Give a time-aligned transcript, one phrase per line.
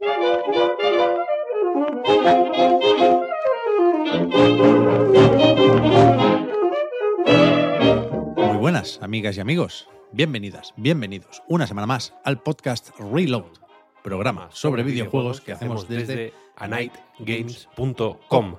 [0.00, 0.10] Muy
[8.58, 9.88] buenas, amigas y amigos.
[10.12, 13.46] Bienvenidas, bienvenidos una semana más al podcast Reload,
[14.04, 18.54] programa sobre videojuegos que hacemos desde anightgames.com.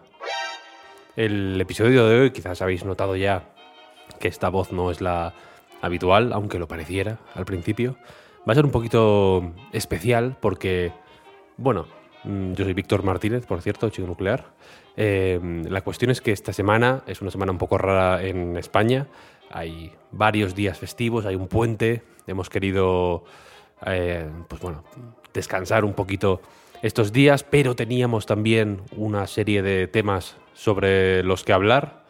[1.16, 3.54] El episodio de hoy, quizás habéis notado ya
[4.20, 5.34] que esta voz no es la
[5.82, 7.96] habitual, aunque lo pareciera al principio.
[8.48, 10.92] Va a ser un poquito especial porque,
[11.60, 11.88] bueno,
[12.24, 14.54] mm, yo soy Víctor Martínez, por cierto, chico nuclear.
[14.96, 19.08] Eh, la cuestión es que esta semana es una semana un poco rara en España.
[19.52, 22.04] Hay varios días festivos, hay un puente.
[22.28, 23.24] Hemos querido,
[23.86, 24.84] eh, pues bueno,
[25.34, 26.42] descansar un poquito
[26.82, 32.06] estos días, pero teníamos también una serie de temas sobre los que hablar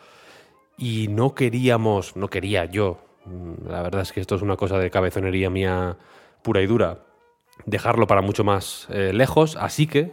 [0.78, 4.78] y no queríamos, no quería yo, mm, la verdad es que esto es una cosa
[4.78, 5.98] de cabezonería mía
[6.42, 7.00] pura y dura,
[7.66, 10.12] dejarlo para mucho más eh, lejos, así que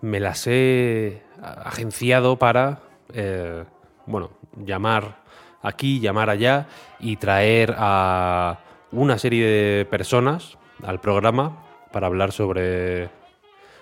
[0.00, 2.80] me las he agenciado para,
[3.12, 3.64] eh,
[4.06, 5.22] bueno, llamar
[5.62, 6.66] aquí, llamar allá
[7.00, 8.60] y traer a
[8.92, 13.10] una serie de personas al programa para hablar sobre,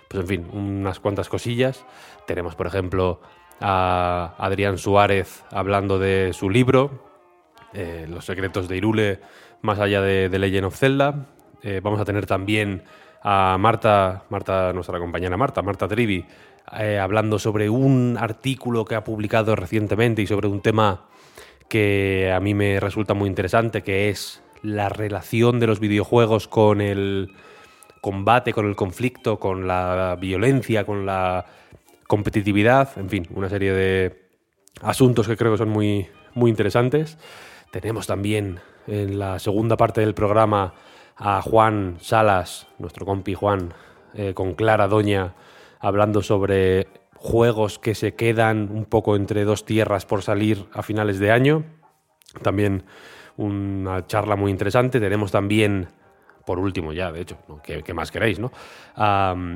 [0.09, 1.85] pues en fin, unas cuantas cosillas.
[2.27, 3.21] Tenemos, por ejemplo,
[3.61, 7.05] a Adrián Suárez hablando de su libro,
[7.73, 9.21] eh, Los secretos de Irule,
[9.63, 11.27] más allá de, de Legend of Zelda.
[11.67, 12.85] Eh, vamos a tener también
[13.23, 16.25] a Marta, Marta, nuestra compañera Marta, Marta Trivi,
[16.79, 21.07] eh, hablando sobre un artículo que ha publicado recientemente y sobre un tema
[21.69, 26.81] que a mí me resulta muy interesante, que es la relación de los videojuegos con
[26.81, 27.33] el
[28.01, 31.47] combate, con el conflicto, con la violencia, con la
[32.07, 34.29] competitividad, en fin, una serie de
[34.83, 37.19] asuntos que creo que son muy, muy interesantes.
[37.73, 40.73] Tenemos también en la segunda parte del programa
[41.17, 43.73] a Juan Salas, nuestro compi Juan,
[44.15, 45.35] eh, con Clara Doña,
[45.81, 51.19] hablando sobre juegos que se quedan un poco entre dos tierras por salir a finales
[51.19, 51.65] de año.
[52.43, 52.85] También
[53.37, 55.01] una charla muy interesante.
[55.01, 55.89] Tenemos también,
[56.45, 57.39] por último ya, de hecho.
[57.63, 58.53] ¿Qué, más queréis, no?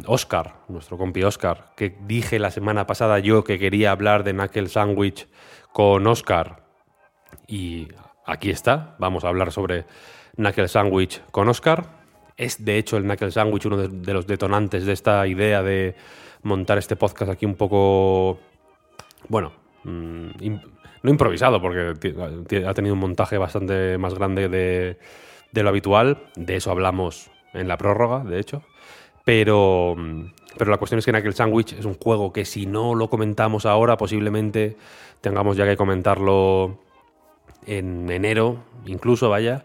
[0.06, 4.68] Oscar, nuestro compi Oscar, que dije la semana pasada yo que quería hablar de Knuckle
[4.68, 5.28] Sandwich
[5.72, 6.64] con Oscar.
[7.46, 7.88] Y
[8.26, 9.86] aquí está, vamos a hablar sobre
[10.40, 11.84] Knuckle Sandwich con Oscar.
[12.36, 15.94] Es de hecho el Knuckle Sandwich uno de, los detonantes de esta idea de
[16.42, 18.38] montar este podcast aquí un poco,
[19.28, 19.52] bueno,
[19.84, 20.30] mmm,
[21.02, 21.94] no improvisado, porque
[22.66, 24.98] ha tenido un montaje bastante más grande de,
[25.52, 26.24] de, lo habitual.
[26.36, 28.62] De eso hablamos en la prórroga, de hecho.
[29.24, 29.94] Pero,
[30.56, 33.66] pero la cuestión es que Knuckle Sandwich es un juego que si no lo comentamos
[33.66, 34.76] ahora, posiblemente
[35.20, 36.78] tengamos ya que comentarlo
[37.66, 39.64] en enero, incluso, vaya,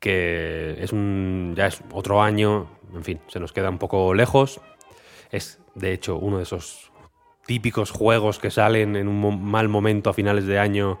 [0.00, 4.60] que es un, ya es otro año, en fin, se nos queda un poco lejos.
[5.30, 6.90] Es, de hecho, uno de esos
[7.46, 10.98] típicos juegos que salen en un mal momento a finales de año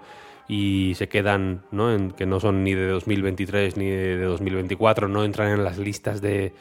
[0.48, 1.92] y se quedan, ¿no?
[1.92, 6.22] En, que no son ni de 2023 ni de 2024, no entran en las listas
[6.22, 6.54] de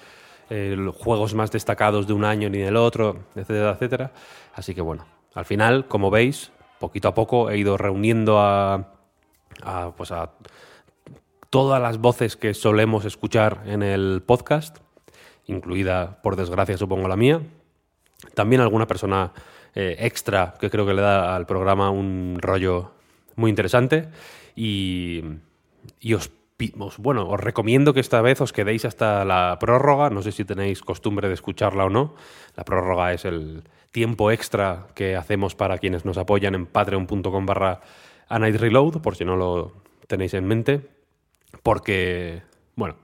[0.49, 4.11] eh, juegos más destacados de un año ni del otro, etcétera, etcétera.
[4.53, 8.93] Así que bueno, al final, como veis, poquito a poco he ido reuniendo a,
[9.63, 10.31] a, pues a
[11.49, 14.77] todas las voces que solemos escuchar en el podcast,
[15.45, 17.41] incluida, por desgracia, supongo la mía.
[18.33, 19.31] También alguna persona
[19.75, 22.91] eh, extra que creo que le da al programa un rollo
[23.35, 24.09] muy interesante.
[24.55, 25.23] Y,
[25.99, 26.31] y os,
[26.79, 30.09] os, bueno, os recomiendo que esta vez os quedéis hasta la prórroga.
[30.09, 32.15] No sé si tenéis costumbre de escucharla o no.
[32.55, 37.81] La prórroga es el tiempo extra que hacemos para quienes nos apoyan en patreon.com barra
[39.01, 39.73] por si no lo
[40.07, 40.96] tenéis en mente.
[41.63, 42.43] Porque,
[42.75, 42.97] bueno,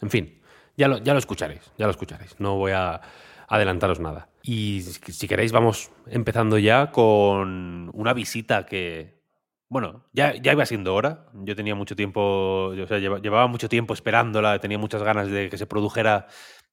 [0.00, 0.42] en fin,
[0.76, 2.38] ya lo, ya lo escucharéis, ya lo escucharéis.
[2.40, 3.00] No voy a
[3.48, 4.28] adelantaros nada.
[4.42, 9.22] Y si queréis, vamos empezando ya con una visita que,
[9.68, 11.26] bueno, ya, ya iba siendo hora.
[11.34, 12.20] Yo tenía mucho tiempo,
[12.68, 16.26] o sea, llevaba mucho tiempo esperándola, tenía muchas ganas de que se produjera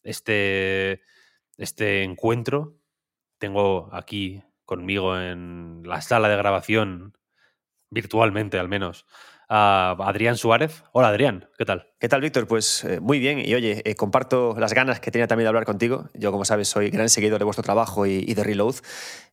[0.03, 1.01] este,
[1.57, 2.77] este encuentro.
[3.37, 7.17] Tengo aquí conmigo en la sala de grabación,
[7.89, 9.05] virtualmente al menos,
[9.49, 10.83] a Adrián Suárez.
[10.91, 11.87] Hola Adrián, ¿qué tal?
[11.99, 12.47] ¿Qué tal, Víctor?
[12.47, 13.39] Pues eh, muy bien.
[13.39, 16.09] Y oye, eh, comparto las ganas que tenía también de hablar contigo.
[16.13, 18.75] Yo, como sabes, soy gran seguidor de vuestro trabajo y, y de Reload.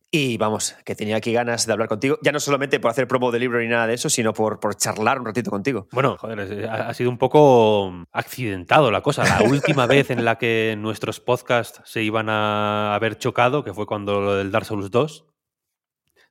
[0.09, 3.29] Y vamos, que tenía aquí ganas de hablar contigo, ya no solamente por hacer promo
[3.29, 5.87] de libro ni nada de eso, sino por, por charlar un ratito contigo.
[5.91, 9.25] Bueno, joder, ha sido un poco accidentado la cosa.
[9.25, 13.85] La última vez en la que nuestros podcasts se iban a haber chocado, que fue
[13.85, 15.25] cuando lo del Dark Souls 2,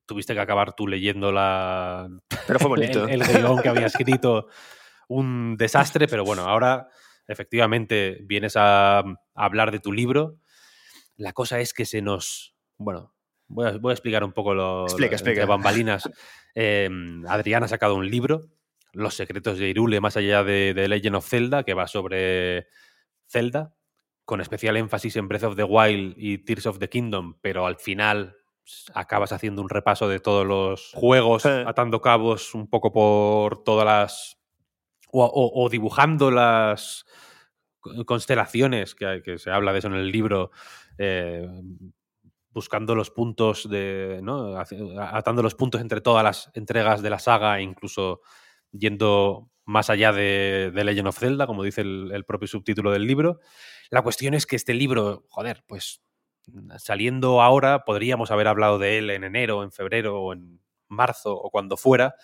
[0.06, 2.08] tuviste que acabar tú leyendo la...
[2.46, 3.06] Pero fue bonito.
[3.06, 4.48] el, el guion que había escrito.
[5.08, 6.88] Un desastre, pero bueno, ahora
[7.28, 9.04] efectivamente vienes a, a
[9.34, 10.38] hablar de tu libro.
[11.16, 12.56] La cosa es que se nos...
[12.76, 13.14] Bueno,
[13.48, 15.40] Voy a, voy a, explicar un poco lo, explica, lo, explica.
[15.42, 16.10] entre bambalinas.
[16.58, 16.88] Eh,
[17.28, 18.48] Adrián ha sacado un libro,
[18.94, 22.68] Los secretos de Irule, más allá de, de, Legend of Zelda, que va sobre
[23.28, 23.74] Zelda,
[24.24, 27.76] con especial énfasis en Breath of the Wild y Tears of the Kingdom, pero al
[27.76, 28.38] final
[28.94, 31.48] acabas haciendo un repaso de todos los juegos, Sí.
[31.48, 34.38] atando cabos un poco por todas las...
[35.12, 37.04] o, o, o dibujando las
[38.04, 40.50] constelaciones, que, que, se habla de eso en el libro,
[40.98, 41.48] eh,
[42.50, 44.20] buscando los puntos de.
[44.22, 44.58] ¿no?
[44.58, 48.20] atando los puntos entre todas las entregas de la saga, e incluso
[48.72, 53.06] yendo más allá de, de, Legend of Zelda, como dice el, el, propio subtítulo del
[53.06, 53.40] libro.
[53.90, 56.02] La cuestión es que este libro, joder, pues
[56.78, 61.50] saliendo ahora, podríamos haber hablado de él en enero, en febrero o en marzo o
[61.50, 62.14] cuando fuera,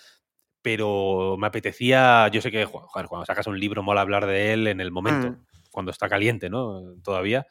[0.63, 4.69] pero me apetecía, yo sé que joder, cuando sacas un libro mola hablar de él
[4.69, 5.47] en el momento, mm.
[5.71, 6.95] cuando está caliente, ¿no?
[7.03, 7.47] Todavía.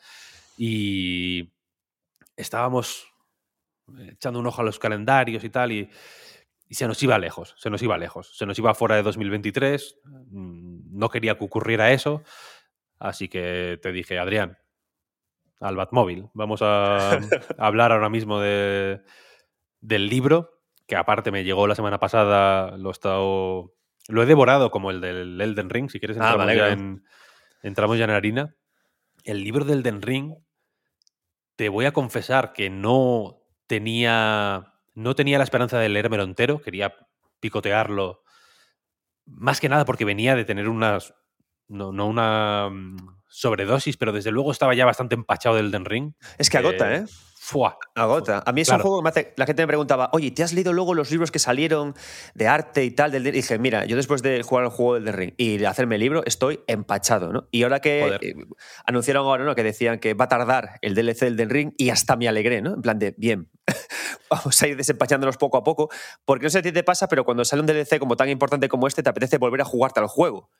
[0.58, 1.52] Y
[2.36, 3.08] estábamos
[4.08, 5.90] echando un ojo a los calendarios y tal, y,
[6.70, 10.00] y, se nos iba lejos, se nos iba lejos, se nos iba fuera de 2023,
[10.06, 12.24] mm, no quería que ocurriera eso,
[13.00, 14.58] así que te dije, Adrián,
[15.62, 17.20] al Batmóvil, vamos a, a
[17.58, 19.02] hablar ahora mismo de,
[19.80, 23.74] del libro, que aparte me llegó la semana pasada, lo he estado...
[24.08, 27.04] Lo he devorado como el del Elden Ring, si quieres entramos, ah, vale, ya, en,
[27.62, 28.56] entramos ya en harina.
[29.24, 30.34] El libro del Elden Ring
[31.56, 36.96] te voy a confesar que no tenía, no tenía la esperanza de leérmelo entero, quería
[37.40, 38.24] picotearlo,
[39.26, 41.14] más que nada porque venía de tener unas,
[41.68, 46.14] no, no una mm, sobredosis, pero desde luego estaba ya bastante empachado del Den Ring.
[46.38, 47.06] Es que agota, ¿eh?
[47.44, 48.44] Fua, Agota.
[48.46, 48.84] A mí es claro.
[48.84, 51.10] un juego que me hace, la gente me preguntaba, oye, ¿te has leído luego los
[51.10, 51.96] libros que salieron
[52.36, 53.12] de arte y tal?
[53.12, 55.96] Del, y dije, mira, yo después de jugar el juego del Ring y de hacerme
[55.96, 57.48] el libro, estoy empachado, ¿no?
[57.50, 58.36] Y ahora que eh,
[58.86, 59.56] anunciaron ahora, ¿no?
[59.56, 62.62] Que decían que va a tardar el DLC del, del Ring y hasta me alegré,
[62.62, 62.76] ¿no?
[62.76, 63.50] En plan de, bien,
[64.30, 65.90] vamos a ir desempachándonos poco a poco,
[66.24, 68.88] porque no sé si te pasa, pero cuando sale un DLC como tan importante como
[68.88, 70.52] este, te apetece volver a jugarte al juego.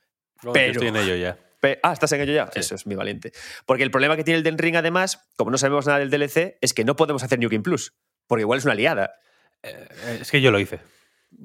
[0.42, 1.38] No, pero, estoy en ello ya.
[1.84, 2.50] Ah, ¿estás en ello ya?
[2.52, 2.60] Sí.
[2.60, 3.32] Eso es mi valiente.
[3.66, 6.58] Porque el problema que tiene el Den Ring, además, como no sabemos nada del DLC,
[6.62, 7.94] es que no podemos hacer New Game Plus.
[8.28, 9.14] Porque igual es una liada.
[9.62, 9.88] Eh,
[10.22, 10.80] es que yo lo hice.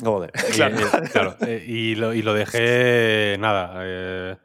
[0.03, 0.33] Joder.
[0.55, 0.77] Claro.
[0.79, 4.37] Eh, claro eh, y, lo, y, lo, dejé, nada, eh,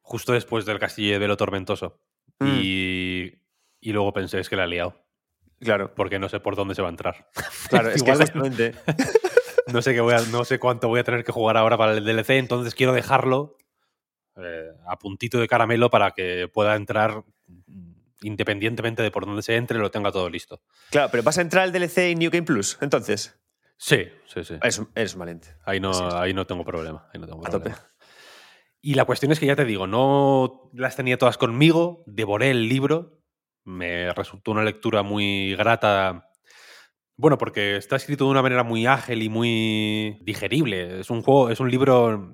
[0.00, 2.00] justo después del Castillo de Velo Tormentoso.
[2.38, 2.46] Mm.
[2.60, 3.32] Y,
[3.80, 5.02] y, luego pensé, es que la he liado.
[5.60, 5.94] Claro.
[5.94, 7.28] Porque no sé por dónde se va a entrar.
[7.68, 8.74] Claro, es que justamente...
[9.72, 11.92] no, sé qué voy a, no sé cuánto voy a tener que jugar ahora para
[11.92, 13.56] el DLC, entonces quiero dejarlo
[14.36, 17.22] eh, a puntito de caramelo para que pueda entrar
[18.22, 20.62] independientemente de por dónde se entre, lo tenga todo listo.
[20.90, 23.38] Claro, pero ¿vas a entrar al DLC en New Game Plus, entonces?
[23.76, 24.54] Sí, sí, sí.
[24.54, 25.48] Eres, eres valiente.
[25.64, 27.08] Ahí no, ahí no tengo problema.
[27.12, 27.70] Ahí no tengo problema.
[27.70, 27.96] A tope.
[28.80, 32.68] Y la cuestión es que ya te digo, no las tenía todas conmigo, devoré el
[32.68, 33.20] libro,
[33.64, 36.30] me resultó una lectura muy grata.
[37.16, 41.00] Bueno, porque está escrito de una manera muy ágil y muy digerible.
[41.00, 42.32] Es un juego, es un libro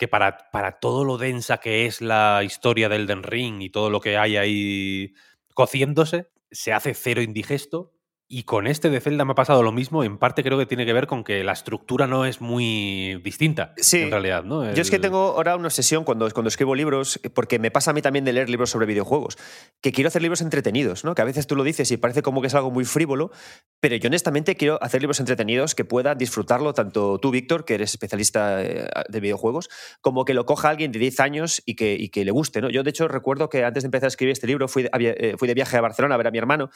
[0.00, 3.90] que para, para todo lo densa que es la historia del Den Ring y todo
[3.90, 5.12] lo que hay ahí
[5.52, 7.92] cociéndose, se hace cero indigesto.
[8.32, 10.04] Y con este de Zelda me ha pasado lo mismo.
[10.04, 13.74] En parte creo que tiene que ver con que la estructura no es muy distinta.
[13.76, 14.02] Sí.
[14.02, 14.62] En realidad, ¿no?
[14.62, 14.76] El...
[14.76, 17.94] Yo es que tengo ahora una obsesión cuando, cuando escribo libros, porque me pasa a
[17.94, 19.36] mí también de leer libros sobre videojuegos,
[19.80, 21.16] que quiero hacer libros entretenidos, ¿no?
[21.16, 23.32] Que a veces tú lo dices y parece como que es algo muy frívolo,
[23.80, 27.90] pero yo honestamente quiero hacer libros entretenidos que puedan disfrutarlo tanto tú, Víctor, que eres
[27.90, 29.68] especialista eh, de videojuegos,
[30.02, 32.70] como que lo coja alguien de 10 años y que, y que le guste, ¿no?
[32.70, 35.34] Yo, de hecho, recuerdo que antes de empezar a escribir este libro fui de, eh,
[35.36, 36.70] fui de viaje a Barcelona a ver a mi hermano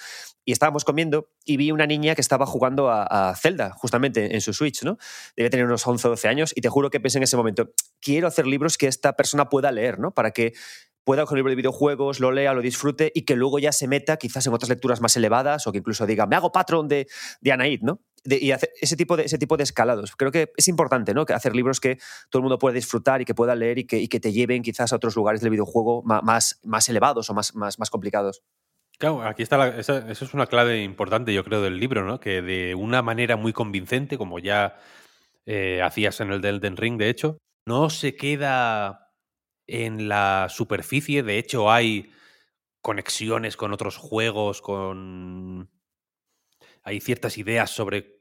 [0.44, 4.40] y estábamos comiendo y vi una niña que estaba jugando a, a, Zelda, justamente en
[4.40, 4.98] su Switch, ¿no?
[5.36, 7.70] Debe tener unos 11 o 12 años y te juro que pensé en ese momento,
[8.00, 10.12] quiero hacer libros que esta persona pueda leer, ¿no?
[10.12, 10.54] Para que
[11.04, 13.86] pueda coger un libro de videojuegos, lo lea, lo disfrute y que luego ya se
[13.86, 17.06] meta quizás en otras lecturas más elevadas o que incluso diga, me hago patrón de,
[17.40, 18.00] de Anaid, ¿no?
[18.24, 20.16] Y ese tipo, de, ese tipo de escalados.
[20.16, 21.26] Creo que es importante, ¿no?
[21.26, 21.98] Que hacer libros que
[22.30, 24.62] todo el mundo pueda disfrutar y que pueda leer y que, y que te lleven
[24.62, 28.42] quizás a otros lugares del videojuego más, más elevados o más, más, más complicados.
[28.98, 32.20] Claro, aquí está la, esa, eso es una clave importante, yo creo, del libro, ¿no?
[32.20, 34.78] Que de una manera muy convincente, como ya
[35.46, 37.38] eh, hacías en el de Elden Ring, de hecho.
[37.66, 39.12] No se queda
[39.66, 42.12] en la superficie, de hecho hay
[42.82, 45.70] conexiones con otros juegos, con...
[46.82, 48.20] Hay ciertas ideas sobre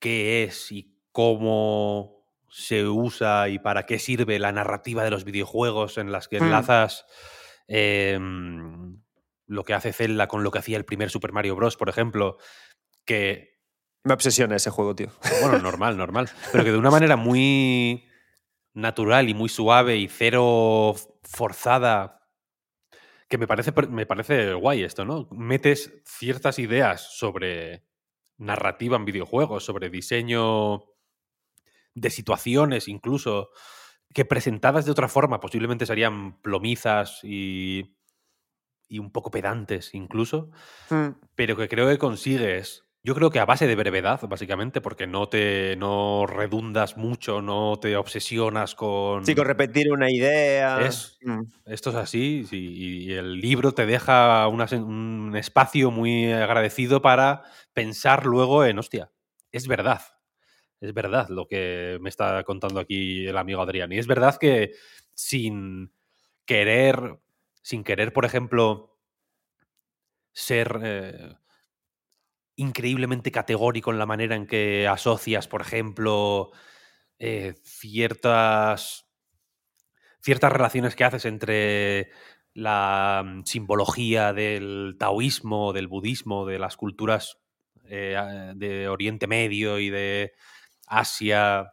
[0.00, 5.98] qué es y cómo se usa y para qué sirve la narrativa de los videojuegos
[5.98, 6.44] en las que Mm.
[6.44, 7.04] enlazas
[7.66, 9.02] em,
[9.48, 12.36] lo que hace Zelda con lo que hacía el primer Super Mario Bros., por ejemplo,
[13.04, 13.58] que
[14.04, 15.08] Me obsesiona ese juego, tío.
[15.42, 16.30] bueno, normal, normal.
[16.52, 18.06] Pero que de una manera muy
[18.74, 22.28] natural y muy suave y cero forzada.
[23.28, 25.28] Que me parece, me parece guay esto, ¿no?
[25.32, 27.84] Metes ciertas ideas sobre
[28.36, 30.84] narrativa en videojuegos, sobre diseño
[31.94, 33.50] de situaciones incluso,
[34.14, 37.97] que presentadas de otra forma posiblemente serían plomizas y,
[38.88, 40.50] y un poco pedantes incluso
[40.90, 41.08] Mm.
[41.34, 42.84] pero que creo que consigues.
[43.04, 47.78] Yo creo que a base de brevedad, básicamente, porque no te no redundas mucho, no
[47.80, 49.24] te obsesionas con.
[49.24, 50.84] Sí, con repetir una idea.
[50.84, 51.42] Es- Mm.
[51.66, 52.72] Esto es así, sí,
[53.06, 57.42] y el libro te deja una un espacio muy agradecido para
[57.72, 59.12] pensar luego en, hostia,
[59.52, 60.00] es verdad,
[60.80, 63.92] es verdad lo que me está contando aquí el amigo Adrián.
[63.92, 64.72] Y es verdad que
[65.14, 65.92] sin
[66.46, 67.18] querer,
[67.62, 68.98] sin querer, por ejemplo,
[70.32, 71.34] ser eh,
[72.56, 76.50] increíblemente categórico en la manera en que asocias, por ejemplo,
[77.18, 79.08] eh, ciertas
[80.20, 82.10] ciertas relaciones que haces entre
[82.54, 87.38] la mm, simbología del taoísmo, del budismo, de las culturas
[87.84, 90.32] eh, de Oriente Medio y de
[90.86, 91.72] Asia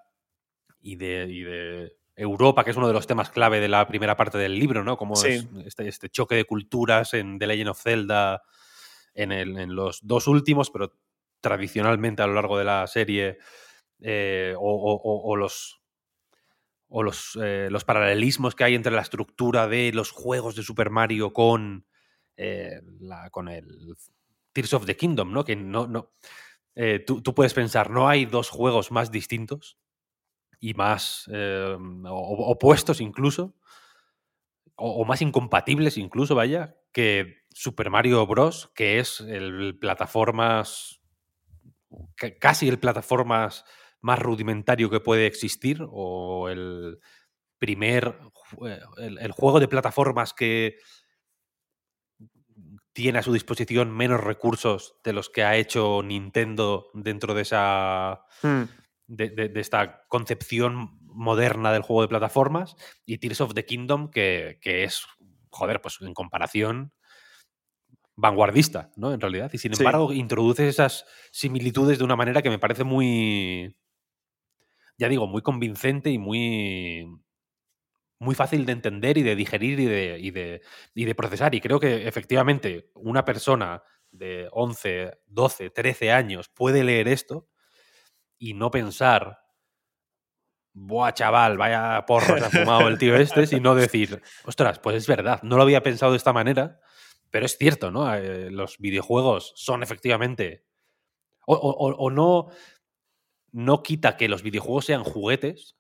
[0.82, 4.16] y de, y de Europa, que es uno de los temas clave de la primera
[4.16, 4.98] parte del libro, ¿no?
[4.98, 5.28] Como Sí.
[5.30, 8.42] es este, este choque de culturas en The Legend of Zelda
[9.14, 10.94] en, el- en los dos últimos, pero
[11.42, 13.38] tradicionalmente a lo largo de la serie,
[14.02, 15.82] eh, o, o- o- o los
[16.88, 20.92] o los, eh, los paralelismos que hay entre la estructura de los juegos de Super
[20.92, 21.86] Mario con,
[22.38, 23.96] eh, la- con el
[24.54, 25.44] Tears of the Kingdom, ¿no?
[25.44, 26.12] Que no, no
[27.08, 29.78] tú, tú puedes pensar, no hay dos juegos más distintos
[30.70, 33.56] y más o- opuestos incluso,
[34.76, 41.02] o, más incompatibles incluso, vaya, que Super Mario Bros., que es el plataformas,
[42.16, 43.64] ca- casi el plataformas
[44.02, 47.00] más rudimentario que puede existir, o el
[47.60, 48.20] primer,
[48.68, 50.78] eh, el, juego de plataformas que
[52.92, 58.26] tiene a su disposición menos recursos de los que ha hecho Nintendo dentro de esa
[58.42, 58.64] Mm.
[59.08, 64.10] De, de- de esta concepción moderna del juego de plataformas y Tears of the Kingdom
[64.12, 65.06] que, que es,
[65.50, 66.92] joder, pues en comparación
[68.16, 69.14] vanguardista, ¿no?
[69.14, 69.52] En realidad.
[69.54, 69.84] Y sin Sí.
[69.84, 73.76] embargo, introduces esas similitudes de una manera que me parece muy,
[74.98, 77.06] ya digo, muy convincente y muy,
[78.20, 80.62] muy fácil de entender y de digerir y de, y de,
[80.94, 81.54] y de procesar.
[81.56, 87.50] Y creo que efectivamente una persona de 11, 12, 13 años puede leer esto
[88.38, 89.40] y no pensar,
[90.74, 95.08] buah, chaval, vaya porro se ha fumado el tío este, sino decir, ostras, pues es
[95.08, 96.80] verdad, no lo había pensado de esta manera,
[97.32, 98.14] pero es cierto, ¿no?
[98.14, 100.66] Eh, los videojuegos son efectivamente.
[101.48, 102.48] O, o- o- no,
[103.52, 105.78] no quita que los videojuegos sean juguetes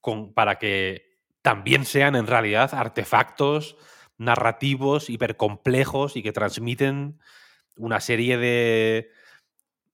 [0.00, 3.76] con- para que también sean en realidad artefactos
[4.18, 7.20] narrativos hipercomplejos y que transmiten
[7.76, 9.10] una serie de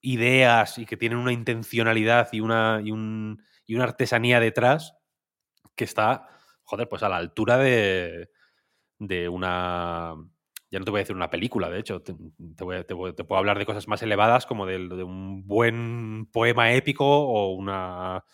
[0.03, 4.95] ideas y que tienen una intencionalidad y una, y un- y una artesanía detrás
[5.77, 6.29] que está,
[6.65, 8.29] joder, pues a la altura de,
[8.99, 10.15] de una...
[10.71, 12.15] Ya no te voy a decir una película, de hecho, te,
[12.57, 15.47] te voy a- te voy- te puedo hablar de cosas más elevadas como de, un
[15.47, 18.25] buen poema épico o una,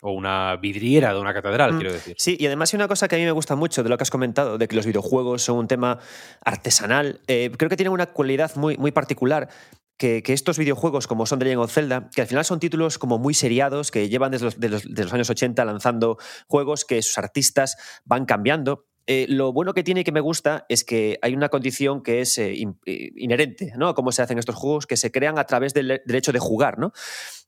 [0.00, 2.14] o una vidriera de una catedral, Mm, quiero decir.
[2.18, 4.02] Sí, y además hay una cosa que a mí me gusta mucho de lo que
[4.02, 5.98] has comentado, de que los videojuegos son un tema
[6.44, 7.20] artesanal.
[7.28, 9.48] Eh, creo que tienen una cualidad muy, muy particular.
[9.96, 13.18] Que, estos videojuegos, como son The Legend of Zelda, que al final son títulos como
[13.18, 16.18] muy seriados, que llevan desde los, años 80 lanzando
[16.48, 18.86] juegos que sus artistas van cambiando.
[19.06, 22.20] Eh, lo bueno que tiene y que me gusta es que hay una condición que
[22.20, 22.52] es eh,
[22.86, 23.88] eh, inherente ¿no?
[23.88, 26.78] a cómo se hacen estos juegos, que se crean a través del, hecho de jugar.
[26.78, 26.92] ¿no?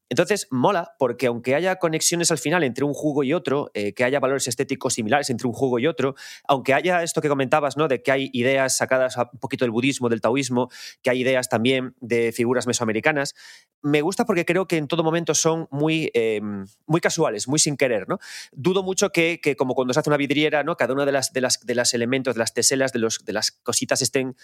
[0.08, 4.04] Entonces, mola porque aunque haya conexiones al final entre un juego y otro, eh, que
[4.04, 6.14] haya valores estéticos similares entre un juego y otro,
[6.46, 7.88] aunque haya esto que comentabas, ¿no?
[7.88, 10.70] De que hay ideas sacadas un poquito del budismo, del taoísmo,
[11.02, 13.34] que hay ideas también de figuras mesoamericanas,
[13.82, 16.40] me gusta porque creo que en todo momento son muy, eh,
[16.86, 18.18] muy casuales, muy sin querer, ¿no?
[18.52, 20.76] Dudo mucho que, que como cuando se hace una vidriera, ¿no?
[20.76, 23.32] Cada uno de las, de las, de las elementos, de las teselas, de, los, de
[23.32, 24.36] las cositas estén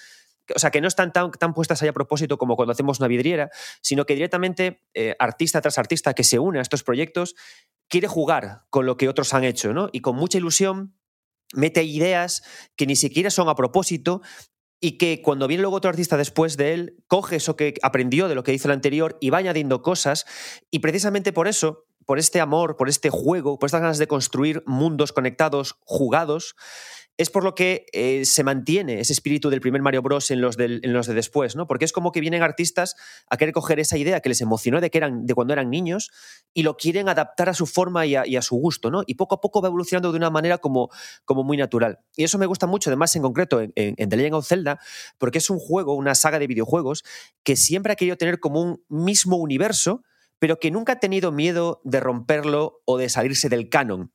[0.54, 3.08] o sea, que no están tan, tan puestas ahí a propósito como cuando hacemos una
[3.08, 3.50] vidriera,
[3.82, 7.34] sino que directamente eh, artista tras artista que se une a estos proyectos
[7.88, 9.88] quiere jugar con lo que otros han hecho, ¿no?
[9.92, 10.96] Y con mucha ilusión
[11.52, 12.42] mete ideas
[12.76, 14.22] que ni siquiera son a propósito
[14.80, 18.34] y que cuando viene luego otro artista después de él, coge eso que aprendió de
[18.34, 20.24] lo que hizo el anterior y va añadiendo cosas.
[20.70, 24.62] Y precisamente por eso, por este amor, por este juego, por estas ganas de construir
[24.66, 26.54] mundos conectados, jugados,
[27.20, 30.30] es por lo que eh, se mantiene ese espíritu del primer Mario Bros.
[30.30, 30.80] En los, de
[31.14, 31.66] después, ¿no?
[31.66, 32.96] Porque es como que vienen artistas
[33.28, 36.10] a querer coger esa idea que les emocionó de, que eran, de cuando eran niños
[36.54, 39.02] y lo quieren adaptar a su forma y a, su gusto, ¿no?
[39.06, 40.88] Y poco a poco va evolucionando de una manera como,
[41.26, 41.98] como muy natural.
[42.16, 44.80] Y eso me gusta mucho, además, en concreto, en, en, The Legend of Zelda,
[45.18, 47.04] porque es un juego, una saga de videojuegos
[47.42, 50.04] que siempre ha querido tener como un mismo universo,
[50.40, 54.12] pero que nunca ha tenido miedo de romperlo o de salirse del canon.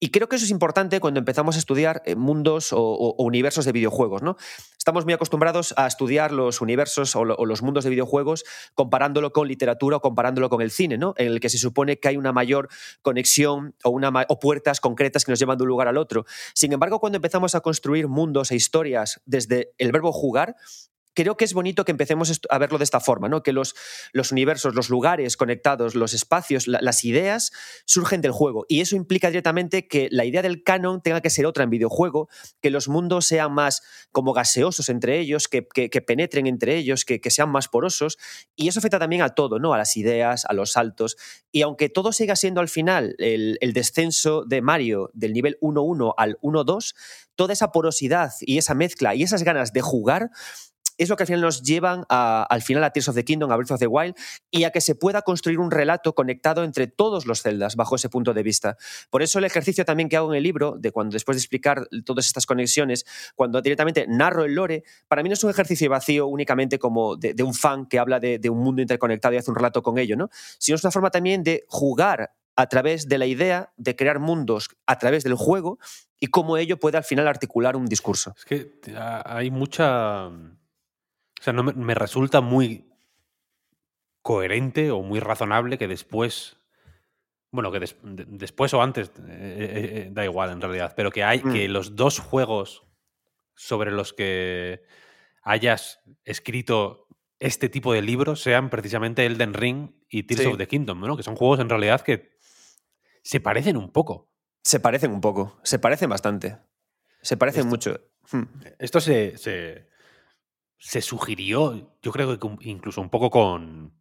[0.00, 3.72] Y creo que eso es importante cuando empezamos a estudiar eh, mundos o, universos de
[3.72, 4.22] videojuegos.
[4.22, 4.36] ¿no?
[4.76, 9.96] Estamos muy acostumbrados a estudiar los universos o, los mundos de videojuegos comparándolo con literatura
[9.96, 11.14] o comparándolo con el cine, ¿no?
[11.16, 12.68] en el que se supone que hay una mayor
[13.02, 16.24] conexión o, una, o puertas concretas que nos llevan de un lugar al otro.
[16.54, 20.56] Sin embargo, cuando empezamos a construir mundos e historias desde el verbo jugar,
[21.14, 23.42] creo que es bonito que empecemos a verlo de esta forma, ¿no?
[23.42, 23.74] que los,
[24.12, 27.52] los universos, los lugares conectados, los espacios, las ideas
[27.86, 28.66] surgen del juego.
[28.68, 32.28] Y eso implica directamente que la idea del canon tenga que ser otra en videojuego,
[32.60, 37.50] que los mundos sean más como gaseosos entre ellos, que, penetren entre ellos, que, sean
[37.50, 38.18] más porosos.
[38.56, 39.72] Y eso afecta también a todo, ¿no?
[39.72, 41.16] a las ideas, a los saltos.
[41.50, 46.14] Y aunque todo siga siendo al final el, el descenso de Mario del nivel 1-1
[46.16, 46.94] al 1-2,
[47.36, 50.30] toda esa porosidad y esa mezcla y esas ganas de jugar
[50.98, 53.56] es lo que al final nos llevan al final a Tears of the Kingdom, a
[53.56, 54.14] Breath of the Wild,
[54.50, 58.08] y a que se pueda construir un relato conectado entre todos los celdas bajo ese
[58.08, 58.76] punto de vista.
[59.10, 61.88] Por eso el ejercicio también que hago en el libro, de cuando después de explicar
[62.04, 66.26] todas estas conexiones, cuando directamente narro el lore, para mí no es un ejercicio vacío
[66.26, 69.82] únicamente como de, un fan que habla de, un mundo interconectado y hace un relato
[69.82, 70.30] con ello, ¿no?
[70.58, 74.68] sino es una forma también de jugar a través de la idea de crear mundos
[74.86, 75.78] a través del juego
[76.20, 78.34] y cómo ello puede al final articular un discurso.
[78.36, 78.80] Es que
[79.24, 80.30] hay mucha
[81.44, 82.90] sea, no me, resulta muy
[84.22, 86.56] coherente o muy razonable que después
[87.50, 91.38] bueno, que después o antes, eh, eh, eh, da igual en realidad, pero que hay
[91.38, 91.70] que mm.
[91.70, 92.82] los dos juegos
[93.54, 94.82] sobre los que
[95.42, 97.06] hayas escrito
[97.38, 101.16] este tipo de libros sean precisamente Elden Ring y Tears of the Kingdom, ¿no?
[101.16, 102.32] Que son juegos en realidad que
[103.22, 104.32] se parecen un poco.
[104.62, 106.58] Se parecen un poco, se parecen bastante.
[107.22, 108.00] Se parecen mucho.
[108.32, 108.44] Hmm.
[108.78, 109.90] Esto se, se
[111.00, 113.94] sugirió, yo creo que incluso un poco con.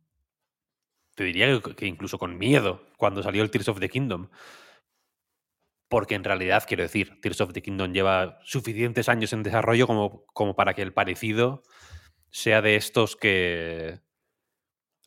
[1.16, 4.28] Te diría que incluso con miedo cuando salió el Tears of the Kingdom.
[5.88, 10.26] Porque en realidad, quiero decir, Tears of the Kingdom lleva suficientes años en desarrollo como,
[10.34, 11.64] como para que el parecido
[12.30, 14.02] sea de estos que.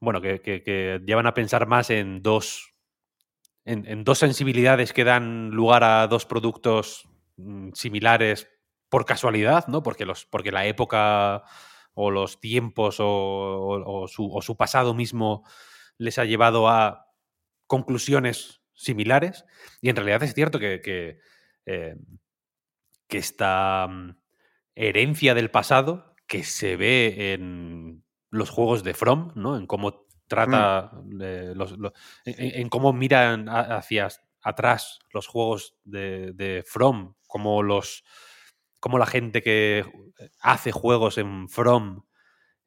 [0.00, 2.72] Bueno, que, llevan a pensar más en dos.
[3.66, 8.48] En, dos sensibilidades que dan lugar a dos productos mm, similares
[8.88, 9.82] por casualidad, ¿no?
[9.82, 11.44] Porque, los, porque la época
[11.94, 15.44] o los tiempos o, su, pasado mismo
[15.98, 17.10] les ha llevado a
[17.66, 19.44] conclusiones similares.
[19.80, 21.18] Y en realidad es cierto que, que,
[21.64, 21.96] eh,
[23.08, 24.18] esta mm,
[24.74, 29.56] herencia del pasado que se ve en los juegos de From, ¿no?
[29.56, 31.22] En cómo trata mm.
[32.26, 34.08] en, cómo miran hacia
[34.42, 38.04] atrás los juegos de, de From, como los
[38.86, 39.84] como la gente que
[40.38, 42.04] hace juegos en From,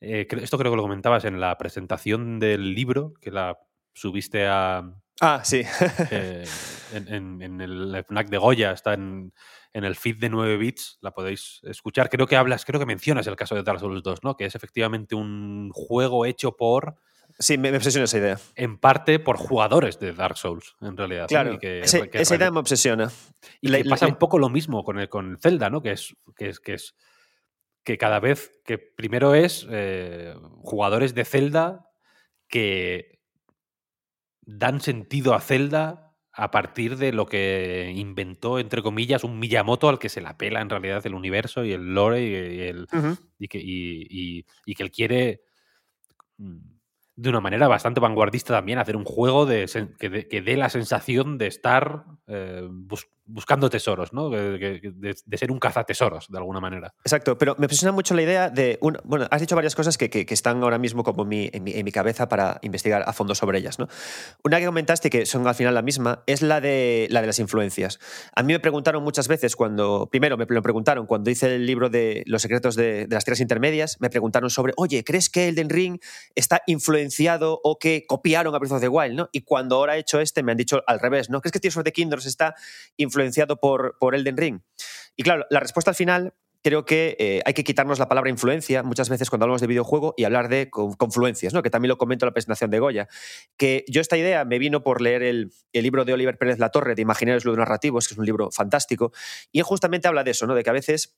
[0.02, 3.58] eh, esto creo que lo comentabas en la presentación del libro, que la
[3.94, 4.84] subiste a...
[5.22, 5.62] Ah, sí.
[6.12, 6.44] Eh,
[6.92, 9.32] en, el FNAC de Goya, está en,
[9.72, 12.10] el feed de 9 bits, la podéis escuchar.
[12.10, 14.36] Creo que hablas, creo que mencionas el caso de Dark Souls 2, ¿no?
[14.36, 16.98] Que es efectivamente un juego hecho por
[17.42, 18.40] Sí, me, obsesiona esa idea.
[18.56, 21.28] En parte por jugadores de Dark Souls, en realidad.
[21.28, 23.10] Claro, esa idea me obsesiona.
[23.62, 25.82] Y pasa un poco lo mismo con, el, con Zelda, ¿no?
[25.82, 26.96] Que es, que es, que es
[27.86, 31.90] que cada vez que primero es eh, jugadores de Zelda
[32.50, 33.22] que
[34.42, 39.98] dan sentido a Zelda a partir de lo que inventó, entre comillas, un Miyamoto al
[39.98, 42.88] que se la pela en realidad el universo y el lore y, el,
[43.40, 45.42] y, que, y, y que él quiere
[46.38, 46.79] mm,
[47.20, 49.66] de una manera bastante vanguardista también hacer un juego de,
[50.00, 52.66] que, dé la sensación de estar eh,
[53.30, 54.30] buscando tesoros, ¿no?
[54.30, 56.94] De, ser un cazatesoros, de alguna manera.
[57.04, 58.80] Exacto, pero me impresiona mucho la idea de.
[58.82, 61.92] bueno, has dicho varias cosas que, que, están ahora mismo como en mi, en mi,
[61.92, 63.88] cabeza para investigar a fondo sobre ellas, ¿no?
[64.44, 67.40] Una que comentaste, que son al final la misma, es la de, la de las
[67.40, 68.00] influencias.
[68.36, 70.08] A mí me preguntaron muchas veces cuando.
[70.10, 73.98] Primero, me lo preguntaron cuando hice el libro de Los secretos de, las tierras intermedias,
[74.00, 76.00] me preguntaron sobre, oye, ¿crees que Elden Ring
[76.36, 79.30] está influenciado o que copiaron a Breath of the Wild, ¿no?
[79.32, 81.42] Y cuando ahora he hecho este, me han dicho al revés, ¿no?
[81.42, 81.94] ¿Crees que Tears of the
[82.26, 82.56] está
[82.98, 84.62] influenciado influenciado por, por Elden Ring?
[85.16, 88.84] Y claro, la respuesta al final creo que eh, hay que quitarnos la palabra influencia
[88.84, 91.64] muchas veces cuando hablamos de videojuego y hablar de confluencias, ¿no?
[91.64, 93.08] que también lo comento en la presentación de Goya.
[93.58, 96.70] Que yo esta idea me vino por leer el, el libro de Oliver Pérez La
[96.70, 99.12] Torre de Imaginarios Ludonarrativos, que es un libro fantástico,
[99.52, 100.56] y él justamente habla de eso, ¿no?
[100.56, 101.18] de que a veces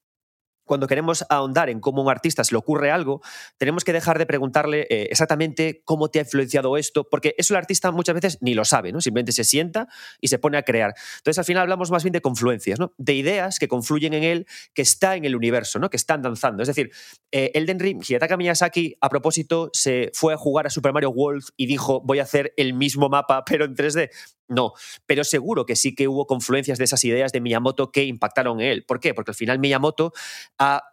[0.66, 3.22] cuando queremos ahondar en cómo a un artista se le ocurre algo,
[3.58, 7.58] tenemos que dejar de preguntarle eh, exactamente cómo te ha influenciado esto, porque eso el
[7.58, 9.02] artista muchas veces ni lo sabe, ¿no?
[9.02, 9.88] Simplemente se sienta
[10.20, 10.94] y se pone a crear.
[11.18, 12.94] Entonces, al final hablamos más bien de confluencias, ¿no?
[12.98, 15.90] De ideas que confluyen en él, que está en el universo, ¿no?
[15.90, 16.64] Que están danzando.
[16.64, 16.92] Es decir,
[17.32, 21.44] eh, Elden Ring, Hidetaka Miyazaki, a propósito, se fue a jugar a Super Mario World
[21.58, 24.10] y dijo, voy a hacer el mismo mapa, pero en 3D.
[24.52, 24.74] No,
[25.06, 28.68] pero seguro que sí que hubo confluencias de esas ideas de Miyamoto que impactaron en
[28.68, 28.86] él.
[28.86, 29.14] ¿Por qué?
[29.14, 30.12] Porque al final Miyamoto,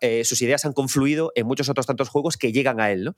[0.00, 3.12] eh, sus ideas han confluido en muchos otros tantos juegos que llegan a él.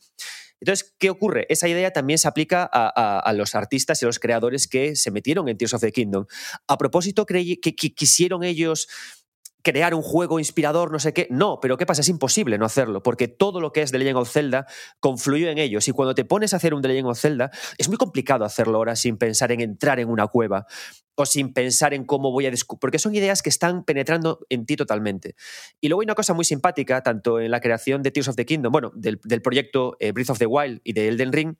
[0.59, 1.44] Entonces, ¿qué ocurre?
[1.50, 5.46] Esa idea también se aplica a, los artistas y a los creadores que se metieron
[5.48, 6.24] en Tears of the Kingdom.
[6.66, 8.88] A propósito, que quisieron ellos
[9.62, 11.27] crear un juego inspirador, no sé qué.
[11.31, 12.01] No, pero ¿qué pasa?
[12.01, 14.66] Es imposible no hacerlo, porque todo lo que es The Legend of Zelda
[15.01, 15.87] confluyó en ellos.
[15.88, 18.79] Y cuando te pones a hacer un The Legend of Zelda, es muy complicado hacerlo
[18.79, 20.66] ahora sin pensar en entrar en una cueva
[21.14, 24.64] o sin pensar en cómo voy a descubrir, porque son ideas que están penetrando en
[24.64, 25.35] ti totalmente.
[25.81, 28.46] Y luego hay una cosa muy simpática, tanto en la creación de Tears of the
[28.46, 31.55] Kingdom, bueno, del, proyecto eh, Breath of the Wild y de Elden Ring,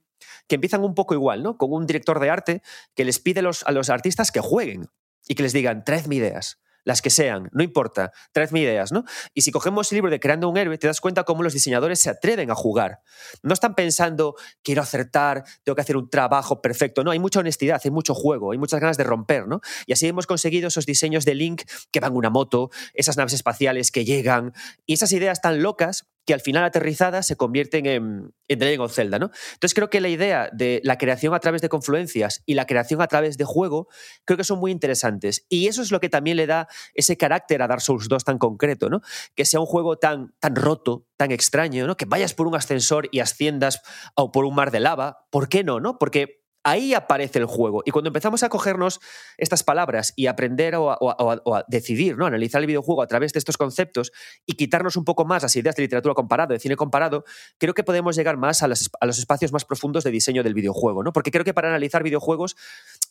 [0.49, 1.59] que empiezan un poco igual, ¿no?
[1.59, 2.63] Con un director de arte
[2.95, 4.89] que les pide a los artistas que jueguen
[5.29, 9.05] y que les digan, traedme ideas las que sean, no importa, traedme ideas, ¿no?
[9.35, 12.01] Y si cogemos el libro de Creando un héroe, te das cuenta cómo los diseñadores
[12.01, 13.01] se atreven a jugar.
[13.43, 17.81] No están pensando, quiero acertar, tengo que hacer un trabajo perfecto, no, hay mucha honestidad,
[17.85, 19.61] hay mucho juego, hay muchas ganas de romper, ¿no?
[19.87, 23.91] Y así hemos conseguido esos diseños de Link que van una moto, esas naves espaciales
[23.91, 24.53] que llegan,
[24.87, 28.91] y esas ideas tan locas que al final aterrizadas se convierten en, en The Legend
[28.91, 29.31] Zelda, ¿no?
[29.55, 33.01] Entonces creo que la idea de la creación a través de confluencias y la creación
[33.01, 33.89] a través de juego
[34.25, 35.47] creo que son muy interesantes.
[35.49, 38.39] Y eso es lo que también le da ese carácter a Dark Souls 2 tan
[38.39, 39.01] concreto, ¿no?
[39.35, 41.97] Que sea un juego tan, tan roto, tan extraño, ¿no?
[41.97, 43.81] Que vayas por un ascensor y asciendas
[44.15, 45.27] o por un mar de lava.
[45.31, 45.99] ¿Por qué no, no?
[45.99, 47.83] Porque ahí aparece el juego.
[47.85, 49.01] Y cuando empezamos a cogernos
[49.39, 52.27] estas palabras y aprender o a, decidir, ¿no?
[52.27, 54.13] analizar el videojuego a través de estos conceptos
[54.47, 57.25] y quitarnos un poco más las ideas de literatura comparada, de cine comparado,
[57.59, 61.03] creo que podemos llegar más a los, espacios más profundos de diseño del videojuego.
[61.03, 61.13] ¿no?
[61.13, 62.57] Porque creo que para analizar videojuegos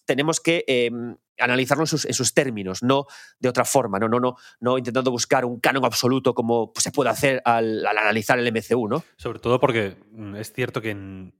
[0.05, 3.05] tenemos que em, analizarlos en sus, términos, no
[3.39, 7.09] de otra forma, no, no, no, no intentando buscar un canon absoluto como se puede
[7.09, 8.87] hacer al, al analizar el MCU.
[8.87, 9.03] ¿no?
[9.17, 11.33] Sobre todo porque mm, es cierto que en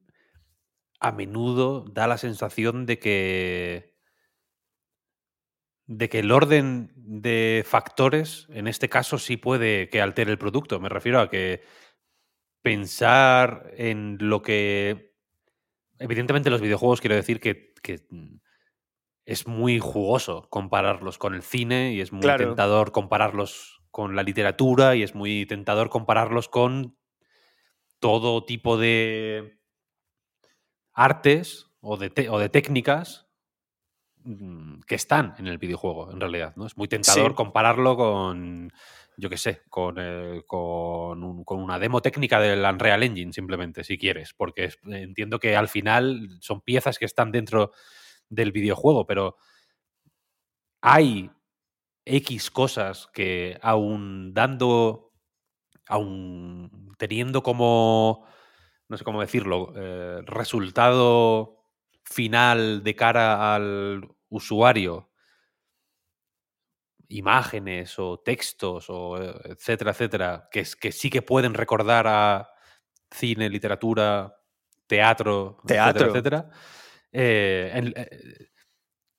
[1.00, 4.00] a menudo da la sensación de que
[5.86, 10.80] de que el orden de factores en este caso sí puede que altere el producto.
[10.80, 11.64] Me refiero a que
[12.62, 15.16] pensar en lo que
[15.98, 17.70] evidentemente los videojuegos quiero decir que,
[19.26, 24.96] es muy jugoso compararlos con el cine y es muy tentador compararlos con la literatura
[24.96, 26.98] y es muy tentador compararlos con
[28.00, 29.59] todo tipo de
[31.00, 33.26] artes o de, o de técnicas
[34.24, 36.54] mm, que están en el videojuego, en realidad.
[36.58, 36.66] ¿no?
[36.66, 38.74] Es muy tentador compararlo con,
[39.16, 39.96] yo qué sé, con,
[40.46, 46.38] con, una demo técnica del Unreal Engine, simplemente, si quieres, porque entiendo que al final
[46.42, 47.72] son piezas que están dentro
[48.28, 49.38] del videojuego, pero
[50.82, 51.32] hay
[52.04, 55.14] X cosas que aún dando,
[55.88, 58.28] aún teniendo como
[58.90, 61.64] no sé cómo decirlo, eh, resultado
[62.04, 65.12] final de cara al usuario,
[67.08, 72.50] imágenes o textos o eh, etcétera, etcétera, que, que sí que pueden recordar a
[73.12, 74.36] cine, literatura,
[74.88, 76.08] teatro, teatro.
[76.08, 76.50] etcétera,
[77.12, 78.50] eh,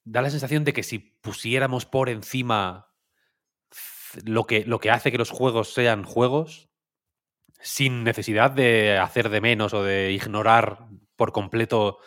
[0.05, 2.93] da la sensación de que si pusiéramos por encima
[4.25, 6.70] lo que, lo que hace que los juegos sean juegos,
[7.63, 10.79] sin necesidad de hacer de menos o de ignorar
[11.17, 11.99] por completo,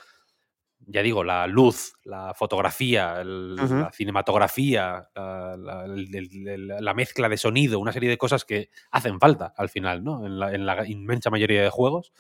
[0.79, 8.17] ya digo, la luz, la fotografía, la cinematografía, la, mezcla de sonido, una serie de
[8.17, 10.25] cosas que hacen falta al final, ¿no?
[10.25, 12.11] En la, inmensa mayoría de juegos,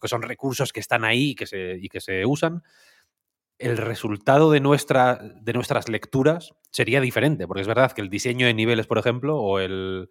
[0.00, 2.62] que son recursos que están ahí y que se, y que se usan.
[3.58, 8.46] el resultado de, nuestra, de nuestras lecturas sería diferente, porque es verdad que el diseño
[8.46, 10.10] de niveles, por ejemplo, o el,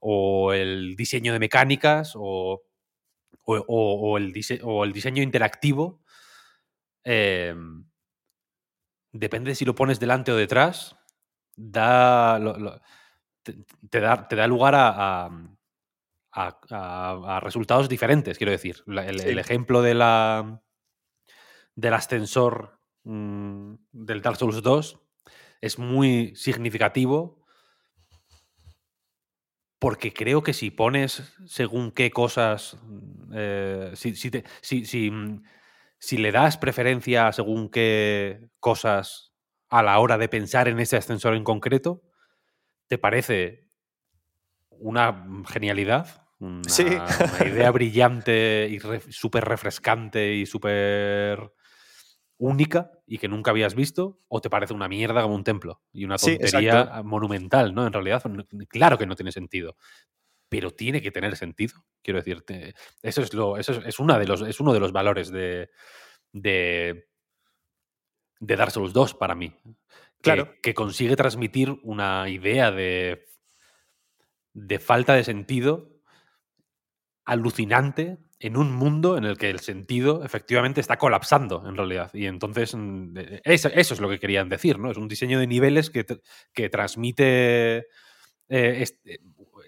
[0.00, 2.62] o el diseño de mecánicas, o,
[3.44, 4.32] o, el,
[4.62, 6.02] o el, diseño interactivo,
[7.04, 7.84] em,
[9.12, 10.96] depende de si lo pones delante o detrás,
[11.56, 12.40] da,
[13.42, 15.30] te, da, te da lugar a,
[16.32, 18.82] a, resultados diferentes, quiero decir.
[18.86, 20.62] el, ejemplo de la,
[21.74, 25.00] del ascensor mm, del Dark Souls 2
[25.60, 27.39] es muy significativo
[29.80, 33.92] porque creo que si pones según qué cosas, mm, eh,
[35.10, 35.42] mm,
[35.98, 39.32] si, le das preferencia según qué cosas
[39.70, 42.02] a la hora de pensar en ese ascensor en concreto,
[42.88, 43.68] te parece
[44.68, 46.60] una genialidad, una,
[47.46, 51.52] idea brillante y súper refrescante y súper
[52.40, 56.04] única y que nunca habías visto, o te parece una mierda como un templo y
[56.04, 57.86] una tontería monumental, ¿no?
[57.86, 58.22] En realidad,
[58.68, 59.76] claro que no tiene sentido,
[60.48, 61.84] pero tiene que tener sentido.
[62.02, 65.30] Quiero decirte, eso es lo, eso es, una de los, es uno de los valores
[65.30, 65.70] de,
[66.32, 67.08] de,
[68.40, 69.54] de Dark Souls 2 para mí.
[70.22, 70.54] Claro.
[70.62, 73.26] Que, consigue transmitir una idea de,
[74.54, 76.00] de falta de sentido
[77.26, 82.10] alucinante en un mundo en el que el sentido efectivamente está colapsando en realidad.
[82.14, 84.90] Y entonces mm, eso, es lo que querían decir, ¿no?
[84.90, 86.06] Es un diseño de niveles que,
[86.54, 87.84] que transmite eh,
[88.48, 89.18] eh,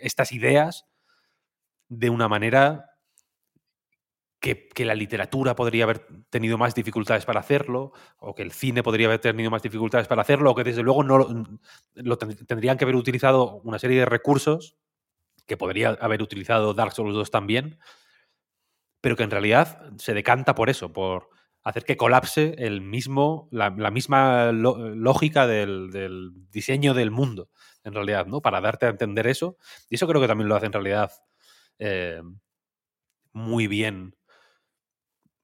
[0.01, 0.87] estas ideas
[1.91, 2.87] de una manera
[4.41, 8.83] que, que, la literatura podría haber tenido más dificultades para hacerlo, o que el cine
[8.83, 11.19] podría haber tenido más dificultades para hacerlo, o que desde luego no
[11.95, 14.79] lo tendrían que haber utilizado una serie de recursos
[15.47, 17.79] que podría haber utilizado Dark Souls 2 también,
[19.03, 21.29] pero que en realidad se decanta por eso, por
[21.65, 27.51] hacer que colapse el mismo, la, misma lógica del, diseño del mundo,
[27.85, 28.41] en realidad, ¿no?
[28.41, 29.59] Para darte a entender eso.
[29.91, 31.11] Y eso creo que también lo hace en realidad
[31.79, 32.23] eh,
[33.33, 34.17] muy bien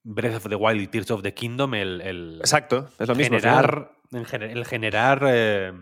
[0.05, 3.38] Breath of the Wild y Tears of the Kingdom, el, Exacto, es lo mismo.
[3.38, 5.25] Generar, el generar...
[5.29, 5.73] Eh,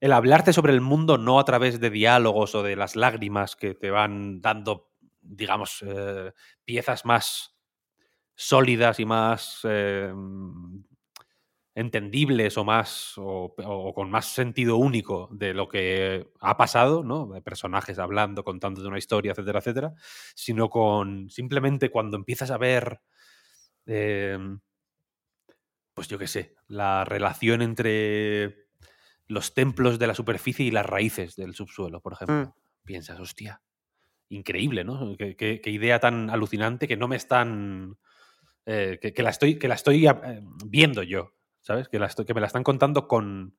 [0.00, 3.74] el hablarte sobre el mundo no a través de diálogos o de las lágrimas que
[3.74, 4.89] te van dando
[5.30, 6.32] digamos, eh,
[6.64, 7.56] piezas más
[8.34, 10.12] sólidas y más eh,
[11.74, 13.54] entendibles o más o,
[13.94, 17.26] con más sentido único de lo que ha pasado, ¿no?
[17.26, 19.94] De personajes hablando, contando de una historia, etcétera, etcétera,
[20.34, 23.00] sino con simplemente cuando empiezas a ver,
[23.86, 24.60] em,
[25.94, 28.66] pues yo qué sé, la relación entre
[29.28, 32.46] los templos de la superficie y las raíces del subsuelo, por ejemplo.
[32.46, 32.52] Mm.
[32.84, 33.62] Piensas, hostia,
[34.30, 35.16] increíble, ¿no?
[35.16, 37.98] Qué, idea tan alucinante que no me están.
[38.66, 40.12] Eh, que, la estoy, que la estoy eh,
[40.66, 41.88] viendo yo, ¿sabes?
[41.88, 43.56] Que, la que me la están contando con,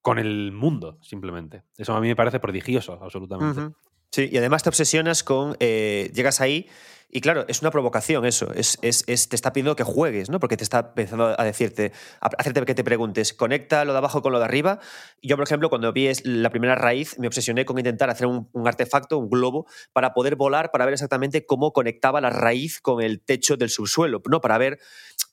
[0.00, 1.64] con el mundo, simplemente.
[1.76, 3.74] Eso a mí me parece prodigioso, absolutamente.
[4.10, 5.56] Sí, y además te obsesionas con.
[5.58, 6.68] Eh, llegas ahí
[7.14, 8.54] y claro, es una provocación eso.
[8.54, 10.40] Es, es, te está pidiendo que juegues, ¿no?
[10.40, 14.22] Porque te está pensando a decirte, a hacerte que te preguntes, conecta lo de abajo
[14.22, 14.80] con lo de arriba.
[15.20, 19.18] Yo, por ejemplo, cuando vi la primera raíz, me obsesioné con intentar hacer un, artefacto,
[19.18, 23.58] un globo, para poder volar, para ver exactamente cómo conectaba la raíz con el techo
[23.58, 24.40] del subsuelo, ¿no?
[24.40, 24.78] Para ver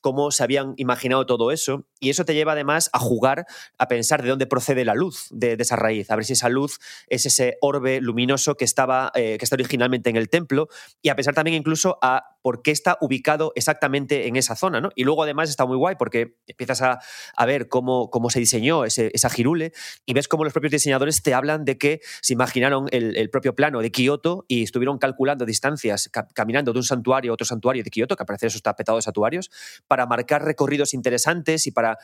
[0.02, 1.86] cómo se habían imaginado todo eso.
[1.98, 3.46] Y eso te lleva además a jugar,
[3.78, 6.78] a pensar de dónde procede la luz de, esa raíz, a ver si esa luz
[7.08, 10.68] es ese orbe luminoso que estaba, eh, que está originalmente en el templo,
[11.00, 11.69] y a pensar también incluso
[12.02, 14.80] a por qué está ubicado exactamente en esa zona.
[14.80, 14.90] ¿no?
[14.94, 19.10] Y luego además está muy guay porque empiezas a, ver cómo, cómo, se diseñó ese,
[19.12, 19.72] esa girule
[20.06, 23.80] y ves cómo los propios diseñadores te hablan de que se imaginaron el, propio plano
[23.80, 28.16] de Kioto y estuvieron calculando distancias, caminando de un santuario a otro santuario de Kioto,
[28.16, 29.50] que aparece eso está santuarios,
[29.86, 31.98] para marcar recorridos interesantes y para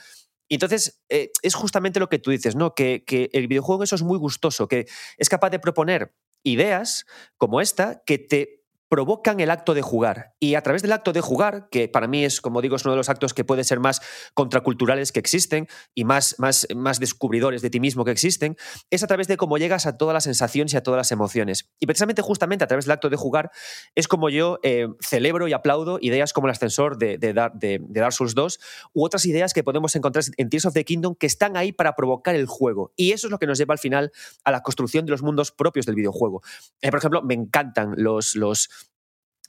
[0.48, 2.72] entonces, eh, es justamente lo que tú dices, ¿no?
[2.72, 4.87] Que, que, el videojuego eso es muy gustoso, que
[5.18, 7.05] es capaz de proponer ideas
[7.37, 10.35] como esta que te provocan el acto de jugar.
[10.38, 12.92] Y a través del acto de jugar, que para mí es, como digo, es uno
[12.92, 14.01] de los actos que puede ser más
[14.35, 18.57] contraculturales que existen y más, más, más descubridores de ti mismo que existen,
[18.90, 21.70] es a través de cómo llegas a todas las sensaciones y a todas las emociones.
[21.81, 23.51] Y precisamente, justamente a través del acto de jugar,
[23.94, 28.12] es como yo eh, celebro y aplaudo ideas como el ascensor de, de, de, Dark
[28.12, 28.59] Souls 2
[28.92, 31.94] u otras ideas que podemos encontrar en Tears of the Kingdom que están ahí para
[31.94, 32.92] provocar el juego.
[32.96, 34.12] Y eso es lo que nos lleva al final
[34.44, 36.42] a la construcción de los mundos propios del videojuego.
[36.81, 38.68] Eh, por ejemplo, me encantan los, los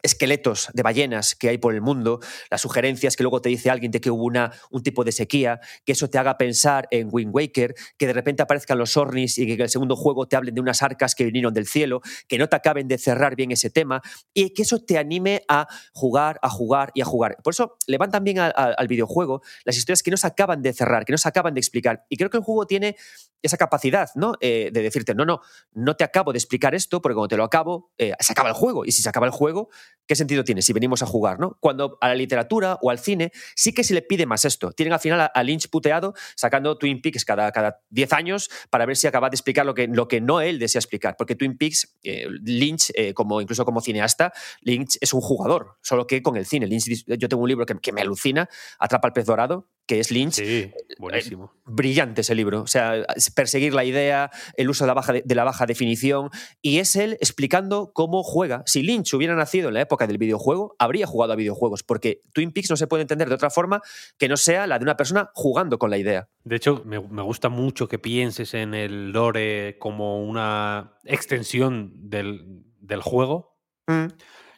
[0.01, 3.91] esqueletos de ballenas que hay por el mundo, las sugerencias que luego te dice alguien
[3.91, 7.33] de que hubo una, un tipo de sequía, que eso te haga pensar en Wind
[7.33, 10.55] Waker, que de repente aparezcan los Ornis y que en el segundo juego te hablen
[10.55, 13.69] de unas arcas que vinieron del cielo, que no te acaben de cerrar bien ese
[13.69, 14.01] tema
[14.33, 17.37] y que eso te anime a jugar, a jugar y a jugar.
[17.43, 21.11] Por eso levantan bien al videojuego las historias que no se acaban de cerrar, que
[21.11, 22.05] no se acaban de explicar.
[22.09, 22.95] Y creo que el juego tiene
[23.41, 24.33] esa capacidad, ¿no?
[24.41, 25.41] Eh, de decirte, no, no,
[25.73, 28.55] no te acabo de explicar esto, porque cuando te lo acabo, eh, se acaba el
[28.55, 28.85] juego.
[28.85, 29.69] Y si se acaba el juego,
[30.07, 31.57] ¿qué sentido tiene si venimos a jugar, ¿no?
[31.59, 34.71] Cuando a la literatura o al cine sí que se le pide más esto.
[34.71, 38.97] Tienen al final a, Lynch puteado sacando Twin Peaks cada, cada 10 años para ver
[38.97, 41.15] si acaba de explicar lo que, lo que no él desea explicar.
[41.17, 46.21] Porque Twin Peaks, eh, Lynch, como, incluso como cineasta, Lynch es un jugador, solo que
[46.21, 46.67] con el cine.
[46.67, 50.11] Lynch, yo tengo un libro que, que me alucina, Atrapa al pez dorado, que es
[50.11, 50.33] Lynch.
[50.33, 51.53] Sí, buenísimo.
[51.65, 52.61] brillante ese libro.
[52.61, 56.29] O sea, perseguir la idea, el uso de la, baja de, la baja definición,
[56.61, 58.63] y es él explicando cómo juega.
[58.65, 62.51] Si Lynch hubiera nacido en la época del videojuego, habría jugado a videojuegos, porque Twin
[62.51, 63.81] Peaks no se puede entender de otra forma
[64.17, 66.27] que no sea la de una persona jugando con la idea.
[66.43, 72.65] De hecho, me, gusta mucho que pienses en el lore como una extensión del,
[73.01, 73.57] juego.
[73.87, 74.07] Mm.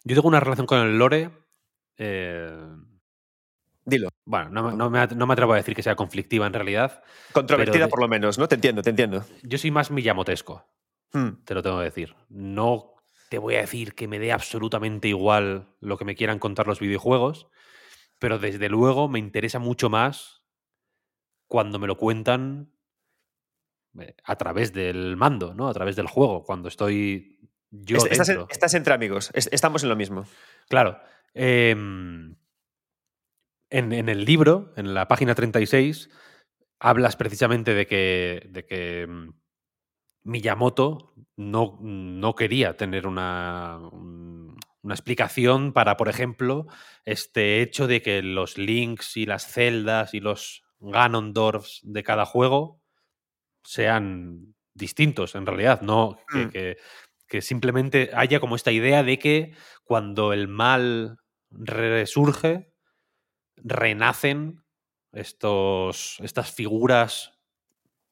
[0.06, 1.30] Yo tengo una relación con el lore.
[1.98, 2.58] Eh,
[3.90, 4.10] Dilo.
[4.26, 7.04] Bueno, no, me, atrevo a decir que sea conflictiva en realidad.
[7.32, 8.48] Controvertida por lo menos, ¿no?
[8.48, 9.26] Te entiendo, te entiendo.
[9.44, 10.66] Yo soy más millamotesco,
[11.14, 11.44] hmm.
[11.46, 12.16] te lo tengo que decir.
[12.30, 12.94] No
[13.30, 16.80] te voy a decir que me dé absolutamente igual lo que me quieran contar los
[16.80, 17.48] videojuegos,
[18.18, 20.44] pero desde luego me interesa mucho más
[21.48, 22.72] cuando me lo cuentan
[24.00, 25.68] eh, a través del mando, ¿no?
[25.68, 27.40] A través del juego, cuando estoy
[27.72, 30.26] yo estás, estás, entre amigos, estamos en lo mismo.
[30.68, 31.00] Claro.
[31.36, 31.76] Eh,
[33.70, 36.10] en, el libro, en la página 36,
[36.80, 39.34] hablas precisamente de que, de que mm,
[40.24, 43.80] Miyamoto no, no quería tener una,
[44.82, 46.68] una explicación para, por ejemplo,
[47.06, 52.82] este hecho de que los links y las celdas y los Ganondorfs de cada juego
[53.64, 57.28] sean distintos en realidad, no que, mm.
[57.28, 59.54] que, simplemente haya como esta idea de que
[59.84, 61.18] cuando el mal
[61.52, 62.72] resurge,
[63.64, 64.64] renacen
[65.12, 67.34] estos, estas figuras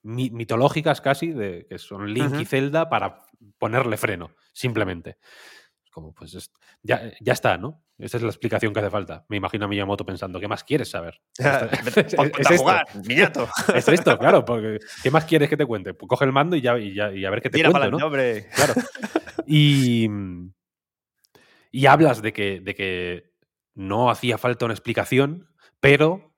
[0.04, 3.24] mitológicas casi, de, que son Link y Zelda, para
[3.58, 5.18] ponerle freno, simplemente.
[5.92, 6.52] Como, pues,
[6.84, 7.84] ya, ya está, ¿no?
[7.98, 9.26] Esa es la explicación que hace falta.
[9.28, 11.20] Me imagino a Miyamoto pensando, ¿qué más quieres saber?
[11.40, 12.22] es, esto.
[13.76, 14.46] es esto, claro.
[14.46, 15.96] Porque, ¿Qué más quieres que te cuente?
[15.96, 17.98] Pues coge el mando y ya, y ya y a ver qué te cuento, ¿no?
[17.98, 18.74] Claro.
[19.48, 20.08] Y,
[21.72, 23.37] y hablas de que, de que
[23.78, 25.48] no hacía falta una explicación,
[25.80, 26.34] pero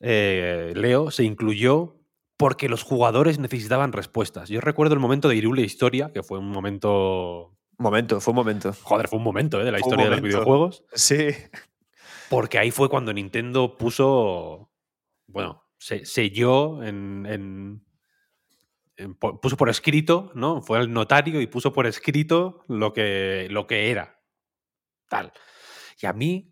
[0.00, 1.96] eh, Leo se incluyó
[2.36, 4.50] porque los jugadores necesitaban respuestas.
[4.50, 7.56] Yo recuerdo el momento de Irule Historia, que fue un momento...
[7.78, 8.72] Momento, fue un momento.
[8.82, 9.64] Joder, fue un momento ¿eh?
[9.64, 10.84] de la historia de los videojuegos.
[10.92, 11.28] Sí.
[12.28, 14.70] Porque ahí fue cuando Nintendo puso,
[15.26, 17.82] bueno, se selló en,
[19.40, 20.60] puso por escrito, ¿no?
[20.60, 24.20] Fue el notario y puso por escrito lo que, lo que era.
[25.08, 25.32] Tal.
[26.00, 26.51] Y a mí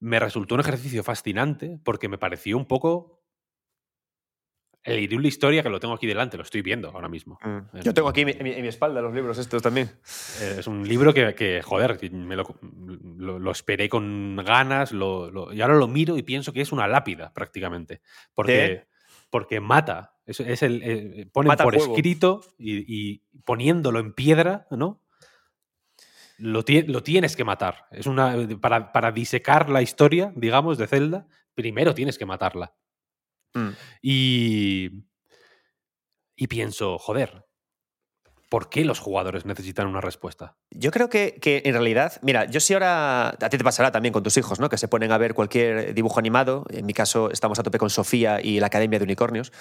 [0.00, 3.18] me resultó un ejercicio fascinante porque me pareció un poco
[4.84, 7.38] el la Historia, que lo tengo aquí delante, lo estoy viendo ahora mismo.
[7.42, 7.80] Mm.
[7.80, 9.90] Yo tengo aquí en mi, espalda los libros estos también.
[10.40, 16.16] Es un libro que, joder, me lo, esperé con ganas lo, y ahora lo miro
[16.16, 18.00] y pienso que es una lápida prácticamente.
[18.34, 18.86] Porque,
[19.30, 20.14] porque mata.
[20.24, 25.00] Es, el, eh, pone por escrito y, y, poniéndolo en piedra, ¿no?
[26.38, 27.86] Lo, tienes que matar.
[27.90, 32.74] Es una, para, para, disecar la historia, digamos, de Zelda, primero tienes que matarla.
[33.54, 33.70] Mm.
[34.02, 35.04] Y,
[36.36, 37.47] y pienso, joder,
[38.48, 40.56] ¿Por qué los jugadores necesitan una respuesta?
[40.70, 44.12] Yo creo que, que, en realidad, mira, yo sí ahora, a ti te pasará también
[44.12, 44.70] con tus hijos, ¿no?
[44.70, 47.90] Que se ponen a ver cualquier dibujo animado, en mi caso estamos a tope con
[47.90, 49.52] Sofía y la Academia de Unicornios,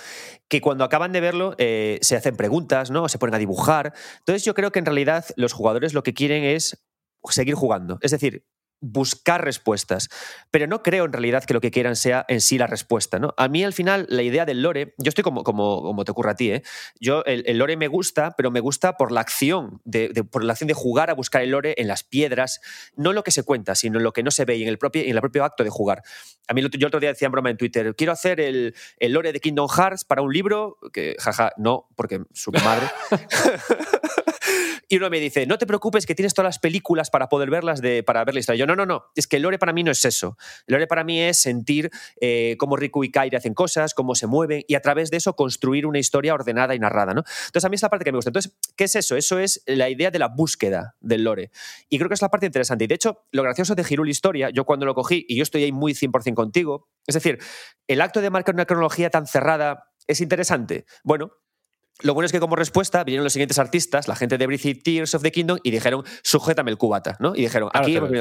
[0.47, 3.09] que cuando acaban de verlo eh, se hacen preguntas, ¿no?
[3.09, 3.93] Se ponen a dibujar.
[4.19, 6.85] Entonces yo creo que en realidad los jugadores lo que quieren es
[7.29, 7.99] seguir jugando.
[8.01, 8.45] Es decir,
[8.79, 10.09] buscar respuestas.
[10.51, 13.19] Pero no creo en realidad que lo que quieran sea en sí la respuesta.
[13.19, 13.33] ¿no?
[13.37, 16.31] A mí al final la idea del lore, yo estoy como, como, como te ocurre
[16.31, 16.63] a ti, ¿eh?
[16.99, 20.67] yo el, lore me gusta, pero me gusta por la acción, de, por la acción
[20.67, 22.59] de jugar a buscar el lore en las piedras,
[22.95, 25.15] no lo que se cuenta, sino lo que no se ve en el propio, en
[25.15, 26.03] el propio acto de jugar.
[26.47, 29.33] A mí yo otro día decía en broma en Twitter, quiero hacer el, el lore
[29.33, 32.87] de Kingdom Hearts para un libro, que jaja, no, porque su madre.
[34.89, 37.81] Y uno me dice, no te preocupes que tienes todas las películas para poder verlas,
[37.81, 38.59] de, para ver la historia.
[38.59, 40.37] Yo, no, no, no, es que el lore para mí no es eso.
[40.65, 41.89] El lore para mí es sentir
[42.21, 45.35] eh, cómo Riku y Kairi hacen cosas, cómo se mueven y a través de eso
[45.35, 47.23] construir una historia ordenada y narrada, ¿no?
[47.47, 48.29] Entonces a mí es la parte que me gusta.
[48.29, 49.17] Entonces, ¿qué es eso?
[49.17, 51.51] Eso es la idea de la búsqueda del lore.
[51.89, 52.85] Y creo que es la parte interesante.
[52.85, 55.63] Y de hecho, lo gracioso de Hirul Historia, yo cuando lo cogí, y yo estoy
[55.63, 57.39] ahí muy 100% contigo, es decir,
[57.87, 60.85] el acto de marcar una cronología tan cerrada es interesante.
[61.03, 61.31] Bueno,
[62.03, 65.15] lo bueno es que como respuesta vinieron los siguientes artistas, la gente de Breathe Tears
[65.15, 67.33] of the Kingdom, y dijeron, sujétame el cubata, ¿no?
[67.35, 67.95] Y dijeron, Claro, aquí...
[67.97, 68.11] hemos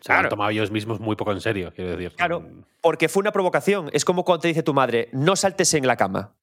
[0.00, 2.14] se han tomado ellos mismos muy poco en serio, quiero decir.
[2.16, 2.46] Claro,
[2.80, 3.90] porque fue una provocación.
[3.92, 6.34] Es como cuando te dice tu madre, no saltes en la cama.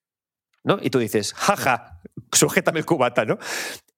[0.63, 0.79] ¿No?
[0.81, 3.38] Y tú dices, jaja, sujétame el cubata, ¿no?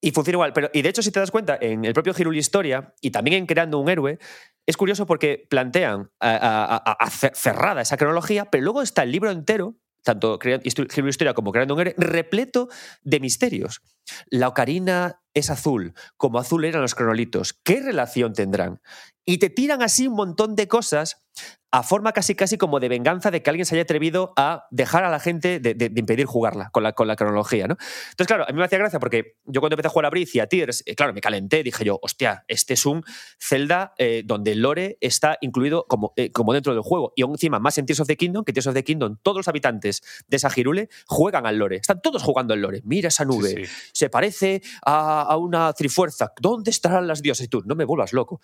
[0.01, 0.51] Y funciona igual.
[0.51, 3.37] Pero, y de hecho, si te das cuenta, en el propio Hirul Historia y también
[3.37, 4.19] en Creando un Héroe,
[4.65, 9.03] es curioso porque plantean a, a- a- a cer- cerrada esa cronología, pero luego está
[9.03, 9.75] el libro entero,
[10.07, 12.69] tanto Hirul Historia como Creando un repleto
[13.03, 13.81] de misterios.
[14.27, 17.53] La ocarina es azul, como azul eran los cronolitos.
[17.53, 18.79] ¿Qué relación tendrán?
[19.25, 21.25] Y te tiran así un montón de cosas
[21.71, 25.03] a forma casi casi como de venganza de que alguien se haya atrevido a dejar
[25.03, 27.75] a la gente de, de- de impedir jugarla con la, con la cronología, ¿no?
[28.11, 30.33] Entonces, claro, a mí me hacía gracia porque yo cuando empecé a jugar a Breath
[30.35, 33.03] y a Tears, eh, claro, me calenté, dije yo, hostia, este es un
[33.39, 37.11] Zelda eh, donde el lore está incluido como, eh, como dentro del juego.
[37.15, 39.37] Y aún encima, más en Tears of the Kingdom, que Tears of the Kingdom, todos
[39.37, 41.75] los habitantes de esa Hirule juegan al lore.
[41.77, 42.81] Están todos jugando al lore.
[42.85, 43.71] Mira esa nube, Sí, sí.
[43.93, 46.31] se parece a, a una trifuerza.
[46.39, 47.45] ¿Dónde estarán las diosas?
[47.45, 48.39] Y tú, no me vuelvas loco.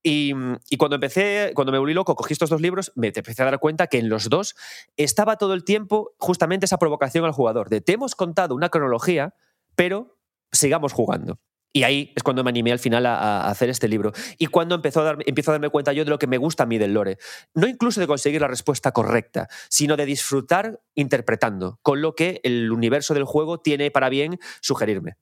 [0.00, 0.32] Y,
[0.70, 3.58] y cuando empecé, cuando me volví loco, cogí estos dos libros, me empecé a dar
[3.58, 4.54] cuenta que en los dos
[4.96, 9.34] estaba todo el tiempo justamente esa provocación al jugador, de te hemos contado una cronología,
[9.74, 10.18] pero
[10.52, 11.38] sigamos jugando.
[11.72, 14.12] Y ahí es cuando me animé al final a, hacer este libro.
[14.38, 16.66] Y cuando empezó a empiezo a darme cuenta yo de lo que me gusta a
[16.66, 17.18] mí del lore.
[17.54, 22.72] No incluso de conseguir la respuesta correcta, sino de disfrutar interpretando, con lo que el
[22.72, 25.16] universo del juego tiene para bien sugerirme.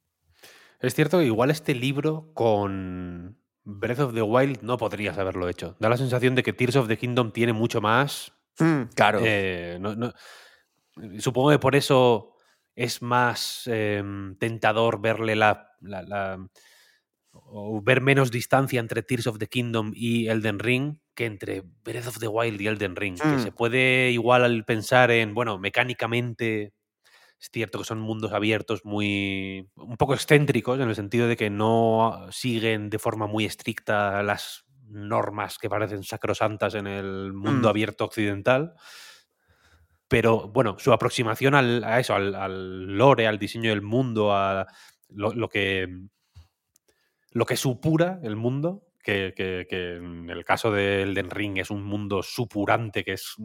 [0.81, 3.39] Es cierto igual este libro con
[3.69, 5.77] Breath of the Wild no podrías haberlo hecho.
[5.81, 8.33] Da la sensación de que Tears of the Kingdom tiene mucho más.
[8.59, 9.21] Mm, claro.
[9.23, 10.13] eh, no- no-
[11.19, 12.33] supongo que por eso
[12.75, 16.47] es más em, tentador verle la, la- la-
[17.33, 22.07] o ver menos distancia entre Tears of the Kingdom y Elden Ring que entre Breath
[22.07, 23.19] of the Wild y Elden Ring.
[23.21, 23.43] Que Mm.
[23.43, 26.73] se puede igual al pensar en, bueno, mecánicamente
[27.39, 29.69] es cierto que son mundos abiertos muy.
[29.77, 34.65] un poco excéntricos, en el sentido de que no siguen de forma muy estricta las
[34.89, 37.71] normas que parecen sacrosantas en el mundo Mm.
[37.71, 38.75] abierto occidental.
[40.09, 44.67] Pero bueno, su aproximación al- a eso, al, al lore, al diseño del mundo, a
[45.09, 45.89] lo, lo que.
[47.33, 48.83] lo que supura el mundo.
[49.03, 53.37] Que, que- que en el caso de Elden Ring es un mundo supurante que es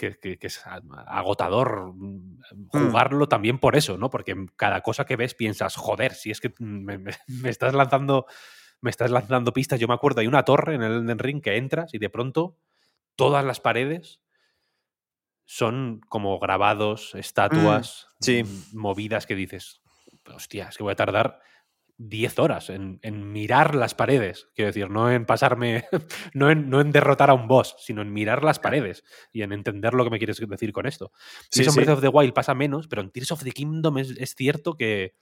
[0.00, 0.62] que, que- que es
[1.06, 4.08] agotador mm, jugarlo también por eso, ¿no?
[4.08, 8.24] Porque cada cosa que ves piensas, joder, si es que me, me- me estás lanzando
[8.82, 9.78] me estás lanzando pistas.
[9.78, 12.56] Yo me acuerdo, hay una torre en el Elden Ring que entras y de pronto
[13.14, 14.22] todas las paredes
[15.44, 18.42] son como grabados, estatuas, sí.
[18.44, 19.82] mm, movidas que dices,
[20.32, 21.40] hostia, es que voy a tardar
[22.02, 24.48] 10 horas en, en mirar las paredes.
[24.54, 25.84] Quiero decir, no en pasarme,
[26.34, 29.52] no en, no en derrotar a un boss, sino en mirar las paredes y en
[29.52, 31.12] entender lo que me quieres decir con esto.
[31.50, 31.80] Sí, en sí.
[31.80, 35.14] Of the Wild pasa menos, pero en Tears of the Kingdom es, es cierto que.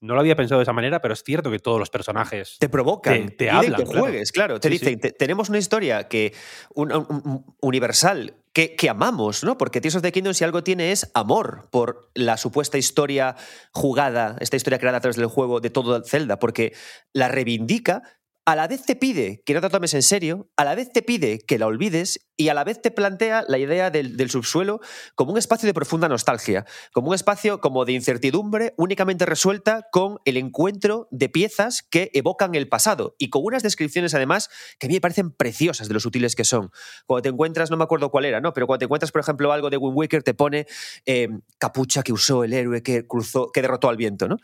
[0.00, 2.56] No lo había pensado de esa manera, pero es cierto que todos los personajes.
[2.58, 4.00] Te provocan, Te- hablan, que claro.
[4.00, 4.60] juegues, claro.
[4.60, 5.00] Te Sí, dicen, sí.
[5.00, 6.34] "Te- tenemos una historia que
[6.74, 9.56] un- un- un- universal que, que amamos, ¿no?
[9.56, 13.34] Porque Tears of the Kingdom si algo tiene es amor por la supuesta historia
[13.72, 16.72] jugada, esta historia creada a través del juego de todo Zelda, porque
[17.12, 18.02] la reivindica,
[18.46, 21.02] a la vez te pide que no te tomes en serio, a la vez te
[21.02, 24.80] pide que la olvides y a la vez te plantea la idea del, subsuelo
[25.14, 30.18] como un espacio de profunda nostalgia, como un espacio como de incertidumbre únicamente resuelta con
[30.24, 34.88] el encuentro de piezas que evocan el pasado y con unas descripciones además que a
[34.88, 36.70] mí me parecen preciosas de lo sutiles que son.
[37.06, 38.52] Cuando te encuentras, no me acuerdo cuál era, ¿no?
[38.52, 40.66] Pero cuando te encuentras, por ejemplo, algo de Wind Waker, te pone
[41.06, 41.28] eh,
[41.58, 44.36] capucha que usó el héroe que cruzó, que derrotó al viento, ¿no?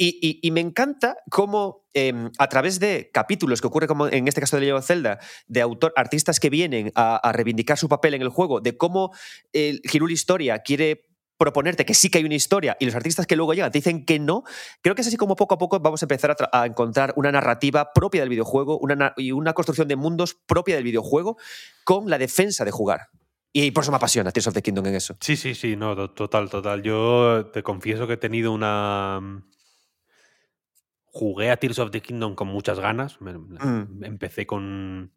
[0.00, 4.54] Y, me encanta cómo eh, a través de capítulos que ocurre como en este caso
[4.56, 5.18] de Legend of Zelda,
[5.48, 9.12] de autor, artistas que vienen a, reivindicar su papel en el juego, de cómo
[9.52, 11.04] el Hirul Historia quiere
[11.36, 14.04] proponerte que sí que hay una historia y los artistas que luego llegan te dicen
[14.04, 14.42] que no,
[14.82, 17.12] creo que es así como poco a poco vamos a empezar a, tra- a encontrar
[17.16, 21.36] una narrativa propia del videojuego una na- y una construcción de mundos propia del videojuego
[21.84, 23.08] con la defensa de jugar.
[23.52, 25.16] Y por eso me apasiona Tears of the Kingdom en eso.
[25.20, 26.82] Sí, sí, sí, no, to- total, total.
[26.82, 29.20] Yo te confieso que he tenido una.
[31.18, 33.20] Jugué a Tears of the Kingdom con muchas ganas.
[33.20, 34.04] me- Mm.
[34.04, 35.10] Empecé con.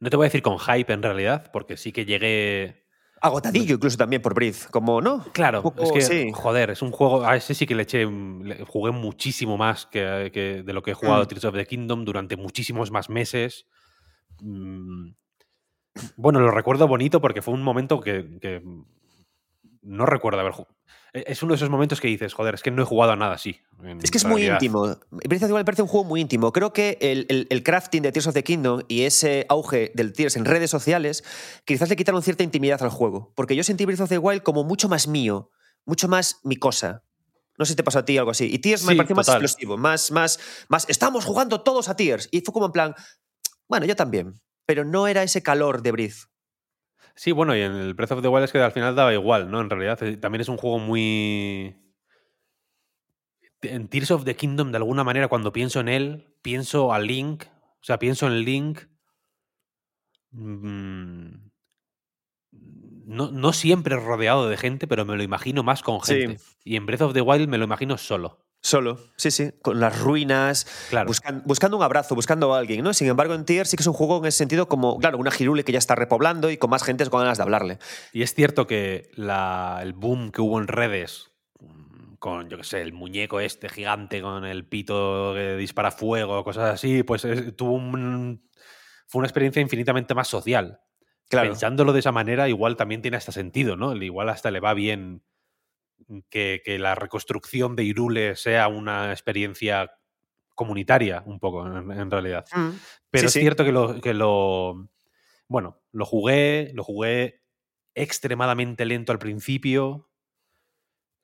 [0.00, 2.86] No te voy a decir con hype en realidad, porque sí que llegué
[3.20, 5.22] Agotadillo incluso también por Breeze, como, ¿no?
[5.34, 6.30] Claro, poco, es que, sí.
[6.32, 7.26] joder, es un juego.
[7.26, 8.06] A ese sí que le eché.
[8.06, 11.26] le- jugué muchísimo más que, que de lo que he jugado Mm.
[11.26, 13.66] Tears of the Kingdom durante muchísimos más meses.
[14.40, 15.10] Mm,
[16.16, 18.62] Bueno, lo recuerdo bonito porque fue un momento que, que
[19.82, 20.74] no recuerdo haber jugado.
[21.12, 23.34] Es uno de esos momentos que dices, joder, es que no he jugado a nada
[23.34, 23.60] así.
[24.04, 24.82] Es que es muy íntimo.
[25.10, 26.52] Breath of the Wild parece un juego muy íntimo.
[26.52, 30.12] Creo que el, el- el crafting de Tears of the Kingdom y ese auge del
[30.12, 31.24] Tears en redes sociales
[31.64, 33.32] quizás le quitaron cierta intimidad al juego.
[33.34, 35.50] Porque yo sentí Breath of the Wild como mucho más mío,
[35.84, 37.02] mucho más mi cosa.
[37.58, 38.48] No sé si te pasó a ti algo así.
[38.52, 40.88] Y Tears me pareció más explosivo, más, más, más.
[40.88, 42.28] Estamos jugando todos a Tears.
[42.30, 42.94] Y fue como en plan,
[43.68, 44.40] bueno, yo también.
[44.64, 46.29] Pero no era ese calor de Breath.
[47.14, 49.50] Sí, bueno, y en el Breath of the Wild es que al final daba igual,
[49.50, 49.60] ¿no?
[49.60, 51.76] En realidad eh, también es un juego muy...
[53.62, 57.44] En Tears of the Kingdom, de alguna manera, cuando pienso en él, pienso a Link,
[57.44, 58.80] o sea, pienso en Link...
[60.30, 61.50] mm,
[63.06, 66.14] No, no siempre rodeado de gente, pero me lo imagino más con Sí.
[66.14, 66.40] gente.
[66.64, 68.46] Y en Breath of the Wild me lo imagino solo.
[68.62, 71.08] Solo, sí, sí, con las ruinas, Claro.
[71.08, 72.92] buscan- buscando un abrazo, buscando a alguien, ¿no?
[72.92, 75.30] Sin embargo, en Tears sí que es un juego en ese sentido como, claro, una
[75.30, 77.78] girule que ya está repoblando y con más gente con ganas de hablarle.
[78.12, 81.28] Y es cierto que la- el boom que hubo en redes
[82.18, 86.74] con, yo qué sé, el muñeco este gigante con el pito que dispara fuego, cosas
[86.74, 88.46] así, pues es- tuvo un,
[89.06, 90.80] fue una experiencia infinitamente más social.
[91.30, 91.48] Claro.
[91.48, 93.94] Pensándolo de esa manera, igual también tiene hasta sentido, ¿no?
[93.96, 95.22] Igual hasta le va bien
[96.28, 99.90] que, que la reconstrucción de Irule sea una experiencia
[100.54, 102.44] comunitaria, un poco, en- en realidad.
[102.54, 102.70] Mm.
[103.10, 103.40] Pero Sí, es sí.
[103.40, 104.88] cierto que lo, que lo.
[105.48, 107.42] Bueno, lo jugué, lo jugué
[107.94, 110.08] extremadamente lento al principio.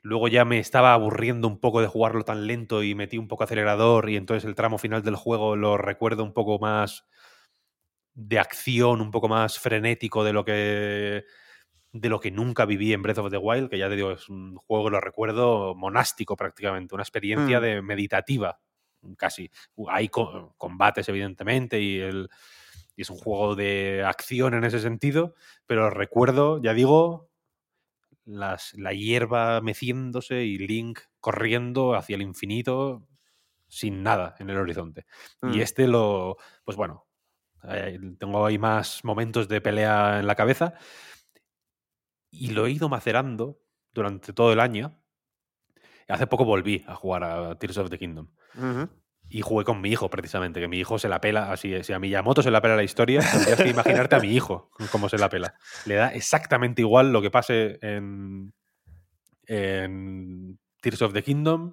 [0.02, 3.44] Luego ya me estaba aburriendo un poco de jugarlo tan lento y metí un poco
[3.44, 4.08] acelerador.
[4.08, 7.04] Y entonces el tramo final del juego lo recuerdo un poco más
[8.14, 11.24] de acción, un poco más frenético de lo que.
[11.92, 14.28] De lo que nunca viví en Breath of the Wild, que ya te digo, es
[14.28, 17.62] un juego lo recuerdo monástico prácticamente, una experiencia Mm.
[17.62, 18.60] de meditativa,
[19.16, 19.50] casi.
[19.88, 22.28] Hay co- combates, evidentemente, y, el,
[22.96, 25.34] y es un juego de acción en ese sentido,
[25.66, 27.30] pero recuerdo, ya digo,
[28.24, 33.06] las, la hierba meciéndose y Link corriendo hacia el infinito
[33.68, 35.06] sin nada en el horizonte.
[35.44, 35.62] Y Mm.
[35.62, 37.06] este lo, pues bueno,
[37.68, 40.74] eh, tengo ahí más momentos de pelea en la cabeza
[42.30, 43.60] y lo he ido macerando
[43.92, 45.00] durante todo el año.
[46.08, 48.28] Hace poco volví a jugar a Tears of the Kingdom.
[49.28, 51.50] Y jugué con mi hijo, precisamente, que mi hijo se la pela.
[51.50, 54.70] Así, si a Miyamoto se la pela la historia, tendrías que imaginarte a mi hijo
[54.92, 55.54] cómo se la pela.
[55.84, 58.52] Le da exactamente igual lo que pase en,
[59.46, 61.72] en Tears of the Kingdom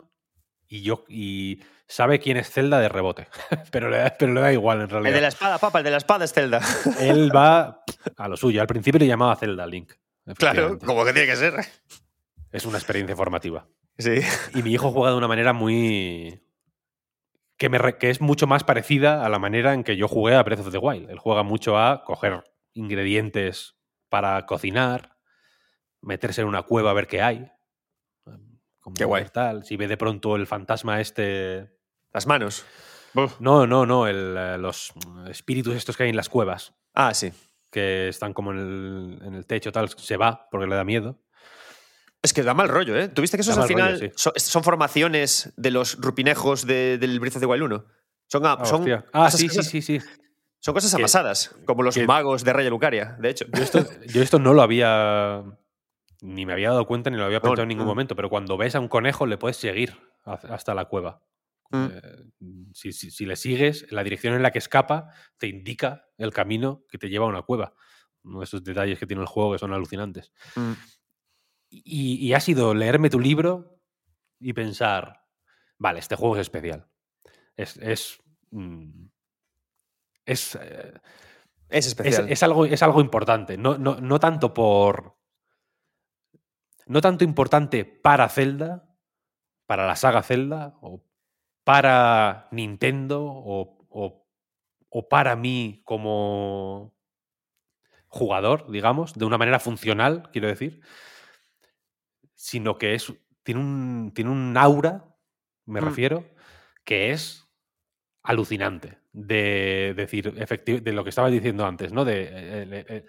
[0.68, 3.28] y yo y sabe quién es Zelda de rebote.
[3.72, 5.14] pero, le da, pero le da igual, en El realidad.
[5.14, 6.60] de la espada, papá, el de la espada es Zelda.
[7.00, 7.84] Él va
[8.18, 8.62] a lo suyo.
[8.62, 9.94] Al principio le llamaba Zelda Link.
[10.38, 11.54] Claro, como que tiene que ser.
[12.52, 13.68] Es una experiencia formativa.
[13.98, 14.22] Sí.
[14.54, 16.40] Y mi hijo juega de una manera muy.
[17.58, 20.36] Que, me re- que es mucho más parecida a la manera en que yo jugué
[20.36, 21.10] a Breath of the Wild.
[21.10, 22.44] Él juega mucho a coger
[22.74, 23.76] ingredientes
[24.10, 25.18] para cocinar,
[26.02, 27.52] meterse en una cueva a ver qué hay.
[28.80, 29.26] Como Qué guay.
[29.32, 29.64] Tal.
[29.66, 31.72] Si ve de pronto el fantasma este.
[32.12, 32.66] Las manos.
[33.40, 34.08] No, no, no.
[34.08, 34.92] el, eh, los
[35.30, 37.32] espíritus estos que hay en las cuevas, Ah, sí.
[37.74, 41.20] Que están como en el, en el techo, tal, se va porque le da miedo.
[42.22, 43.10] Es que da mal rollo, ¿eh?
[43.10, 44.12] ¿Tuviste que esos Da al final rollo, sí.
[44.16, 47.86] son, son formaciones de los rupinejos de- del the Wild 1?
[48.28, 48.86] Son, a- Ah, son.
[49.12, 50.00] Ah, sí, sí, cosas- sí, sí.
[50.60, 53.46] son cosas Que- amasadas, como los que- magos de Raya Lucaria, de hecho.
[53.54, 55.44] Yo esto, yo esto no lo había.
[56.22, 57.92] Ni me había dado cuenta ni lo había No, pensado en ningún no.
[57.92, 61.22] momento, pero cuando ves a un conejo le puedes seguir ha- hasta la cueva.
[61.74, 61.88] Mm.
[61.92, 62.24] Eh,
[62.74, 66.86] si, si- si le sigues, la dirección en la que escapa te indica el camino
[66.88, 67.74] que te lleva a una cueva.
[68.42, 70.32] Esos detalles que tiene el juego que son alucinantes.
[70.56, 70.72] Mm.
[71.70, 73.80] Y, y ha sido leerme tu libro
[74.40, 75.26] y pensar,
[75.78, 76.88] vale, este juego es especial.
[77.58, 77.78] Es.
[77.78, 78.18] Es.
[78.52, 79.06] mm,
[80.26, 80.94] es, eh,
[81.70, 82.30] Es es, especial.
[82.32, 83.58] es algo, es algo importante.
[83.58, 85.18] No, no, no tanto por.
[86.86, 88.88] No tanto importante para Zelda,
[89.66, 91.04] para la saga Zelda, o
[91.64, 94.26] para Nintendo, o, o-
[94.90, 96.94] o para mí como
[98.08, 100.82] jugador, digamos, de una manera funcional, quiero decir,
[102.36, 103.12] sino que es,
[103.44, 105.06] tiene, un, tiene un aura,
[105.66, 105.86] me Mm.
[105.86, 106.26] refiero,
[106.84, 107.48] que es
[108.24, 109.00] alucinante.
[109.14, 112.04] De decir, efecti- de lo que estabas diciendo antes, ¿no?
[112.06, 112.24] De.
[112.24, 113.06] eh, eh, eh,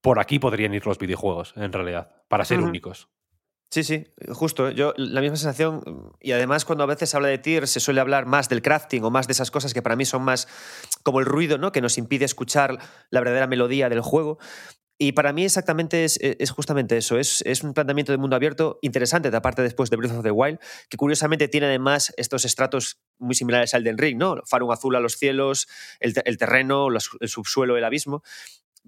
[0.00, 3.08] por aquí podrían ir los videojuegos, en realidad, para ser únicos.
[3.70, 4.70] Sí, sí, justo.
[4.70, 5.82] Yo la misma sensación.
[6.20, 9.10] Y además, cuando a veces habla de Tears, se suele hablar más del crafting o
[9.10, 10.48] más de esas cosas que para mí son más
[11.02, 11.70] como el ruido, ¿no?
[11.70, 12.78] Que nos impide escuchar
[13.10, 14.38] la verdadera melodía del juego.
[15.00, 18.80] Y para mí exactamente es, es justamente eso, es, es, un planteamiento de mundo abierto
[18.82, 20.58] interesante, aparte después de Breath of the Wild,
[20.88, 24.42] que curiosamente tiene además estos estratos muy similares al del Ring, ¿no?
[24.44, 25.68] Farum azul a los cielos,
[26.00, 28.24] el, el terreno, el subsuelo, el abismo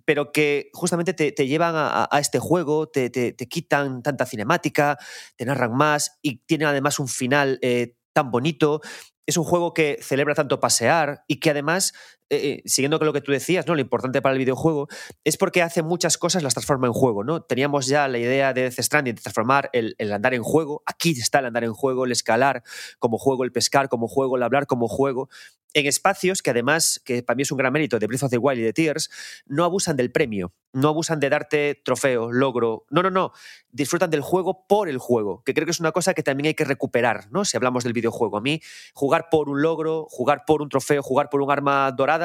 [0.05, 4.27] pero que justamente te, te llevan a, a, este juego, te, te, te, quitan tanta
[4.27, 4.99] cinemática,
[5.37, 8.81] te narran más y tienen además un final eh, tan bonito.
[9.27, 11.93] Es un juego que celebra tanto pasear y que además
[12.31, 13.75] eh, siguiendo con lo que tú decías, ¿no?
[13.75, 14.89] Lo importante para el videojuego
[15.25, 17.43] es porque hace muchas cosas, las transforma en juego, ¿no?
[17.43, 20.83] Teníamos ya la idea de Death Stranding de transformar el, el, andar en juego.
[20.87, 22.63] Aquí está el andar en juego, el escalar
[23.01, 25.29] como juego, el pescar como juego, el hablar como juego.
[25.73, 28.39] En espacios que además, que para mí es un gran mérito de Breath of the
[28.39, 29.09] Wild y de Tears,
[29.47, 32.87] no abusan del premio, no abusan de darte trofeo, logro.
[32.91, 33.33] No, no, no.
[33.71, 36.55] Disfrutan del juego por el juego, que creo que es una cosa que también hay
[36.55, 37.45] que recuperar, ¿no?
[37.45, 38.37] Si hablamos del videojuego.
[38.37, 38.61] A mí,
[38.95, 42.20] jugar por un logro, jugar por un trofeo, jugar por un arma dorada,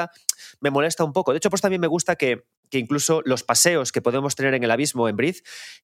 [0.59, 1.31] me molesta un poco.
[1.31, 4.71] De hecho, pues también me gusta que, incluso los paseos que podemos tener en el
[4.71, 5.37] abismo en Breath,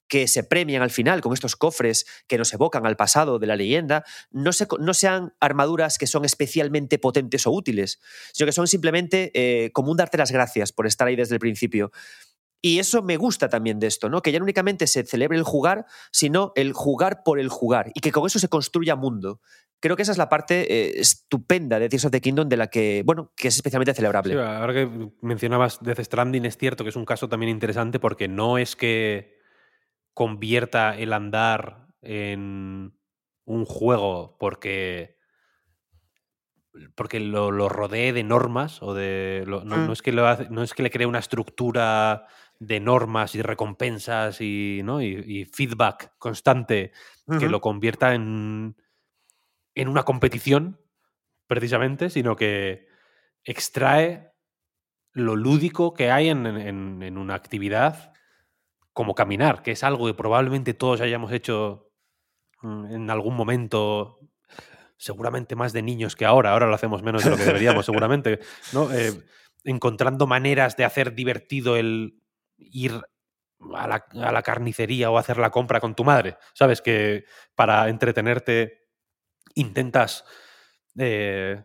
[0.09, 3.55] que se premian al final con estos cofres que nos evocan al pasado de la
[3.55, 8.01] leyenda, no, se, no sean armaduras que son especialmente potentes o útiles,
[8.33, 11.39] sino que son simplemente eh, como un darte las gracias por estar ahí desde el
[11.39, 11.91] principio.
[12.61, 14.21] Y eso me gusta también de esto, ¿no?
[14.21, 18.01] Que ya no únicamente se celebre el jugar, sino el jugar por el jugar y
[18.01, 19.41] que con eso se construya mundo.
[19.81, 22.67] Creo que esa es la parte eh, estupenda de Tears of the Kingdom de la
[22.67, 24.33] que, bueno, que es especialmente celebrable.
[24.33, 28.27] Sí, ahora que mencionabas Death Stranding, es cierto que es un caso también interesante porque
[28.27, 29.39] no es que
[30.13, 32.93] convierta el andar en
[33.45, 35.17] un juego porque
[36.95, 39.87] porque lo, lo rodee de normas o de lo, no, mm.
[39.87, 42.27] no, es que lo hace, no es que le cree una estructura
[42.59, 45.01] de normas y recompensas y, ¿no?
[45.01, 46.91] y, y feedback constante
[47.25, 47.39] uh -huh.
[47.39, 48.75] que lo convierta en,
[49.81, 50.79] en una competición,
[51.47, 52.87] precisamente, sino que
[53.43, 54.31] extrae
[55.11, 58.13] lo lúdico que hay en, en, en, una actividad
[58.93, 61.91] como caminar, que es algo que probablemente todos hayamos hecho
[62.61, 64.19] mm, en algún momento,
[64.97, 68.39] seguramente más de niños que ahora, ahora lo hacemos menos de lo que deberíamos, seguramente,
[68.73, 68.89] ¿no?
[68.93, 69.11] Eh,
[69.63, 72.21] encontrando maneras de hacer divertido el
[72.57, 73.01] ir
[73.73, 76.81] a la, a la, carnicería o hacer la compra con tu madre, ¿sabes?
[76.81, 77.25] Que
[77.55, 78.80] para entretenerte
[79.55, 80.25] intentas
[80.97, 81.63] eh,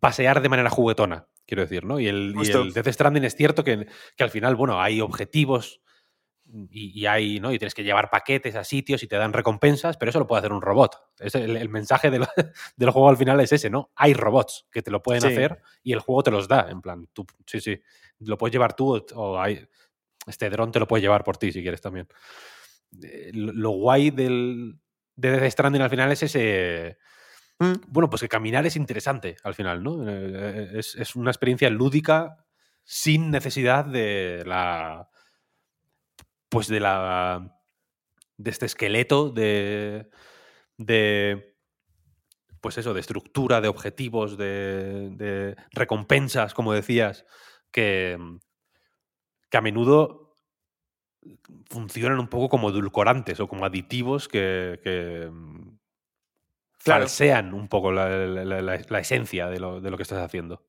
[0.00, 1.98] pasear de manera juguetona, quiero decir, ¿no?
[1.98, 5.80] Y el, y el Death Stranding es cierto que, que, al final, bueno, hay objetivos
[6.70, 7.52] y, y, hay, ¿no?
[7.52, 10.40] Y tienes que llevar paquetes a sitios y te dan recompensas, pero eso lo puede
[10.40, 10.96] hacer un robot.
[11.18, 12.26] Es el, el mensaje de lo,
[12.76, 13.90] del juego al final es ese, ¿no?
[13.96, 15.28] Hay robots que te lo pueden sí.
[15.28, 17.80] hacer y el juego te los da, en plan, tú, sí, sí,
[18.20, 19.66] lo puedes llevar tú o, o hay,
[20.26, 22.06] este dron te lo puede llevar por ti si quieres también.
[23.02, 24.78] Eh, lo guay del,
[25.22, 26.98] de Death Stranding al final es ese...
[27.58, 27.74] Mm.
[27.86, 30.08] Bueno, pues que caminar es interesante al final, ¿no?
[30.08, 32.44] Eh, es, es, una experiencia lúdica
[32.84, 35.08] sin necesidad de la...
[36.48, 37.56] Pues de la...
[38.36, 40.10] De este esqueleto de...
[40.76, 41.56] De...
[42.60, 47.26] Pues eso, de estructura, de objetivos, de, de recompensas, como decías,
[47.72, 48.16] que,
[49.50, 50.21] que a menudo
[51.68, 55.30] funcionan un poco como edulcorantes o como aditivos que, que
[56.82, 57.02] claro.
[57.02, 60.64] falsean un poco la, la, la, la esencia de lo, de lo, que estás haciendo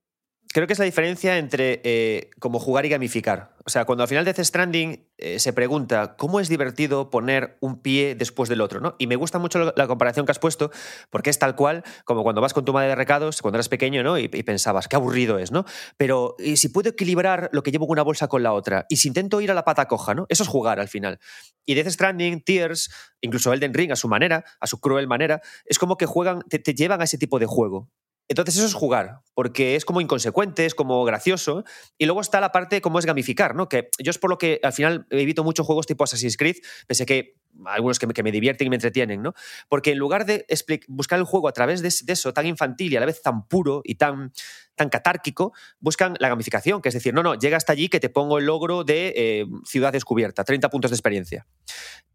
[0.54, 3.56] creo que es la diferencia entre eh, como jugar y gamificar.
[3.66, 7.58] O sea, cuando al final de Death Stranding eh, se pregunta cómo es divertido poner
[7.60, 8.94] un pie después del otro, ¿no?
[9.00, 10.70] Y me gusta mucho la comparación que has puesto,
[11.10, 14.04] porque es tal cual como cuando vas con tu madre de recados, cuando eras pequeño,
[14.04, 14.16] ¿no?
[14.16, 15.64] Y, pensabas, qué aburrido es, ¿no?
[15.96, 18.86] Pero ¿y si puedo equilibrar lo que llevo en una bolsa con la otra?
[18.88, 20.26] Y si intento ir a la pata coja, ¿no?
[20.28, 21.18] Eso es jugar al final.
[21.66, 22.90] Y Death Stranding, Tears,
[23.20, 26.74] incluso Elden Ring a su manera, a su cruel manera, es como que juegan, te
[26.74, 27.90] llevan a ese tipo de juego.
[28.28, 31.64] Entonces eso es jugar, porque es como inconsecuente, es como gracioso.
[31.98, 33.68] Y luego está la parte como es gamificar, ¿no?
[33.68, 36.56] Que yo es por lo que al final evito muchos juegos tipo Assassin's Creed,
[36.86, 37.36] pese que
[37.66, 39.34] algunos que me, que me divierten y me entretienen, ¿no?
[39.68, 40.46] Porque en lugar de
[40.88, 43.46] buscar el juego a través de, de, eso tan infantil y a la vez tan
[43.46, 44.32] puro y tan,
[44.74, 48.08] tan catárquico, buscan la gamificación, que es decir, no, no, llega hasta allí que te
[48.08, 51.46] pongo el logro de eh, ciudad descubierta, 30 puntos de experiencia.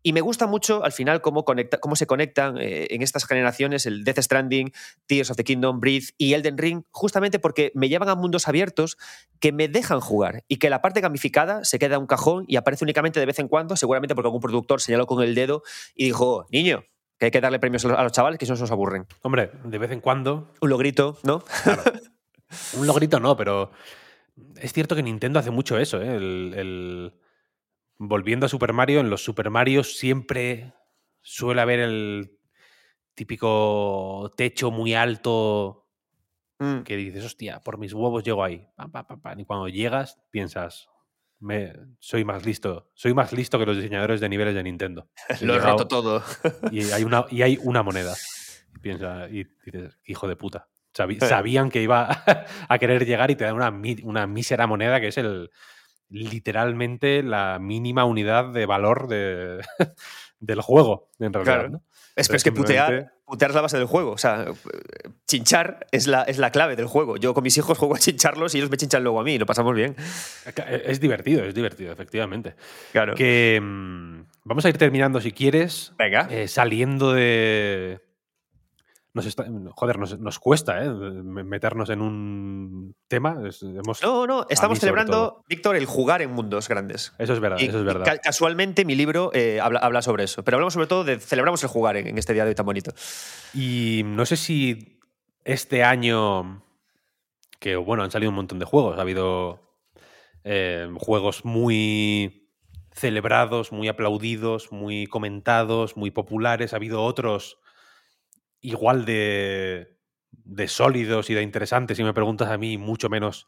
[0.02, 3.86] Y me gusta mucho al final cómo, conecta, cómo se conectan eh, en estas generaciones
[3.86, 4.72] el Death Stranding,
[5.08, 8.98] Tears of the Kingdom, Breathe y Elden Ring, justamente porque me llevan a mundos abiertos
[9.42, 12.56] que me dejan jugar y que la parte gamificada se queda en un cajón y
[12.56, 15.64] aparece únicamente de vez en cuando, seguramente porque algún productor señaló con el dedo
[15.96, 16.84] y dijo, niño,
[17.18, 19.06] que hay que darle premios a los chavales que eso nos aburren.
[19.22, 20.54] Hombre, de vez en cuando.
[20.62, 21.44] Un logrito, ¿no?
[21.64, 21.84] Claro.
[22.78, 23.72] Un logrito no, pero
[24.56, 26.16] es cierto que Nintendo hace mucho eso, ¿eh?
[26.16, 27.14] El, el...
[28.00, 30.74] Volviendo a Super Mario, en los Super Mario siempre
[31.22, 32.40] suele haber el
[33.14, 35.90] típico techo muy alto
[36.60, 36.82] mm.
[36.84, 38.66] que dices, hostia, por mis huevos llego ahí.
[38.76, 40.88] Pa, pa, pa, y cuando llegas, piensas,
[41.40, 42.90] me, soy más listo.
[42.94, 45.10] Soy más listo que los diseñadores de niveles de Nintendo.
[45.42, 46.24] Lo he roto todo.
[46.72, 48.14] Y hay una, y hay una moneda.
[48.72, 50.70] Y piensa, y dices, hijo de puta.
[51.22, 52.24] sabían que iba
[52.70, 53.74] a querer llegar y te dan una,
[54.04, 55.50] una mísera moneda que es el
[56.10, 59.62] literalmente la mínima unidad de valor de,
[60.40, 61.70] del juego, en realidad.
[61.70, 61.84] ¿no?
[62.20, 64.12] Es, que putear, putear es la base del juego.
[64.12, 64.46] O sea,
[65.28, 67.18] chinchar es la, es la clave del juego.
[67.18, 69.38] Yo con mis hijos juego a chincharlos y ellos me chinchan luego a mí.
[69.38, 69.96] Lo pasamos bien.
[70.68, 72.56] Es divertido, es divertido, efectivamente.
[72.92, 73.16] Claro.
[73.16, 75.94] Que mm, vamos a ir terminando, si quieres.
[75.98, 76.28] Venga.
[76.30, 78.00] Eh, saliendo de,
[79.14, 79.36] nos
[79.76, 80.90] joder, nos, cuesta ¿eh?
[80.90, 83.42] meternos en un tema.
[84.04, 87.14] no, no, estamos celebrando, Víctor, el jugar en mundos grandes.
[87.18, 88.20] Eso es verdad, eso es verdad.
[88.22, 91.98] casualmente mi libro eh, habla, sobre eso, pero hablamos sobre todo de celebramos el jugar
[91.98, 92.92] en, este día de hoy tan bonito.
[93.54, 95.00] Y no sé si
[95.44, 96.64] este año,
[97.60, 99.76] que bueno, han salido un montón de juegos, ha habido
[100.44, 102.48] eh, juegos muy
[102.92, 107.59] celebrados, muy aplaudidos, muy comentados, muy populares, ha habido otros
[108.62, 109.98] igual de,
[110.32, 113.48] de sólidos y de interesantes, si me preguntas a mí, mucho menos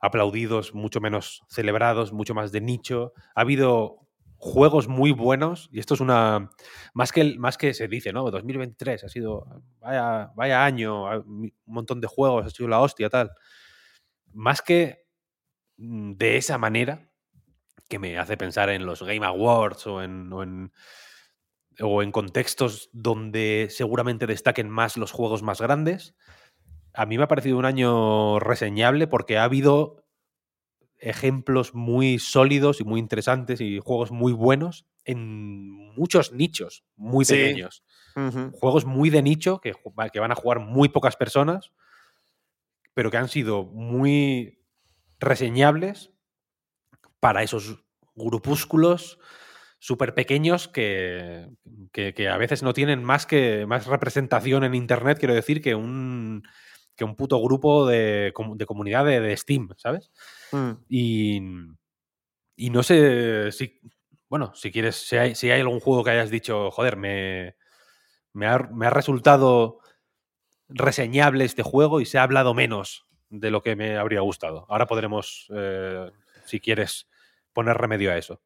[0.00, 3.12] aplaudidos, mucho menos celebrados, mucho más de nicho.
[3.34, 6.50] Ha habido juegos muy buenos y esto es una
[6.94, 8.30] más que más que se dice, ¿no?
[8.30, 9.44] 2023 ha sido
[9.78, 13.30] vaya vaya año, un montón de juegos, ha sido la hostia tal.
[14.32, 15.04] Más que
[15.76, 17.10] mm, de esa manera
[17.88, 20.72] que me hace pensar en los Game Awards o en o en
[22.12, 26.14] contextos donde seguramente destaquen más los juegos más grandes.
[26.92, 30.04] A mí me ha parecido un año reseñable porque ha habido
[30.98, 37.82] ejemplos muy sólidos y muy interesantes y juegos muy buenos en muchos nichos muy pequeños.
[38.60, 39.72] Juegos muy de nicho que,
[40.12, 41.72] que van a jugar muy pocas personas,
[42.92, 44.58] pero que han sido muy
[45.18, 46.10] reseñables
[47.20, 47.82] para esos
[48.14, 49.18] grupúsculos
[49.80, 51.48] súper pequeños que,
[51.90, 56.44] que, a veces no tienen más que más representación en internet, quiero decir, que un,
[56.94, 60.12] que un puto grupo de, de comunidad de, Steam, ¿sabes?
[60.52, 60.70] Mm.
[60.88, 61.40] Y,
[62.56, 63.80] y no sé si,
[64.28, 67.56] bueno, si quieres, si hay, si hay algún juego que hayas dicho, joder, me,
[68.34, 69.78] me, ha, me ha resultado
[70.68, 74.66] reseñable este juego y se ha hablado menos de lo que me habría gustado.
[74.68, 76.10] Ahora podremos, eh,
[76.44, 77.08] si quieres,
[77.54, 78.42] poner remedio a eso.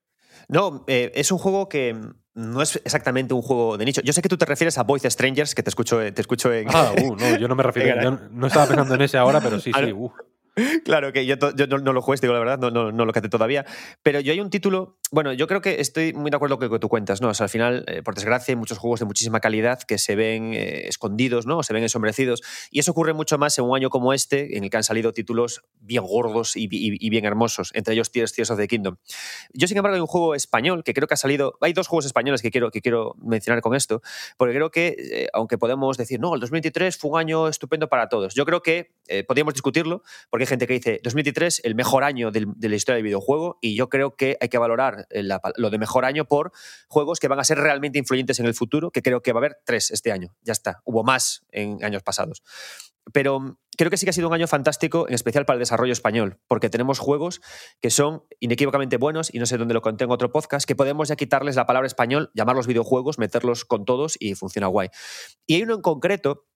[0.49, 1.97] No, eh, es un juego que
[2.35, 4.01] no es exactamente un juego de nicho.
[4.03, 6.66] Yo sé que tú te refieres a Voice Strangers, que te escucho, te escucho en.
[6.68, 8.03] Ah, uh, no, yo no me refiero.
[8.03, 9.93] yo no estaba pensando en ese ahora, pero sí, sí.
[9.93, 10.11] Uh.
[10.85, 13.65] Claro que yo, no, lo juegues, digo la verdad, no, no, no lo cate todavía.
[14.03, 16.73] Pero yo hay un título, bueno, yo creo que estoy muy de acuerdo con lo
[16.73, 17.29] que tú cuentas, ¿no?
[17.29, 20.55] O al final, eh, por desgracia, hay muchos juegos de muchísima calidad que se ven
[20.55, 21.59] eh, escondidos, ¿no?
[21.59, 22.43] O se ven ensombrecidos.
[22.71, 25.13] Y eso ocurre mucho más en un año como este, en el que han salido
[25.13, 28.97] títulos bien gordos y, bien hermosos, entre ellos Tears, Tears of the Kingdom.
[29.53, 31.59] Yo, sin embargo, hay un juego español que creo que ha salido.
[31.63, 34.03] Hay dos juegos españoles que quiero, que quiero mencionar con esto,
[34.37, 38.09] porque creo que, eh, aunque podemos decir, no, el 2023 fue un año estupendo para
[38.09, 38.95] todos, yo creo que
[39.27, 43.59] podríamos discutirlo, porque gente que dice, 2023, el mejor año de la historia del videojuego,
[43.61, 45.23] y yo creo que hay que valorar eh,
[45.57, 46.53] lo de mejor año por
[46.89, 49.43] juegos que van a ser realmente influyentes en el futuro, que creo que va a
[49.43, 50.35] haber tres este año.
[50.43, 50.81] Ya está.
[50.85, 52.43] Hubo más en años pasados.
[53.13, 55.61] Pero mm, creo que sí que ha sido un año fantástico, en especial para el
[55.61, 57.41] desarrollo español, porque tenemos juegos
[57.81, 61.09] que son inequívocamente buenos, y no sé dónde lo conté en otro podcast, que podemos
[61.09, 64.89] ya quitarles la palabra español, llamarlos videojuegos, meterlos con todos y funciona guay.
[65.47, 66.47] Y hay uno en concreto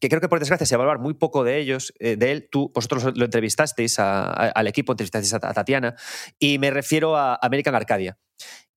[0.00, 2.32] que creo que por desgracia se va a hablar muy poco de ellos, eh, de
[2.32, 2.48] él.
[2.50, 5.94] Tú, vosotros lo entrevistasteis al equipo, entrevistasteis a, Tatiana,
[6.38, 8.18] y me refiero a American Arcadia,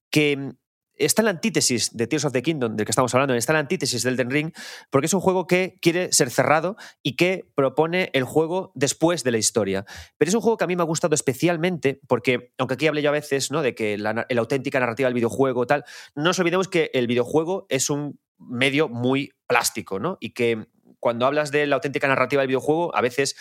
[0.09, 0.49] que mm,
[0.97, 3.55] está en la antítesis de Tears of the Kingdom, del que estamos hablando, está en
[3.55, 4.51] la antítesis del Den Ring,
[4.89, 9.31] porque es un juego que quiere ser cerrado y que propone el juego después de
[9.31, 9.85] la historia.
[10.17, 13.01] Pero es un juego que a mí me ha gustado especialmente porque, aunque aquí hablé
[13.01, 13.61] yo a veces ¿no?
[13.61, 15.83] de que la, la auténtica narrativa del videojuego tal,
[16.15, 20.17] no nos olvidemos que el videojuego es un medio muy plástico, ¿no?
[20.19, 20.67] Y que
[21.01, 23.35] cuando hablas de la auténtica narrativa del videojuego, a veces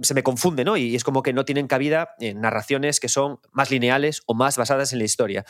[0.00, 0.76] se me confunde, ¿no?
[0.76, 4.56] Y es como que no tienen cabida en narraciones que son más lineales o más
[4.56, 5.44] basadas en la historia.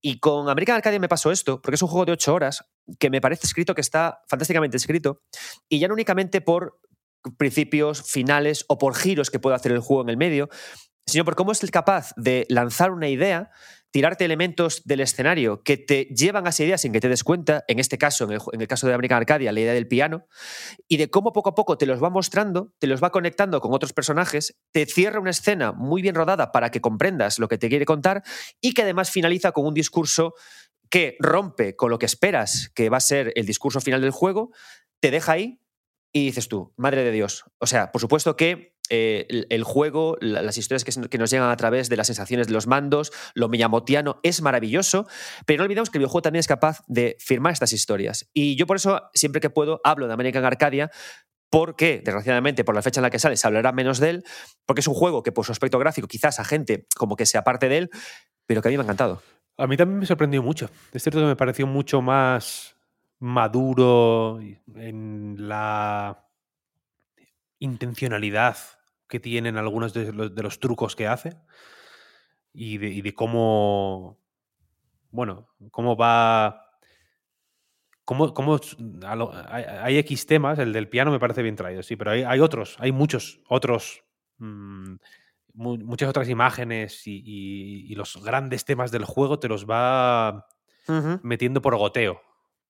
[0.00, 2.64] Y con American Arcadia me pasó esto, porque es un juego de ocho horas
[2.98, 5.22] que me parece escrito que está fantásticamente escrito,
[5.68, 6.80] y ya no únicamente por
[7.36, 10.48] principios, finales o por giros que puede hacer el juego en el medio,
[11.04, 13.50] sino por cómo es capaz de lanzar una idea
[13.90, 17.64] tirarte elementos del escenario que te llevan a esa idea sin que te des cuenta,
[17.68, 20.26] en este caso, en el, caso de American Arcadia, la idea del piano,
[20.86, 23.72] y de cómo poco a poco te los va mostrando, te los va conectando con
[23.72, 27.68] otros personajes, te cierra una escena muy bien rodada para que comprendas lo que te
[27.68, 28.22] quiere contar
[28.60, 30.34] y que además finaliza con un discurso
[30.90, 34.52] que rompe con lo que esperas que va a ser el discurso final del juego,
[35.00, 35.60] te deja ahí
[36.12, 37.44] y dices tú, madre de Dios.
[37.58, 41.56] O sea, por supuesto que eh, el, juego, la- las historias que nos llegan a
[41.56, 45.06] través de las sensaciones de los mandos, lo miyamotiano es maravilloso,
[45.46, 48.28] pero no olvidemos que el videojuego también es capaz de firmar estas historias.
[48.32, 50.90] Y yo por eso, siempre que puedo, hablo de American Arcadia,
[51.50, 54.24] porque, desgraciadamente, por la fecha en la que sale, se hablará menos de él,
[54.66, 57.38] porque es un juego que por su aspecto gráfico quizás a gente como que se
[57.38, 57.90] aparte de él,
[58.46, 59.22] pero que a mí me ha encantado.
[59.56, 60.68] A mí también me sorprendió mucho.
[60.92, 62.76] Es cierto que me pareció mucho más
[63.18, 64.40] maduro
[64.76, 66.24] en la
[67.58, 68.56] intencionalidad
[69.08, 71.36] que tienen algunos de los, de los trucos que hace
[72.52, 74.18] y de, y de cómo,
[75.10, 76.64] bueno, cómo va...
[78.04, 78.58] Cómo, cómo
[79.16, 82.22] lo- hay, hay X temas, el del piano me parece bien traído, sí, pero hay,
[82.22, 84.02] hay otros, hay muchos otros,
[84.38, 84.94] mm,
[85.52, 90.46] mu- muchas otras imágenes y, y- y los grandes temas del juego te los va
[91.22, 92.22] metiendo por goteo,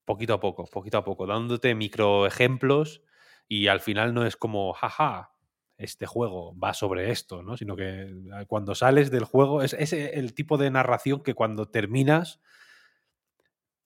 [0.04, 3.02] poquito a poco, poquito a poco, dándote micro ejemplos
[3.46, 5.30] y al final no es como, jaja,
[5.78, 7.56] este juego va sobre esto, ¿no?
[7.56, 11.66] Sino que ah, cuando sales del juego es, es el tipo de narración que cuando
[11.66, 12.40] terminas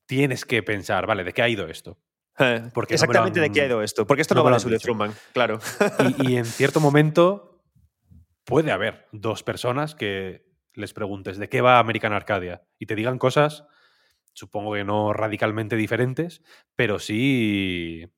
[0.06, 1.98] tienes que pensar, vale, ¿de qué ha ido esto?
[2.38, 4.06] Eh, Porque no Exactamente de qué ha ido esto.
[4.06, 4.86] Porque esto no no, vale sobre dicho.
[4.86, 5.58] Truman, claro.
[6.18, 7.62] Y, y en cierto momento
[8.44, 13.18] puede haber dos personas que les preguntes de qué va American Arcadia y te digan
[13.18, 13.64] cosas,
[14.32, 16.42] supongo que no radicalmente diferentes,
[16.74, 18.10] pero sí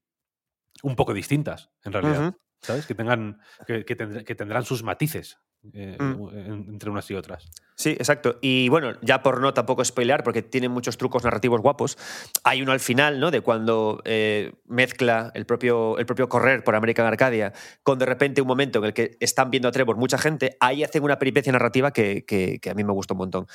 [0.83, 2.37] un poco distintas, en realidad.
[2.65, 2.87] ¿Sabes?
[2.87, 5.39] Que, tengan, que, que tendr- que tendrán sus matices
[5.73, 6.29] eh, Mm.
[6.37, 7.49] en- entre unas y otras.
[7.77, 8.39] Sí, exacto.
[8.41, 11.99] Y bueno, ya por no tampoco spoilear, porque tiene muchos trucos narrativos guapos,
[12.45, 13.33] hay uno al final, ¿no?
[13.33, 17.53] De cuando eh, mezcla el propio, el propio correr por American Arcadia
[17.83, 20.85] con de repente un momento en el que están viendo a Trevor mucha gente, ahí
[20.85, 23.47] hacen una peripecia narrativa que, que- que a mí me gustó un montón.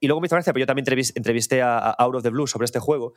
[0.00, 2.30] Y luego me hizo gracia, pero yo también entrevis- entrevisté a, a Out of the
[2.30, 3.12] Blue sobre este juego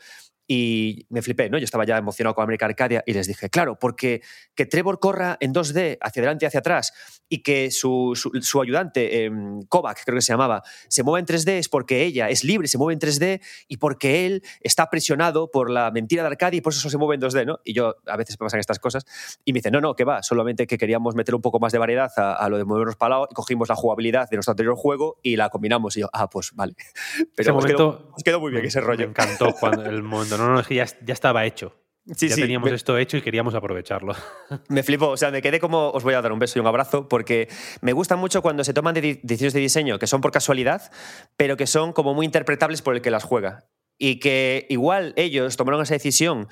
[0.47, 1.57] y me flipé, ¿no?
[1.57, 4.21] Yo estaba ya emocionado con American Arcadia y les dije, claro, porque
[4.55, 6.91] que Trevor corra en 2D hacia adelante y hacia atrás
[7.29, 11.25] y que su, su- su ayudante, em, Kovac, creo que se llamaba, se mueva en
[11.25, 15.51] 3D es porque ella es libre, se mueve en 3D y porque él está aprisionado
[15.51, 17.59] por la mentira de Arcadia y por eso se mueve en 2D, ¿no?
[17.63, 19.05] Y yo a veces me pasan estas cosas
[19.45, 21.79] y me dice, no, no, que va, solamente que queríamos meter un poco más de
[21.79, 24.75] variedad a, a lo de movernos para lado y cogimos la jugabilidad de nuestro anterior
[24.75, 25.97] juego y la combinamos.
[25.97, 26.73] Y yo, ah, pues vale.
[27.35, 29.05] Pero Ese os, quedó, momento quedó muy bien ese rollo.
[29.05, 30.37] Me encantó cuando el momento.
[30.37, 31.73] No, no, es que ya, ya estaba hecho.
[32.15, 34.15] Sí, ya sí, teníamos me- esto hecho y queríamos aprovecharlo.
[34.69, 36.65] Me flipó, o sea, me quedé como, os voy a dar un beso y un
[36.67, 37.47] abrazo, porque
[37.81, 40.91] me gusta mucho cuando se toman de- decisiones de diseño que son por casualidad,
[41.37, 43.67] pero que son como muy interpretables por el que las juega.
[43.99, 46.47] Y que igual ellos tomaron esa decisión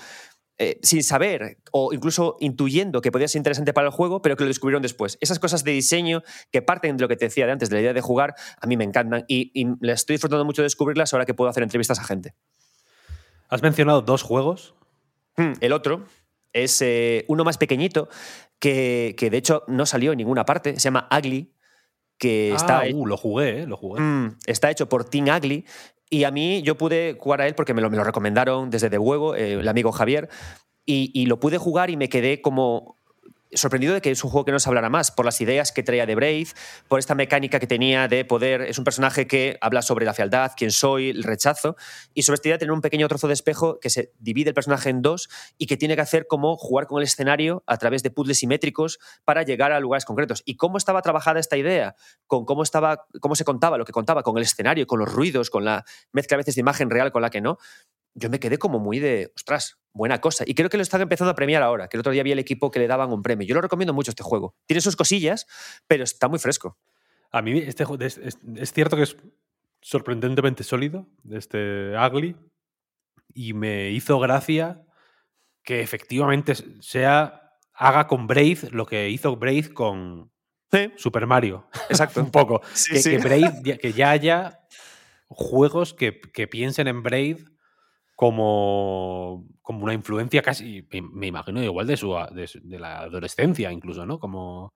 [0.60, 4.44] eh, sin saber o incluso intuyendo que podía ser interesante para el juego, pero que
[4.44, 5.18] lo descubrieron después.
[5.22, 7.82] Esas cosas de diseño que parten de lo que te decía de antes, de la
[7.82, 11.26] idea de jugar, a mí me encantan y, y estoy disfrutando mucho de descubrirlas ahora
[11.26, 12.36] que puedo hacer entrevistas a gente.
[13.50, 14.76] Has mencionado dos juegos.
[15.38, 16.04] Hmm, El otro
[16.54, 18.10] es eh, uno más pequeñito
[18.60, 20.74] que, que de hecho no salió en ninguna parte.
[20.74, 21.54] Se llama Ugly,
[22.18, 23.68] que está, Ah, he- uh, lo jugué, ¿eh?
[23.68, 24.02] Lo jugué.
[24.02, 25.66] Mm, está hecho por Team Ugly.
[26.10, 28.90] Y a mí yo pude jugar a él porque me lo, me lo recomendaron desde
[28.90, 30.30] De Huevo, eh, el amigo Javier.
[30.86, 32.97] Y, y lo pude jugar y me quedé como
[33.54, 35.84] sorprendido de que es un juego que no se hablara más, por las ideas que
[35.84, 36.48] traía de Brave,
[36.88, 38.62] por esta mecánica que tenía de poder.
[38.62, 41.76] Es un personaje que habla sobre la fealdad, quién soy, el rechazo,
[42.14, 44.54] y sobre esta idea de tener un pequeño trozo de espejo que se divide el
[44.54, 48.04] personaje en dos y que tiene que hacer como jugar con el escenario a través
[48.04, 50.44] de puzzles simétricos para llegar a lugares concretos.
[50.46, 51.96] ¿Y cómo estaba trabajada esta idea?
[52.26, 55.50] Con cómo, estaba, cómo se contaba, lo que contaba, con el escenario, con los ruidos,
[55.50, 57.58] con la mezcla a veces de imagen real con la que no.
[58.20, 60.44] Yo me quedé como muy de, ostras, buena cosa.
[60.48, 62.40] Y creo que lo están empezando a premiar ahora, que el otro día vi el
[62.40, 63.48] equipo que le daban un premio.
[63.48, 64.56] Yo lo recomiendo mucho este juego.
[64.66, 65.46] Tiene sus cosillas,
[65.88, 66.78] pero está muy fresco.
[67.32, 69.18] A mí este juego es, es- es cierto que es
[69.82, 72.36] sorprendentemente sólido, este Ugly,
[73.34, 74.82] y me hizo gracia
[75.64, 77.44] que efectivamente sea
[77.74, 80.32] haga con Braid lo que hizo Braid con
[80.72, 81.68] Sí, Super Mario.
[81.90, 82.20] exacto.
[82.24, 82.62] Un poco.
[82.74, 83.10] Sí, que, sí.
[83.12, 84.60] que Braid ya- que ya haya
[85.28, 87.38] juegos que, que piensen en Braid
[88.18, 94.08] como, como una influencia casi, me, me imagino, igual de, su, de, la adolescencia incluso,
[94.08, 94.18] ¿no?
[94.18, 94.74] Como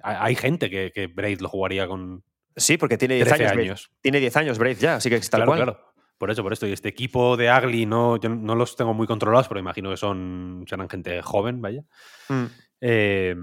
[0.00, 2.22] hay, gente que, que Braid lo jugaría con
[2.54, 3.90] Sí, porque tiene 10 13 años.
[4.00, 5.62] Tiene 10 años Brave ya, así que tal claro, cual.
[5.62, 5.94] claro.
[6.18, 6.68] Por eso, por esto.
[6.68, 9.96] Y este equipo de Ugly no, yo no los tengo muy controlados, pero imagino que
[9.96, 11.82] son serán gente joven, vaya.
[12.28, 12.44] Mm.
[12.80, 13.34] Eh,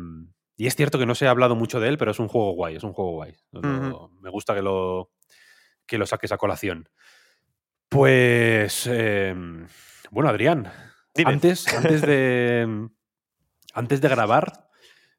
[0.55, 2.53] y es cierto que no se ha hablado mucho de él, pero es un juego
[2.53, 3.35] guay, es un juego guay.
[4.21, 5.11] Me gusta que lo,
[5.85, 6.87] que lo saques a colación.
[7.89, 9.35] Pues, eh,
[10.11, 10.71] bueno, Adrián,
[11.15, 11.31] Dime.
[11.33, 12.87] antes, antes, de,
[13.73, 14.67] antes de grabar,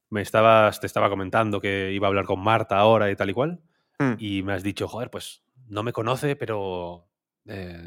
[0.08, 3.34] me estabas, te estaba comentando que iba a hablar con Marta ahora y tal y
[3.34, 3.60] cual,
[3.98, 4.14] Mm.
[4.18, 7.06] y me has dicho, joder, pues no me conoce, pero
[7.46, 7.86] eh,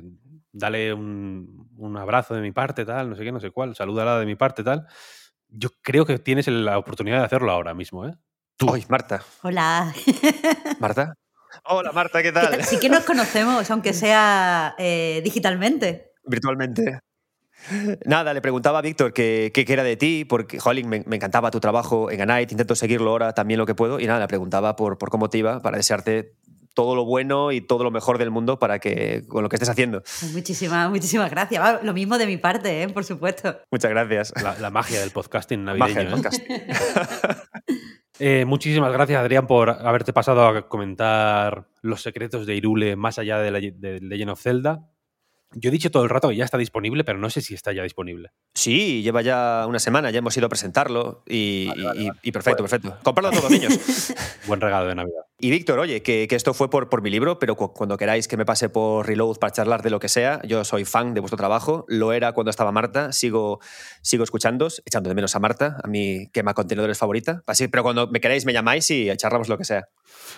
[0.51, 4.19] dale un, un abrazo de mi parte, tal, no sé qué, no sé cuál, salúdala
[4.19, 4.85] de mi parte, tal.
[5.47, 8.13] Yo creo que tienes la oportunidad de hacerlo ahora mismo, ¿eh?
[8.57, 8.69] Tú.
[8.69, 9.23] Hoy, Marta.
[9.41, 9.91] Hola.
[10.79, 11.15] ¿Marta?
[11.65, 12.63] Hola, Marta, ¿qué ¿Qué tal?
[12.63, 16.11] Sí que nos conocemos, aunque sea eh, digitalmente.
[16.25, 16.99] Virtualmente.
[18.05, 21.49] Nada, le preguntaba a Víctor qué, qué era de ti, porque, jolín, me, me encantaba
[21.51, 24.75] tu trabajo en Anite, intento seguirlo ahora también lo que puedo, y nada, le preguntaba
[24.75, 26.35] por, por cómo te iba, para desearte
[26.73, 29.69] todo lo bueno y todo lo mejor del mundo para que con lo que estés
[29.69, 30.01] haciendo.
[30.01, 31.63] Pues Muchísimas, muchísimas gracias.
[31.63, 32.89] Va, Lo mismo de mi parte, ¿eh?
[32.89, 33.59] por supuesto.
[33.71, 34.33] Muchas gracias.
[34.41, 36.17] La, la magia del podcasting navideño.
[36.17, 36.67] Magia del ¿eh?
[38.25, 43.39] Eh, muchísimas gracias, Adrián, por haberte pasado a comentar los secretos de Irule más allá
[43.39, 44.87] de, la, de Legend of Zelda.
[45.55, 47.71] Yo he dicho todo el rato que ya está disponible, pero no sé si está
[47.73, 48.31] ya disponible.
[48.53, 52.97] Sí, lleva ya una semana, ya hemos ido a presentarlo y, y- y perfecto, perfecto.
[53.03, 53.73] Comprarlo a todos, niños.
[54.47, 55.21] Buen regalo de Navidad.
[55.39, 58.27] Y Víctor, oye, que, que esto fue por, por mi libro, pero cu- cuando queráis
[58.27, 61.19] que me pase por Reload para charlar de lo que sea, yo soy fan de
[61.19, 61.85] vuestro trabajo.
[61.87, 63.59] Lo era cuando estaba Marta, sigo,
[64.01, 67.43] sigo escuchándoos, echando de menos a Marta, a mi quema contenedores favorita.
[67.45, 69.87] Así, pero cuando me queráis me llamáis y charlamos lo que sea.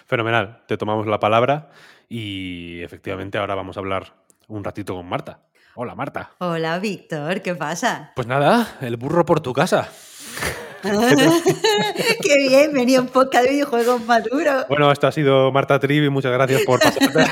[0.08, 1.70] Fenomenal, te tomamos la palabra
[2.10, 5.40] y efectivamente ahora vamos a hablar un ratito con Marta.
[5.76, 6.32] Hola, Marta.
[6.40, 8.12] Hola, Víctor, ¿qué pasa?
[8.16, 9.90] Pues nada, el burro por tu casa.
[12.22, 14.66] Qué bien, venía un podcast de videojuegos maduro.
[14.70, 17.26] Bueno, esto ha sido Marta Trivi, muchas gracias por pasarte.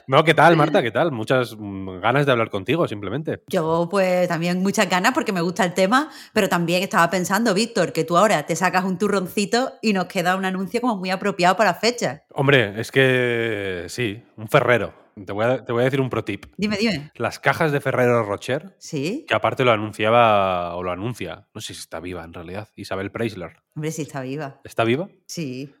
[0.06, 0.82] no, ¿qué tal, Marta?
[0.82, 1.12] ¿Qué tal?
[1.12, 3.42] Muchas mm, ganas de hablar contigo, simplemente.
[3.48, 7.92] Yo, pues, también muchas ganas porque me gusta el tema, pero también estaba pensando, Víctor,
[7.92, 11.56] que tú ahora te sacas un turroncito y nos queda un anuncio como muy apropiado
[11.56, 12.24] para la fecha.
[12.34, 15.07] Hombre, es que sí, un ferrero.
[15.26, 16.46] Te voy a, te voy a decir un pro tip.
[16.56, 17.10] Dime, dime.
[17.16, 19.24] Las cajas de Ferrero Rocher, ¿Sí?
[19.28, 23.10] que aparte lo anunciaba o lo anuncia, no sé si está viva en realidad, Isabel
[23.10, 23.56] Preisler.
[23.74, 24.60] Hombre, sí está viva.
[24.64, 25.08] ¿Está viva?
[25.26, 25.74] Sí.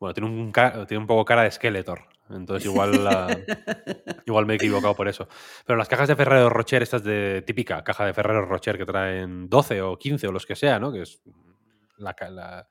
[0.00, 0.52] Bueno, tiene un,
[0.86, 2.00] tiene un poco cara de Skeletor.
[2.30, 3.26] Entonces igual, la-
[4.26, 5.28] igual me he equivocado por eso.
[5.66, 9.48] Pero las cajas de Ferrero Rocher, estas de típica caja de Ferrero Rocher que traen
[9.50, 10.92] 12 o 15 o los que sea, ¿no?
[10.92, 11.22] Que es,
[11.98, 12.66] la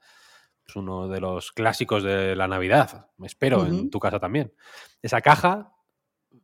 [0.65, 3.07] es uno de los clásicos de la Navidad.
[3.23, 4.53] Espero en tu casa también.
[5.01, 5.73] Esa caja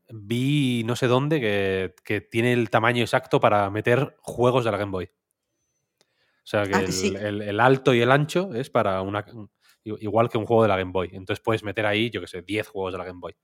[0.10, 4.78] vi no sé dónde que, que tiene el tamaño exacto para meter juegos de la
[4.78, 5.06] Game Boy.
[5.06, 7.14] O sea que Ah, el, sí.
[7.20, 9.26] el- el alto y el ancho es para una.
[9.84, 11.10] Igual que un juego de la Game Boy.
[11.14, 13.36] Entonces puedes meter ahí, yo que sé, 10 juegos de la Game Boy.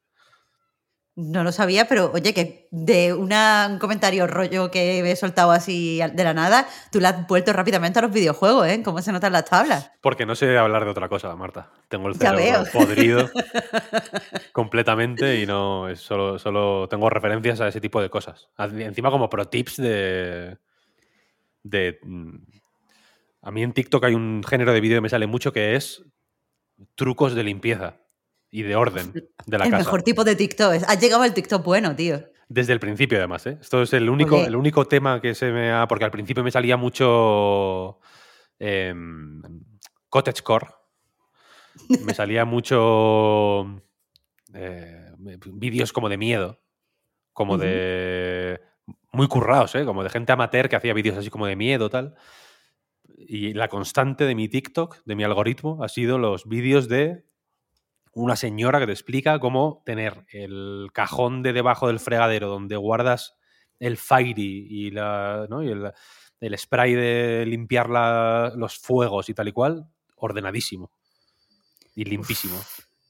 [1.16, 6.00] No lo sabía, pero oye, que de una- un comentario rollo que he soltado así
[6.14, 8.82] de la nada, tú le has vuelto rápidamente a los videojuegos, ¿eh?
[8.84, 9.92] ¿Cómo se notan las tablas?
[10.02, 11.70] Porque no sé hablar de otra cosa, Marta.
[11.88, 13.30] Tengo el cerebro podrido
[14.54, 18.50] completamente y no es solo, solo tengo referencias a ese tipo de cosas.
[18.58, 20.58] Encima como pro tips de.
[21.64, 22.36] de mm,
[23.44, 26.04] a mí en TikTok hay un género de vídeo que me sale mucho que es
[26.96, 27.98] trucos de limpieza
[28.54, 29.12] y de orden
[29.48, 29.84] de la el casa.
[29.84, 30.74] mejor tipo de TikTok.
[30.88, 32.24] Has llegado al TikTok bueno, tío.
[32.48, 33.58] Desde el principio, además, ¿eh?
[33.60, 35.88] Esto es el único, el único tema que se me ha.
[35.88, 38.00] Porque al principio me salía mucho.
[38.60, 39.42] em,
[40.08, 40.68] cottagecore.
[42.06, 43.82] Me salía mucho.
[44.54, 45.12] eh,
[45.54, 46.62] vídeos como de miedo.
[47.34, 48.62] Como de.
[49.12, 49.84] Muy currados, ¿eh?
[49.84, 52.14] Como de gente amateur que hacía vídeos así como de miedo, tal.
[53.18, 57.26] Y la constante de mi TikTok, de mi algoritmo, ha sido los vídeos de
[58.14, 63.36] una señora que te explica cómo tener el cajón de debajo del fregadero donde guardas
[63.80, 65.64] el Fairy y, la, ¿no?
[65.64, 65.92] y el,
[66.40, 70.92] el spray de limpiar la- los fuegos y tal y cual, ordenadísimo
[71.96, 72.60] y limpísimo.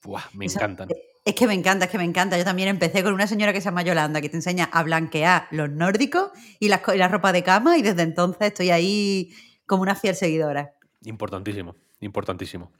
[0.03, 0.89] Buah, me Esa- encantan.
[1.25, 2.37] Es que me encanta, es que me encanta.
[2.37, 5.47] Yo también empecé con una señora que se llama Yolanda, que te enseña a blanquear
[5.51, 9.33] los nórdicos y, las y la ropa de cama, y desde entonces estoy ahí
[9.65, 10.73] como una fiel seguidora.
[11.05, 12.73] Importantísimo, importantísimo.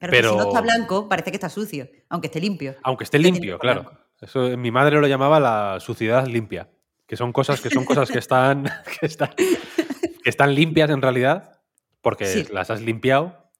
[0.00, 2.74] Pero, que si no está blanco, parece que está sucio, aunque esté limpio.
[2.82, 3.82] Aunque esté limpio, claro.
[3.82, 3.98] blanco.
[4.20, 6.68] Eso mi madre lo llamaba la suciedad limpia,
[7.06, 8.64] que son cosas que son cosas que están
[9.00, 11.60] que están, que están limpias en realidad
[12.00, 12.46] porque Sí.
[12.50, 13.50] las has limpiado,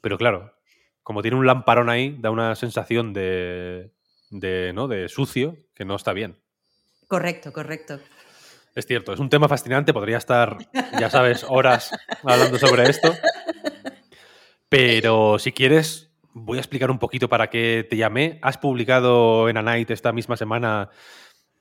[0.00, 0.54] pero claro,
[1.02, 3.92] como tiene un lamparón ahí, da una sensación de
[4.30, 4.88] de, ¿no?
[4.88, 6.38] de sucio que no está bien.
[7.06, 7.98] Correcto, correcto.
[8.74, 10.56] Es cierto, es un tema fascinante, podría estar,
[11.00, 11.90] ya sabes, horas
[12.22, 13.12] hablando sobre esto.
[14.68, 18.38] Pero si quieres, voy a explicar un poquito para qué te llamé.
[18.42, 20.90] Has publicado en A Night esta misma semana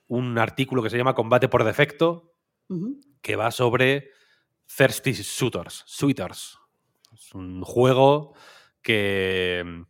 [0.08, 2.34] un artículo que se llama Combate por defecto,
[3.22, 4.12] que va sobre
[4.76, 5.86] Thirsty Shooters.
[5.88, 6.60] Shooters.
[7.14, 8.34] Es un juego
[8.82, 9.82] que mm,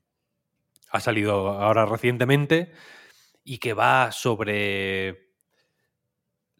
[0.91, 2.71] ha salido ahora recientemente
[3.43, 5.31] y que va sobre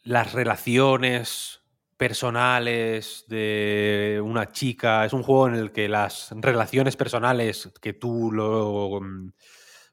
[0.03, 1.57] las relaciones
[1.98, 5.04] personales de una chica.
[5.06, 9.32] Es un juego en el que las relaciones personales que tú lo mm,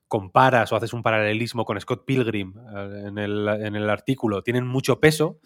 [0.07, 4.67] comparas o haces un paralelismo con Scott Pilgrim eh, en el, en el artículo tienen
[4.67, 5.41] mucho peso,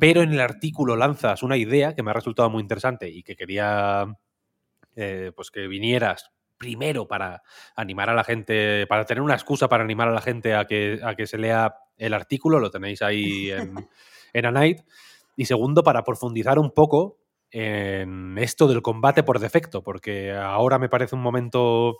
[0.00, 3.36] pero en el artículo lanzas una idea que me ha resultado muy interesante y que
[3.36, 4.06] quería
[4.96, 7.42] eh, pues que vinieras primero para
[7.76, 10.98] animar a la gente, para tener una excusa para animar a la gente a que,
[11.04, 13.74] a que se lea el artículo, lo tenéis ahí en,
[14.32, 14.80] en A Night.
[15.38, 17.20] Y segundo, para profundizar un poco
[17.52, 21.96] en esto del combate por defecto, porque ahora me parece un momento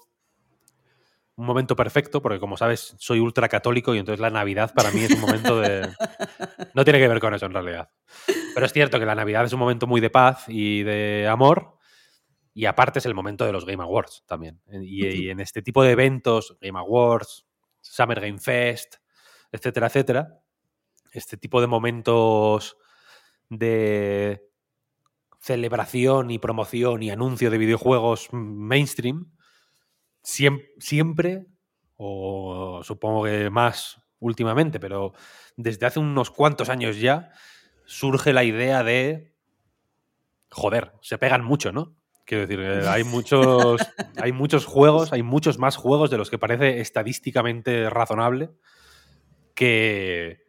[1.36, 5.05] un momento perfecto, porque como sabes, soy ultra católico y entonces la Navidad para mí
[5.05, 5.89] es un momento de...
[6.74, 7.89] No tiene que ver con eso en realidad.
[8.55, 11.76] Pero es cierto que la Navidad es un momento muy de paz y de amor,
[12.55, 14.61] y aparte es el momento de los Game Awards también.
[14.82, 17.47] Y, y en este tipo de eventos, Game Awards,
[17.80, 18.97] Summer Game Fest,
[19.53, 20.41] etcétera, etcétera,
[21.12, 22.76] este tipo de momentos
[23.49, 24.42] de
[25.40, 29.32] celebración y promoción y anuncio de videojuegos mainstream,
[30.22, 31.46] siempre,
[31.96, 35.12] o supongo que más últimamente, pero
[35.57, 37.30] desde hace unos cuantos años ya,
[37.86, 39.32] surge la idea de,
[40.51, 41.96] joder, se pegan mucho, ¿no?
[42.26, 43.80] Quiero decir, eh, hay muchos,
[44.22, 48.51] hay muchos juegos, hay muchos más juegos de los que parece estadísticamente razonable
[49.55, 50.42] que,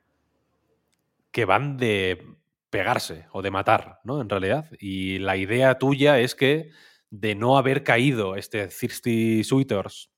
[1.31, 2.38] que van de
[2.69, 4.21] pegarse o de matar, ¿no?
[4.21, 4.69] En realidad.
[4.79, 6.69] Y la idea tuya es que
[7.09, 10.11] de no haber caído este Thirsty Suitors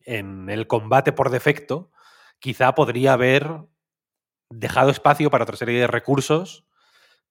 [0.00, 1.90] en el combate por defecto,
[2.38, 3.66] quizá podría haber
[4.50, 6.66] dejado espacio para otra serie de recursos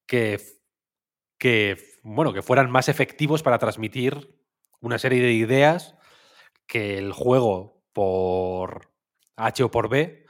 [0.06, 0.40] que,
[1.40, 4.38] que, bueno, que fueran más efectivos para transmitir
[4.82, 5.96] una serie de ideas
[6.68, 8.94] que el juego por
[9.38, 10.25] H o por B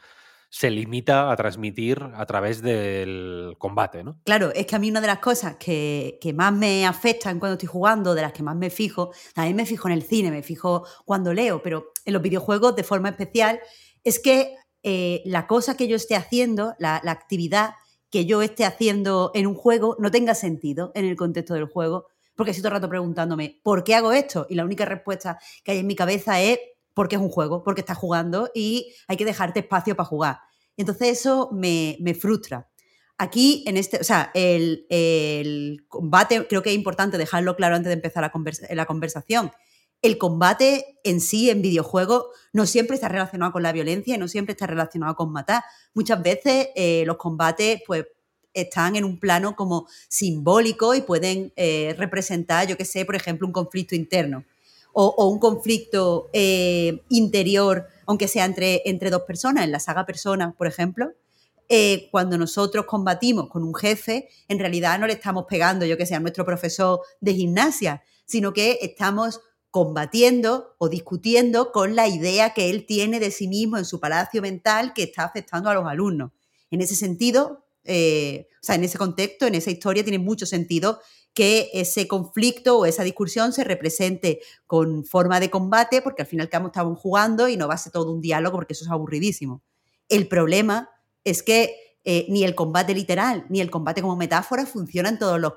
[0.56, 4.22] se limita a transmitir a través del combate, ¿no?
[4.24, 7.68] Claro, es que a mí una de las cosas que, más me afectan cuando estoy
[7.68, 10.86] jugando, de las que más me fijo, también me fijo en el cine, me fijo
[11.04, 13.60] cuando leo, pero en los videojuegos de forma especial,
[14.02, 17.72] es que eh, la cosa que yo esté haciendo, la, la actividad
[18.10, 22.06] que yo esté haciendo en un juego, no tenga sentido en el contexto del juego,
[22.34, 24.48] porque estoy todo el rato preguntándome, ¿por qué hago esto?
[24.50, 26.60] Y la única respuesta que hay en mi cabeza es
[26.96, 30.40] porque es un juego, porque estás jugando y hay que dejarte espacio para jugar.
[30.78, 32.68] Entonces eso me, frustra.
[33.18, 37.94] Aquí, en este, o sea, el, combate, creo que es importante dejarlo claro antes de
[37.94, 38.24] empezar
[38.70, 39.52] la, conversación.
[40.02, 44.28] El combate en sí, en videojuegos, no siempre está relacionado con la violencia y no
[44.28, 45.64] siempre está relacionado con matar.
[45.94, 48.06] Muchas veces eh, los combates, pues,
[48.54, 53.46] están en un plano como simbólico y pueden eh, representar, yo qué sé, por ejemplo,
[53.46, 54.46] un conflicto interno
[54.98, 60.56] o, un conflicto eh, interior, aunque sea entre, entre dos personas, en la saga Persona,
[60.58, 61.12] por ejemplo,
[61.68, 66.06] eh, cuando nosotros combatimos con un jefe, en realidad no le estamos pegando, yo que
[66.06, 72.54] sea, a nuestro profesor de gimnasia, sino que estamos combatiendo o discutiendo con la idea
[72.54, 75.86] que él tiene de sí mismo en su palacio mental que está afectando a los
[75.86, 76.32] alumnos.
[76.72, 81.02] En ese sentido, eh, o sea, en ese contexto, en esa historia, tiene mucho sentido
[81.36, 86.46] que ese conflicto o esa discusión se represente con forma de combate, porque al final
[86.48, 89.62] estamos jugando y no va a ser todo un diálogo, porque eso es aburridísimo.
[90.08, 90.90] El problema
[91.26, 91.76] es que
[92.06, 95.54] eh, ni el combate literal ni el combate como metáfora funcionan en todos los,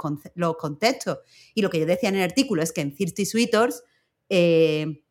[0.56, 1.18] contextos.
[1.54, 3.84] Y lo que yo decía en el artículo es que en Thirsty Sweeters,
[4.30, 5.04] eh,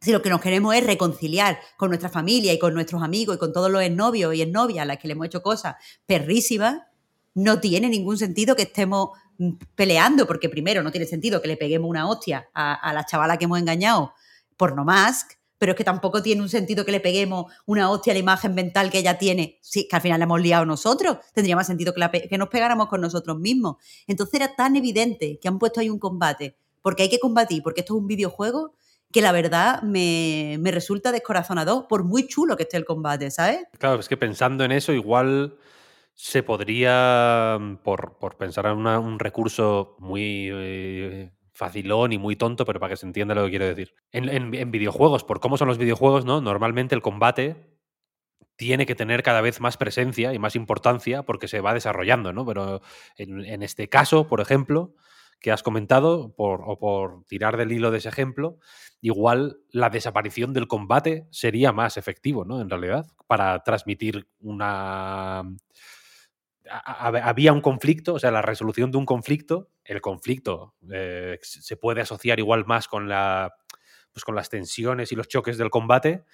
[0.00, 3.38] si lo que nos queremos es reconciliar con nuestra familia y con nuestros amigos y
[3.38, 6.82] con todos los novios y novias a las que le hemos hecho cosas perrísimas,
[7.34, 9.10] no tiene ningún sentido que estemos
[9.74, 13.46] peleando, porque primero no tiene sentido que le peguemos una hostia a, la chavala que
[13.46, 14.12] hemos engañado
[14.56, 15.26] por no más,
[15.58, 18.54] pero es que tampoco tiene un sentido que le peguemos una hostia a la imagen
[18.54, 21.94] mental que ella tiene, sí, que al final la hemos liado nosotros, tendría más sentido
[21.94, 23.76] que, que nos pegáramos con nosotros mismos.
[24.06, 27.80] Entonces era tan evidente que han puesto ahí un combate, porque hay que combatir, porque
[27.80, 28.74] esto es un videojuego,
[29.12, 33.64] que la verdad me, me resulta descorazonador, por muy chulo que esté el combate, ¿sabes?
[33.78, 35.56] Claro, es que pensando en eso, igual
[36.22, 42.78] se podría, mm, por, pensar en un recurso muy eh, facilón y muy tonto, pero
[42.78, 43.94] para que se entienda lo que quiero decir.
[44.12, 46.42] En, videojuegos, por cómo son los videojuegos, ¿no?
[46.42, 47.56] Normalmente el combate
[48.56, 52.44] tiene que tener cada vez más presencia y más importancia porque se va desarrollando, ¿no?
[52.44, 52.82] Pero
[53.16, 54.94] en, este caso, por ejemplo,
[55.40, 58.58] que has comentado, por, o por tirar del hilo de ese ejemplo,
[59.00, 62.60] igual la desaparición del combate sería más efectivo, ¿no?
[62.60, 65.44] En realidad, para transmitir una
[66.70, 72.00] había un conflicto, o sea, la resolución de un conflicto, el conflicto eh, se puede
[72.00, 73.54] asociar igual más con, la,
[74.12, 76.24] pues con las tensiones y los choques del combate,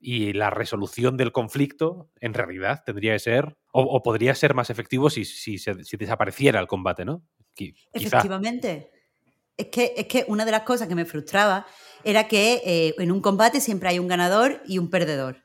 [0.00, 5.10] y la resolución del conflicto en realidad tendría que ser, o, podría ser más efectivo
[5.10, 5.58] si, si,
[5.96, 7.22] desapareciera el combate, ¿no?
[7.92, 8.92] Efectivamente.
[9.56, 11.66] Es que, es que una de las cosas que me frustraba
[12.04, 15.42] era que eh, en un combate siempre hay un ganador y un perdedor.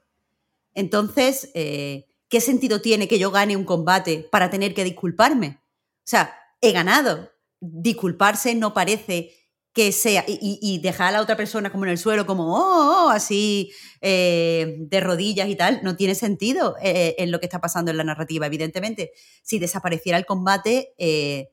[0.76, 5.60] Entonces, eh, ¿qué sentido tiene que yo gane un combate para tener que disculparme?
[6.00, 7.30] O sea, he ganado.
[7.60, 9.36] Disculparse no parece
[9.72, 13.10] que sea, y, dejar a la otra persona como en el suelo, como, oh, oh
[13.12, 17.92] así, eh, de rodillas y tal, no tiene sentido eh, en lo que está pasando
[17.92, 18.48] en la narrativa.
[18.48, 19.12] Evidentemente,
[19.44, 21.52] si desapareciera el combate, eh,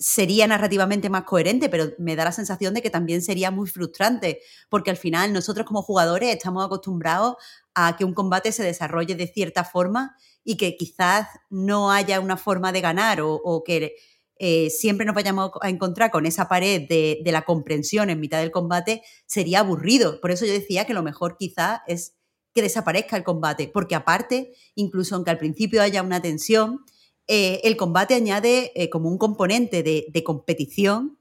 [0.00, 4.40] sería narrativamente más coherente, pero me da la sensación de que también sería muy frustrante,
[4.70, 7.36] porque al final nosotros como jugadores estamos acostumbrados
[7.74, 12.38] a que un combate se desarrolle de cierta forma y que quizás no haya una
[12.38, 13.94] forma de ganar o, que
[14.38, 18.50] eh, siempre nos vayamos a encontrar con esa pared de, la comprensión en mitad del
[18.50, 20.18] combate, sería aburrido.
[20.22, 22.16] Por eso yo decía que lo mejor quizá es
[22.54, 26.86] que desaparezca el combate, porque aparte, incluso aunque al principio haya una tensión,
[27.32, 31.18] eh, el combate añade eh, como un componente de, competición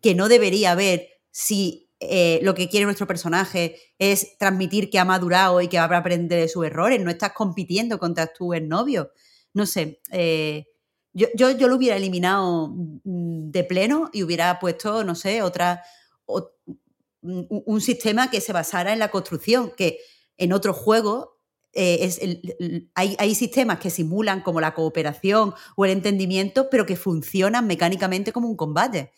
[0.00, 1.86] que no debería haber si
[2.40, 6.40] lo que quiere nuestro personaje es transmitir que ha madurado y que va a aprender
[6.40, 9.10] de sus errores, no estás compitiendo contra tu novio.
[9.52, 10.00] No sé,
[11.12, 15.82] yo, yo, yo, lo hubiera eliminado mm, de pleno y hubiera puesto, no sé, otra,
[17.22, 19.98] un, sistema que se basara en la construcción, que
[20.36, 21.28] en otros juegos
[21.72, 22.20] eh, es
[22.94, 28.48] hay, sistemas que simulan como la cooperación o el entendimiento, pero que funcionan mecánicamente como
[28.48, 29.12] un combate.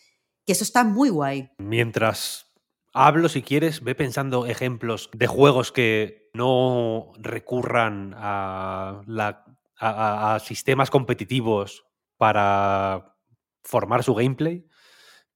[0.45, 1.49] Que eso está muy guay.
[1.57, 2.53] Mientras
[2.93, 9.45] hablo, si quieres, ve pensando ejemplos de juegos que no recurran a la
[9.79, 11.85] a, sistemas competitivos
[12.17, 13.17] para
[13.63, 14.65] formar su gameplay,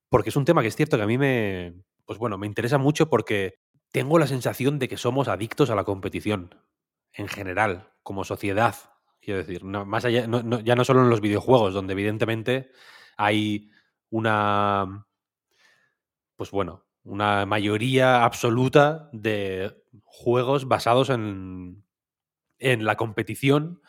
[0.08, 1.74] porque es un tema que es cierto que a mí me,
[2.06, 3.54] pues bueno, me interesa mucho porque
[3.92, 6.54] tengo la sensación de que somos adictos a la competición
[7.18, 8.76] en general, como sociedad,
[9.20, 10.26] quiero decir, más allá,
[10.62, 12.70] ya no solo en los videojuegos, donde evidentemente
[13.16, 13.70] hay
[14.08, 15.04] una,
[16.36, 21.84] pues bueno, una mayoría absoluta de juegos basados en,
[22.58, 23.82] en la competición.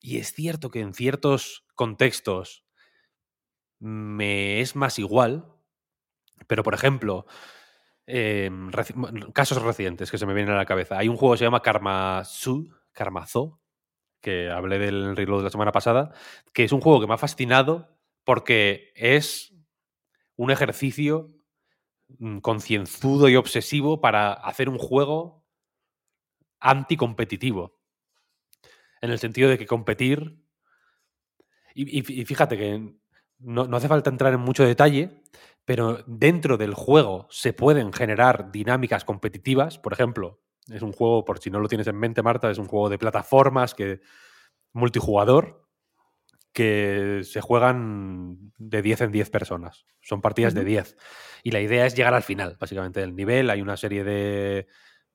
[0.00, 2.64] Y es cierto que en ciertos contextos
[3.80, 5.46] me es más igual,
[6.46, 7.26] pero por ejemplo,
[8.06, 8.70] em,
[9.32, 10.98] casos recientes que se me vienen a la cabeza.
[10.98, 13.60] Hay un juego que se llama Karmazu, Karmazo,
[14.20, 16.12] que hablé del reload de la semana pasada,
[16.52, 19.54] que es un juego que me ha fascinado porque es
[20.36, 21.30] un ejercicio
[22.18, 25.44] mm, concienzudo y obsesivo para hacer un juego
[26.60, 27.82] anticompetitivo
[29.02, 30.38] en el sentido de que competir,
[31.74, 32.94] y, fíjate que
[33.38, 35.22] no, hace falta entrar en mucho detalle,
[35.64, 41.38] pero dentro del juego se pueden generar dinámicas competitivas, por ejemplo, es un juego, por
[41.38, 44.00] si no lo tienes en mente, Marta, es un juego de plataformas que
[44.72, 45.68] multijugador
[46.52, 49.86] que se juegan de 10 en 10 personas.
[50.00, 50.96] Son partidas de 10.
[51.42, 53.48] Y la idea es llegar al final, básicamente, del nivel.
[53.48, 54.66] Hay una serie de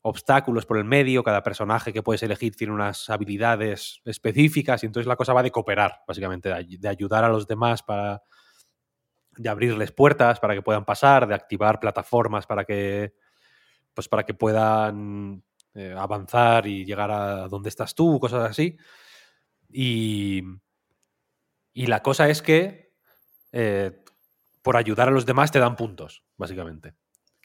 [0.01, 5.07] obstáculos por el medio, cada personaje que puedes elegir tiene unas habilidades específicas y entonces
[5.07, 8.23] la cosa va de cooperar, básicamente, de, ayudar a los demás para
[9.37, 13.13] de abrirles puertas para que puedan pasar, de activar plataformas para que
[13.93, 15.43] pues para que puedan
[15.73, 18.77] eh, avanzar y llegar a donde estás tú, cosas así.
[19.69, 20.43] Y,
[21.73, 22.93] y la cosa es que
[23.51, 24.03] eh,
[24.61, 26.95] por ayudar a los demás te dan puntos, básicamente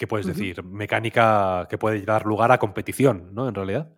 [0.03, 3.49] que puedes decir, mecánica que puede dar lugar a competición, ¿no?
[3.49, 3.95] En realidad.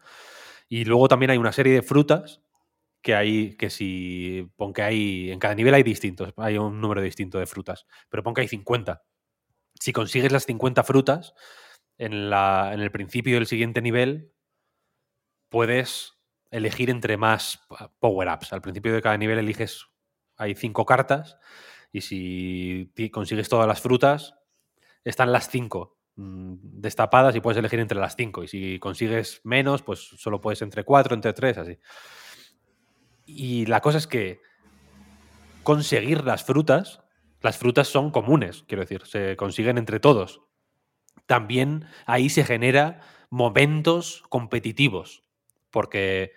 [0.69, 2.43] Y luego también hay una serie de frutas
[3.05, 7.03] que hay, que si, pon que hay, en cada nivel hay distintos, hay un número
[7.03, 9.05] distinto de frutas, pero pon que hay 50.
[9.79, 11.35] Si consigues las 50 frutas,
[11.99, 14.33] en, la, en el principio del siguiente nivel,
[15.51, 16.19] puedes
[16.51, 17.61] elegir entre más
[18.01, 18.55] power-ups.
[18.55, 19.85] Al principio de cada nivel eliges,
[20.39, 21.37] hay cinco cartas,
[21.93, 24.35] y si consigues todas las frutas,
[25.05, 28.43] están las cinco mm, destapadas y puedes elegir entre las cinco.
[28.43, 31.79] Y si consigues menos, pues solo puedes entre cuatro, entre tres, así.
[33.27, 34.41] Y la cosa es que
[35.63, 37.01] conseguir las frutas,
[37.41, 40.43] las frutas son comunes, quiero decir, se consiguen entre todos.
[41.27, 45.25] También ahí se genera momentos competitivos,
[45.71, 46.33] porque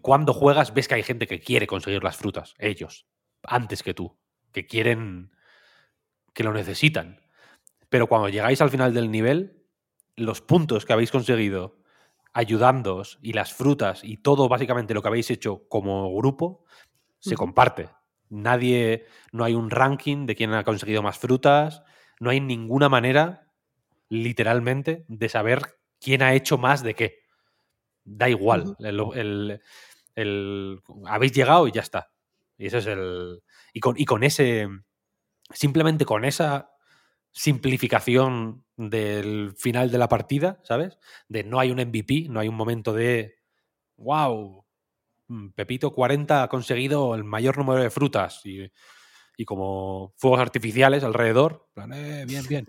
[0.00, 3.06] cuando juegas ves que hay gente que quiere conseguir las frutas, ellos,
[3.42, 4.18] antes que tú,
[4.52, 5.32] que quieren
[6.32, 7.20] que lo necesitan.
[7.88, 9.64] Pero cuando llegáis al final del nivel,
[10.16, 11.78] los puntos que habéis conseguido
[12.34, 16.64] ayudándoos y las frutas y todo básicamente lo que habéis hecho como grupo
[17.20, 17.88] se comparte.
[18.28, 21.82] Nadie, no hay un ranking de quién ha conseguido más frutas,
[22.20, 23.48] no hay ninguna manera,
[24.08, 25.62] literalmente, de saber
[26.00, 27.20] quién ha hecho más de qué.
[28.04, 28.76] Da igual.
[28.80, 29.60] el,
[31.06, 32.10] habéis llegado y ya está.
[32.58, 33.42] Y ese es el.
[33.72, 34.68] Y con, y con ese
[35.50, 36.73] simplemente con esa
[37.34, 40.98] simplificación del final de la partida, ¿sabes?
[41.28, 43.34] De no hay un MVP, no hay un momento de,
[43.96, 44.64] wow,
[45.26, 48.70] mm, Pepito 40 ha conseguido el mayor número de frutas y,
[49.36, 51.68] y como fuegos artificiales alrededor.
[51.74, 52.68] plan, "Eh, bien, bien.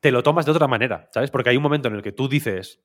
[0.00, 1.30] Te lo tomas de otra manera, ¿sabes?
[1.30, 2.84] Porque hay un momento en el que tú dices,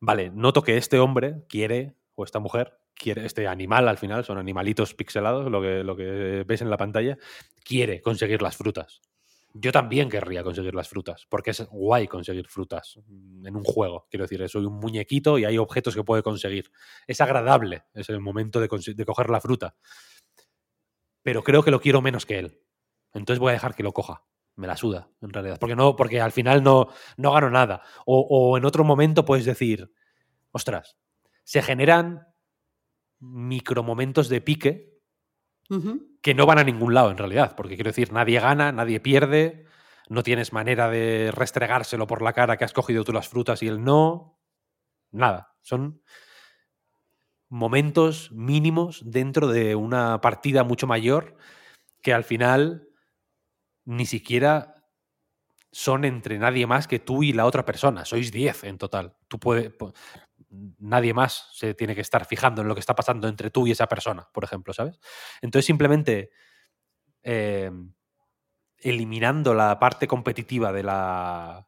[0.00, 4.38] vale, noto que este hombre quiere, o esta mujer, quiere, este animal al final, son
[4.38, 7.16] animalitos pixelados, lo que, lo que ves en la pantalla,
[7.64, 9.00] quiere conseguir las frutas.
[9.54, 12.98] Yo también querría conseguir las frutas, porque es guay conseguir frutas
[13.44, 14.06] en un juego.
[14.10, 16.70] Quiero decir, soy un muñequito y hay objetos que puede conseguir.
[17.06, 19.74] Es agradable, es el momento de, de coger la fruta.
[21.22, 22.60] Pero creo que lo quiero menos que él.
[23.14, 24.24] Entonces voy a dejar que lo coja.
[24.54, 25.58] Me la suda, en realidad.
[25.58, 27.82] Porque, no, porque al final no, no gano nada.
[28.04, 29.90] O en otro momento puedes decir,
[30.50, 30.98] ostras,
[31.44, 32.27] se generan
[33.20, 34.98] micromomentos de pique
[36.22, 39.66] que no van a ningún lado en realidad, porque quiero decir, nadie gana, nadie pierde,
[40.08, 43.68] no tienes manera de restregárselo por la cara que has cogido tú las frutas y
[43.68, 44.40] él no.
[45.10, 46.02] Nada, son
[47.48, 51.36] momentos mínimos dentro de una partida mucho mayor
[52.02, 52.88] que al final
[53.84, 54.74] ni siquiera
[55.70, 58.04] son entre nadie más que tú y la otra persona.
[58.04, 59.16] Sois 10 en total.
[59.28, 59.72] Tú puedes,
[60.50, 63.72] nadie más se tiene que estar fijando en lo que está pasando entre tú y
[63.72, 64.98] esa persona, por ejemplo, ¿sabes?
[65.42, 66.30] Entonces simplemente
[67.22, 67.70] eh,
[68.78, 71.66] eliminando la parte competitiva de la...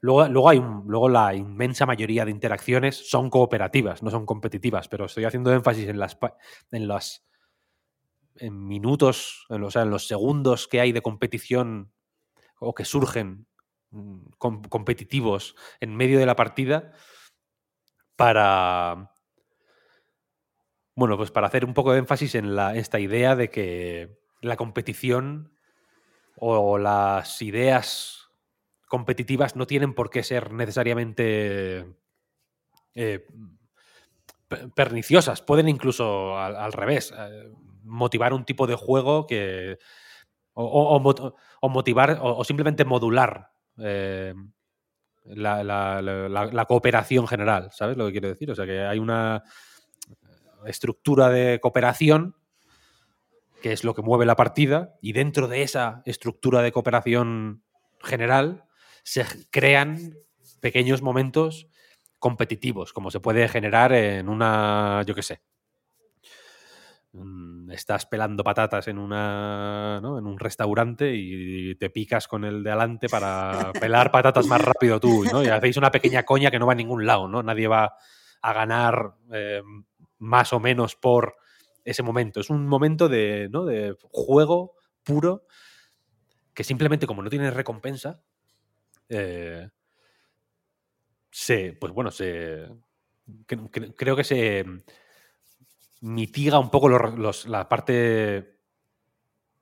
[0.00, 4.88] Luego, luego, hay un- luego la inmensa mayoría de interacciones son cooperativas, no son competitivas,
[4.88, 6.16] pero estoy haciendo énfasis en las,
[6.70, 7.24] en las
[8.36, 11.92] en minutos, en los, o sea, en los segundos que hay de competición
[12.60, 13.46] o que surgen
[13.90, 16.92] mm, com- competitivos en medio de la partida
[18.18, 19.12] para
[20.94, 24.56] bueno, pues para hacer un poco de énfasis en la, esta idea de que la
[24.56, 25.52] competición
[26.36, 28.30] o las ideas
[28.88, 31.94] competitivas no tienen por qué ser necesariamente
[32.94, 33.26] eh,
[34.48, 37.52] pe- perniciosas, pueden incluso al, revés eh,
[37.84, 39.78] motivar un tipo de juego que
[40.54, 44.34] o, o- o mot- o motivar o simplemente modular eh,
[45.28, 48.50] la, la- cooperación general, ¿sabes lo que quiero decir?
[48.50, 49.42] O sea que hay una
[50.66, 52.34] estructura de cooperación
[53.62, 57.64] que es lo que mueve la partida, y dentro de esa estructura de cooperación
[58.00, 58.64] general
[59.02, 60.14] se crean
[60.60, 61.66] pequeños momentos
[62.18, 65.40] competitivos, como se puede generar en una, yo qué sé,
[67.70, 73.08] estás pelando patatas en una en un restaurante y te picas con el de adelante
[73.08, 75.42] para pelar patatas más rápido tú, ¿no?
[75.42, 77.42] Y hacéis una pequeña coña que no va a ningún lado, ¿no?
[77.42, 77.94] Nadie va
[78.42, 79.62] a ganar eh,
[80.18, 81.36] más o menos por
[81.84, 82.40] ese momento.
[82.40, 83.64] Es un momento de, ¿no?
[83.64, 85.44] de juego puro
[86.52, 88.20] que simplemente como no tiene recompensa,
[89.08, 89.68] eh,
[91.30, 92.66] se, pues bueno, se,
[93.46, 94.64] cre- cre- creo que se
[96.00, 98.58] mitiga un poco los- los- la parte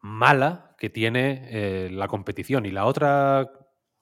[0.01, 2.67] mala que tiene eh, la competición.
[2.67, 3.51] Y la otra,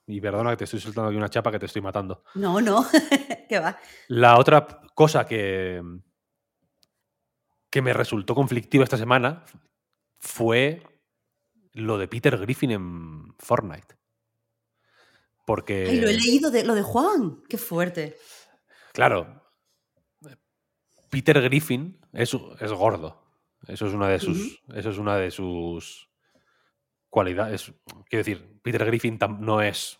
[0.06, 2.24] y perdona que te estoy soltando aquí una chapa que te estoy matando.
[2.34, 2.84] No, no,
[3.48, 3.78] que va.
[4.08, 5.80] La otra cosa que,
[7.70, 9.44] que me resultó conflictiva esta semana
[10.18, 10.82] fue
[11.72, 13.96] lo de Peter Griffin en Fortnite.
[15.46, 17.42] Porque, Ay, lo he leído de lo de Juan.
[17.48, 18.16] Qué fuerte.
[18.92, 19.43] claro,
[21.14, 23.22] Peter Griffin es, es gordo.
[23.66, 26.10] Eso es una de sus, eso es una de sus
[27.08, 27.72] cualidades.
[28.08, 29.96] Quiero decir, Peter Griffin no es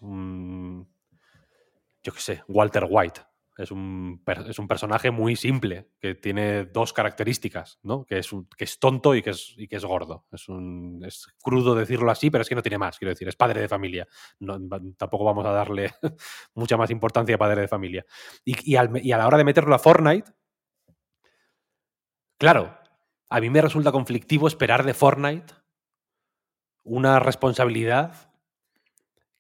[2.03, 3.20] yo qué sé, Walter White.
[3.57, 8.05] Es un, es un personaje muy simple, que tiene dos características, ¿no?
[8.05, 10.27] Que es, un- que es tonto y que es, y que es gordo.
[10.32, 13.36] Es, un, es crudo decirlo así, pero es que no tiene más, quiero decir, es
[13.36, 14.09] padre de familia.
[14.41, 14.59] No,
[14.97, 15.93] tampoco vamos a darle
[16.55, 18.05] mucha más importancia a padre de familia.
[18.45, 20.32] Y, y al y a la hora de meterlo a Fortnite,
[22.39, 22.78] claro,
[23.31, 25.55] a mí me resulta conflictivo esperar de Fortnite
[26.82, 28.32] una responsabilidad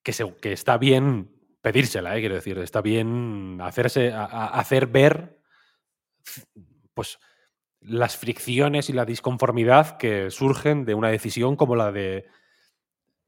[0.02, 1.30] que, se- que está bien
[1.60, 2.20] pedírsela, ¿eh?
[2.20, 5.40] quiero decir, está bien hacerse, hacer ver
[6.94, 7.18] pues
[7.80, 12.26] las fricciones y la disconformidad que surgen de una decisión como la de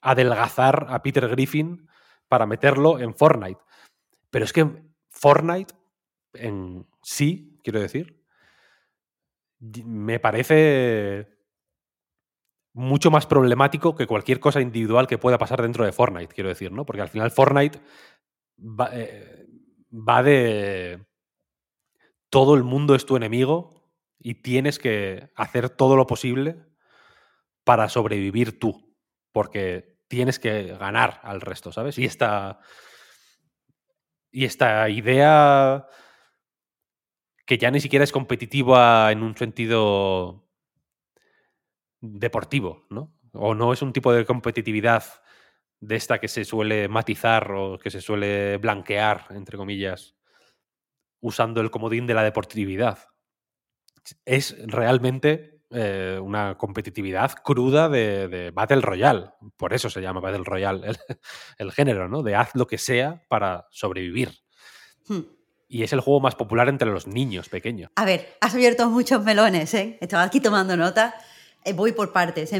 [0.00, 1.88] adelgazar a Peter Griffin
[2.28, 3.60] para meterlo en Fortnite.
[4.30, 5.74] Pero es que Fortnite
[6.34, 8.22] en sí, quiero decir,
[9.60, 11.28] me parece
[12.72, 16.72] mucho más problemático que cualquier cosa individual que pueda pasar dentro de Fortnite, quiero decir,
[16.72, 16.84] ¿no?
[16.84, 17.80] Porque al final Fortnite
[18.58, 19.46] va, eh,
[19.90, 21.06] va de
[22.28, 26.66] todo el mundo es tu enemigo y tienes que hacer todo lo posible
[27.64, 28.94] para sobrevivir tú,
[29.32, 31.98] porque tienes que ganar al resto, ¿sabes?
[31.98, 32.60] Y esta
[34.30, 35.86] y esta idea
[37.46, 40.46] que ya ni siquiera es competitiva en un sentido
[42.00, 43.14] deportivo, ¿no?
[43.32, 45.04] O no es un tipo de competitividad
[45.80, 50.16] de esta que se suele matizar o que se suele blanquear, entre comillas,
[51.20, 52.98] usando el comodín de la deportividad.
[54.24, 59.30] Es realmente eh, una competitividad cruda de, Battle Royale.
[59.56, 60.92] Por eso se llama Battle Royale
[61.58, 62.22] el, género, ¿no?
[62.22, 64.32] De haz lo que sea para sobrevivir.
[65.08, 65.35] Hmm.
[65.68, 67.90] Y es el juego más popular entre los niños pequeños.
[67.96, 69.98] A ver, has abierto muchos melones, ¿eh?
[70.00, 71.14] Estaba aquí tomando nota.
[71.66, 72.50] Eh, voy por partes.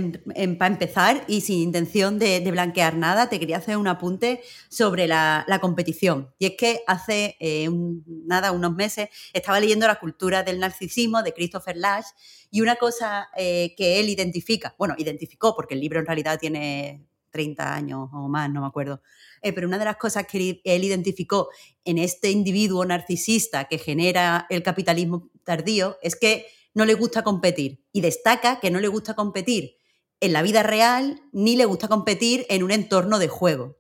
[0.59, 5.47] para empezar, y sin intención de, blanquear nada, te quería hacer un apunte sobre la,
[5.61, 6.35] competición.
[6.41, 7.69] Y es que hace eh,
[8.07, 12.07] nada, unos meses, estaba leyendo La cultura del narcisismo de Christopher Lash
[12.51, 17.07] y una cosa eh, que él identifica, bueno, identificó porque el libro en realidad tiene
[17.37, 19.03] 30 años o más, no me acuerdo,
[19.43, 21.51] pero una de las cosas que él identificó
[21.85, 27.85] en este individuo narcisista que genera el capitalismo tardío es que no le gusta competir
[27.93, 29.77] y destaca que no le gusta competir
[30.21, 33.77] en la vida real ni le gusta competir en un entorno de juego.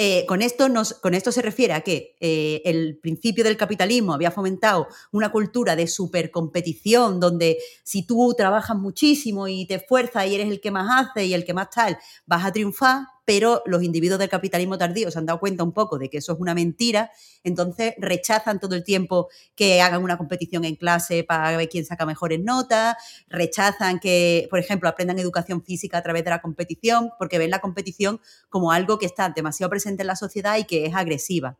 [0.00, 4.14] Eh, con, esto nos, con, esto se refiere a que eh, el principio del capitalismo
[4.14, 10.36] había fomentado una cultura de supercompetición, donde si tú trabajas muchísimo y te esfuerzas y
[10.36, 13.82] eres el que más hace y el que más tal, vas a triunfar, pero los
[13.82, 16.54] individuos del capitalismo tardío se han dado cuenta un poco de que eso es una
[16.54, 17.10] mentira,
[17.44, 22.06] entonces rechazan todo el tiempo que hagan una competición en clase para ver quién saca
[22.06, 22.96] mejores notas,
[23.28, 27.58] rechazan que, por ejemplo, aprendan educación física a través de la competición, porque ven la
[27.58, 28.18] competición
[28.48, 31.58] como algo que está demasiado presente en la sociedad y que es agresiva.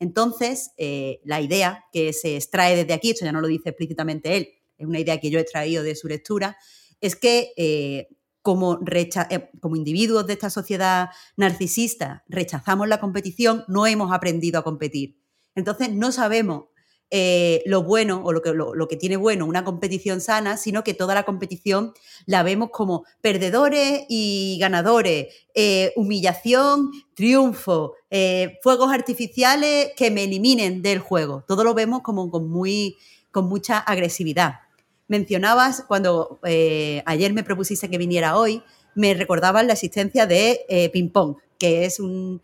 [0.00, 4.36] Entonces, eh, la idea que se extrae desde aquí, esto ya no lo dice explícitamente
[4.36, 6.56] él, es una idea que yo he traído de su lectura,
[7.00, 8.08] es que eh,
[8.44, 11.08] como, eh, como individuos de esta sociedad
[11.38, 15.16] narcisista rechazamos la competición, no hemos aprendido a competir.
[15.54, 16.64] Entonces no sabemos
[17.10, 18.42] eh, lo bueno o lo
[18.86, 21.94] que, tiene bueno una competición sana, sino que toda la competición
[22.26, 27.94] la vemos como perdedores y ganadores, eh, humillación, triunfo,
[28.62, 31.44] fuegos artificiales que me eliminen del juego.
[31.48, 32.96] Todo lo vemos como muy,
[33.30, 34.56] con mucha agresividad
[35.08, 38.62] mencionabas, cuando eh, ayer me propusiste que viniera hoy,
[38.94, 42.40] me recordabas la existencia de eh, Ping Pong, que es un,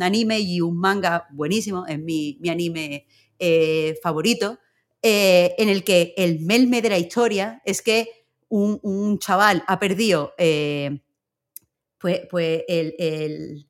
[0.00, 3.06] anime y un manga buenísimo, es mi, anime
[3.38, 4.58] eh, favorito,
[5.02, 8.08] en el que el melme de la historia es que
[8.48, 10.32] un, chaval ha perdido
[11.98, 13.65] pues, pues el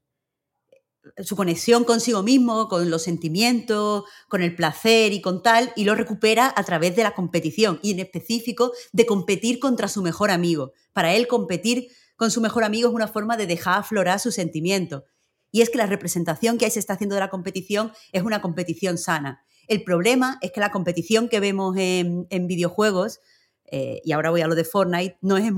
[1.23, 5.95] su conexión consigo mismo, con los sentimientos, con el placer y con tal, y lo
[5.95, 10.73] recupera a través de la competición, y en específico de competir contra su mejor amigo.
[10.93, 15.05] Para él competir con su mejor amigo es una forma de dejar aflorar sus sentimientos.
[15.53, 18.43] Y es que la representación que ahí se está haciendo de la competición es una
[18.43, 19.45] competición sana.
[19.69, 23.21] El problema es que la competición que vemos en, videojuegos,
[23.65, 25.57] eh, y ahora voy a lo de Fortnite, no es en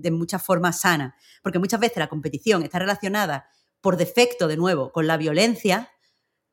[0.00, 3.48] de muchas formas sana, porque muchas veces la competición está relacionada
[3.80, 5.90] por defecto, de nuevo, con la violencia,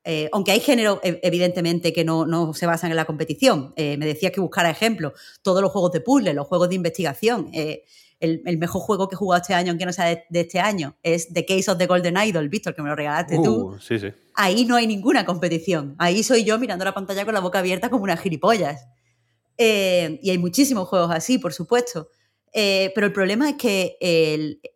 [0.08, 3.74] eh, aunque hay géneros, e, evidentemente, que no, se basan en la competición.
[3.76, 5.14] Eh, me decías que buscara ejemplos.
[5.42, 7.50] Todos los juegos de puzzle, los juegos de investigación.
[7.54, 7.84] Eh,
[8.20, 11.34] el, mejor juego que he jugado este año, aunque no sea de, este año, es
[11.34, 13.72] The Case of the Golden Idol, Víctor, que me lo regalaste tú.
[13.72, 14.08] Uh, sí, sí.
[14.36, 15.96] Ahí no hay ninguna competición.
[15.98, 18.88] Ahí soy yo mirando la pantalla con la boca abierta como unas gilipollas.
[19.58, 22.10] y hay muchísimos juegos así, por supuesto.
[22.54, 23.98] pero el problema es que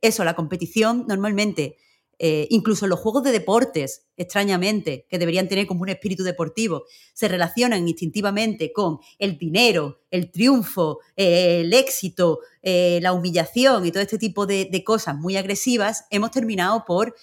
[0.02, 1.78] eso, la competición normalmente
[2.22, 6.84] eh, incluso los juegos de deportes, extrañamente, que deberían tener como un espíritu deportivo,
[7.14, 13.91] se relacionan instintivamente con el dinero, el triunfo, eh, el éxito, eh, la humillación y
[13.91, 17.16] todo este tipo de, cosas muy agresivas, hemos terminado por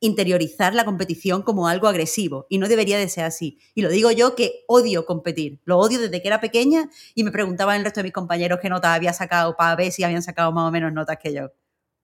[0.00, 3.58] interiorizar la competición como algo agresivo y no debería de ser así.
[3.74, 7.30] Y lo digo yo que odio competir, lo odio desde que era pequeña y me
[7.30, 10.52] preguntaban el resto de mis compañeros qué notas había sacado para ver si habían sacado
[10.52, 11.52] más o menos notas que yo.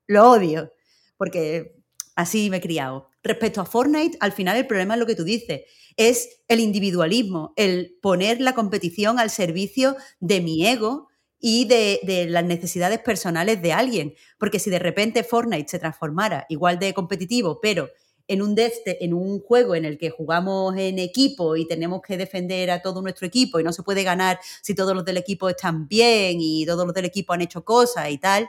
[0.07, 0.73] Lo odio,
[1.17, 1.78] porque
[2.19, 3.07] Así me he criado.
[3.23, 5.61] Respecto a Fortnite, al final el problema es lo que tú dices,
[5.97, 11.07] es el individualismo, el poner la competición al servicio de mi ego
[11.39, 14.15] y de, las necesidades personales de alguien.
[14.37, 17.89] Porque si de repente Fortnite se transformara igual de competitivo, pero
[18.27, 22.73] en un, en un juego en el que jugamos en equipo y tenemos que defender
[22.73, 25.87] a todo nuestro equipo y no se puede ganar si todos los del equipo están
[25.87, 28.49] bien y todos los del equipo han hecho cosas y tal,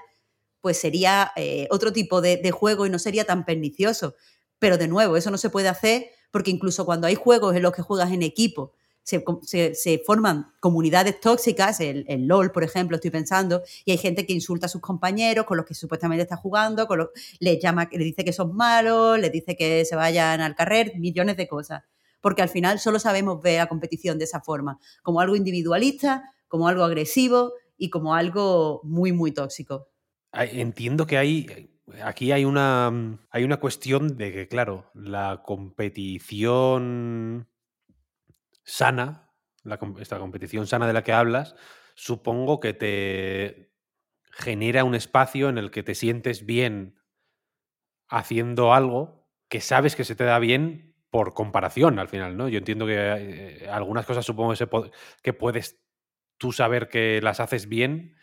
[0.62, 4.16] pues sería eh, otro tipo de, juego y no sería tan pernicioso.
[4.60, 7.74] Pero de nuevo, eso no se puede hacer porque incluso cuando hay juegos en los
[7.74, 8.74] que juegas en equipo,
[9.04, 14.68] se, forman comunidades tóxicas, el, LOL, por ejemplo, estoy pensando, y hay gente que insulta
[14.68, 17.10] a sus compañeros con los que supuestamente está jugando, con
[17.40, 21.48] llama, les dice que son malos, les dice que se vayan al carrer, millones de
[21.48, 21.84] cosas.
[22.22, 26.68] Porque al final solo sabemos ver la competición de esa forma, como algo individualista, como
[26.68, 29.88] algo agresivo y como algo muy, muy tóxico.
[30.34, 31.70] Entiendo que hay.
[32.04, 32.92] Aquí hay una,
[33.32, 37.48] hay una cuestión de que, claro, la competición
[38.64, 39.32] sana,
[40.00, 41.56] esta competición sana de la que hablas,
[41.96, 43.72] supongo que te
[44.32, 47.00] genera un espacio en el que te sientes bien
[48.08, 52.48] haciendo algo que sabes que se te da bien por comparación al final, ¿no?
[52.50, 54.54] Yo entiendo que eh, algunas cosas supongo
[55.24, 55.80] que puedes
[56.38, 58.16] tú saber que las haces bien,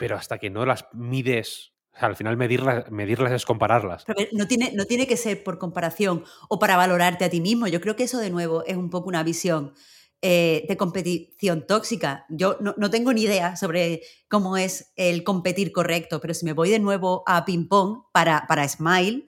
[0.00, 4.06] pero hasta que no las mides, al final medirlas, medirlas es compararlas.
[4.32, 7.66] no, tiene, no tiene que ser por comparación o para valorarte a ti mismo.
[7.66, 9.74] Yo creo que eso de nuevo es un poco una visión
[10.22, 12.24] eh, de competición tóxica.
[12.30, 16.70] Yo no, tengo ni idea sobre cómo es el competir correcto, pero si me voy
[16.70, 19.26] de nuevo a ping-pong para, para Smile,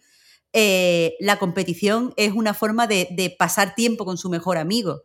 [0.54, 5.02] eh, la competición es una forma de, pasar tiempo con su mejor amigo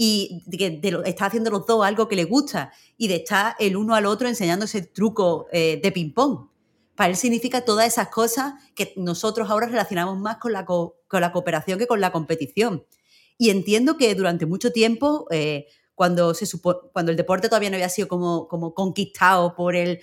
[0.00, 3.96] y que está haciendo los dos algo que le gusta y de estar el uno
[3.96, 6.48] al otro enseñándose el truco eh, de ping-pong.
[6.94, 11.32] Para él significa todas esas cosas que nosotros ahora relacionamos más con la, con la
[11.32, 12.84] cooperación que con la competición.
[13.38, 15.66] Y entiendo que durante mucho tiempo, eh,
[15.96, 16.46] cuando, se
[16.92, 20.00] cuando el deporte todavía no había sido como, como conquistado por el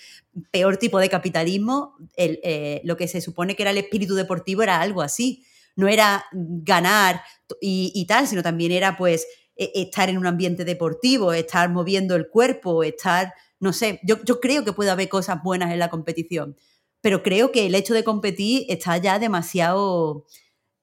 [0.52, 4.82] peor tipo de capitalismo, eh, lo que se supone que era el espíritu deportivo era
[4.82, 5.46] algo así.
[5.78, 7.22] No era ganar
[7.62, 12.30] y, y tal, sino también era pues estar en un ambiente deportivo, estar moviendo el
[12.30, 16.57] cuerpo, estar, no sé, yo, creo que puede haber cosas buenas en la competición,
[17.02, 20.26] pero creo que el hecho de competir está ya demasiado,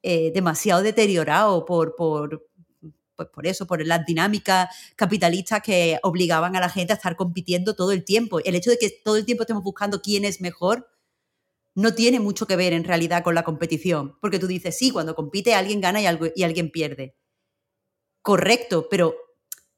[0.03, 2.49] eh, demasiado deteriorado por, por,
[3.17, 7.75] pues por eso, por las dinámicas capitalistas que obligaban a la gente a estar compitiendo
[7.75, 8.41] todo el tiempo.
[8.41, 10.89] El hecho de que todo el tiempo estemos buscando quién es mejor
[11.75, 15.15] no tiene mucho que ver en realidad con la competición, porque tú dices, sí, cuando
[15.15, 17.17] compite alguien gana y, algo, y alguien pierde
[18.23, 19.15] correcto, pero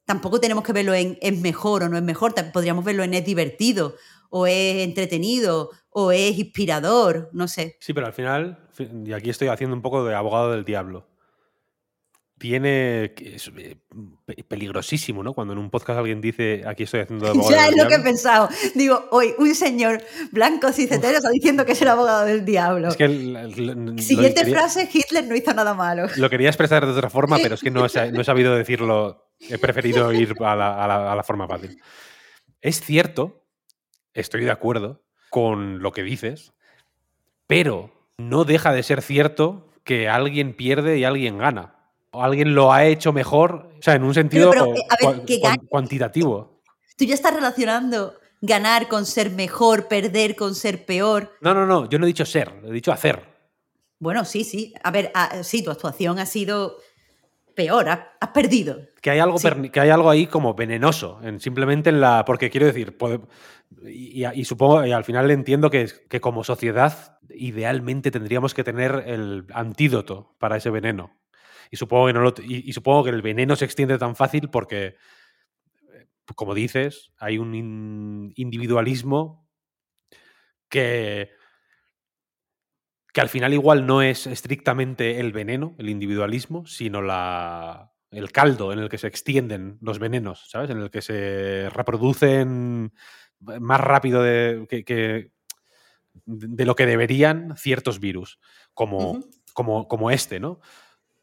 [0.05, 3.25] tampoco tenemos que verlo en es mejor o no es mejor, podríamos verlo en es
[3.25, 3.95] divertido
[4.29, 7.77] o es entretenido o es inspirador, no sé.
[7.79, 8.67] Sí, pero al final,
[9.05, 11.07] y aquí estoy haciendo un poco de abogado del diablo,
[12.45, 13.15] tiene.
[13.17, 13.75] Es eh,
[14.47, 15.33] peligrosísimo, ¿no?
[15.33, 17.99] Cuando en un podcast alguien dice aquí estoy haciendo abogado Ya es lo que he
[17.99, 18.49] pensado.
[18.75, 22.89] Digo, hoy un señor blanco cicetero está diciendo que es el abogado del diablo.
[22.89, 23.07] Es que.
[23.97, 26.07] Siguiente frase: Hitler no hizo nada malo.
[26.17, 27.89] Lo quería expresar de otra forma, pero es que no he,
[28.23, 29.31] sabido decirlo.
[29.39, 31.81] He preferido ir a la, a la forma fácil.
[32.61, 33.43] Es cierto,
[34.13, 36.53] estoy de acuerdo con lo que dices,
[37.47, 41.74] pero no deja de ser cierto que alguien pierde y alguien gana
[42.23, 46.61] alguien lo ha hecho mejor, o sea, en un sentido eh, cuantitativo.
[46.97, 51.31] Tú ya estás relacionando ganar con ser mejor, perder con ser peor.
[51.41, 53.35] No, no, no, yo no he dicho ser, he dicho hacer.
[53.99, 54.73] Bueno, sí, sí.
[54.83, 56.77] A ver, ah, sí, tu actuación ha sido
[57.55, 58.79] peor, has, perdido.
[59.01, 59.37] Que hay, algo
[59.71, 62.25] que hay algo ahí como venenoso, en, simplemente en la...
[62.25, 62.97] Porque quiero decir,
[63.87, 69.45] y, supongo, y al final entiendo que, que como sociedad idealmente tendríamos que tener el
[69.53, 71.11] antídoto para ese veneno.
[71.71, 74.95] Y supongo que, no y, supongo que el veneno se extiende tan fácil porque,
[75.93, 79.47] eh, como dices, hay un individualismo
[80.69, 81.31] que,
[83.13, 88.71] que al final igual no es estrictamente el veneno, el individualismo, sino la, el caldo
[88.71, 90.69] en el que se extienden los venenos, ¿sabes?
[90.69, 92.93] En el que se reproducen
[93.39, 95.31] más rápido de, que,
[96.25, 98.39] de lo que deberían ciertos virus,
[98.73, 99.19] como,
[99.53, 100.59] como, como este, ¿no?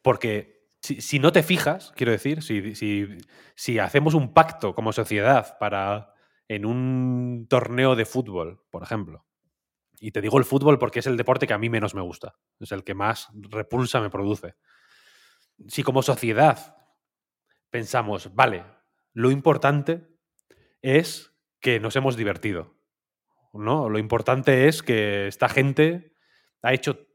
[0.03, 6.13] Porque si, no te fijas, quiero decir, si, hacemos un pacto como sociedad para
[6.49, 9.25] en un torneo de fútbol, por ejemplo,
[10.01, 12.35] y te digo el fútbol porque es el deporte que a mí menos me gusta,
[12.59, 14.57] es el que más repulsa me produce.
[15.69, 16.77] Si como sociedad
[17.71, 18.65] pensamos, vale,
[19.13, 20.09] lo importante
[20.83, 22.75] es que nos hemos divertido,
[23.53, 23.89] ¿no?
[23.89, 26.17] Lo importante es que esta gente
[26.63, 27.07] ha hecho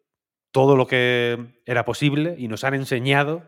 [0.57, 3.43] todo lo que era posible y nos han enseñado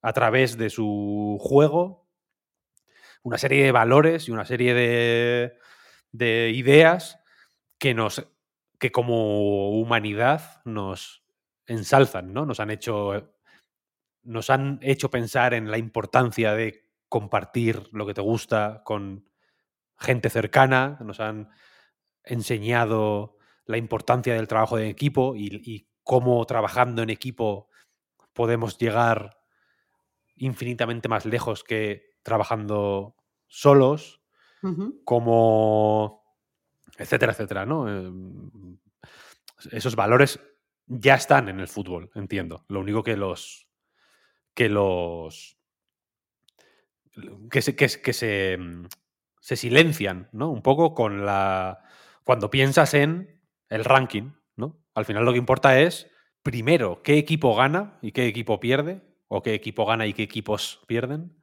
[0.00, 2.06] a través de su juego
[3.24, 5.58] una serie de valores y una serie de,
[6.12, 7.18] de ideas
[7.78, 8.28] que nos
[8.78, 11.24] que como humanidad nos
[11.66, 12.46] ensalzan, ¿no?
[12.46, 13.34] Nos han hecho
[14.22, 19.28] nos han hecho pensar en la importancia de compartir lo que te gusta con
[19.98, 21.50] gente cercana, nos han
[22.22, 27.68] enseñado la importancia del trabajo de equipo y, cómo trabajando en equipo
[28.32, 29.36] podemos llegar
[30.36, 33.16] infinitamente más lejos que trabajando
[33.48, 34.22] solos,
[35.04, 36.24] como
[36.96, 37.88] etcétera, etcétera, ¿no?
[37.88, 38.78] Em,
[39.72, 40.40] esos valores
[40.86, 42.64] ya están en el fútbol, entiendo.
[42.68, 43.68] Lo único que los
[44.54, 45.58] que los
[47.50, 48.58] que se, que, que se,
[49.40, 50.50] se silencian, ¿no?
[50.50, 51.82] Un poco con la.
[52.22, 54.35] Cuando piensas en el ranking.
[54.96, 56.10] Al final lo que importa es,
[56.42, 60.82] primero, qué equipo gana y qué equipo pierde, o qué equipo gana y qué equipos
[60.88, 61.36] pierden.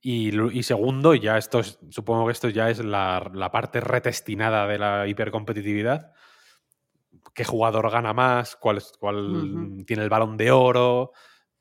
[0.00, 0.32] Y,
[0.64, 5.06] segundo, ya esto es- supongo que esto ya es la, la parte retestinada de la
[5.06, 6.12] hipercompetitividad.
[7.34, 8.56] ¿Qué jugador gana más?
[8.56, 11.12] ¿Cuál, cuál tiene el balón de oro?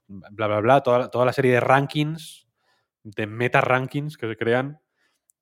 [0.07, 0.81] Bla, bla, bla.
[0.81, 2.48] Toda, toda la serie de rankings,
[3.03, 4.80] de meta rankings que se crean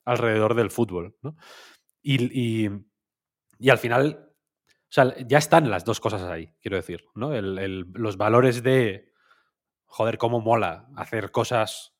[0.06, 1.15] alrededor del fútbol.
[1.22, 1.38] ¿no?
[2.01, 2.69] Y, y-
[3.60, 4.28] y al final,
[4.90, 7.06] o sea, ya están las dos cosas ahí, quiero decir.
[7.16, 7.32] ¿no?
[7.41, 9.11] Los valores de,
[9.86, 11.94] joder, cómo mola hacer cosas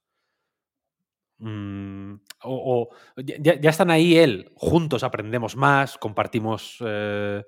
[1.42, 7.44] Mm, o, ya, están ahí él, juntos aprendemos más, compartimos eh,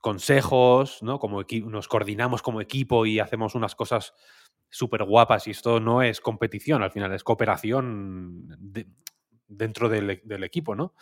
[0.00, 1.18] consejos, ¿no?
[1.18, 4.12] Como nos coordinamos como equipo y hacemos unas cosas
[4.68, 8.88] súper guapas y esto no es competición, al final es cooperación de-
[9.46, 10.94] dentro del equipo, ¿no?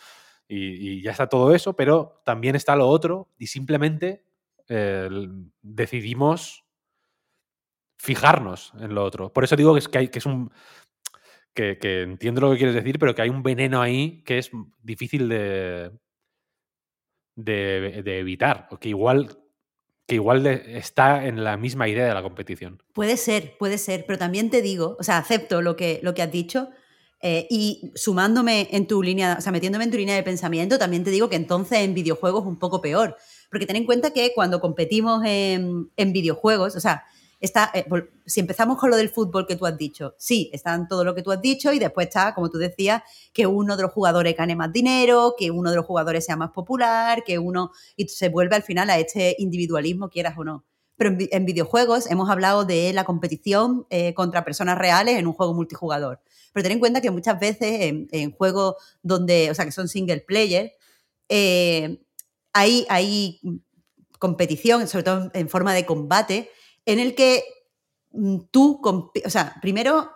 [0.47, 4.23] Y, ya está todo eso, pero también está lo otro y simplemente
[4.67, 5.09] eh,
[5.61, 6.63] decidimos
[7.97, 9.31] fijarnos en lo otro.
[9.31, 10.51] Por eso digo que es, que hay, que es un
[11.53, 14.51] que, entiendo lo que quieres decir, pero que hay un veneno ahí que es
[14.81, 15.91] difícil de,
[17.35, 19.37] de, de evitar, o que igual,
[20.07, 22.81] que igual está en la misma idea de la competición.
[22.93, 26.23] Puede ser, puede ser, pero también te digo, o sea, acepto lo que, lo que
[26.23, 26.69] has dicho
[27.25, 31.05] eh, y sumándome en tu línea, o sea, metiéndome en tu línea de pensamiento, también
[31.05, 33.15] te digo que entonces en videojuegos es un poco peor,
[33.49, 37.05] porque ten en cuenta que cuando competimos en, videojuegos, o sea,
[37.39, 37.85] está, eh,
[38.25, 41.21] si empezamos con lo del fútbol que tú has dicho, sí, están todo lo que
[41.21, 44.57] tú has dicho y después está, como tú decías, que uno de los jugadores gane
[44.57, 48.57] más dinero, que uno de los jugadores sea más popular, que uno, y se vuelve
[48.57, 50.65] al final a este individualismo, quieras o no.
[50.97, 55.53] Pero en videojuegos hemos hablado de la competición eh, contra personas reales en un juego
[55.53, 56.19] multijugador.
[56.53, 60.21] Pero ten en cuenta que muchas veces en, juegos donde, o sea, que son single
[60.21, 60.73] player,
[61.29, 61.99] eh,
[62.53, 63.41] hay, hay
[64.19, 66.49] competición, sobre todo en forma de combate,
[66.85, 67.43] en el que
[68.11, 70.09] mm, tú, o sea, primero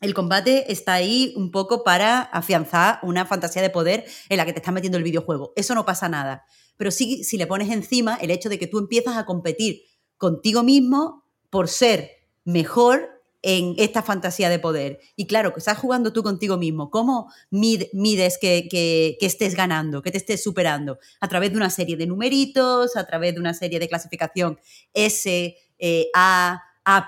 [0.00, 4.52] el combate está ahí un poco para afianzar una fantasía de poder en la que
[4.52, 5.52] te está metiendo el videojuego.
[5.56, 6.44] Eso no pasa nada.
[6.76, 9.82] Pero sí, si le pones encima el hecho de que tú empiezas a competir
[10.18, 12.10] contigo mismo por ser
[12.44, 13.15] mejor
[13.48, 14.98] en esta fantasía de poder.
[15.14, 16.90] Y claro, que estás jugando tú contigo mismo.
[16.90, 20.98] ¿Cómo mid- mides que, que- que estés ganando, que te estés superando?
[21.20, 24.58] A través de una serie de numeritos, a través de una serie de clasificación
[24.92, 27.06] S, eh, A, A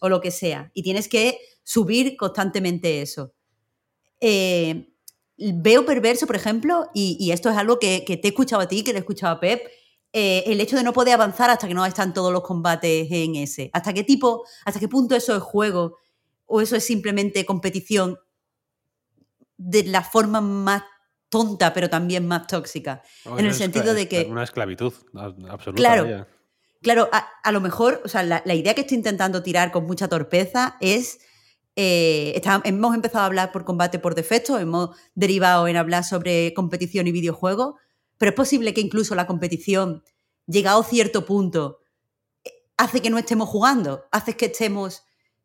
[0.00, 0.70] o lo que sea.
[0.74, 3.32] Y tienes que subir constantemente eso.
[4.20, 4.88] Eh,
[5.38, 8.68] veo perverso, por ejemplo, y, y esto es algo que, que te he escuchado a
[8.68, 9.62] ti, que le he escuchado a Pep,
[10.14, 13.34] eh, el hecho de no poder avanzar hasta que no están todos los combates en
[13.36, 13.68] ese.
[13.74, 15.98] ¿Hasta qué tipo, hasta qué punto eso es juego
[16.46, 18.18] o eso es simplemente competición
[19.56, 20.82] de la forma más
[21.28, 23.02] tonta, pero también más tóxica?
[23.38, 24.92] En el sentido de que- Una esclavitud
[25.50, 25.74] absoluta.
[25.82, 26.26] Claro.
[26.82, 29.84] Claro, a, a lo mejor, o sea, la, la idea que estoy intentando tirar con
[29.86, 31.18] mucha torpeza es.
[31.76, 36.54] eh, está- hemos empezado a hablar por combate por defecto, hemos derivado en hablar sobre
[36.54, 37.74] competición y videojuegos,
[38.18, 40.02] pero es posible que incluso la competición,
[40.46, 41.80] llegado a cierto punto,
[42.44, 45.04] eh, hace que no estemos jugando, hace que estemos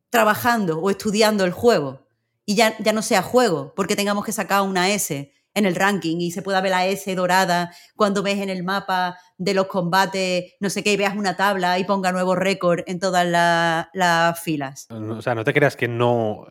[0.10, 2.08] trabajando o estudiando el juego
[2.46, 6.18] y ya, ya no sea juego, porque tengamos que sacar una S en el ranking
[6.20, 10.54] y se pueda ver la S dorada cuando ves en el mapa de los combates,
[10.60, 14.40] no sé qué, y veas una tabla y ponga nuevo récord en todas la- las
[14.40, 14.88] filas.
[14.90, 16.48] O sea, no te creas que no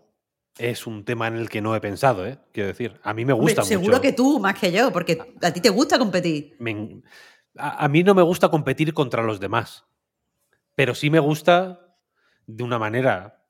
[0.59, 2.39] es un tema en el que no he pensado, ¿eh?
[2.53, 4.03] Quiero decir, a mí me Hombre, gusta seguro mucho.
[4.03, 6.57] que tú, más que yo, porque a ti te gusta competir.
[6.59, 7.01] me
[7.57, 9.85] a, a mí no me gusta competir contra los demás,
[10.75, 11.81] pero sí me gusta
[12.47, 13.45] de una manera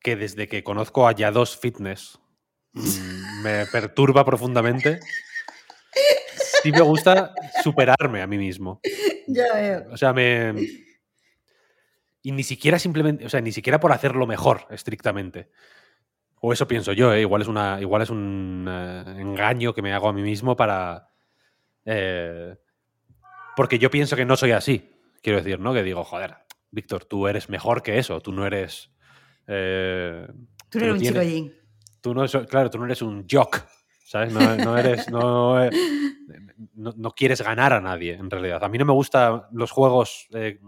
[0.00, 2.18] que desde que conozco a Yados Fitness
[2.72, 5.00] mm, me perturba profundamente.
[6.62, 8.80] Sí me gusta superarme a mí mismo.
[9.26, 9.86] Ya veo.
[9.92, 10.54] O sea, me...
[12.22, 15.50] Y ni siquiera simplemente, o sea, ni siquiera por hacerlo mejor, estrictamente.
[16.48, 17.22] O eso pienso yo, ¿eh?
[17.22, 21.08] igual es una, igual es un eh, engaño que me hago a mí mismo para.
[21.84, 22.54] eh,
[23.56, 24.92] porque yo pienso que no soy así.
[25.22, 25.74] Quiero decir, ¿no?
[25.74, 26.36] Que digo, joder,
[26.70, 28.20] Víctor, tú eres mejor que eso.
[28.20, 28.92] Tú no eres.
[29.48, 30.24] eh,
[30.70, 31.54] Tú no eres un chico tienes- Jin.
[32.00, 33.62] Tú no, claro, tú no eres un jock,
[34.04, 34.32] ¿sabes?
[34.32, 35.58] No, no eres, no,
[36.74, 38.62] no, no quieres ganar a nadie, en realidad.
[38.62, 40.60] A mí no me gustan los juegos eh,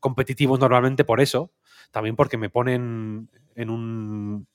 [0.00, 1.52] competitivos normalmente por eso,
[1.90, 4.46] también porque me ponen en un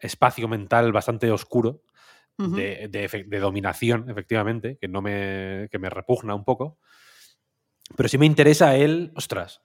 [0.00, 1.82] espacio mental bastante oscuro
[2.56, 6.78] de, de efe- de dominación, efectivamente, que no me, que me repugna un poco.
[7.96, 9.60] Pero sí me interesa el, ostras,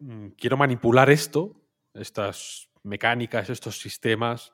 [0.00, 1.62] mm, quiero manipular esto,
[1.94, 4.52] estas mecánicas, estos sistemas,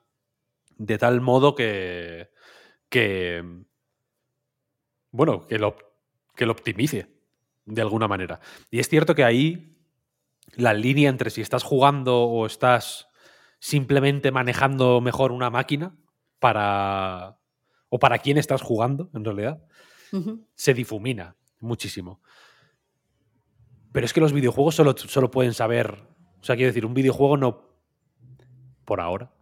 [0.76, 2.30] de tal modo que,
[2.88, 3.42] que
[5.10, 5.76] bueno, que lo,
[6.36, 7.10] que lo optimice
[7.64, 8.40] de alguna manera.
[8.70, 9.76] Y es cierto que ahí
[10.54, 13.07] la línea entre si estás jugando o estás
[13.58, 15.96] simplemente manejando mejor una máquina
[16.38, 17.38] para
[17.88, 19.62] o para quién estás jugando en realidad
[20.54, 22.20] se difumina muchísimo.
[23.92, 26.02] Pero es que los videojuegos solo, solo pueden saber.
[26.40, 27.62] O sea, quiero decir, un videojuego no.
[28.84, 29.32] Por ahora.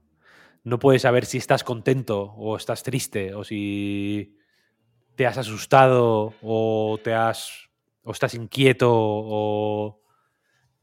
[0.64, 4.36] No puede saber si estás contento o estás triste o si
[5.14, 7.70] te has asustado o te has.
[8.02, 10.02] o estás inquieto o.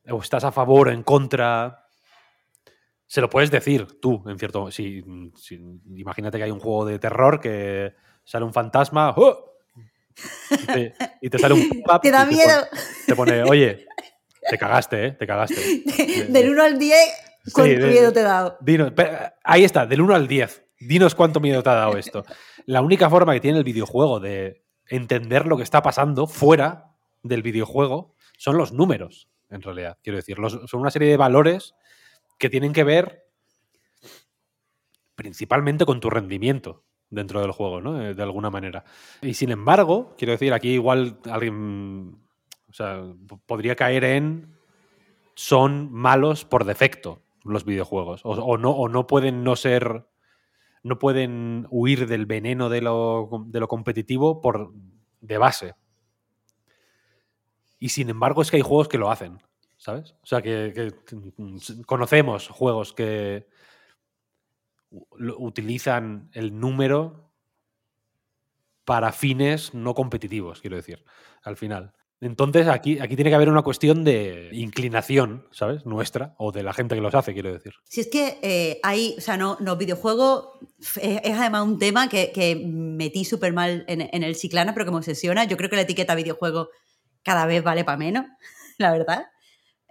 [0.09, 1.82] o estás a favor o en contra.
[3.13, 4.71] Se lo puedes decir tú, en cierto.
[4.71, 5.03] Si,
[5.35, 5.61] si-
[5.93, 9.13] imagínate que hay un juego de terror que sale un fantasma.
[9.15, 9.51] ¡oh!
[10.49, 12.47] Y te, y te sale un pop-up Te da miedo.
[12.71, 13.85] pone- te pone, oye,
[14.49, 15.11] te cagaste, ¿eh?
[15.11, 15.83] Te cagaste.
[16.27, 16.97] Del 1 al 10,
[17.53, 18.57] ¿cuánto Sí, de- miedo te he dado?
[18.61, 18.91] Dinos,
[19.43, 20.65] ahí está, del 1 al 10.
[20.79, 22.25] Dinos cuánto miedo te ha dado esto.
[22.65, 26.85] La única forma que tiene el videojuego de entender lo que está pasando fuera
[27.21, 29.99] del videojuego son los números, en realidad.
[30.01, 31.75] Quiero decir, los- son una serie de valores
[32.37, 33.23] que tienen que ver
[35.15, 38.01] principalmente con tu rendimiento dentro del juego, ¿no?
[38.01, 38.83] Eh, De alguna manera.
[39.21, 42.23] Y sin embargo, quiero decir, aquí igual alguien
[42.73, 43.03] o sea,
[43.45, 44.57] podría caer en
[45.35, 48.25] son malos por defecto los videojuegos.
[48.25, 50.07] O, o no, o no pueden no ser.
[50.81, 54.73] No pueden huir del veneno de lo, de lo competitivo por
[55.21, 55.75] de base.
[57.79, 59.39] Y sin embargo, es que hay juegos que lo hacen.
[59.83, 60.15] ¿Sabes?
[60.23, 60.93] O sea, que,
[61.85, 63.49] conocemos juegos que
[65.09, 67.33] utilizan el número
[68.85, 71.03] para fines no competitivos, quiero decir,
[71.43, 71.93] al final.
[72.21, 75.85] Entonces, aquí, aquí tiene que haber una cuestión de inclinación, ¿sabes?
[75.85, 77.73] Nuestra, o de la gente que los hace, quiero decir.
[77.83, 80.47] Si es que eh, hay, o sea, no, los videojuegos
[80.95, 84.85] es, es además un tema que, que metí súper mal en, en el Ciclana, pero
[84.85, 85.43] que me obsesiona.
[85.43, 86.69] Yo creo que la etiqueta videojuego
[87.21, 88.23] cada vez vale para menos,
[88.77, 89.25] la verdad.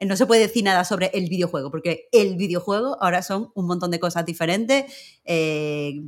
[0.01, 3.93] No se puede decir nada sobre el videojuego, porque el videojuego ahora son un montón
[3.93, 4.93] de cosas diferentes
[5.25, 6.03] eh,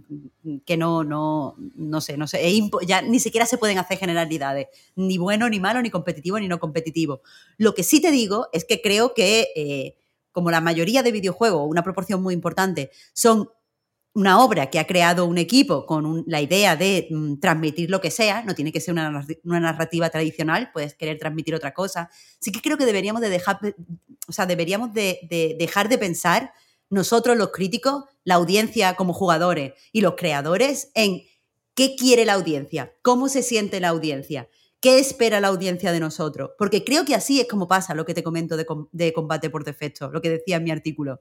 [0.66, 2.42] que no, no, no sé, no sé,
[2.86, 4.66] ya ni siquiera se pueden hacer generalidades,
[4.96, 7.22] ni bueno, ni malo, ni competitivo, ni no competitivo.
[7.56, 9.96] Lo que sí te digo es que creo que eh,
[10.32, 13.50] como la mayoría de videojuegos, una proporción muy importante, son
[14.14, 18.10] una obra que ha creado un equipo con la idea de mm, transmitir lo que
[18.12, 22.08] sea, no tiene que ser una, narra- una narrativa tradicional, puedes querer transmitir otra cosa.
[22.40, 23.58] Sí que creo que deberíamos de dejar,
[24.28, 26.52] o sea, deberíamos de, de dejar de pensar
[26.90, 31.22] nosotros los críticos, la audiencia como jugadores y los creadores en
[31.74, 34.48] qué quiere la audiencia, cómo se siente la audiencia,
[34.80, 36.50] qué espera la audiencia de nosotros.
[36.56, 39.64] Porque creo que así es como pasa lo que te comento de, de combate por
[39.64, 41.20] defecto, lo que decía en mi artículo.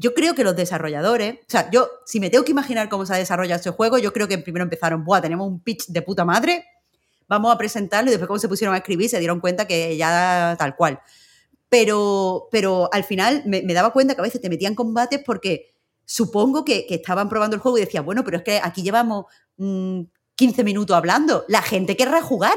[0.00, 3.14] Yo creo que los desarrolladores, o sea, yo, si me tengo que imaginar cómo se
[3.14, 6.24] ha desarrollado ese juego, yo creo que primero empezaron, Buah, tenemos un pitch de puta
[6.24, 6.64] madre,
[7.26, 10.54] vamos a presentarlo y después cómo se pusieron a escribir se dieron cuenta que ya
[10.58, 11.00] tal cual.
[11.68, 16.64] Pero, pero al final me, daba cuenta que a veces te metían combates porque supongo
[16.64, 19.26] que, estaban probando el juego y decían, bueno, pero es que aquí llevamos
[19.58, 20.02] mm,
[20.36, 22.56] 15 minutos hablando, la gente querrá jugar,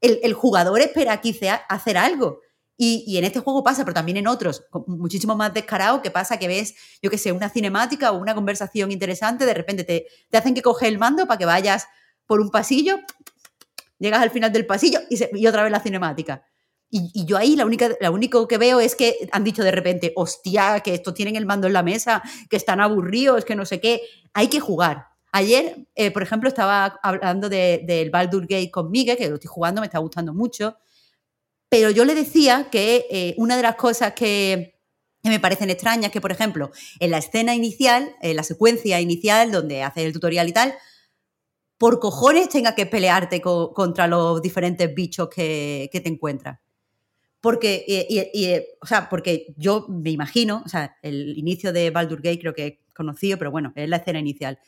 [0.00, 2.40] el, el jugador espera aquí ce- hacer algo.
[2.84, 6.38] Y, y en este juego pasa, pero también en otros, muchísimo más descarado, que pasa
[6.40, 10.36] que ves, yo qué sé, una cinemática o una conversación interesante, de repente te, te
[10.38, 11.86] hacen que coger el mando para que vayas
[12.26, 12.98] por un pasillo,
[13.98, 16.44] llegas al final del pasillo y, se- y otra vez la cinemática.
[16.90, 19.70] Y, y yo ahí la única, lo único que veo es que han dicho de
[19.70, 23.64] repente, hostia, que estos tienen el mando en la mesa, que están aburridos, que no
[23.64, 24.02] sé qué.
[24.34, 25.06] Hay que jugar.
[25.32, 29.48] Ayer, eh, por ejemplo, estaba hablando de- del Baldur Gate con Miguel, que lo estoy
[29.48, 30.76] jugando, me está gustando mucho.
[31.72, 34.78] Pero yo le decía que eh, una de las cosas que,
[35.22, 36.70] me parecen extrañas, que por ejemplo,
[37.00, 40.74] en la escena inicial, en la secuencia inicial donde haces el tutorial y tal,
[41.78, 46.60] por cojones tengas que pelearte co- contra los diferentes bichos que, te encuentras.
[47.40, 52.20] Porque, y- y- o sea, porque yo me imagino, o sea, el inicio de Baldur
[52.22, 54.58] Gate creo que es conocido, pero bueno, es la escena inicial.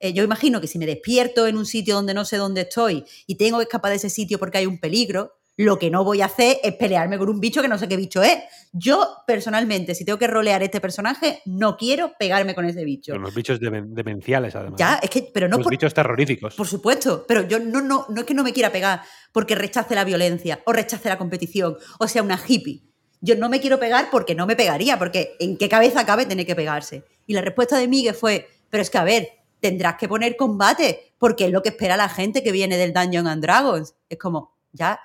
[0.00, 3.04] Eh, yo imagino que si me despierto en un sitio donde no sé dónde estoy
[3.28, 6.22] y tengo que escapar de ese sitio porque hay un peligro, lo que no voy
[6.22, 8.38] a hacer es pelearme con un bicho que no sé qué bicho es.
[8.72, 13.12] Yo, personalmente, si tengo que rolear este personaje, no quiero pegarme con ese bicho.
[13.12, 14.78] Con los bichos demen- demenciales, además.
[14.78, 16.54] Ya, es que, pero no los por, bichos terroríficos.
[16.54, 19.02] por supuesto, pero yo no, no, no es que no me quiera pegar
[19.32, 22.84] porque rechace la violencia o rechace la competición o sea una hippie.
[23.20, 26.46] Yo no me quiero pegar porque no me pegaría, porque ¿en qué cabeza cabe tener
[26.46, 27.02] que pegarse?
[27.26, 29.28] Y la respuesta de Miguel fue, pero es que a ver,
[29.58, 33.26] tendrás que poner combate porque es lo que espera la gente que viene del Dungeon
[33.26, 33.96] and Dragons.
[34.08, 35.00] Es como, ya,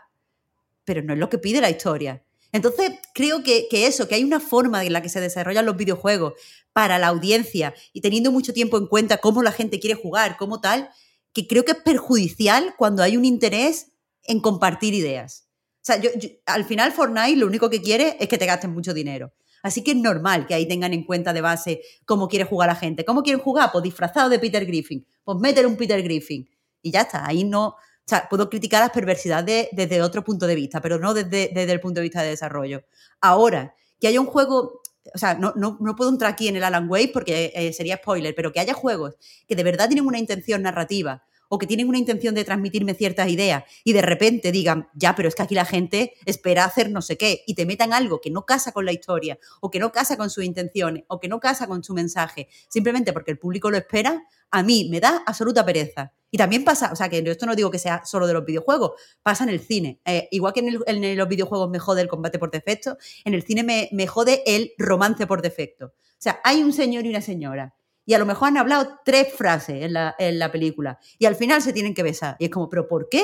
[0.85, 2.23] pero no es lo que pide la historia.
[2.51, 5.76] Entonces, creo que, que, eso, que hay una forma en la que se desarrollan los
[5.76, 6.34] videojuegos
[6.72, 10.61] para la audiencia y teniendo mucho tiempo en cuenta cómo la gente quiere jugar, cómo
[10.61, 10.89] tal,
[11.34, 13.91] que creo que es perjudicial cuando hay un interés
[14.23, 15.47] en compartir ideas.
[15.84, 16.10] O sea, yo,
[16.45, 19.34] al final Fortnite lo único que quiere es que te gasten mucho dinero.
[19.64, 22.76] Así que es normal que ahí tengan en cuenta de base cómo quiere jugar la
[22.76, 23.05] gente.
[23.05, 23.69] ¿Cómo quieren jugar?
[23.72, 25.05] Pues disfrazado de Peter Griffin.
[25.23, 26.49] Pues meter un Peter Griffin.
[26.81, 27.26] Y ya está.
[27.26, 27.76] Ahí no.
[28.05, 31.71] O sea, puedo criticar las perversidades desde otro punto de vista, pero no desde, desde
[31.71, 32.84] el punto de vista de desarrollo.
[33.21, 34.81] Ahora, que haya un juego
[35.13, 37.97] o sea, no, no, no, puedo entrar aquí en el Alan Wake porque eh, sería
[37.97, 39.15] spoiler, pero que haya juegos
[39.47, 43.30] que de verdad tienen una intención narrativa o que tienen una intención de transmitirme ciertas
[43.30, 47.01] ideas y de repente digan, ya, pero es que aquí la gente espera hacer no
[47.01, 49.91] sé qué y te metan algo que no casa con la historia o que no
[49.91, 53.69] casa con sus intenciones o que no casa con su mensaje, simplemente porque el público
[53.69, 56.13] lo espera, a mí me da absoluta pereza.
[56.34, 58.93] Y también pasa, o sea, que esto no digo que sea solo de los videojuegos,
[59.22, 60.01] pasa en el cine.
[60.03, 63.61] Eh, igual que en, los videojuegos me jode el combate por defecto, en el cine
[63.61, 65.85] me, me jode el romance por defecto.
[65.85, 69.31] O sea, hay un señor y una señora y a lo mejor han hablado tres
[69.31, 72.35] frases en la, película y al final se tienen que besar.
[72.39, 73.23] Y es como, ¿pero por qué?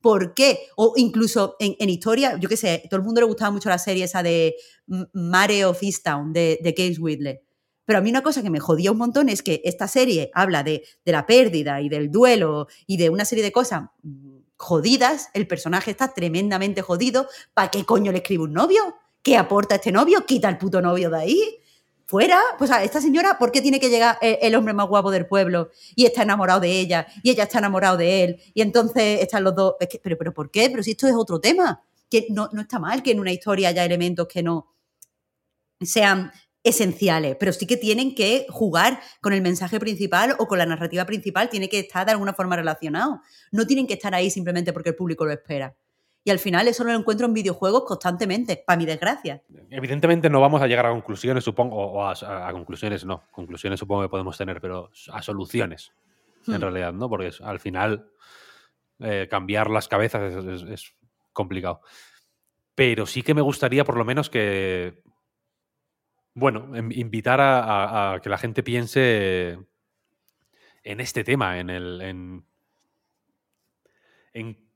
[0.00, 0.68] ¿Por qué?
[0.76, 4.04] O incluso en, historia, yo qué sé, todo el mundo le gustaba mucho la serie
[4.04, 4.56] esa de
[5.12, 7.40] Mare of Easttown de, de Case Whitley.
[7.88, 10.62] Pero a mí una cosa que me jodía un montón es que esta serie habla
[10.62, 13.84] de, de la pérdida y del duelo y de una serie de cosas
[14.58, 15.30] jodidas.
[15.32, 17.28] El personaje está tremendamente jodido.
[17.54, 18.94] ¿Para qué coño le escribe un novio?
[19.22, 20.26] ¿Qué aporta este novio?
[20.26, 21.60] Quita el puto novio de ahí
[22.04, 25.26] fuera, pues a esta señora, ¿por qué tiene que llegar el, hombre más guapo del
[25.26, 29.44] pueblo y está enamorado de ella y ella está enamorado de él y entonces están
[29.44, 30.68] los dos, pero, pero ¿por qué?
[30.68, 33.70] Pero si esto es otro tema, que no, no está mal que en una historia
[33.70, 34.74] haya elementos que no
[35.80, 36.30] sean
[36.68, 41.04] esenciales, pero sí que tienen que jugar con el mensaje principal o con la narrativa
[41.04, 43.20] principal, tiene que estar de alguna forma relacionado.
[43.52, 45.74] No tienen que estar ahí simplemente porque el público lo espera.
[46.24, 49.42] Y al final eso lo encuentro en videojuegos constantemente, para mi desgracia.
[49.70, 54.08] Evidentemente no vamos a llegar a conclusiones, supongo, o a, conclusiones no, conclusiones supongo que
[54.10, 55.92] podemos tener, pero a soluciones,
[56.46, 56.60] en hmm.
[56.60, 57.08] realidad, ¿no?
[57.08, 58.10] Porque al final
[59.00, 60.94] eh, cambiar las cabezas es,
[61.32, 61.80] complicado.
[62.74, 65.02] Pero sí que me gustaría por lo menos que,
[66.38, 69.58] bueno, em, invitar a, que la gente piense
[70.82, 72.00] en este tema, en el...
[72.00, 72.44] En,
[74.32, 74.68] en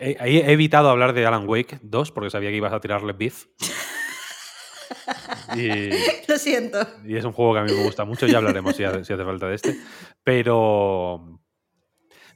[0.00, 3.48] He, evitado hablar de Alan Wake 2 porque sabía que ibas a tirarle beef.
[6.28, 6.78] Lo siento.
[7.04, 9.46] Y es un juego que a mí me gusta mucho, ya hablaremos si hace, falta
[9.46, 9.76] de este.
[10.24, 11.38] Pero,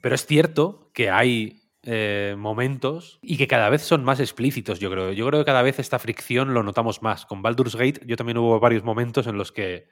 [0.03, 4.91] pero es cierto que hay eh, momentos y que cada vez son más explícitos, yo
[4.91, 5.13] creo.
[5.13, 7.27] Yo creo que cada vez esta fricción lo notamos más.
[7.27, 9.89] Con Baldur's Gate yo también hubo varios momentos en los que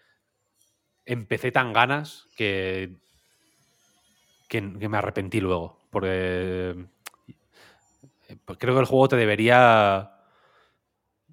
[1.05, 2.97] empecé tan ganas que,
[4.49, 5.81] que, me arrepentí luego.
[5.91, 6.77] Porque
[8.45, 10.13] pues creo que el juego te debería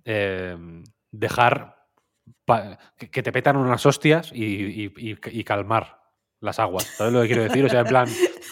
[0.05, 1.77] em, dejar
[3.11, 6.06] que te petan unas hostias y, calmar
[6.39, 6.85] las aguas.
[6.85, 7.65] ¿Sabes lo que quiero decir?
[7.65, 8.07] O sea, en plan,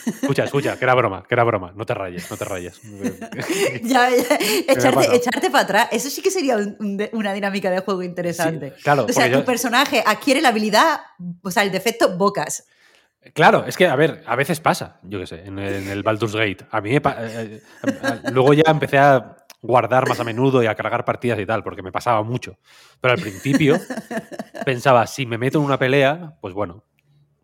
[0.06, 2.82] escucha, escucha, que era broma, que era broma, no te rayes, no te rayes.
[3.84, 4.10] ya,
[4.68, 6.58] Echarte, para atrás, eso sí que sería
[7.12, 8.74] una dinámica de juego interesante.
[8.84, 11.02] claro, o sea, tu personaje adquiere la habilidad,
[11.42, 12.66] o sea, el defecto bocas.
[13.34, 16.66] Claro, es que, a ver, a veces pasa, yo qué sé, en, el Baldur's Gate.
[16.70, 20.68] A mí me eh, eh, eh, luego ya empecé a guardar más a menudo y
[20.68, 22.60] a cargar partidas y tal, porque me pasaba mucho.
[23.02, 23.80] Pero al principio
[24.66, 26.84] pensaba, si me meto en una pelea, pues bueno,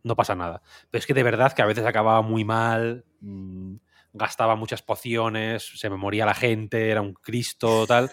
[0.04, 0.62] no pasa nada.
[0.90, 3.76] Pero es que de verdad que a veces acababa muy mal, mm,
[4.14, 8.12] gastaba muchas pociones, se me moría la gente, era un Cristo, tal.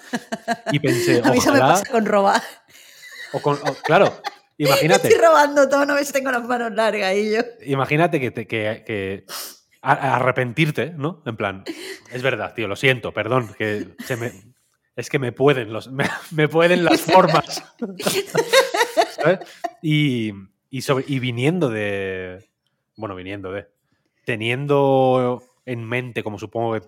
[0.72, 2.42] Y pensé, a mí me pasa con robar.
[3.32, 4.20] O con, claro,
[4.58, 5.08] Imagínate.
[5.08, 7.40] Estoy robando todo, no ves, tengo las manos largas y yo.
[7.64, 9.24] Imagínate que, que,
[9.80, 11.22] arrepentirte, ¿no?
[11.24, 11.64] En plan,
[12.12, 14.32] es verdad, tío, lo siento, perdón, que se me,
[14.96, 15.90] es que me pueden los,
[16.32, 17.62] me, pueden las formas.
[19.10, 19.38] ¿Sabes?
[19.80, 20.32] Y,
[20.70, 22.48] y, y viniendo de,
[22.96, 23.68] bueno, viniendo de,
[24.24, 26.86] teniendo en mente, como supongo que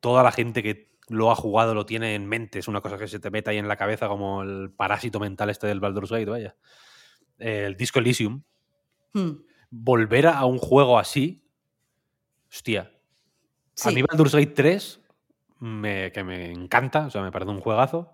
[0.00, 3.08] toda la gente que lo ha jugado, lo tiene en mente, es una cosa que
[3.08, 6.26] se te mete ahí en la cabeza como el parásito mental este del Baldur's Gate,
[6.26, 6.56] vaya.
[7.38, 8.42] El Disco Elysium.
[9.12, 9.32] Hmm.
[9.70, 11.44] Volver a un juego así,
[12.50, 12.92] hostia.
[13.84, 15.00] A mí Baldur's Gate 3,
[15.60, 18.12] me, que me encanta, o sea, me parece un juegazo,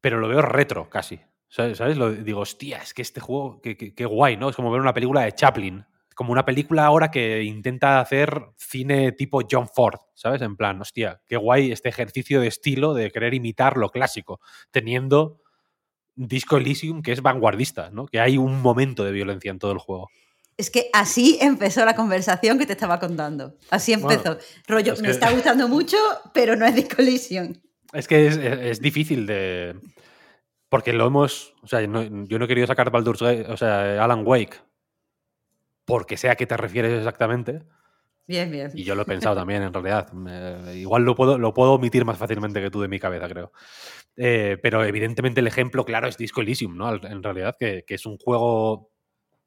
[0.00, 1.20] pero lo veo retro casi.
[1.50, 1.96] ¿Sabes?
[1.98, 4.48] Lo, digo, hostia, es que este juego, qué guay, ¿no?
[4.48, 9.12] Es como ver una película de Chaplin como una película ahora que intenta hacer cine
[9.12, 10.42] tipo John Ford, ¿sabes?
[10.42, 14.38] En plan, hostia, qué guay este ejercicio de estilo de querer imitar lo clásico,
[14.70, 15.40] teniendo
[16.16, 18.04] Disco Elysium que es vanguardista, ¿no?
[18.06, 20.10] Que hay un momento de violencia en todo el juego.
[20.58, 23.54] Es que así empezó la conversación que te estaba contando.
[23.70, 24.36] Así empezó.
[24.68, 25.96] Rollo, me está gustando mucho,
[26.34, 27.54] pero no es Disco Elysium.
[27.94, 29.74] Es que es, es- es difícil de.
[30.70, 31.54] Porque lo hemos.
[31.62, 34.56] O sea, no- yo no he querido sacar Baldur's Gate, o sea, Alan Wake,
[35.84, 37.62] porque sé a qué te refieres exactamente.
[38.26, 38.70] Bien, bien.
[38.74, 40.12] Y yo lo he pensado también, en realidad.
[40.12, 43.50] Me- igual lo puedo, lo puedo omitir más fácilmente que tú de mi cabeza, creo.
[44.16, 46.94] Eh, pero evidentemente el ejemplo claro es Disco Elysium, ¿no?
[46.94, 48.92] En realidad, que, que es un juego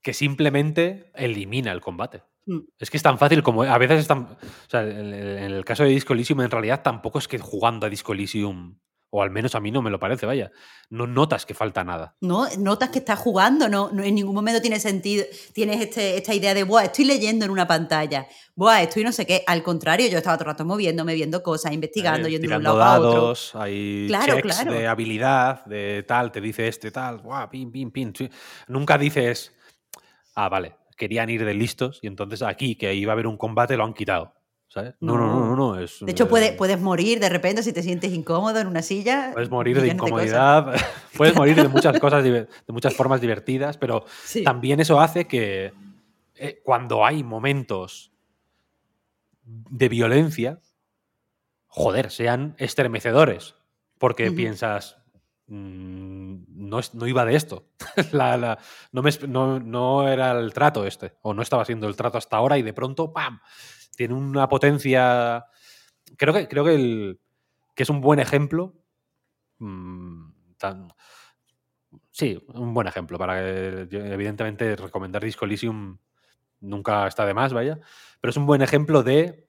[0.01, 2.23] que simplemente elimina el combate.
[2.45, 2.59] Mm.
[2.77, 3.63] Es que es tan fácil como.
[3.63, 4.23] A veces es tan.
[4.23, 7.89] O sea, en el caso de Disco Elysium, en realidad tampoco es que jugando a
[7.89, 8.77] Disco Elysium,
[9.15, 10.51] o al menos a mí no me lo parece, vaya,
[10.89, 12.15] no notas que falta nada.
[12.19, 15.23] No, notas que estás jugando, no, no en ningún momento tiene sentido,
[15.53, 18.25] tienes este, esta idea de, Buah, estoy leyendo en una pantalla,
[18.55, 19.43] Buah, estoy no sé qué.
[19.45, 22.63] Al contrario, yo estaba todo el rato moviéndome, viendo cosas, investigando, Eh, yendo de un
[22.63, 23.11] lado para otro.
[23.21, 24.73] dados, hay Claro, checks claro.
[24.73, 28.13] de habilidad, de tal, te dice este, tal, guau, pin, pin, pin.
[28.67, 29.53] Nunca dices,
[30.33, 33.77] ah, vale, querían ir de listos y entonces aquí, que iba a haber un combate,
[33.77, 34.33] lo han quitado.
[34.73, 34.95] ¿Sabes?
[35.01, 35.55] No, no, no, no.
[35.55, 38.65] no, es, De hecho, eh, puedes, puedes morir de repente si te sientes incómodo en
[38.65, 39.29] una silla.
[39.33, 40.73] Puedes morir de incomodidad,
[41.15, 44.43] puedes morir de muchas cosas, de muchas formas divertidas, pero Sí.
[44.43, 45.73] también eso hace que
[46.35, 48.11] eh, cuando hay momentos
[49.45, 50.59] de violencia,
[51.67, 53.53] joder, sean estremecedores.
[53.99, 54.97] Porque piensas,
[55.47, 57.67] "Mm, no, no iba de esto.
[58.11, 58.57] La- la-
[58.91, 62.37] no, me no- no era el trato este, o no estaba siendo el trato hasta
[62.37, 63.39] ahora y de pronto, ¡pam!
[63.95, 65.45] Tiene una potencia...
[66.17, 67.19] Creo que, creo que, el-
[67.75, 68.75] que es un buen ejemplo.
[69.59, 70.93] mm, tan-
[72.11, 75.97] Sí, un buen ejemplo para que, evidentemente, recomendar Disco Elysium
[76.61, 77.79] nunca está de más, vaya.
[78.21, 79.47] Pero es un buen ejemplo de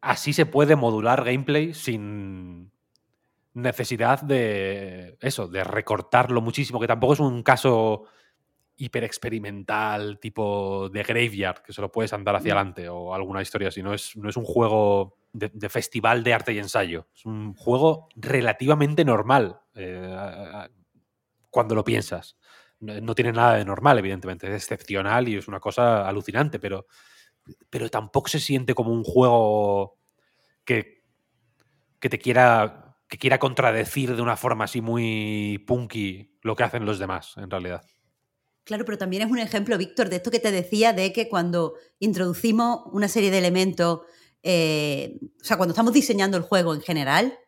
[0.00, 2.72] así se puede modular gameplay sin
[3.54, 8.04] necesidad de eso, de recortarlo muchísimo, que tampoco es un caso
[8.78, 13.82] hiper experimental, tipo de Graveyard, que solo puedes andar hacia adelante o alguna historia así.
[13.82, 17.08] No es, no es un juego de, de festival de arte y ensayo.
[17.14, 20.68] Es un juego relativamente normal eh,
[21.50, 22.38] cuando lo piensas.
[22.80, 24.46] No, no tiene nada de normal, evidentemente.
[24.46, 26.86] Es excepcional y es una cosa alucinante, pero,
[27.68, 29.98] pero tampoco se siente como un juego
[30.64, 31.02] que,
[31.98, 36.84] que te quiera que quiera contradecir de una forma así muy punky lo que hacen
[36.84, 37.82] los demás, en realidad.
[38.68, 41.72] Claro, pero también es un ejemplo, Víctor, de esto que te decía de que cuando
[42.00, 44.00] introducimos una serie de elementos,
[44.42, 47.38] eh, o sea, cuando estamos diseñando el juego en general,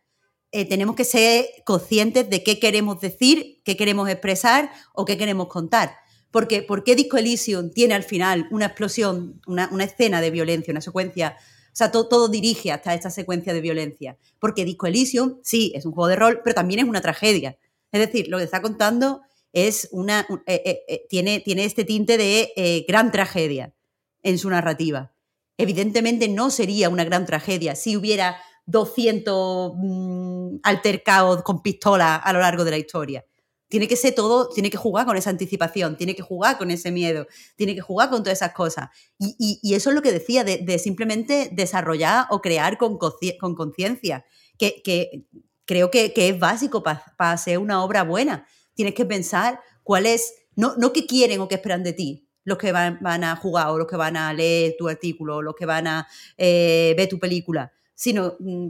[0.51, 5.49] eh, tenemos que ser conscientes de qué queremos decir, qué queremos expresar o qué queremos
[5.49, 5.95] contar.
[6.31, 10.81] Porque, ¿Por qué Disco Elysium tiene al final una explosión, una, escena de violencia, una
[10.81, 11.37] secuencia?
[11.67, 14.17] O sea, to- todo dirige hasta esta secuencia de violencia.
[14.39, 17.59] Porque Disco Elysium, sí, es un juego de rol, pero también es una tragedia.
[17.93, 19.21] Es decir, lo que está contando
[19.53, 23.75] es una, un- eh, eh, eh, tiene, tiene este tinte de gran tragedia
[24.23, 25.13] en su narrativa.
[25.59, 28.37] Evidentemente no sería una gran tragedia si hubiera
[28.67, 33.25] 200 mm, altercados con pistolas a lo largo de la historia.
[33.69, 36.91] Tiene que ser todo, tiene que jugar con esa anticipación, tiene que jugar con ese
[36.91, 38.89] miedo, tiene que jugar con todas esas cosas.
[39.19, 44.25] Y, y- eso es lo que decía, de, simplemente desarrollar o crear con conciencia,
[44.59, 45.25] que, que
[45.67, 48.47] creo que, es básico para hacer una obra buena.
[48.75, 52.59] Tienes que pensar cuál es, no, no qué quieren o qué esperan de ti los
[52.59, 55.55] que van, van a jugar o los que van a leer tu artículo o los
[55.55, 58.69] que van a eh, ver tu película, sino mm,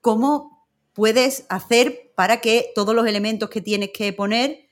[0.00, 4.68] cómo puedes hacer para que todos los elementos que tienes que poner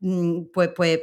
[0.00, 1.00] mm, pues, pues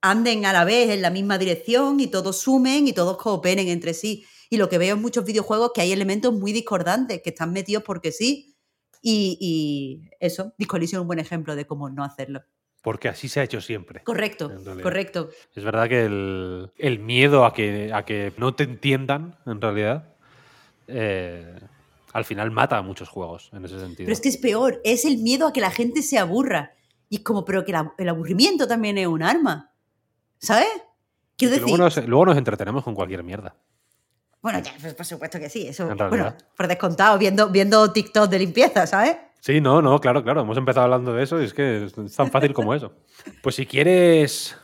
[0.00, 3.94] anden a la vez en la misma dirección y todos sumen y todos cooperen entre
[3.94, 4.24] sí.
[4.48, 7.82] Y lo que veo en muchos videojuegos que hay elementos muy discordantes que están metidos
[7.84, 8.49] porque sí.
[9.02, 12.42] Y, y eso, Disco Elysium es un buen ejemplo de cómo no hacerlo.
[12.82, 14.02] Porque así se ha hecho siempre.
[14.04, 14.50] Correcto,
[14.82, 15.30] correcto.
[15.54, 20.14] Es verdad que el, el miedo a que, a que no te entiendan, en realidad,
[20.88, 21.58] eh,
[22.12, 24.06] al final mata a muchos juegos en ese sentido.
[24.06, 26.72] Pero es que es peor, es el miedo a que la gente se aburra.
[27.08, 29.72] Y es como, pero que la- el aburrimiento también es un arma.
[30.38, 30.68] ¿Sabes?
[31.36, 33.54] Quiero decir, luego, nos, luego nos entretenemos con cualquier mierda.
[34.42, 38.30] Bueno, ya, pues, por supuesto que sí, eso, En bueno, por descontado, viendo, viendo TikTok
[38.30, 39.16] de limpieza, ¿sabes?
[39.40, 40.42] Sí, no, no, claro, claro.
[40.42, 42.92] Hemos empezado hablando de eso y es que es tan fácil como eso.
[43.42, 44.56] Pues si quieres,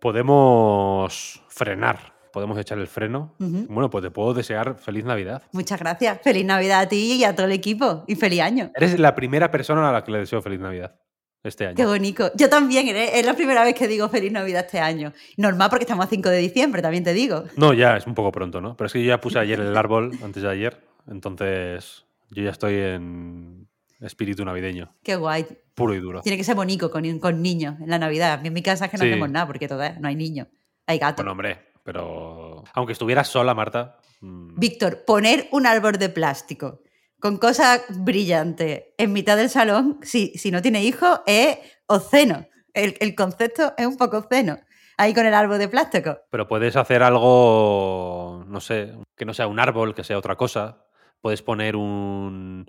[0.00, 2.12] podemos frenar.
[2.32, 3.34] Podemos echar el freno.
[3.38, 5.42] Bueno, pues te puedo desear feliz Navidad.
[5.52, 6.18] Muchas gracias.
[6.22, 8.04] Feliz Navidad a ti y a todo el equipo.
[8.06, 8.70] Y feliz año.
[8.74, 10.94] Eres la primera persona a la que le deseo feliz Navidad
[11.44, 11.76] este año.
[11.76, 12.30] Qué bonito.
[12.36, 13.18] Yo también, ¿eh?
[13.18, 15.12] es la primera vez que digo feliz Navidad este año.
[15.36, 17.44] Normal porque estamos a 5 de diciembre, también te digo.
[17.56, 18.76] No, ya es un poco pronto, ¿no?
[18.76, 20.80] Pero es que yo ya puse ayer el árbol, antes de ayer.
[21.08, 23.68] Entonces, yo ya estoy en
[24.00, 25.46] espíritu navideño, Qué guay.
[25.74, 26.22] puro y duro.
[26.22, 28.32] Tiene que ser bonito con, con niños en la Navidad.
[28.32, 29.10] A mí En mi casa es que no Sí.
[29.10, 30.48] hacemos nada porque todavía no hay niños.
[30.86, 31.16] Hay gatos.
[31.18, 33.98] Bueno, hombre, pero aunque estuvieras sola, Marta.
[34.20, 36.80] mm, Víctor, poner un árbol de plástico
[37.22, 42.44] con cosas brillantes en mitad del salón, si, si no tiene hijos, es obsceno.
[42.74, 44.58] El, el concepto es un poco obsceno.
[44.98, 46.18] Ahí con el árbol de plástico.
[46.30, 50.84] Pero puedes hacer algo, no sé, que no sea un árbol, que sea otra cosa.
[51.20, 52.68] Puedes poner un...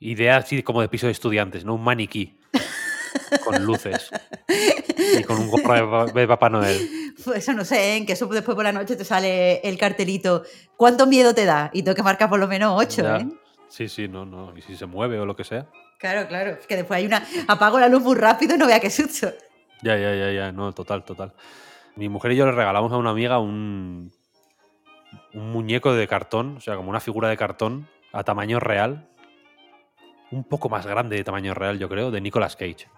[0.00, 1.74] Idea así como de piso de estudiantes, ¿no?
[1.76, 2.40] Un maniquí.
[3.44, 4.10] con luces.
[5.16, 7.14] Y con un gorro de Papá Noel.
[7.24, 7.96] Pues eso no sé, ¿eh?
[7.98, 10.42] en que eso después por la noche te sale el cartelito.
[10.76, 11.70] ¿Cuánto miedo te da?
[11.72, 13.16] Y tengo que marcar por lo menos 8, Ya.
[13.18, 13.28] ¿eh?
[13.68, 14.56] Sí, sí, no, no.
[14.56, 15.66] Y si se mueve o lo que sea.
[15.98, 16.52] Claro, claro.
[16.52, 17.22] Es que después hay una.
[17.48, 19.28] Apago la luz muy rápido y no vea qué susto.
[19.82, 20.52] Ya, ya, ya, ya.
[20.52, 21.32] No, total, total.
[21.96, 24.12] Mi mujer y yo le regalamos a una amiga un,
[25.34, 29.08] un muñeco de cartón, o sea, como una figura de cartón a tamaño real.
[30.30, 32.88] Un poco más grande de tamaño real, yo creo, de Nicolas Cage.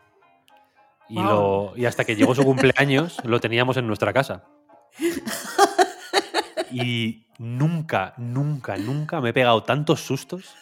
[1.08, 1.24] Y, Wow.
[1.24, 4.44] lo, y hasta que llegó su cumpleaños, lo teníamos en nuestra casa.
[6.72, 10.54] Y nunca, nunca, nunca me he pegado tantos sustos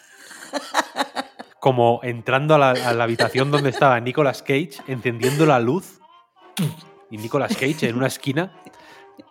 [1.61, 6.01] como entrando a la, a la habitación donde estaba Nicolas Cage, encendiendo la luz
[7.11, 8.53] y Nicolas Cage en una esquina.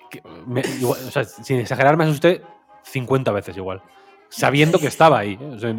[0.09, 2.41] que me- igual- o sea, sin exagerar, me asusté
[2.83, 3.81] 50 veces igual.
[4.27, 5.37] Sabiendo que estaba ahí.
[5.39, 5.51] ¿eh?
[5.55, 5.73] O sea,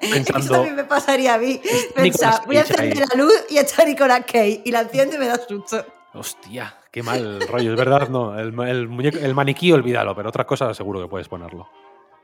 [0.00, 1.60] Pensando- Eso a mí me pasaría a mí.
[1.94, 4.62] Pensar, voy a encender la luz y echar Nicolas Cage.
[4.64, 5.84] Y la enciendo y me da susto.
[6.14, 7.72] hostia, qué mal rollo.
[7.72, 8.38] Es verdad, no.
[8.38, 11.68] El, el muñeco- el maniquí, olvídalo, pero otras cosas seguro que puedes ponerlo.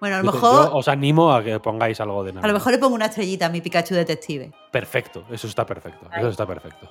[0.00, 0.64] Bueno, a lo mejor.
[0.70, 2.42] yo os animo a que pongáis algo de nada.
[2.44, 4.50] A lo mejor le pongo una estrellita a mi Pikachu detective.
[4.70, 6.06] Perfecto, eso está perfecto.
[6.16, 6.90] Eso está perfecto.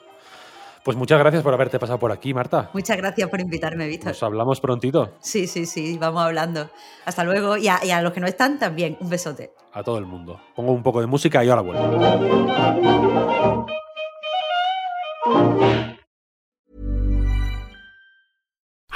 [0.84, 2.70] Pues muchas gracias por haberte pasado por aquí, Marta.
[2.74, 4.10] Muchas gracias por invitarme, Víctor.
[4.10, 5.14] Nos hablamos prontito.
[5.20, 6.70] Sí, sí, sí, vamos hablando.
[7.06, 7.58] Hasta luego.
[7.58, 8.96] Y a, y a los que no están, también.
[9.00, 9.54] Un besote.
[9.74, 10.40] A todo el mundo.
[10.56, 11.92] Pongo un poco de música y ahora vuelvo.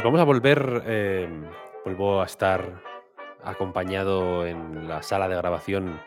[0.00, 0.82] Pues vamos a volver.
[0.86, 1.28] eh,
[1.84, 2.80] vuelvo a estar
[3.44, 6.00] acompañado en la sala de grabación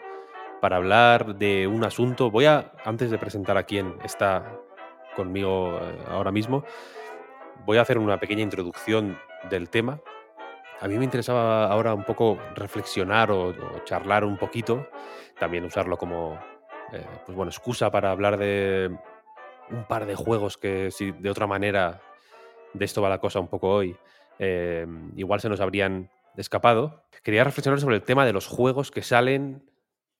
[0.61, 2.31] para hablar de un asunto.
[2.31, 4.51] Voy a, antes de presentar a quién está
[5.15, 6.63] conmigo eh, ahora mismo,
[7.67, 9.15] voy a hacer una pequeña introducción
[9.51, 9.99] del tema.
[10.81, 14.87] A mí me interesaba ahora un poco reflexionar o, o charlar un poquito,
[15.37, 16.39] también usarlo como
[16.93, 18.89] eh, pues bueno, excusa para hablar de
[19.69, 22.01] un par de juegos que si de otra manera
[22.73, 23.95] de esto va la cosa un poco hoy,
[24.39, 24.85] eh,
[25.15, 27.05] igual se nos habrían escapado.
[27.23, 29.69] Quería reflexionar sobre el tema de los juegos que salen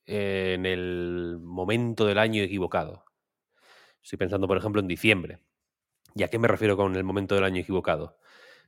[0.05, 3.05] eh, en el momento del año equivocado.
[4.01, 5.39] Estoy pensando, por ejemplo, en diciembre.
[6.15, 8.17] ¿Y a qué me refiero con el momento del año equivocado?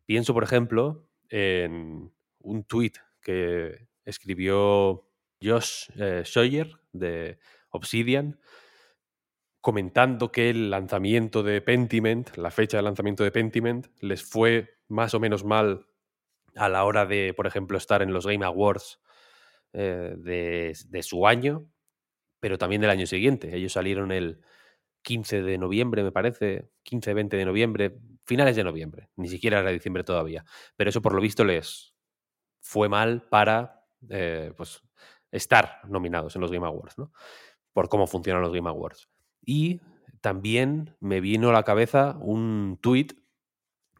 [0.05, 5.07] Pienso, por ejemplo, en un tuit que escribió
[5.41, 7.39] Josh eh, Sawyer de
[7.69, 8.39] Obsidian,
[9.65, 15.15] comentando que el lanzamiento de Pentiment, la fecha de lanzamiento de Pentiment, les fue más
[15.15, 15.87] o menos mal
[16.55, 19.01] a la hora de, por ejemplo, estar en los Game Awards
[19.73, 21.67] eh, de, su año,
[22.39, 23.55] pero también del año siguiente.
[23.55, 24.39] Ellos salieron el
[25.01, 30.03] 15 de noviembre, me parece, 15-20 de noviembre, finales de noviembre, ni siquiera era diciembre
[30.03, 30.45] todavía.
[30.75, 31.95] Pero eso por lo visto les
[32.61, 34.83] fue mal para eh, pues,
[35.31, 37.11] estar nominados en los Game Awards, ¿no?
[37.73, 39.09] Por cómo funcionan los Game Awards.
[39.45, 39.81] Y
[40.21, 43.13] también me vino a la cabeza un tuit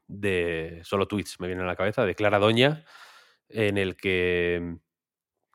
[0.07, 0.81] de.
[0.83, 2.83] Solo tweets me vienen a la cabeza, de Clara Doña,
[3.49, 4.77] en el que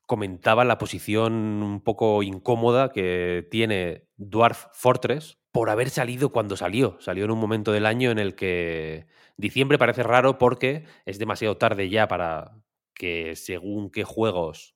[0.07, 6.97] comentaba la posición un poco incómoda que tiene Dwarf Fortress por haber salido cuando salió.
[7.01, 9.07] Salió en un momento del año en el que
[9.37, 12.57] diciembre parece raro porque es demasiado tarde ya para
[12.95, 14.75] que según qué juegos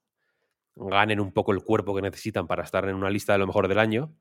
[0.76, 3.68] ganen un poco el cuerpo que necesitan para estar en una lista de lo mejor
[3.68, 4.14] del año,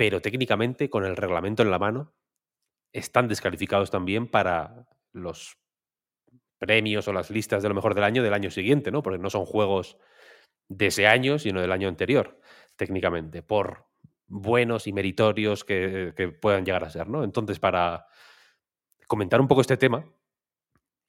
[0.00, 2.14] pero técnicamente, con el reglamento en la mano,
[2.90, 5.58] están descalificados también para los
[6.58, 9.02] premios o las listas de lo mejor del año del año siguiente, ¿no?
[9.02, 9.98] Porque no son juegos
[10.70, 12.40] de ese año, sino del año anterior,
[12.76, 13.88] técnicamente, por
[14.26, 17.22] buenos y meritorios que, puedan llegar a ser, ¿no?
[17.22, 18.06] Entonces, para
[19.06, 20.02] comentar un poco este tema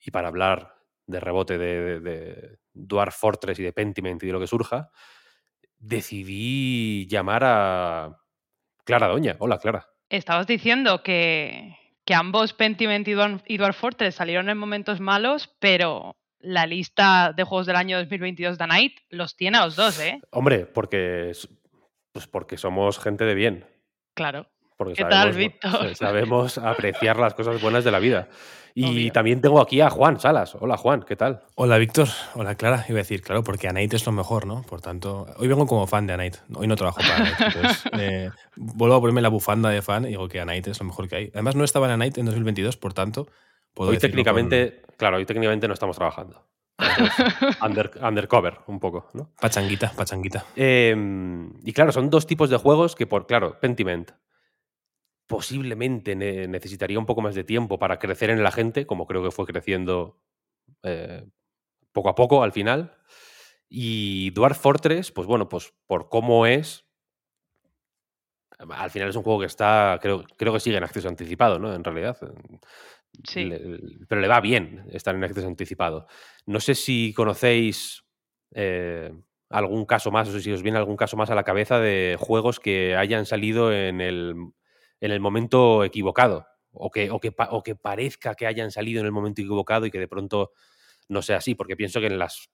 [0.02, 0.76] y para hablar
[1.08, 4.92] de rebote de, de, de Fortress y de Pentiment y de lo que surja,
[5.78, 8.21] decidí llamar a
[8.92, 9.38] Clara Doña.
[9.40, 9.88] Hola, Clara.
[10.10, 15.56] Estabas diciendo que, que ambos Pentiment y Dwarf, y Dwarf Fortress salieron en momentos malos,
[15.60, 19.98] pero la lista de juegos del año 2022 de Night los tiene a los dos,
[20.02, 20.20] ¿eh?
[20.32, 21.32] Hombre, porque,
[22.12, 23.66] pues porque somos gente de bien.
[24.14, 24.48] Claro.
[24.82, 25.96] Porque ¿Qué sabemos, tal, Víctor?
[25.96, 28.30] sabemos apreciar las cosas buenas de la vida.
[28.74, 29.12] Y Obvio.
[29.12, 30.56] también tengo aquí a Juan Salas.
[30.60, 31.44] Hola, Juan, ¿qué tal?
[31.54, 32.84] Hola Víctor, hola Clara.
[32.90, 34.64] Iba a decir, claro, porque Anite es lo mejor, ¿no?
[34.64, 36.40] Por tanto, hoy vengo como fan de Anite.
[36.56, 37.44] Hoy no trabajo para Anite.
[37.46, 40.88] Entonces, eh, vuelvo a ponerme la bufanda de fan y digo que Anite es lo
[40.88, 41.30] mejor que hay.
[41.32, 43.28] Además, no estaba en Anite en 2022, por tanto,
[43.76, 46.44] puedo Hoy técnicamente, claro, hoy técnicamente no estamos trabajando.
[46.80, 49.30] Entonces, under- undercover, un poco, ¿no?
[49.40, 50.46] pachanguita, pachanguita.
[50.56, 50.96] Eh,
[51.64, 54.12] y claro, son dos tipos de juegos que, por claro, Pentiment
[55.32, 59.24] posiblemente ne- necesitaría un poco más de tiempo para crecer en la gente, como creo
[59.24, 60.20] que fue creciendo
[60.84, 61.26] eh,
[61.94, 62.98] poco a poco al final.
[63.70, 66.86] Y Dwarf Fortress, pues bueno, pues por cómo es,
[68.60, 71.74] al final es un juego que está, creo, creo que sigue en acceso anticipado, ¿no?
[71.74, 72.18] En realidad.
[73.24, 73.46] Sí.
[73.46, 76.08] Le- pero le va bien estar en acceso anticipado.
[76.46, 78.04] No sé si conocéis
[78.54, 79.14] eh,
[79.50, 82.60] algún caso más, o si os viene algún caso más a la cabeza de juegos
[82.60, 84.36] que hayan salido en el,
[85.02, 89.08] en el momento equivocado, o que, o, que, o que parezca que hayan salido en
[89.08, 90.54] el momento equivocado y que de pronto
[91.10, 92.50] no sea así, porque pienso que en las,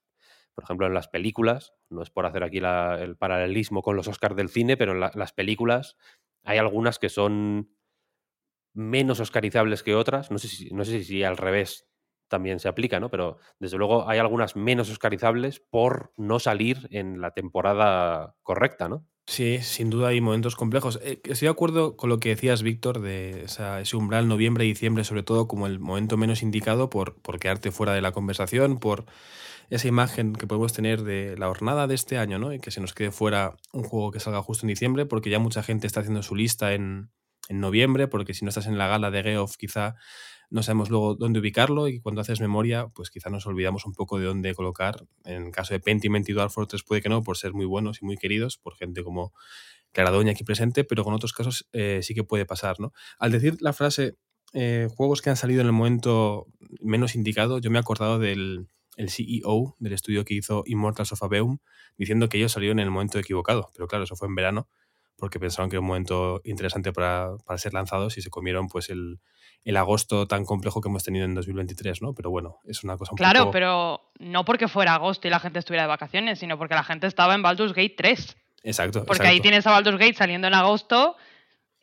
[0.54, 4.36] por ejemplo, en las películas, no es por hacer aquí el paralelismo con los Oscars
[4.36, 5.96] del cine, pero en la- las películas
[6.44, 7.70] hay algunas que son
[8.74, 10.30] menos oscarizables que otras.
[10.30, 11.86] No sé si, no sé si al revés
[12.28, 13.10] también se aplica, ¿no?
[13.10, 19.06] Pero desde luego hay algunas menos oscarizables por no salir en la temporada correcta, ¿no?
[19.30, 20.98] Sí, sin duda hay momentos complejos.
[21.02, 25.04] Eh, estoy de acuerdo con lo que decías, Víctor, de ese umbral noviembre y diciembre,
[25.04, 29.04] sobre todo como el momento menos indicado por, por quedarte fuera de la conversación, por
[29.68, 32.54] esa imagen que podemos tener de la jornada de este año, ¿no?
[32.54, 35.38] Y que se nos quede fuera un juego que salga justo en diciembre, porque ya
[35.38, 37.10] mucha gente está haciendo su lista en,
[37.50, 39.96] en noviembre, porque si no estás en la gala de Geoff, quizá
[40.50, 44.18] no sabemos luego dónde ubicarlo y cuando haces memoria, pues quizá nos olvidamos un poco
[44.18, 45.04] de dónde colocar.
[45.24, 48.06] En caso de Pentiment y Dwarf Fortress puede que no, por ser muy buenos y
[48.06, 49.32] muy queridos, por gente como
[49.92, 52.92] Clara Doña aquí presente, pero con otros casos eh, sí que puede pasar, ¿no?
[53.18, 54.16] Al decir la frase
[54.54, 56.46] eh, juegos que han salido en el momento
[56.80, 61.22] menos indicado, yo me he acordado del el CEO del estudio que hizo Immortals of
[61.22, 61.58] Aveum,
[61.96, 63.70] diciendo que ellos salieron en el momento equivocado.
[63.72, 64.68] Pero claro, eso fue en verano,
[65.16, 68.90] porque pensaron que era un momento interesante para, para ser lanzados y se comieron pues
[68.90, 69.20] el,
[69.64, 72.14] el agosto tan complejo que hemos tenido en 2023, ¿no?
[72.14, 73.50] Pero bueno, es una cosa un Claro, poco...
[73.52, 77.06] pero no porque fuera agosto y la gente estuviera de vacaciones, sino porque la gente
[77.06, 78.36] estaba en Baldur's Gate 3.
[78.64, 79.00] Exacto.
[79.00, 79.30] Porque exacto.
[79.30, 81.16] ahí tienes a Baldur's Gate saliendo en agosto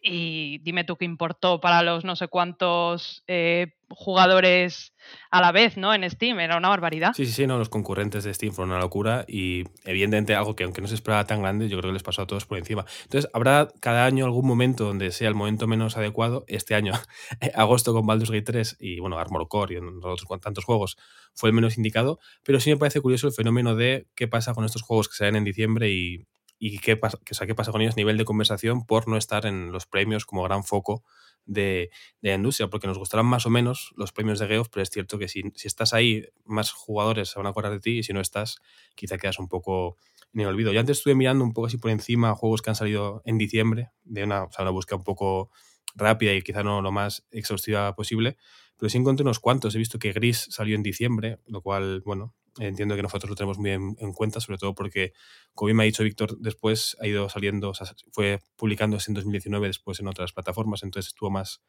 [0.05, 4.93] y dime tú qué importó para los no sé cuántos eh, jugadores
[5.31, 5.93] a la vez, ¿no?
[5.93, 7.13] En Steam, era una barbaridad.
[7.15, 10.63] Sí, sí, sí, no, los concurrentes de Steam fueron una locura y evidentemente algo que
[10.63, 12.85] aunque no se esperaba tan grande, yo creo que les pasó a todos por encima.
[13.03, 16.45] Entonces, habrá cada año algún momento donde sea el momento menos adecuado.
[16.47, 16.93] Este año,
[17.55, 20.97] agosto con Baldur's Gate 3 y bueno, Armor Core y otros con tantos juegos
[21.33, 24.65] fue el menos indicado, pero sí me parece curioso el fenómeno de qué pasa con
[24.65, 26.25] estos juegos que salen en diciembre y,
[26.67, 29.17] y qué, pasa, o sea, qué pasa con ellos a nivel de conversación por no
[29.17, 31.03] estar en los premios como gran foco
[31.45, 34.81] de, de, la industria, porque nos gustarán más o menos los premios de Geoff, pero
[34.81, 37.99] es cierto que si, si, estás ahí, más jugadores se van a acordar de ti
[37.99, 38.57] y si no estás,
[38.95, 39.97] quizá quedas un poco
[40.33, 40.73] en el olvido.
[40.73, 43.91] Yo antes estuve mirando un poco así por encima juegos que han salido en diciembre,
[44.03, 45.51] de una, una búsqueda un poco
[45.93, 48.37] rápida y quizá no lo más exhaustiva posible,
[48.77, 49.75] pero sí encontré unos cuantos.
[49.75, 53.57] He visto que Gris salió en diciembre, lo cual, bueno, entiendo que nosotros lo tenemos
[53.57, 55.13] muy en, en, cuenta, sobre todo porque,
[55.53, 57.73] como bien me ha dicho Víctor, después ha ido saliendo,
[58.11, 61.61] fue publicándose en 2019 después en otras plataformas, entonces estuvo más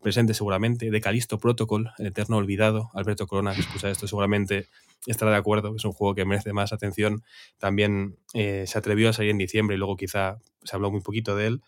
[0.00, 0.90] presente seguramente.
[0.90, 4.68] De Calisto Protocol, el eterno olvidado, Alberto Corona, que escucha esto, seguramente
[5.06, 7.22] estará de acuerdo, es un juego que merece más atención.
[7.58, 11.36] También eh, se atrevió a salir en diciembre y luego quizá se habló muy poquito
[11.36, 11.62] de él.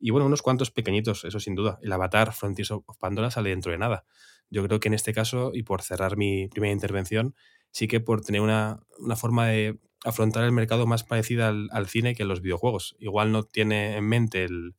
[0.00, 1.78] Y bueno, unos cuantos pequeñitos, eso sin duda.
[1.82, 4.04] El Avatar Frontiers of Pandora sale dentro de nada.
[4.52, 7.34] Yo creo que en este caso, y por cerrar mi primera intervención,
[7.70, 11.88] sí que por tener una, una forma de afrontar el mercado más parecida al, al,
[11.88, 12.94] cine que los videojuegos.
[12.98, 14.74] Igual no tiene en mente el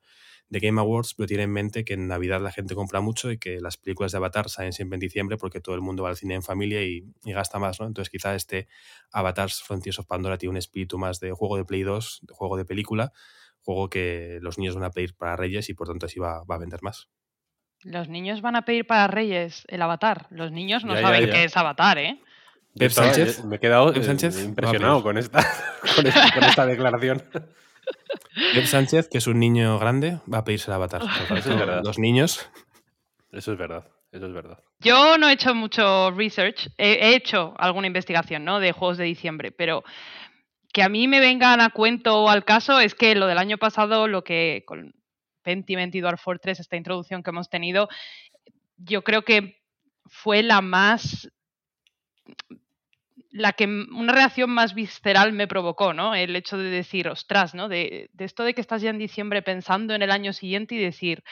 [0.49, 3.39] de Game Awards, pero tiene en mente que en Navidad la gente compra mucho y
[3.39, 6.17] que las películas de Avatar salen siempre en diciembre porque todo el mundo va al
[6.17, 7.87] cine en familia y, gasta más, ¿no?
[7.87, 8.67] Entonces quizá este
[9.11, 12.57] Avatar Frontiers of Pandora tiene un espíritu más de juego de Play 2, de juego
[12.57, 13.11] de película,
[13.61, 16.57] juego que los niños van a pedir para Reyes y por tanto así va a
[16.59, 17.09] vender más.
[17.83, 20.27] Los niños van a pedir para Reyes el avatar.
[20.29, 21.33] Los niños no Ya, saben ya.
[21.33, 22.19] qué es avatar, ¿eh?
[22.77, 23.43] Pep Sánchez.
[23.45, 25.39] Me he quedado eh, Sánchez impresionado va a con esta,
[25.95, 27.23] con, esta, con esta declaración.
[28.53, 31.01] Pep Sánchez, que es un niño grande, va a pedirse el Avatar.
[31.35, 31.81] Eso es verdad.
[31.83, 32.49] los niños
[33.31, 34.59] Eso es verdad, eso es verdad.
[34.79, 38.59] Yo no he hecho mucho research, he, he hecho alguna investigación, ¿no?
[38.59, 39.83] De juegos de diciembre, pero
[40.71, 43.57] que a mí me vengan a cuento o al caso es que lo del año
[43.57, 44.93] pasado, lo que con
[45.43, 47.89] Pentiment y Dwarf Fortress, esta introducción que hemos tenido,
[48.77, 49.61] yo creo que
[50.05, 51.29] fue la más
[53.33, 56.13] la que una reacción más visceral me provocó, ¿no?
[56.13, 57.67] El hecho de decir, ostras, ¿no?
[57.67, 61.23] De, esto de que estás ya en diciembre pensando en el año siguiente y decir,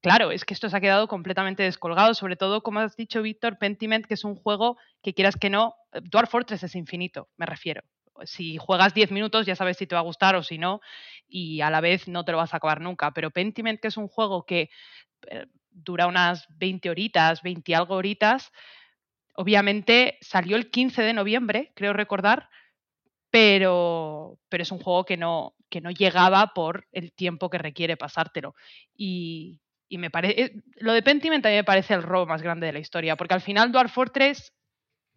[0.00, 3.56] claro, es que esto se ha quedado completamente descolgado, sobre todo, como has dicho, Víctor,
[3.56, 7.82] Pentiment, que es un juego que quieras que no, Dwarf Fortress es infinito, me refiero.
[8.24, 10.80] Si juegas 10 minutos ya sabes si te va a gustar o si no,
[11.28, 13.12] y a la vez no te lo vas a acabar nunca.
[13.12, 14.70] Pero Pentiment, que es un juego que
[15.28, 18.52] eh, dura unas 20 horitas, 20 y algo horitas,
[19.34, 22.48] obviamente salió el 15 de noviembre, creo recordar,
[23.30, 27.96] pero, pero es un juego que no, que no llegaba por el tiempo que requiere
[27.96, 28.54] pasártelo.
[28.96, 30.54] Y, y me parece.
[30.76, 33.34] Lo de Pentiment a mí me parece el robo más grande de la historia, porque
[33.34, 34.52] al final Dwarf Fortress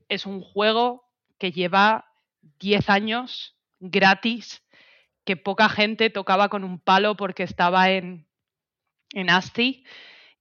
[0.08, 1.04] es un juego
[1.38, 2.06] que lleva
[2.60, 4.64] 10 años gratis,
[5.32, 8.28] que poca gente tocaba con un palo porque estaba en,
[9.14, 9.86] en ASCII.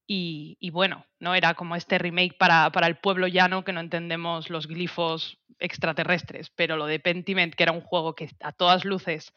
[0.05, 1.37] Y, bueno, ¿no?
[1.37, 6.51] Era como este remake para, para el pueblo llano que no entendemos los glifos extraterrestres.
[6.51, 9.33] Pero lo de Pentiment, que era un juego que a todas luces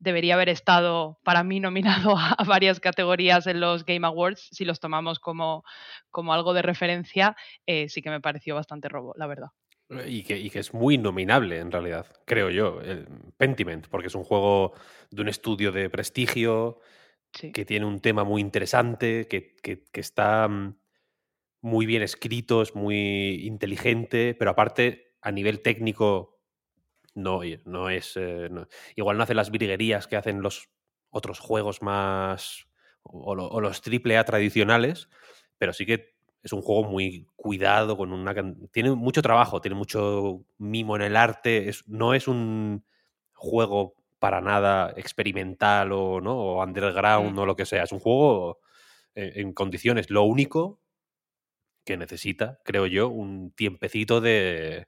[0.00, 4.64] debería haber estado para mí nominado a, a varias categorías en los Game Awards, si
[4.64, 5.62] los tomamos como,
[6.10, 9.50] como algo de referencia, eh, sí que me pareció bastante robo, la verdad.
[10.06, 13.06] Y que, y que es muy nominable, en realidad, creo yo, el
[13.38, 14.74] Pentiment, porque es un juego
[15.10, 16.80] de un estudio de prestigio,
[17.32, 17.52] Sí.
[17.52, 20.78] que tiene un tema muy interesante, que, que- que está mm,
[21.62, 26.40] muy bien escrito, es muy inteligente, pero aparte, a nivel técnico,
[27.14, 28.16] no, no es.
[28.16, 30.68] eh, no- igual no hace las virguerías que hacen los
[31.10, 32.66] otros juegos más.
[33.04, 35.08] o, o los triple A tradicionales,
[35.58, 38.34] pero sí que es un juego muy cuidado, con una.
[38.72, 41.68] Tiene mucho trabajo, tiene mucho mimo en el arte.
[41.68, 42.84] es- no es un
[43.34, 46.36] juego para nada experimental o, ¿no?
[46.36, 47.38] o underground Mm.
[47.38, 47.84] o lo que sea.
[47.84, 48.60] Es un juego
[49.14, 50.10] eh, en condiciones.
[50.10, 50.80] Lo único
[51.84, 54.86] que necesita, creo yo, un tiempecito de.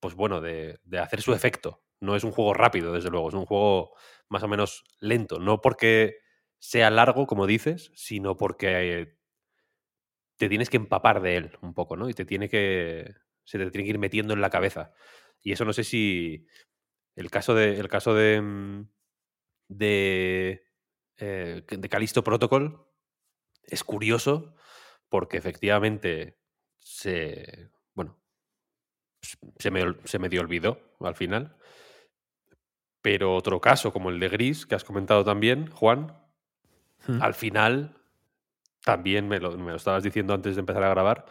[0.00, 1.82] Pues bueno, de, de hacer su efecto.
[2.00, 3.28] No es un juego rápido, desde luego.
[3.28, 3.94] Es un juego
[4.28, 5.38] más o menos lento.
[5.40, 6.16] No porque
[6.60, 9.17] sea largo, como dices, sino porque
[10.38, 12.08] te tienes que empapar de él un poco, ¿no?
[12.08, 13.14] Y te tiene que.
[13.44, 14.92] Se te tiene que ir metiendo en la cabeza.
[15.42, 16.46] Y eso no sé si.
[17.16, 17.78] El caso de.
[17.78, 18.40] El caso de.
[18.40, 18.88] mm,
[19.68, 20.64] De.
[21.18, 22.86] eh, de Callisto Protocol
[23.64, 24.54] es curioso
[25.08, 26.38] porque efectivamente
[26.78, 27.70] se.
[27.94, 28.18] Bueno.
[29.58, 31.56] Se me, se medio olvidó al final.
[33.02, 36.16] Pero otro caso, como el de Gris, que has comentado también, Juan,
[37.06, 37.22] Hmm.
[37.22, 37.97] al final,
[38.84, 41.24] también me lo, me lo estabas diciendo antes de empezar a grabar,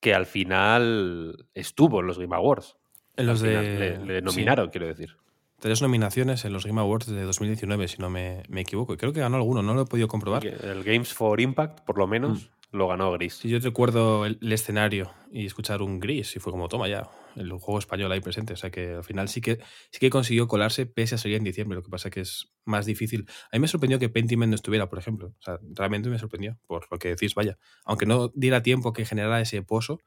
[0.00, 2.76] que al final estuvo en los Game Awards.
[3.16, 3.98] En los de.
[3.98, 5.16] le, le sí, nominaron, quiero decir.
[5.60, 8.94] Tres nominaciones en los Game Awards de 2019, si no me, me equivoco.
[8.94, 10.44] Y creo que ganó alguno, no lo he podido comprobar.
[10.46, 13.34] El Games for Impact, por lo menos, lo ganó Gris.
[13.34, 17.08] Sí, yo recuerdo el, el escenario y escuchar un gris y fue como, toma ya,
[17.36, 18.52] el juego español ahí presente.
[18.52, 19.58] O sea que al final sí que,
[19.90, 21.76] sí que consiguió colarse pese a salir en diciembre.
[21.76, 23.26] Lo que pasa que es más difícil.
[23.52, 25.28] A mí me sorprendió que Pentiment no estuviera, por ejemplo.
[25.28, 27.58] O sea, realmente me sorprendió por lo que decís, vaya.
[27.84, 30.00] Aunque no diera tiempo que generara ese pozo,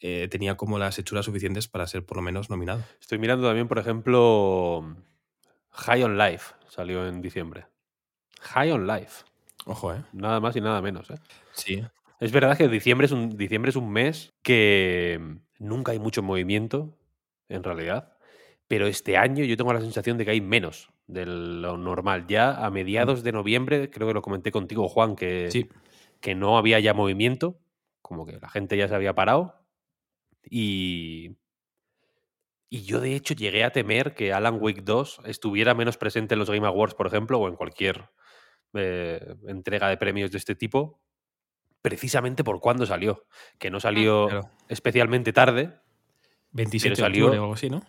[0.00, 2.82] eh, tenía como las hechuras suficientes para ser por lo menos nominado.
[3.00, 4.96] Estoy mirando también, por ejemplo,
[5.72, 7.66] High on Life, salió en diciembre.
[8.40, 9.24] High on Life,
[9.66, 10.02] Ojo, ¿eh?
[10.12, 11.10] nada más y nada menos.
[11.10, 11.16] ¿eh?
[11.52, 11.84] Sí.
[12.18, 15.20] Es verdad que diciembre es, un, diciembre es un mes que
[15.58, 16.96] nunca hay mucho movimiento,
[17.48, 18.12] en realidad.
[18.68, 22.26] Pero este año yo tengo la sensación de que hay menos de lo normal.
[22.28, 25.68] Ya a mediados de noviembre, creo que lo comenté contigo, Juan, que, Sí.
[26.20, 27.58] que no había ya movimiento,
[28.00, 29.59] como que la gente ya se había parado.
[30.48, 31.36] Y,
[32.68, 36.38] y yo, de hecho, llegué a temer que Alan Wake 2 estuviera menos presente en
[36.38, 38.08] los Game Awards, por ejemplo, o en cualquier
[38.74, 41.00] eh, entrega de premios de este tipo,
[41.82, 43.26] precisamente por cuándo salió.
[43.58, 44.50] Que no salió Claro.
[44.68, 45.74] especialmente tarde.
[46.52, 47.82] 27 de salió- octubre o algo así, ¿no?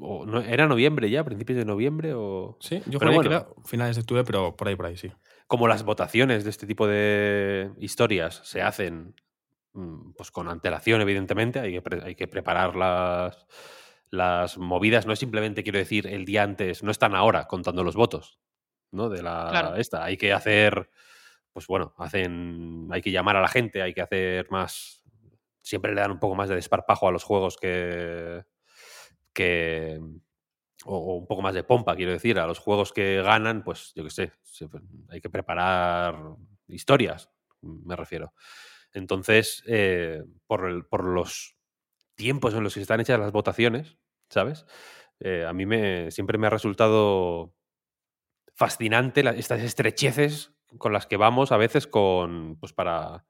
[0.00, 1.24] o no- ¿Era noviembre ya?
[1.24, 2.12] ¿Principios de noviembre?
[2.14, 2.56] O...
[2.60, 3.28] Sí, yo Pero bueno.
[3.28, 5.10] que era finales de octubre, pero por ahí, por ahí, sí.
[5.46, 9.14] como las votaciones de este tipo de historias se hacen mm,
[10.16, 13.46] pues con antelación, evidentemente, hay que, hay que preparar las,
[14.10, 15.06] las movidas.
[15.06, 18.38] No es simplemente, quiero decir, el día antes, no están ahora contando los votos,
[18.92, 19.08] ¿no?
[19.08, 19.76] De la Claro.
[19.76, 20.04] esta.
[20.04, 20.90] Hay que hacer,
[21.52, 25.02] pues bueno, hacen, hay que llamar a la gente, hay que hacer más.
[25.62, 28.44] Siempre le dan un poco más de desparpajo a los juegos que.
[29.32, 30.00] que
[30.86, 33.92] o, o un poco más de pompa, quiero decir, a los juegos que ganan, pues
[33.94, 34.32] yo qué sé,
[35.08, 36.16] hay que preparar
[36.68, 37.30] historias,
[37.62, 38.34] me refiero.
[38.94, 41.56] Entonces, eh, por, los
[42.14, 43.98] tiempos en los que están hechas las votaciones,
[44.30, 44.64] ¿sabes?
[45.18, 47.54] Eh, a mí me, siempre me ha resultado
[48.54, 53.26] fascinante estas estrecheces con las que vamos a veces con, pues para...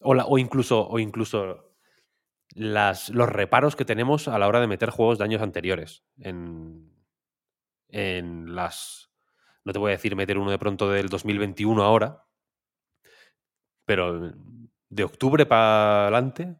[0.00, 1.74] O, incluso, o incluso
[2.54, 6.90] los reparos que tenemos a la hora de meter juegos de años anteriores en,
[7.88, 9.10] en las...
[9.64, 12.24] No te voy a decir meter uno de pronto del 2021 ahora,
[13.84, 14.32] pero
[14.88, 16.56] de octubre para adelante,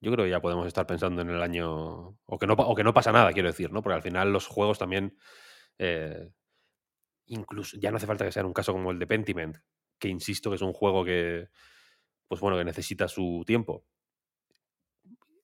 [0.00, 2.18] yo creo que ya podemos estar pensando en el año...
[2.26, 3.82] O que no, o que no pasa nada, quiero decir, ¿no?
[3.82, 5.16] Porque al final los juegos también...
[5.78, 6.30] eh,
[7.26, 9.56] incluso ya no hace falta que sea un caso como el de Pentiment,
[9.98, 11.48] que insisto que es un juego que,
[12.28, 13.84] pues bueno, que necesita su tiempo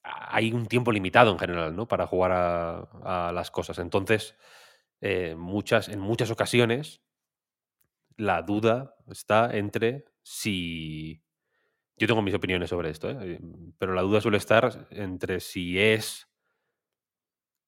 [0.05, 1.87] hay un tiempo limitado en general, ¿no?
[1.87, 3.79] Para jugar a, a las cosas.
[3.79, 4.37] Entonces,
[5.01, 7.03] eh, muchas, en muchas ocasiones,
[8.17, 11.23] la duda está entre si.
[11.97, 13.39] Yo tengo mis opiniones sobre esto, ¿eh?
[13.79, 16.27] pero la duda suele estar entre si es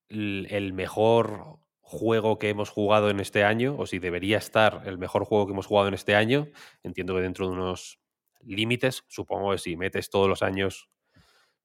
[0.08, 5.24] el mejor juego que hemos jugado en este año o si debería estar el mejor
[5.24, 6.46] juego que hemos jugado en este año.
[6.82, 8.00] Entiendo que dentro de unos
[8.40, 10.88] límites, supongo que si metes todos los años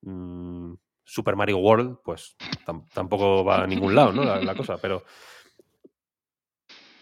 [0.01, 0.73] mm,
[1.03, 2.35] Super Mario World, pues
[2.65, 4.23] tam- tampoco va a ningún lado, ¿no?
[4.23, 5.03] La cosa, pero.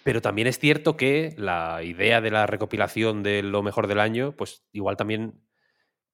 [0.08, 4.32] Pero también es cierto que la idea de la recopilación de lo mejor del año,
[4.38, 5.44] pues igual también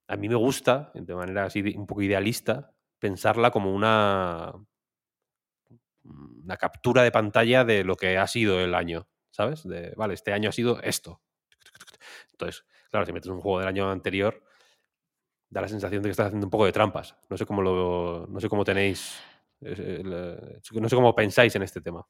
[0.08, 4.54] a mí me gusta, de manera así un poco idealista, pensarla como una,
[6.04, 9.64] una captura de pantalla de lo que ha sido el año, ¿sabes?
[9.68, 11.22] De, vale, este año ha sido esto.
[12.32, 14.44] Entonces, claro, si metes un juego del año anterior,
[15.50, 17.16] da la sensación de que estás haciendo un poco de trampas.
[17.30, 19.20] No sé cómo lo, no sé cómo tenéis,
[19.62, 22.06] eh, el- no sé cómo pensáis en este tema.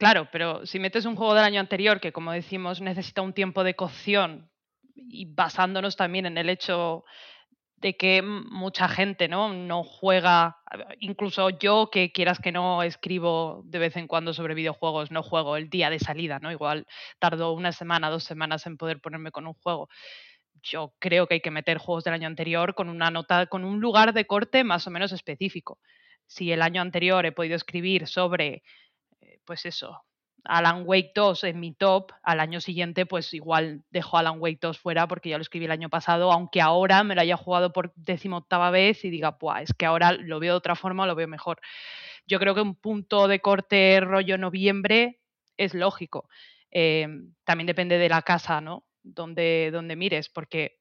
[0.00, 3.64] Claro, pero si metes un juego del año anterior que, como decimos, necesita un tiempo
[3.64, 4.50] de cocción
[4.94, 7.04] y basándonos también en el hecho
[7.76, 9.52] de que mucha gente ¿no?
[9.52, 10.56] no juega,
[11.00, 15.58] incluso yo que quieras que no escribo de vez en cuando sobre videojuegos, no juego
[15.58, 16.50] el día de salida, ¿no?
[16.50, 16.86] Igual
[17.18, 19.90] tardo una semana, dos semanas en poder ponerme con un juego.
[20.62, 23.80] Yo creo que hay que meter juegos del año anterior con una nota, con un
[23.80, 25.78] lugar de corte más o menos específico.
[26.26, 28.62] Si el año anterior he podido escribir sobre
[29.44, 30.04] pues eso,
[30.44, 34.78] Alan Wake 2 en mi top, al año siguiente pues igual dejo Alan Wake 2
[34.78, 37.92] fuera porque ya lo escribí el año pasado, aunque ahora me lo haya jugado por
[37.96, 41.28] decimoctava vez y diga, pues es que ahora lo veo de otra forma, lo veo
[41.28, 41.60] mejor.
[42.26, 45.20] Yo creo que un punto de corte rollo noviembre
[45.56, 46.28] es lógico.
[46.70, 47.08] Eh,
[47.44, 48.84] también depende de la casa, ¿no?
[49.02, 50.78] Donde, donde mires, porque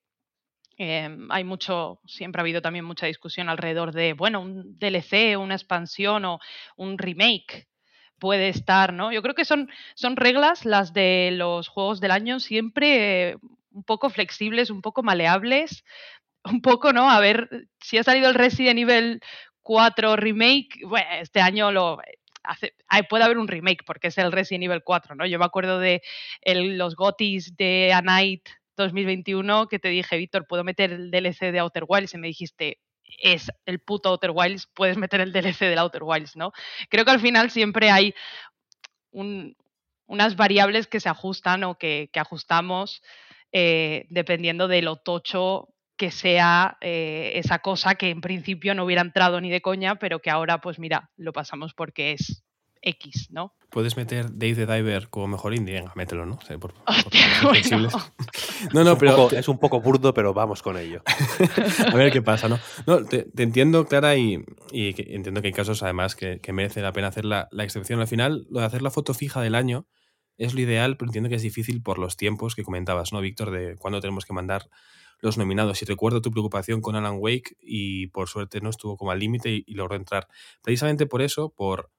[0.78, 5.56] eh, hay mucho, siempre ha habido también mucha discusión alrededor de, bueno, un DLC, una
[5.56, 6.40] expansión o
[6.78, 7.69] un remake
[8.20, 9.12] puede estar, ¿no?
[9.12, 13.38] Yo creo que son, son reglas las de los juegos del año siempre eh,
[13.72, 15.84] un poco flexibles, un poco maleables,
[16.46, 17.10] un poco, ¿no?
[17.10, 19.22] A ver, si ha salido el Resident Evil
[19.62, 22.00] 4 remake, bueno, este año lo...
[22.44, 25.26] Hace, hay- puede haber un remake porque es el Resident Evil 4, ¿no?
[25.26, 26.02] Yo me acuerdo de
[26.46, 28.48] los GOTIS de A Night
[28.78, 32.14] 2021 que te dije, Víctor, ¿puedo meter el DLC de Outer Wilds?
[32.14, 32.80] Y me dijiste,
[33.18, 36.52] es el puto Outer Wilds, puedes meter el DLC del Outer Wilds, ¿no?
[36.90, 38.14] Creo que al final siempre hay
[39.12, 39.56] un-
[40.08, 43.02] unas variables que se ajustan o que, que ajustamos
[43.52, 49.02] eh, dependiendo de lo tocho que sea eh, esa cosa que en principio no hubiera
[49.02, 52.44] entrado ni de coña, pero que ahora, pues mira, lo pasamos porque es
[52.82, 53.54] X, ¿no?
[53.70, 56.40] Puedes meter Dave the Diver como mejor indie, venga, mételo, ¿no?
[56.48, 56.84] Sí, por- por-
[57.52, 57.90] Hostia, bueno.
[58.74, 61.02] No, es, no, un pero poco, te- es un poco burdo, pero vamos con ello.
[61.92, 62.60] a ver qué pasa, ¿no?
[62.88, 66.52] No, te, te entiendo, Clara, y, y que- entiendo que hay casos además que, que
[66.52, 68.00] merece la pena hacer la, la excepción.
[68.00, 69.86] Al final, lo de hacer la foto fija del año
[70.38, 73.52] es lo ideal, pero entiendo que es difícil por los tiempos que comentabas, ¿no, Víctor?
[73.52, 74.68] De cuándo tenemos que mandar
[75.22, 75.82] los nominados.
[75.82, 79.50] Y recuerdo tu preocupación con Alan Wake y por suerte no estuvo como al límite
[79.52, 80.28] y, y logró entrar.
[80.64, 81.92] Precisamente por eso, por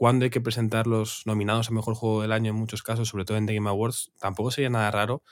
[0.00, 3.26] cuándo hay que presentar los nominados a Mejor Juego del Año en muchos casos, sobre
[3.26, 5.22] todo en The Game Awards, tampoco sería nada raro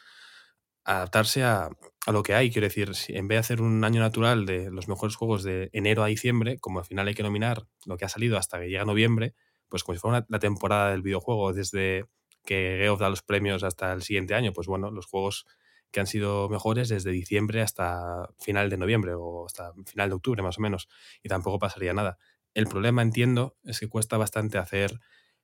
[0.84, 1.70] adaptarse a,
[2.12, 2.50] lo que hay.
[2.50, 6.04] Quiero decir, en vez de hacer un año natural de los mejores juegos de enero
[6.04, 8.84] a diciembre, como al final hay que nominar lo que ha salido hasta que llega
[8.84, 9.34] noviembre,
[9.70, 12.04] pues como si fuera la temporada del videojuego desde
[12.44, 15.46] que Geoff da los premios hasta el siguiente año, pues bueno, los juegos
[15.90, 20.42] que han sido mejores desde diciembre hasta final de noviembre o hasta final de octubre
[20.42, 20.90] más o menos,
[21.22, 22.18] y tampoco pasaría nada.
[22.58, 24.98] El problema, entiendo, es que cuesta bastante hacer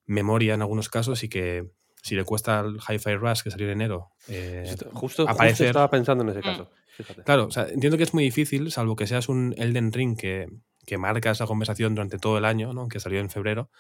[0.07, 1.71] memoria en algunos casos y que
[2.03, 5.89] si le cuesta al Hi-Fi Rush que salió en enero eh, Justo, justo aparecer- estaba
[5.91, 6.43] pensando en ese Mm.
[6.43, 6.71] caso.
[6.97, 7.23] Fíjate.
[7.25, 10.47] Claro, o sea, entiendo que es muy difícil, salvo que seas un Elden Ring que,
[10.87, 12.89] que marca esa conversación durante todo el año, ¿no?
[12.89, 13.71] que salió en febrero.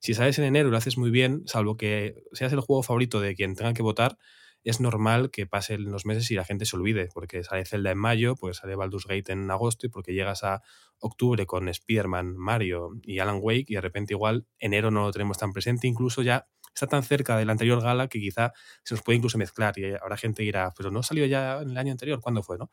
[0.00, 3.20] Si sales en enero y lo haces muy bien, salvo que seas el juego favorito
[3.20, 4.18] de quien tenga que votar,
[4.64, 7.98] es normal que pasen los meses y la gente se olvide, porque sale Zelda en
[7.98, 10.62] mayo, porque sale Baldur's Gate en agosto y porque llegas a
[10.98, 15.38] octubre con Spider-Man, Mario y Alan Wake y de repente igual enero no lo tenemos
[15.38, 19.18] tan presente, incluso ya está tan cerca del anterior gala que quizá se nos puede
[19.18, 22.20] incluso mezclar y habrá gente que dirá, pero no salió ya en el año anterior,
[22.20, 22.58] ¿cuándo fue?
[22.58, 22.70] ¿no?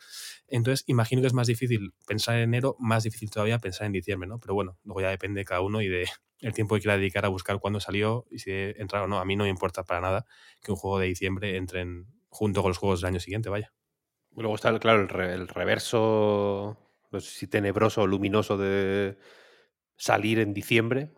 [0.48, 4.28] Entonces, imagino que es más difícil pensar en enero, más difícil todavía pensar en diciembre,
[4.28, 4.40] ¿no?
[4.40, 6.08] Pero bueno, luego ya depende de cada uno y de
[6.42, 9.20] el tiempo que quiera dedicar a buscar cuándo salió y si entra o no.
[9.20, 10.26] A mí no me importa para nada
[10.64, 13.74] que un juego de diciembre entre en- junto con los juegos del año siguiente, vaya.
[14.36, 16.78] Luego está, claro, el, el reverso,
[17.12, 19.18] no sé si tenebroso o luminoso de
[19.98, 21.12] salir en diciembre.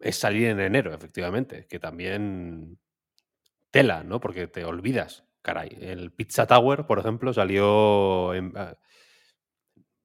[0.00, 2.78] Es salir en enero, efectivamente, que también
[3.70, 4.20] tela, ¿no?
[4.20, 5.24] Porque te olvidas.
[5.42, 8.76] Caray, el Pizza Tower, por ejemplo, salió en, ah,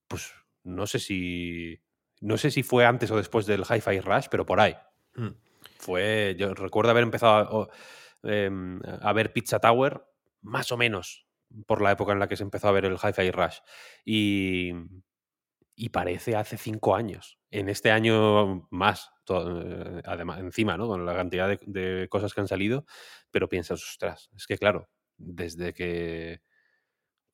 [0.08, 0.32] pues
[0.64, 1.80] no sé si
[2.22, 4.76] no sé si fue antes o después del Hi-Fi Rush, pero por ahí.
[5.16, 5.30] Mm.
[5.78, 7.70] Fue, yo recuerdo haber empezado
[8.24, 10.04] a, em, a ver Pizza Tower
[10.42, 11.28] más o menos
[11.66, 13.58] por la época en la que se empezó a ver el Hi-Fi Rush.
[14.06, 14.74] Y,
[15.76, 17.40] y parece hace cinco años.
[17.52, 20.88] En este año más, eh, además, encima, ¿no?
[20.88, 22.86] Con la cantidad de, de cosas que han salido,
[23.32, 26.42] pero piensas, ostras, es que claro, desde que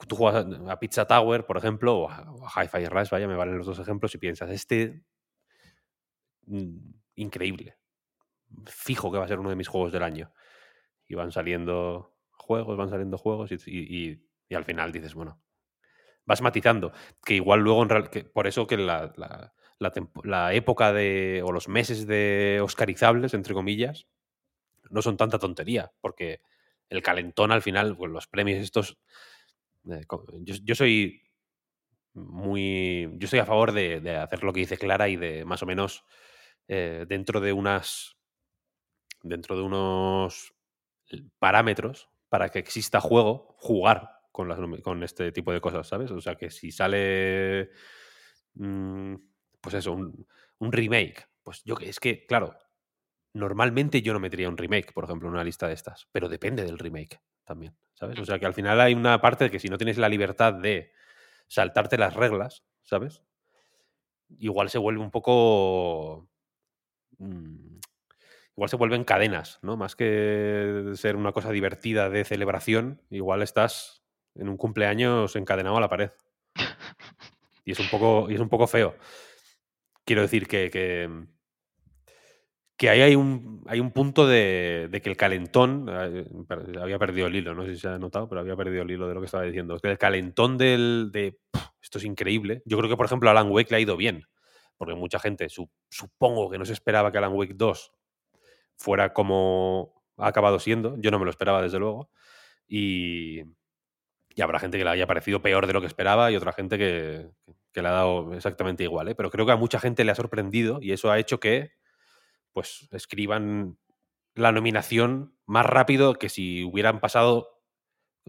[0.08, 3.58] tú juegas a Pizza Tower, por ejemplo, o a, a Hi-Fi Rush, vaya, me valen
[3.58, 5.04] los dos ejemplos, y piensas, este
[6.46, 7.78] mm, increíble.
[8.66, 10.32] Fijo que va a ser uno de mis juegos del año.
[11.08, 15.42] Y van saliendo juegos, van saliendo juegos, y, al final dices, bueno,
[16.26, 16.92] vas matizando.
[17.26, 22.60] Que igual luego, en que por eso que la época de, o los meses de
[22.62, 24.08] oscarizables, entre comillas,
[24.90, 26.42] no son tanta tontería, porque
[26.90, 29.00] el calentón al final, pues los premios estos...
[29.90, 30.06] eh,
[30.64, 31.22] yo, soy
[32.14, 33.10] muy...
[33.18, 36.04] Yo estoy a favor de, hacer lo que dice Clara y de más o menos
[36.68, 38.18] eh, dentro de unas...
[39.22, 40.54] Dentro de unos
[41.40, 46.12] parámetros para que exista juego, jugar con, las, con este tipo de cosas, ¿sabes?
[46.12, 47.70] O sea, que si sale,
[48.56, 49.16] mm,
[49.62, 50.28] pues eso, un,
[50.58, 52.58] un remake, pues yo que es que, claro,
[53.34, 56.64] normalmente yo no metería un remake, por ejemplo, en una lista de estas, pero depende
[56.64, 58.20] del remake también, ¿sabes?
[58.20, 60.54] O sea, que al final hay una parte de que si no tienes la libertad
[60.54, 60.92] de
[61.48, 63.24] saltarte las reglas, ¿sabes?
[64.38, 66.30] Igual se vuelve un poco...
[67.18, 67.80] mm,
[68.56, 69.78] igual se vuelven cadenas, ¿no?
[69.78, 74.04] Más que ser una cosa divertida de celebración, igual estás
[74.36, 76.12] en un cumpleaños encadenado a la pared.
[77.66, 78.96] Y es un poco, y es un poco feo.
[80.06, 81.10] Quiero decir que, que,
[82.84, 85.90] que ahí hay un, hay un punto de, que el calentón,
[86.82, 89.08] había perdido el hilo, no sé si se ha notado, pero había perdido el hilo
[89.08, 89.78] de lo que estaba diciendo.
[89.82, 92.62] El calentón del, de "Puf, esto es increíble.
[92.66, 94.24] Yo creo que, por ejemplo, Alan Wake le ha ido bien,
[94.78, 97.94] porque mucha gente su- supongo que no se esperaba que Alan Wake 2
[98.78, 100.96] fuera como ha acabado siendo.
[101.00, 102.10] Yo no me lo esperaba, desde luego.
[102.68, 103.42] Y,
[104.36, 106.78] y habrá gente que le haya parecido peor de lo que esperaba y otra gente
[106.78, 107.30] que,
[107.72, 109.10] que le ha dado exactamente igual.
[109.10, 109.16] ¿eh?
[109.16, 111.72] Pero creo que a mucha gente le ha sorprendido y eso ha hecho que
[112.54, 113.78] pues escriban
[114.36, 117.62] la nominación más rápido que si hubieran pasado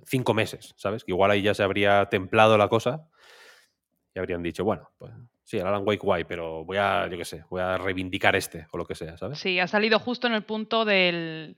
[0.07, 1.05] cinco meses, ¿sabes?
[1.05, 3.09] Que igual ahí ya se habría templado la cosa
[4.15, 7.25] y habrían dicho, bueno, pues sí, el Alan Wake guay, pero voy a, yo qué
[7.25, 9.39] sé, voy a reivindicar este o lo que sea, ¿sabes?
[9.39, 11.57] Sí, ha salido justo en el punto del.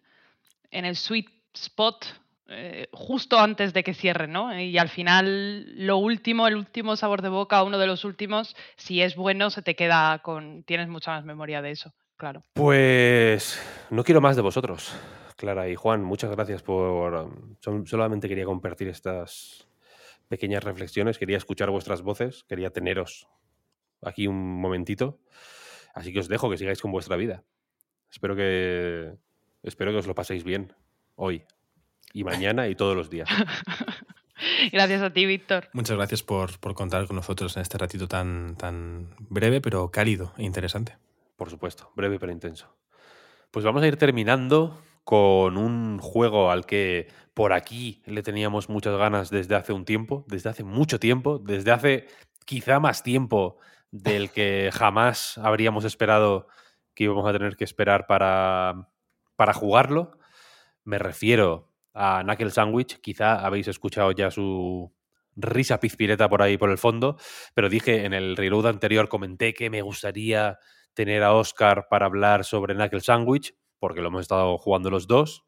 [0.71, 2.07] en el sweet spot,
[2.49, 4.59] eh, justo antes de que cierren, ¿no?
[4.59, 9.03] Y al final, lo último, el último sabor de boca, uno de los últimos, si
[9.03, 10.63] es bueno, se te queda con.
[10.65, 12.43] tienes mucha más memoria de eso, claro.
[12.55, 13.61] Pues
[13.91, 14.95] no quiero más de vosotros,
[15.37, 16.03] Clara y Juan.
[16.03, 17.31] Muchas gracias por...
[17.61, 19.69] sol- solamente quería compartir estas
[20.29, 23.29] pequeñas reflexiones, quería escuchar vuestras voces, quería teneros
[24.03, 25.19] aquí un momentito.
[25.95, 27.43] Así que os dejo que sigáis con vuestra vida.
[28.11, 29.15] Espero que
[29.63, 30.75] espero que os lo paséis bien
[31.15, 31.45] hoy
[32.13, 33.29] y mañana y todos los días.
[34.73, 35.69] Gracias a ti, Víctor.
[35.73, 40.35] Muchas gracias por, por contar con nosotros en este ratito tan, tan breve, pero cálido
[40.37, 40.97] e interesante.
[41.37, 42.77] Por supuesto, breve pero intenso.
[43.51, 48.97] Pues vamos a ir terminando con un juego al que por aquí le teníamos muchas
[48.97, 52.09] ganas desde hace un tiempo, desde hace mucho tiempo, desde hace
[52.45, 53.59] quizá más tiempo
[53.91, 56.49] del que jamás habríamos esperado
[56.95, 58.89] que íbamos a tener que esperar para,
[59.37, 60.19] para jugarlo.
[60.85, 64.93] Me refiero a Knuckle Sandwich, quizá habéis escuchado ya su
[65.37, 67.17] risa pizpireta por ahí por el fondo,
[67.55, 70.59] pero dije en el reload anterior, comenté que me gustaría
[70.97, 75.46] tener a Oscar para hablar sobre Knuckle Sandwich, porque lo hemos estado jugando los dos.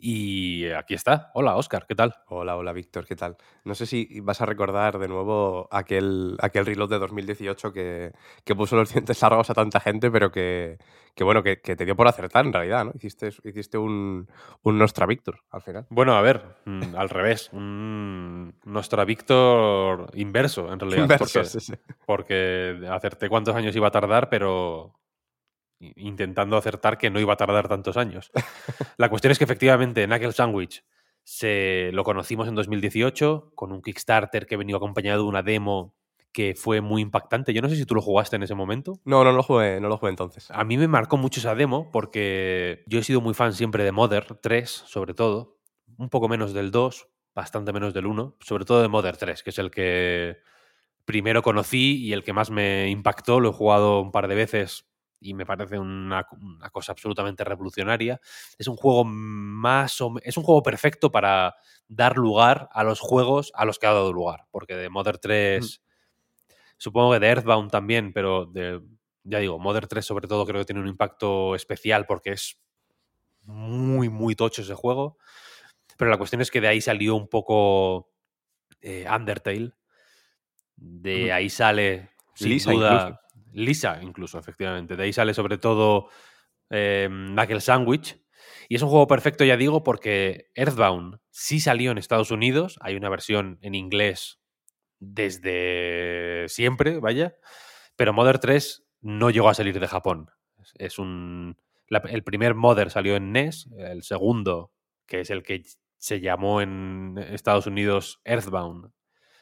[0.00, 1.32] Y aquí está.
[1.34, 2.14] Hola, Oscar, ¿qué tal?
[2.28, 3.36] Hola, hola, Víctor, ¿qué tal?
[3.64, 8.12] No sé si vas a recordar de nuevo aquel, aquel reload de 2018 que,
[8.44, 10.78] que puso los dientes largos a tanta gente, pero que,
[11.16, 12.92] que bueno, que, que te dio por acertar en realidad, ¿no?
[12.94, 14.28] Hiciste, hiciste un,
[14.62, 15.86] un Nostra Victor al final.
[15.90, 17.50] Bueno, a ver, mm, al revés.
[17.52, 21.02] Un Nostra Victor inverso, en realidad.
[21.02, 21.74] Inverso, porque, sí, sí.
[22.06, 24.94] porque acerté cuántos años iba a tardar, pero
[25.80, 28.30] intentando acertar que no iba a tardar tantos años.
[28.96, 30.84] La cuestión es que efectivamente Knuckle Sandwich
[31.22, 35.94] se lo conocimos en 2018 con un Kickstarter que venía acompañado de una demo
[36.32, 37.52] que fue muy impactante.
[37.52, 39.00] Yo no sé si tú lo jugaste en ese momento.
[39.04, 40.50] No, no lo jugué, no lo jugué entonces.
[40.50, 43.92] A mí me marcó mucho esa demo porque yo he sido muy fan siempre de
[43.92, 45.58] Mother 3, sobre todo.
[45.96, 48.36] Un poco menos del 2, bastante menos del 1.
[48.40, 50.38] Sobre todo de Mother 3, que es el que
[51.04, 53.40] primero conocí y el que más me impactó.
[53.40, 54.88] Lo he jugado un par de veces
[55.20, 58.20] y me parece una, una cosa absolutamente revolucionaria.
[58.58, 61.56] Es un juego más o es un juego perfecto para
[61.88, 64.46] dar lugar a los juegos a los que ha dado lugar.
[64.50, 65.82] Porque de Mother 3,
[66.76, 68.80] supongo que de Earthbound también, pero de,
[69.24, 72.60] ya digo, Mother 3 sobre todo creo que tiene un impacto especial porque es
[73.42, 75.18] muy, muy tocho ese juego.
[75.96, 78.12] Pero la cuestión es que de ahí salió un poco
[78.80, 79.72] eh, Undertale.
[80.76, 83.20] De ahí sale, sin Lisa duda, incluso.
[83.52, 84.96] Lisa incluso, efectivamente.
[84.96, 86.08] De ahí sale sobre todo
[86.70, 88.20] eh, Knuckle Sandwich.
[88.68, 92.78] Y es un juego perfecto, ya digo, porque Earthbound sí salió en Estados Unidos.
[92.80, 94.40] Hay una versión en inglés
[95.00, 97.36] desde siempre, vaya.
[97.96, 100.30] Pero Mother 3 no llegó a salir de Japón.
[100.74, 101.56] Es- un.
[101.88, 104.72] el primer Mother salió en NES, el segundo,
[105.06, 105.62] que es el que
[105.96, 108.90] se llamó en Estados Unidos Earthbound,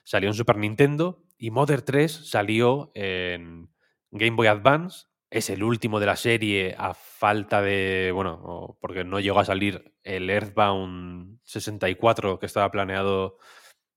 [0.04, 1.22] salió en Super Nintendo.
[1.38, 3.68] Y Mother 3 salió en
[4.10, 5.06] Game Boy Advance.
[5.30, 8.10] Es el último de la serie a falta de.
[8.14, 13.38] Bueno, porque no llegó a salir el Earthbound 64 que estaba planeado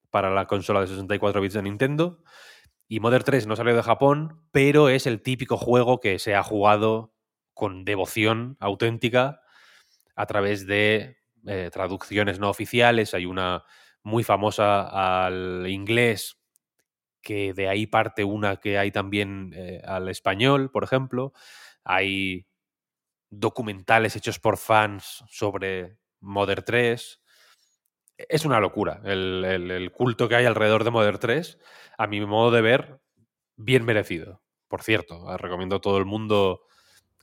[0.09, 2.23] para la consola de 64 bits de Nintendo.
[2.87, 6.41] Y Mother 3 no salió de Japón, pero es el típico juego que se ha
[6.41, 7.13] jugado
[7.53, 9.41] con devoción auténtica
[10.15, 13.13] a través de eh, traducciones no oficiales.
[13.13, 13.63] Hay una
[14.01, 16.38] muy famosa al inglés,
[17.29, 21.33] que de ahí parte una que hay también eh, al español, por ejemplo.
[21.83, 22.47] Hay
[23.29, 27.21] documentales hechos por fans sobre Mother 3.
[28.17, 31.57] Es una locura el, el- culto que hay alrededor de Mother 3.
[31.97, 32.99] A mi modo de ver,
[33.57, 34.41] bien merecido.
[34.67, 36.61] Por cierto, eh, recomiendo a todo el mundo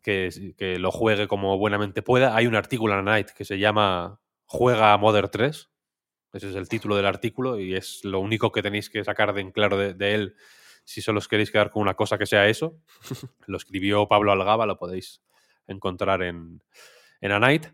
[0.02, 2.36] que, que lo juegue como buenamente pueda.
[2.36, 5.70] Hay un artículo en Night que se llama Juega a Mother 3.
[6.36, 9.40] Ese es el título del artículo y es lo único que tenéis que sacar de
[9.40, 10.36] en claro de, de él
[10.84, 12.78] si solo os queréis quedar con una cosa que sea eso.
[13.46, 15.20] Lo escribió Pablo Algaba, lo podéis
[15.66, 16.62] encontrar en,
[17.20, 17.66] en A Night.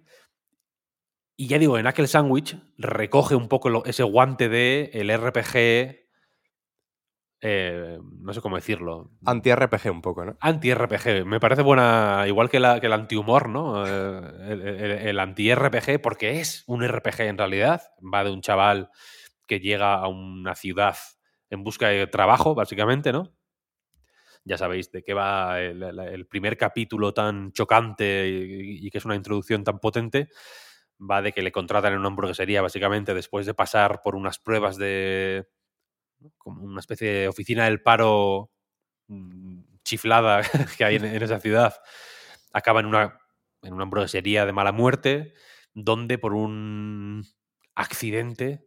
[1.37, 6.02] Y ya digo, en aquel sándwich recoge un poco lo- ese guante de el RPG,
[7.43, 10.37] eh, no sé cómo decirlo, Anti-RPG un poco, ¿no?
[10.41, 11.25] anti-RPG.
[11.27, 13.85] Me parece buena, igual que, la, que el anti-humor, ¿no?
[13.87, 17.83] Eh, El, el- el anti-RPG, porque es un RPG en realidad.
[18.03, 18.91] Va de un chaval
[19.47, 20.97] que llega a una ciudad
[21.51, 23.35] en busca de trabajo, básicamente, ¿no?
[24.45, 28.99] Ya sabéis de qué va el, el- el primer capítulo tan chocante y, y que
[28.99, 30.29] es una introducción tan potente.
[31.01, 34.77] Va de que le contratan en una hamburguesería, básicamente, después de pasar por unas pruebas
[34.79, 35.47] de.
[36.39, 38.51] Como una especie de oficina del paro
[39.09, 40.43] mm, chiflada
[40.79, 41.75] que hay en, en esa ciudad.
[42.53, 43.19] Acaba en una,
[43.63, 45.35] en una hamburguesería de mala muerte,
[45.75, 47.25] donde por un
[47.75, 48.67] accidente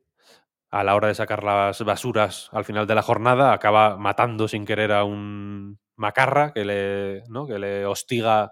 [0.71, 4.65] a la hora de sacar las basuras al final de la jornada, acaba matando sin
[4.65, 7.47] querer a un macarra que le, ¿no?
[7.47, 8.51] que le hostiga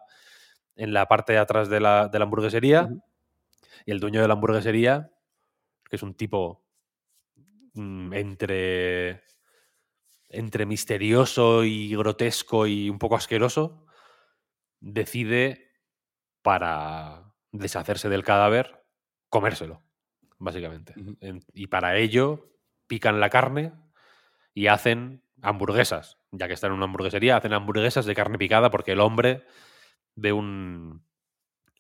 [0.76, 2.90] en la parte de atrás de la, de la hamburguesería.
[3.86, 5.12] Y el dueño de la hamburguesería,
[5.90, 6.64] que es un tipo
[7.76, 9.24] entre,
[10.30, 13.86] entre misterioso y grotesco y un poco asqueroso,
[14.80, 15.72] decide,
[16.42, 18.84] para deshacerse del cadáver,
[19.30, 19.82] comérselo,
[20.38, 20.94] básicamente.
[21.54, 22.52] Y para ello
[22.88, 23.74] pican la carne
[24.54, 26.18] y hacen hamburguesas.
[26.32, 29.46] Ya que están en una hamburguesería, hacen hamburguesas de carne picada porque el hombre
[30.16, 31.06] ve un,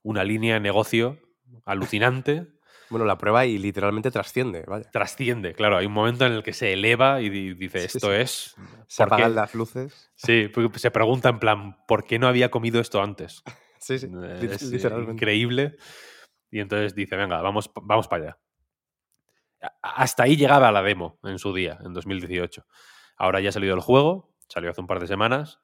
[0.01, 1.19] una línea de negocio
[1.65, 2.47] alucinante.
[2.93, 4.88] Bueno, la prueba y literalmente trasciende, vaya.
[4.91, 5.77] Trasciende, claro.
[5.77, 8.22] Hay un momento en el que se eleva y di- dice, esto sí.
[8.22, 8.55] es...
[8.88, 9.23] Se ¿por qué?".
[9.23, 10.11] apagan las luces.
[10.15, 13.41] Sí, porque se pregunta en plan, ¿por qué no había comido esto antes?
[13.80, 15.11] Sí, sí, Eh, es literalmente.
[15.13, 15.75] increíble.
[16.51, 18.39] Y entonces dice, venga, vamos, vamos para allá.
[19.81, 22.65] Hasta ahí llegaba la demo en su día, en 2018.
[23.17, 25.59] Ahora ya ha salido el juego, salió hace un par de semanas.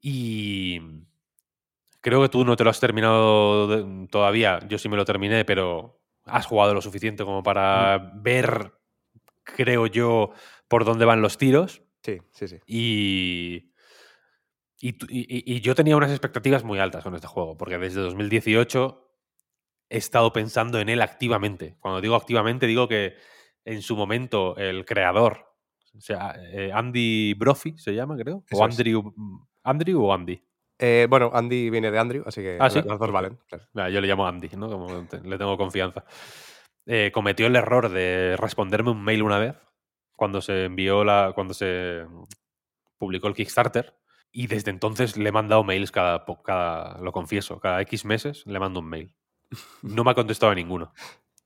[0.00, 0.80] Y
[2.06, 4.60] creo que tú no te lo has terminado de- todavía.
[4.68, 8.74] Yo sí me lo terminé, pero has jugado lo suficiente como para ver,
[9.42, 10.30] creo yo,
[10.68, 11.82] por dónde van los tiros.
[12.04, 12.60] Sí, sí, sí.
[12.64, 13.72] Y,
[14.80, 19.10] y, yo tenía unas expectativas muy altas con este juego, porque desde 2018
[19.90, 21.76] he estado pensando en él activamente.
[21.80, 23.16] Cuando digo activamente, digo que
[23.64, 25.56] en su momento el creador,
[25.96, 28.78] o sea, eh, Andy Brophy se llama, creo, Eso o es.
[28.78, 29.12] Andrew,
[29.64, 30.40] Andrew o Andy.
[30.78, 32.80] Eh, bueno, Andy viene de Andrew, así que Ah, ¿sí?
[32.80, 33.38] la- las dos valen.
[33.48, 33.88] claro.
[33.90, 34.68] Yo le llamo Andy, ¿no?
[34.68, 36.04] Como te- le tengo confianza.
[36.84, 39.54] Eh, cometió el error de responderme un mail una vez
[40.14, 41.32] cuando se envió la.
[41.34, 42.04] cuando se
[42.98, 43.94] publicó el Kickstarter.
[44.32, 48.58] Y desde entonces le he mandado mails cada, cada lo confieso, cada X meses le
[48.60, 49.14] mando un mail.
[49.82, 50.92] No me ha contestado a ninguno.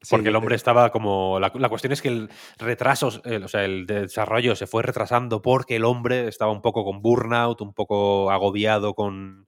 [0.03, 1.39] Sí, Porque el eh, hombre estaba como.
[1.41, 5.43] La, la cuestión es que el retraso, el- o sea, el desarrollo se fue retrasando
[5.43, 9.47] porque el hombre estaba un poco con burnout, un poco agobiado con,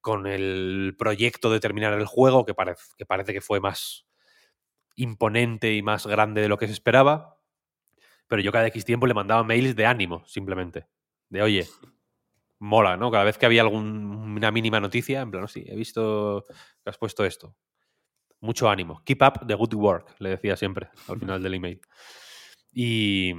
[0.00, 4.06] con el proyecto de terminar el juego, que, parece que parece que fue más
[4.96, 7.38] imponente y más grande de lo que se esperaba.
[8.28, 10.86] Pero yo cada X tiempo le mandaba mails de ánimo, simplemente.
[11.30, 11.68] De oye,
[12.58, 13.10] mola, ¿no?
[13.10, 16.44] Cada vez que había alguna mínima noticia, en plan, "Oh, sí, he visto
[16.84, 17.56] que has puesto esto.
[18.42, 19.02] Mucho ánimo.
[19.04, 21.80] Keep up the good work, le decía siempre al final del email.
[22.70, 23.32] Y,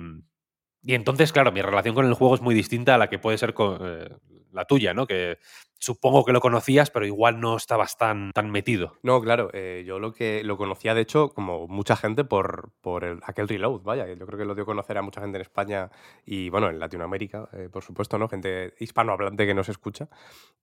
[0.81, 3.37] y entonces, claro, mi relación con el juego es muy distinta a la que puede
[3.37, 4.09] ser con, eh,
[4.53, 5.05] la tuya, ¿no?
[5.05, 5.39] Que
[5.83, 8.97] supongo que lo conocías, pero igual no estabas tan, tan metido.
[9.03, 13.03] No, claro, eh, yo lo que lo conocía, de hecho, como mucha gente por, por
[13.03, 15.41] el- aquel reload, vaya, yo creo que lo dio a conocer a mucha gente en
[15.41, 15.89] España
[16.25, 18.29] y, bueno, en Latinoamérica, eh, por supuesto, ¿no?
[18.29, 20.07] Gente hispanohablante que nos escucha.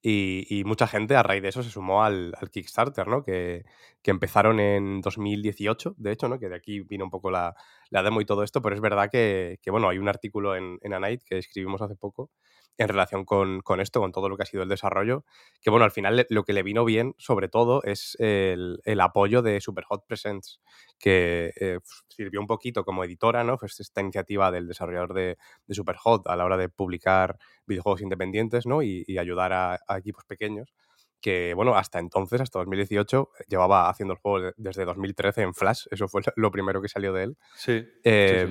[0.02, 3.22] Y, y mucha gente a raíz de eso se sumó al, al Kickstarter, ¿no?
[3.22, 3.64] Que,
[4.02, 6.38] que empezaron en 2018, de hecho, ¿no?
[6.38, 7.54] Que de aquí vino un poco la,
[7.90, 10.78] la demo y todo esto, pero es verdad que, que, bueno, hay un artículo en,
[10.82, 12.30] en A que escribimos hace poco
[12.78, 15.24] en relación con, con esto, con todo lo que ha sido el desarrollo,
[15.60, 19.42] que bueno, al final lo que le vino bien, sobre todo, es el, el apoyo
[19.42, 20.60] de Superhot Presents,
[20.98, 23.58] que eh, sirvió un poquito como editora, ¿no?
[23.58, 28.66] Pues esta iniciativa del desarrollador de, de Superhot a la hora de publicar videojuegos independientes,
[28.66, 28.82] ¿no?
[28.82, 30.72] Y, y ayudar a, a equipos pequeños
[31.20, 35.86] que, bueno, hasta entonces, hasta 2018, llevaba haciendo el juego de- desde 2013 en Flash,
[35.90, 37.36] eso fue lo primero que salió de él.
[37.54, 37.86] Sí.
[38.04, 38.46] Eh,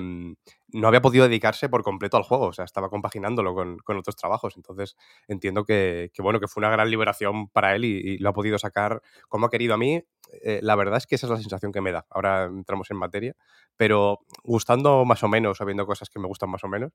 [0.72, 4.14] No había podido dedicarse por completo al juego, o sea, estaba compaginándolo con, con otros
[4.14, 4.56] trabajos.
[4.56, 8.28] Entonces, entiendo que, que, bueno, que fue una gran liberación para él y, y lo
[8.28, 10.00] ha podido sacar como ha querido a mí.
[10.44, 12.06] eh, la verdad es que esa es la sensación que me da.
[12.08, 13.34] Ahora entramos en materia,
[13.76, 16.92] pero gustando más o menos, sabiendo cosas que me gustan más o menos.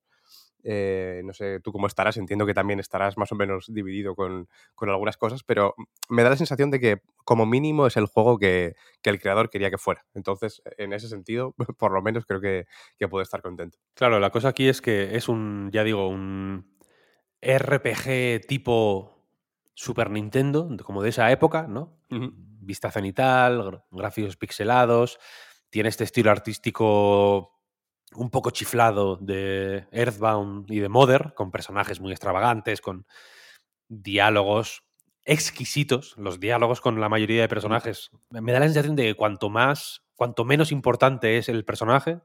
[0.68, 4.50] Eh, no sé tú cómo estarás, entiendo que también estarás más o menos dividido con,
[4.74, 5.76] con algunas cosas, pero
[6.10, 9.52] me da la sensación de que como mínimo es el juego que, que el creador
[9.52, 10.06] quería que fuera.
[10.16, 12.66] Entonces, en ese sentido, por lo menos creo que,
[12.98, 13.78] que puede estar contento.
[13.94, 16.66] Claro, la cosa aquí es que es un, ya digo, un
[17.42, 19.16] RPG tipo
[19.76, 22.00] Super Nintendo, como de esa época, ¿no?
[22.10, 25.20] Vista cenital, gráficos pixelados,
[25.70, 27.55] tiene este estilo artístico
[28.18, 33.06] un poco chiflado de Earthbound y de Mother, con personajes muy extravagantes, con
[33.88, 34.84] diálogos
[35.24, 38.12] exquisitos, los diálogos con la mayoría de personajes.
[38.30, 42.20] Me da la sensación de que cuanto más, cuanto menos importante es el personaje,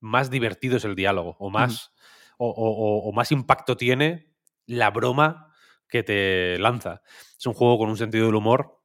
[0.00, 1.92] más divertido es el diálogo, o más,
[2.38, 4.32] o, o- o- o más impacto tiene
[4.66, 5.52] la broma
[5.88, 7.02] que te lanza.
[7.36, 8.77] Es un juego con un sentido del humor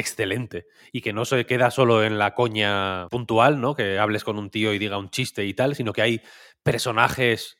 [0.00, 3.74] excelente y que no se queda solo en la coña puntual, ¿no?
[3.74, 6.22] Que hables con un tío y diga un chiste y tal, sino que hay
[6.62, 7.56] personajes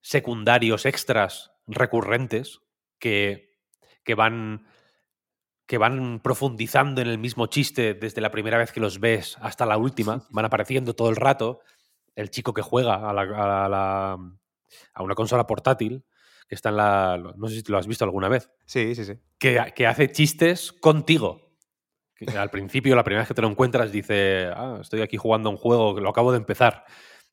[0.00, 2.60] secundarios extras recurrentes
[2.98, 3.50] que,
[4.04, 4.66] que van
[5.66, 9.66] que van profundizando en el mismo chiste desde la primera vez que los ves hasta
[9.66, 11.60] la última, van apareciendo todo el rato.
[12.16, 14.18] El chico que juega a, la, a, la-
[14.94, 16.04] a una consola portátil,
[16.48, 17.22] que está en la...
[17.36, 18.50] No sé si lo has visto alguna vez.
[18.66, 19.12] Sí, sí, sí.
[19.38, 21.49] Que, que hace chistes contigo.
[22.36, 25.52] Al principio, la primera vez que te lo encuentras, dice, ah, estoy aquí jugando a
[25.52, 26.84] un juego que lo acabo de empezar.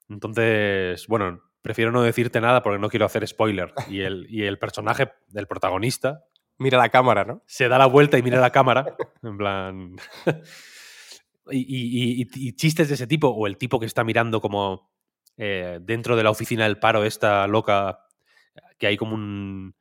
[0.09, 3.73] Entonces, bueno, prefiero no decirte nada porque no quiero hacer spoiler.
[3.89, 6.23] Y el, y el personaje del protagonista
[6.59, 7.43] Mira la cámara, ¿no?
[7.45, 8.95] se da la vuelta y mira la cámara.
[9.21, 9.95] En plan.
[11.51, 14.91] y, y- y- y chistes de ese tipo, o el tipo que está mirando como
[15.37, 17.99] eh, dentro de la oficina del paro, esta loca,
[18.79, 19.75] que hay como un.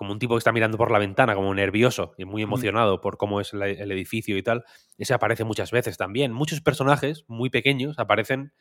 [0.00, 3.18] Como un tipo que está mirando por la ventana, como nervioso y muy emocionado por
[3.18, 4.64] cómo es el, el edificio y tal.
[4.98, 6.32] Ese aparece muchas veces también.
[6.32, 8.54] Muchos personajes muy pequeños aparecen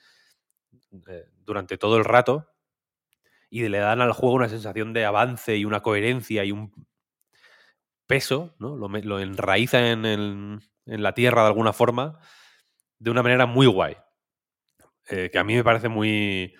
[1.08, 2.48] eh, durante todo el rato
[3.50, 6.72] y le dan al juego una sensación de avance y una coherencia y un
[8.08, 8.76] peso, ¿no?
[8.76, 12.20] Lo, lo enraiza en, el- en la tierra de alguna forma
[13.00, 13.96] de una manera muy guay.
[15.10, 16.54] eh, que a mí me parece muy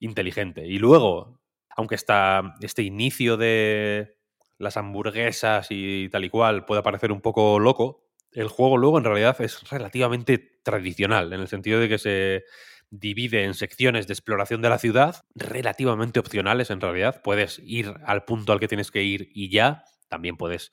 [0.00, 0.66] inteligente.
[0.66, 1.41] Y luego,
[1.76, 4.16] aunque este inicio de
[4.58, 9.04] las hamburguesas y tal y cual pueda parecer un poco loco, el juego luego en
[9.04, 12.44] realidad es relativamente tradicional, en el sentido de que se
[12.90, 17.22] divide en secciones de exploración de la ciudad, relativamente opcionales en realidad.
[17.22, 19.84] Puedes ir al punto al que tienes que ir y ya.
[20.08, 20.72] También puedes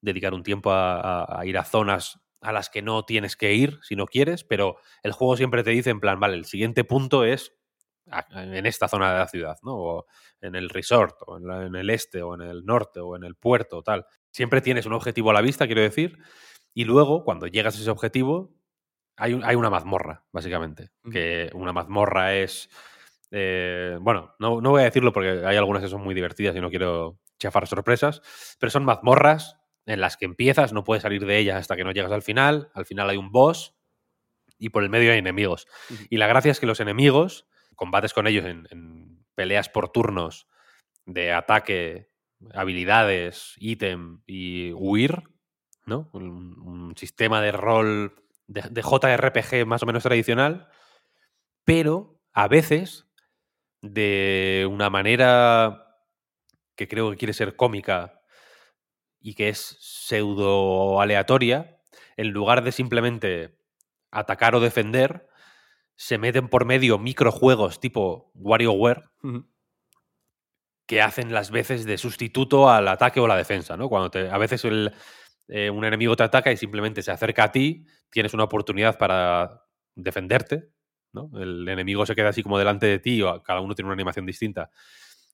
[0.00, 3.78] dedicar un tiempo a, a- ir a zonas a las que no tienes que ir
[3.82, 7.24] si no quieres, pero el juego siempre te dice en plan, vale, el siguiente punto
[7.24, 7.52] es
[8.32, 9.76] en esta zona de la ciudad, ¿no?
[9.76, 10.06] O
[10.40, 13.24] en el resort, o en, la- en el este, o en el norte, o en
[13.24, 14.06] el puerto, tal.
[14.30, 16.18] Siempre tienes un objetivo a la vista, quiero decir,
[16.74, 18.54] y luego, cuando llegas a ese objetivo,
[19.16, 20.90] hay, un- hay una mazmorra, básicamente.
[21.10, 22.68] Que una mazmorra es.
[23.30, 26.60] eh, bueno, no, no voy a decirlo porque hay algunas que son muy divertidas y
[26.60, 28.22] no quiero chafar sorpresas,
[28.58, 29.56] pero son mazmorras
[29.86, 32.70] en las que empiezas, no puedes salir de ellas hasta que no llegas al final.
[32.74, 33.74] Al final hay un boss
[34.58, 35.66] y por el medio hay enemigos.
[36.10, 37.47] Y la gracia es que los enemigos,
[37.78, 40.48] combates con ellos en, en peleas por turnos
[41.06, 42.10] de ataque,
[42.52, 45.22] habilidades, ítem y huir,
[45.86, 46.10] ¿no?
[46.12, 50.68] Un, sistema de rol de, de JRPG más o menos tradicional,
[51.64, 53.06] pero a veces
[53.80, 56.02] de una manera
[56.74, 58.20] que creo que quiere ser cómica
[59.20, 61.80] y que es pseudo aleatoria,
[62.16, 63.56] en lugar de simplemente
[64.10, 65.28] atacar o defender,
[66.00, 69.02] se meten por medio microjuegos tipo WarioWare
[70.86, 73.88] que hacen las veces de sustituto al ataque o la defensa, ¿no?
[73.88, 74.94] Cuando te, a veces el,
[75.48, 79.64] eh, un enemigo te ataca y simplemente se acerca a ti, tienes una oportunidad para
[79.96, 80.70] defenderte,
[81.12, 81.32] ¿no?
[81.34, 84.24] El enemigo se queda así como delante de ti, o cada uno tiene una animación
[84.24, 84.70] distinta.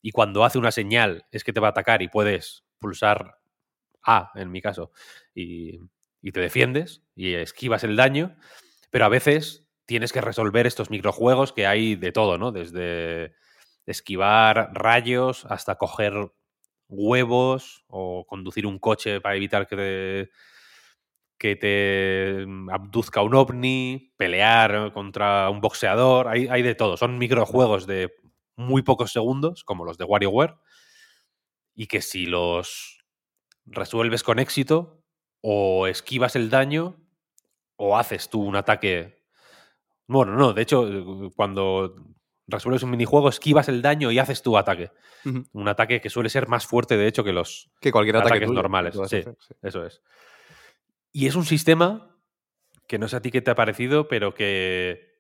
[0.00, 3.36] Y cuando hace una señal es que te va a atacar y puedes pulsar
[4.02, 4.92] A, en mi caso,
[5.34, 5.78] y,
[6.22, 8.34] y te defiendes y esquivas el daño,
[8.90, 12.52] pero a veces tienes que resolver estos microjuegos que hay de todo, ¿no?
[12.52, 13.34] Desde
[13.86, 16.32] esquivar rayos hasta coger
[16.88, 20.30] huevos o conducir un coche para evitar que te,
[21.38, 26.96] que te abduzca un ovni, pelear contra un boxeador, hay, hay de todo.
[26.96, 28.14] Son microjuegos de
[28.56, 30.54] muy pocos segundos, como los de WarioWare,
[31.74, 32.98] y que si los
[33.66, 35.02] resuelves con éxito,
[35.40, 36.96] o esquivas el daño,
[37.76, 39.23] o haces tú un ataque.
[40.06, 41.94] Bueno, no, de hecho, eh, cuando
[42.46, 44.90] resuelves un minijuego, esquivas el daño y haces tu ataque.
[45.52, 48.48] Un ataque que suele ser más fuerte, de hecho, que los Que cualquier ataque ataques
[48.48, 48.94] tuyo normales.
[48.94, 49.54] puedas Sí, hacer, sí.
[49.62, 50.02] eso es.
[51.12, 52.18] Y es un sistema
[52.86, 55.14] que no sé a ti qué te ha parecido, pero que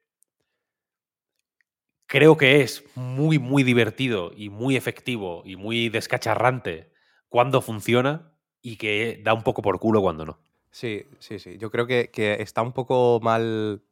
[2.06, 6.92] creo que es muy, muy divertido y muy efectivo y muy descacharrante
[7.28, 10.38] cuando funciona y que da un poco por culo cuando no.
[10.70, 11.56] Sí, sí, sí.
[11.58, 13.82] Yo creo que, que está un poco mal.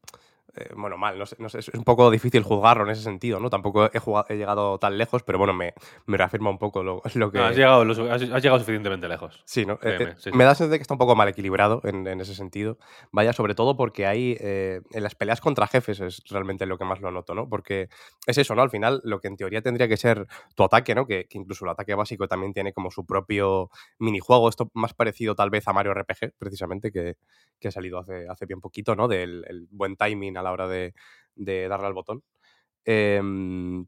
[0.55, 3.41] Eh, bueno, mal, no sé, no sé, es un poco difícil juzgarlo en ese sentido,
[3.41, 3.49] ¿no?
[3.51, 5.73] Tampoco he, jugado- he llegado tan lejos, pero bueno, me,
[6.07, 7.39] me reafirma un poco lo, lo que.
[7.39, 9.43] No, has, llegado, lo has- has llegado suficientemente lejos.
[9.47, 9.75] Sí, ¿no?
[9.83, 10.45] Eh, eh, sí, Me sí.
[10.45, 12.79] da sensación de que está un poco mal equilibrado en, en ese sentido.
[13.13, 14.37] Vaya, sobre todo porque hay.
[14.41, 17.49] eh, en las peleas contra jefes es realmente lo que más lo noto, ¿no?
[17.49, 17.89] Porque
[18.27, 18.63] es eso, ¿no?
[18.63, 21.07] Al final, lo que en teoría tendría que ser tu ataque, ¿no?
[21.07, 24.49] Que, que incluso el ataque básico también tiene como su propio minijuego.
[24.49, 27.17] Esto más parecido tal vez a Mario RPG, precisamente, que,
[27.59, 29.09] que ha salido hace, hace bien poquito, ¿no?
[29.09, 30.95] Del el buen timing a la hora de,
[31.37, 32.23] darle al botón.
[32.85, 33.87] Em,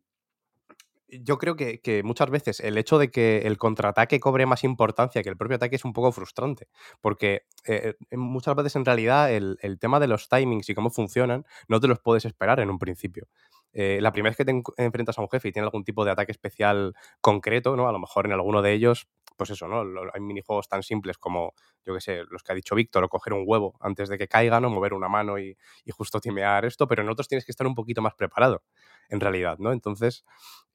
[1.09, 5.29] yo creo que, muchas veces el hecho de que el contraataque cobre más importancia que
[5.29, 6.69] el propio ataque es un poco frustrante,
[7.01, 11.45] porque eh, eh, muchas veces en realidad el, tema de los timings y cómo funcionan
[11.69, 13.29] no te los puedes esperar en un principio.
[13.73, 16.05] Eh, la primera vez que te en- enfrentas a un jefe y tiene algún tipo
[16.05, 17.89] de ataque especial concreto, ¿no?
[17.89, 19.83] A lo mejor en alguno de ellos, pues eso, ¿no?
[20.13, 21.55] Hay minijuegos tan simples como,
[21.85, 24.29] yo qué sé, los que ha dicho Víctor, o coger un huevo antes de que
[24.29, 24.71] caiga, ¿no?
[24.71, 25.57] Mover una mano y,
[25.91, 28.63] justo timear esto, pero en otros tienes que estar un poquito más preparado,
[29.09, 29.73] en realidad, ¿no?
[29.73, 30.25] Entonces,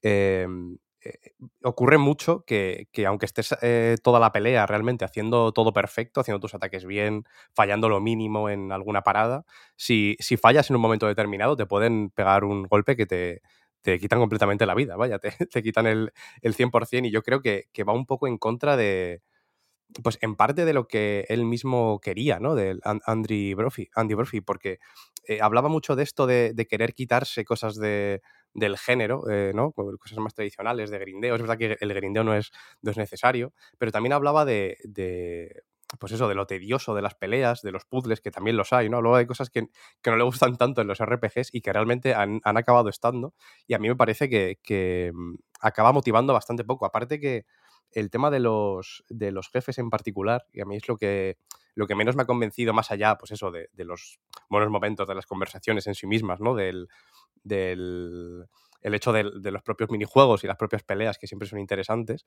[0.02, 0.46] eh,
[1.02, 1.32] eh,
[1.62, 6.40] ocurre mucho que, que aunque estés eh, toda la pelea realmente haciendo todo perfecto, haciendo
[6.40, 7.24] tus ataques bien,
[7.54, 12.10] fallando lo mínimo en alguna parada, si, si fallas en un momento determinado te pueden
[12.10, 13.40] pegar un golpe que te,
[13.82, 15.30] te quitan completamente la vida, vaya, te,
[15.62, 19.22] quitan el, el 100% y yo creo que, que va un poco en contra de,
[20.04, 22.54] pues en parte de lo que él mismo quería, ¿no?
[22.84, 24.78] An- Andy Brophy, Andy Brophy porque
[25.26, 28.22] eh, hablaba mucho de esto de, de querer quitarse cosas de,
[28.54, 29.72] del género, eh, ¿no?
[29.72, 31.34] Cosas más tradicionales, de grindeo.
[31.34, 32.52] Es verdad que el grindeo no es,
[32.82, 35.62] no es necesario, pero también hablaba de, de,
[35.98, 38.88] pues eso, de lo tedioso de las peleas, de los puzzles, que también los hay,
[38.88, 38.98] ¿no?
[38.98, 39.68] Hablaba de cosas que,
[40.02, 43.34] que no le gustan tanto en los RPGs y que realmente han, han acabado estando.
[43.66, 46.86] Y a mí me parece que, que mm, acaba motivando bastante poco.
[46.86, 47.44] Aparte que
[47.92, 51.38] el tema de los, de los jefes en particular, y a mí es lo que,
[51.74, 55.08] lo que menos me ha convencido más allá, pues eso, de, de los buenos momentos
[55.08, 56.54] de las conversaciones en sí mismas, ¿no?
[56.54, 56.88] Del,
[57.42, 58.46] del
[58.80, 62.24] el hecho de, los propios minijuegos y las propias peleas, que siempre son interesantes,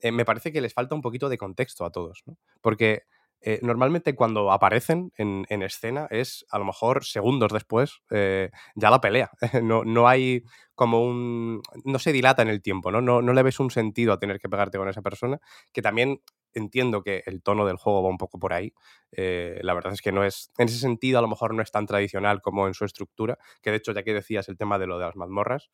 [0.00, 2.36] eh, me parece que les falta un poquito de contexto a todos, ¿no?
[2.60, 3.04] Porque
[3.40, 8.90] eh, normalmente cuando aparecen en, en, escena es a lo mejor segundos después eh, ya
[8.90, 9.30] la pelea.
[9.62, 10.42] no, no hay
[10.74, 11.62] como un...
[11.84, 13.00] no se dilata en el tiempo, ¿no?
[13.00, 13.22] ¿no?
[13.22, 15.38] No le ves un sentido a tener que pegarte con esa persona,
[15.72, 16.20] que también
[16.56, 18.72] entiendo que el tono del juego va un poco por ahí.
[19.12, 21.70] Eh, la verdad es que no es, en ese sentido a lo mejor no es
[21.70, 24.86] tan tradicional como en su estructura, que de hecho ya que decías el tema de
[24.86, 25.70] lo de las mazmorras,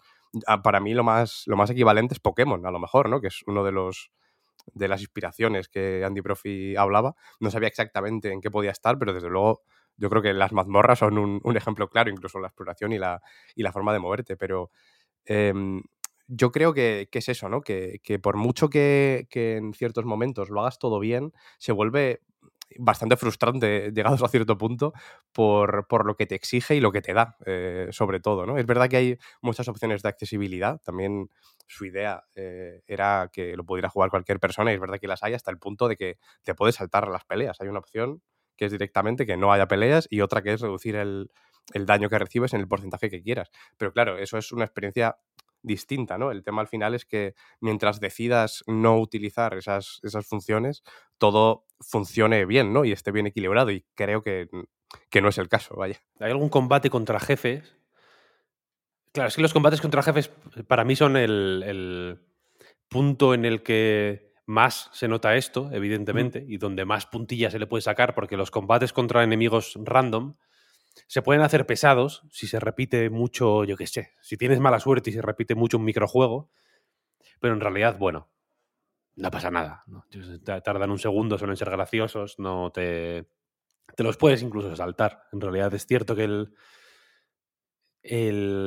[0.47, 3.21] ah, para mí lo más, lo más equivalente es Pokémon, a lo mejor, ¿no?
[3.21, 4.11] Que es uno de los
[4.75, 7.17] de las inspiraciones que Andy Profi hablaba.
[7.41, 9.63] No sabía exactamente en qué podía estar, pero desde luego
[9.97, 13.21] yo creo que las mazmorras son un, ejemplo claro, incluso la exploración y la,
[13.57, 14.71] y la forma de moverte, pero
[15.27, 15.53] eh,
[16.35, 17.61] yo creo que, que, es eso, ¿no?
[17.61, 22.23] Que, que por mucho que, que, en ciertos momentos lo hagas todo bien, se vuelve
[22.79, 24.93] bastante frustrante llegados a cierto punto
[25.33, 28.57] por, por lo que te exige y lo que te da, eh, sobre todo, ¿no?
[28.57, 31.29] Es verdad que hay muchas opciones de accesibilidad, también
[31.67, 35.23] su idea eh, era que lo pudiera jugar cualquier persona y es verdad que las
[35.23, 37.61] hay hasta el punto de que te puedes saltar las peleas.
[37.61, 38.23] Hay una opción
[38.57, 41.31] que es directamente que no haya peleas y otra que es reducir el,
[41.73, 43.51] el daño que recibes en el porcentaje que quieras.
[43.77, 45.17] Pero claro, eso es una experiencia
[45.63, 46.31] distinta, ¿no?
[46.31, 50.83] El tema al final es que mientras decidas no utilizar esas, esas funciones,
[51.19, 52.85] todo funcione bien, ¿no?
[52.85, 53.71] Y esté bien equilibrado.
[53.71, 54.49] Y creo que,
[55.11, 56.01] que no es el caso, vaya.
[56.21, 57.77] ¿Hay algún combate contra jefes?
[59.13, 60.31] Claro, es que los combates contra jefes
[60.67, 62.21] para mí son el, el
[62.89, 66.51] punto en el que más se nota esto, evidentemente, mm.
[66.51, 70.35] y donde más puntillas se le puede sacar, porque los combates contra enemigos random
[71.07, 75.11] se pueden hacer pesados si se repite mucho, yo qué sé, si tienes mala suerte
[75.11, 76.51] y se repite mucho un microjuego,
[77.41, 78.31] pero en realidad, bueno,
[79.17, 79.85] no pasa nada.
[79.87, 80.07] ¿no?
[80.63, 83.29] Tardan un segundo, suelen ser graciosos, no te,
[83.97, 85.25] te los puedes incluso saltar.
[85.33, 86.55] En realidad es cierto que el,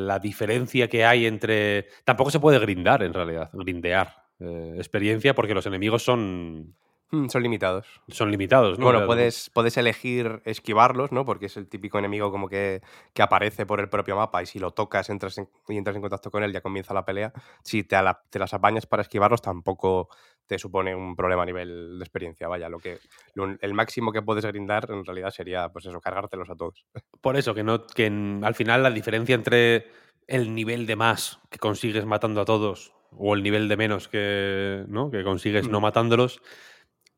[0.08, 1.88] la diferencia que hay entre...
[2.04, 6.76] Tampoco se puede grindar, en realidad, grindear eh, experiencia, porque los enemigos son
[7.12, 8.02] Mm, son limitados.
[8.08, 8.86] Son limitados, ¿no?
[8.86, 11.24] Bueno, puedes, puedes elegir esquivarlos, ¿no?
[11.24, 12.82] Porque es el típico enemigo como que,
[13.14, 16.02] que aparece por el propio mapa y si lo tocas entras en, y entras en
[16.02, 17.32] contacto con él ya comienza la pelea.
[17.64, 20.10] Si te, la, te, las apañas para esquivarlos tampoco
[20.48, 22.48] te supone un problema a nivel de experiencia.
[22.48, 23.00] Vaya, lo que
[23.36, 26.86] lo, el máximo que puedes grindar en realidad sería, pues eso, cargártelos a todos.
[27.22, 29.88] Por eso, que, no, que en, al final la diferencia entre
[30.28, 34.84] el nivel de más que consigues matando a todos o el nivel de menos que,
[34.88, 35.12] ¿no?
[35.12, 35.72] que consigues mm.
[35.72, 36.42] no matándolos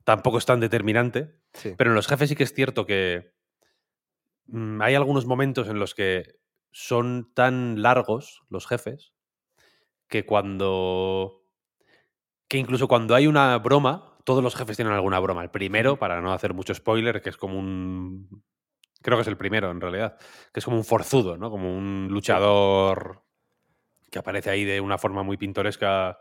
[0.08, 1.36] tampoco es tan determinante.
[1.52, 1.74] Sí.
[1.78, 3.34] Pero en los jefes sí que es cierto que
[4.46, 6.40] mmm, hay algunos momentos en los que
[6.72, 9.12] son tan largos los jefes
[10.08, 11.44] que cuando.
[12.48, 15.44] que incluso cuando hay una broma, todos los jefes tienen alguna broma.
[15.44, 18.46] El primero, para no hacer mucho spoiler, que es como un.
[19.02, 20.18] Creo que es el primero, en realidad.
[20.54, 21.52] Que es como un forzudo, ¿no?
[21.52, 23.26] Como un luchador
[24.10, 26.18] que aparece ahí de una forma muy pintoresca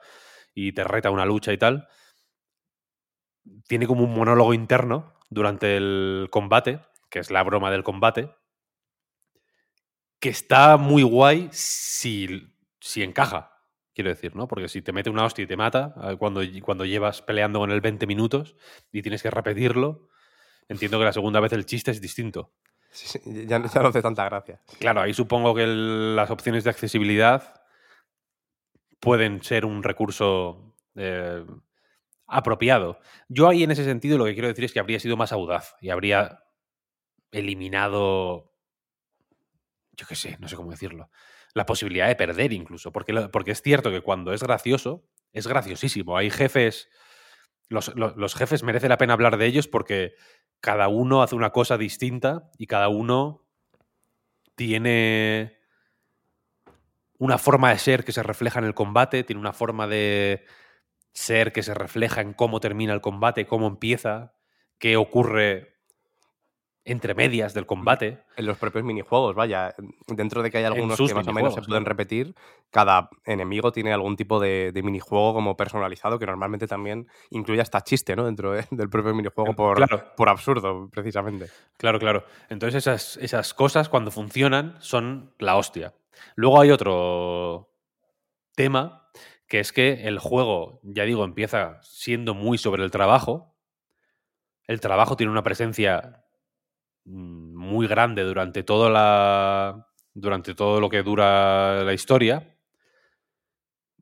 [0.55, 1.87] y te reta una lucha y tal
[3.67, 8.31] tiene como un monólogo interno durante el combate, que es la broma del combate,
[10.21, 13.57] que está muy guay si, si encaja,
[13.95, 14.49] quiero decir, ¿no?
[14.49, 17.71] Porque si te mete una hostia y te mata eh, cuando, cuando llevas peleando con
[17.71, 18.57] él 20 minutos
[18.93, 20.09] y tienes que repetirlo,
[20.69, 22.53] entiendo que la segunda vez el chiste es distinto.
[22.91, 24.61] Sí, sí, ya, ya, no hace tanta gracia.
[24.79, 27.63] Claro, ahí supongo que el, las opciones de accesibilidad
[29.01, 31.45] pueden ser un recurso eh,
[32.27, 32.99] apropiado.
[33.29, 35.77] Yo ahí en ese sentido lo que quiero decir es que habría sido más audaz
[35.81, 36.43] y habría
[37.31, 38.53] eliminado,
[39.93, 41.11] yo qué sé, no sé cómo decirlo,
[41.55, 46.17] la posibilidad de perder incluso, porque, porque es cierto que cuando es gracioso, es graciosísimo.
[46.17, 46.89] Hay jefes,
[47.69, 50.15] los, los, los jefes merece la pena hablar de ellos porque
[50.61, 53.47] cada uno hace una cosa distinta y cada uno
[54.55, 55.59] tiene
[57.19, 60.45] una forma de ser que se refleja en el combate, tiene una forma de
[61.17, 64.35] ser que se refleja en cómo termina el combate, cómo empieza,
[64.79, 65.77] qué ocurre
[66.85, 68.23] entre medias del combate.
[68.37, 69.75] En los propios minijuegos, vaya.
[70.07, 72.35] Dentro de que hay algunos que más o menos se pueden repetir,
[72.71, 77.81] cada enemigo tiene algún tipo de, de, minijuego como personalizado que normalmente también incluye hasta
[77.81, 78.27] chiste, ¿no?
[78.27, 80.05] Dentro de, del propio minijuego por, claro.
[80.17, 81.49] por absurdo, precisamente.
[81.79, 82.25] Claro, claro.
[82.51, 85.95] Entonces esas, esas cosas cuando funcionan son la hostia.
[86.35, 87.71] Luego hay otro
[88.55, 89.07] tema,
[89.47, 93.57] que es que el juego, ya digo, empieza siendo muy sobre el trabajo.
[94.67, 96.25] El trabajo tiene una presencia
[97.05, 99.89] mm, muy grande durante toda la.
[100.15, 102.57] durante todo lo que dura la historia.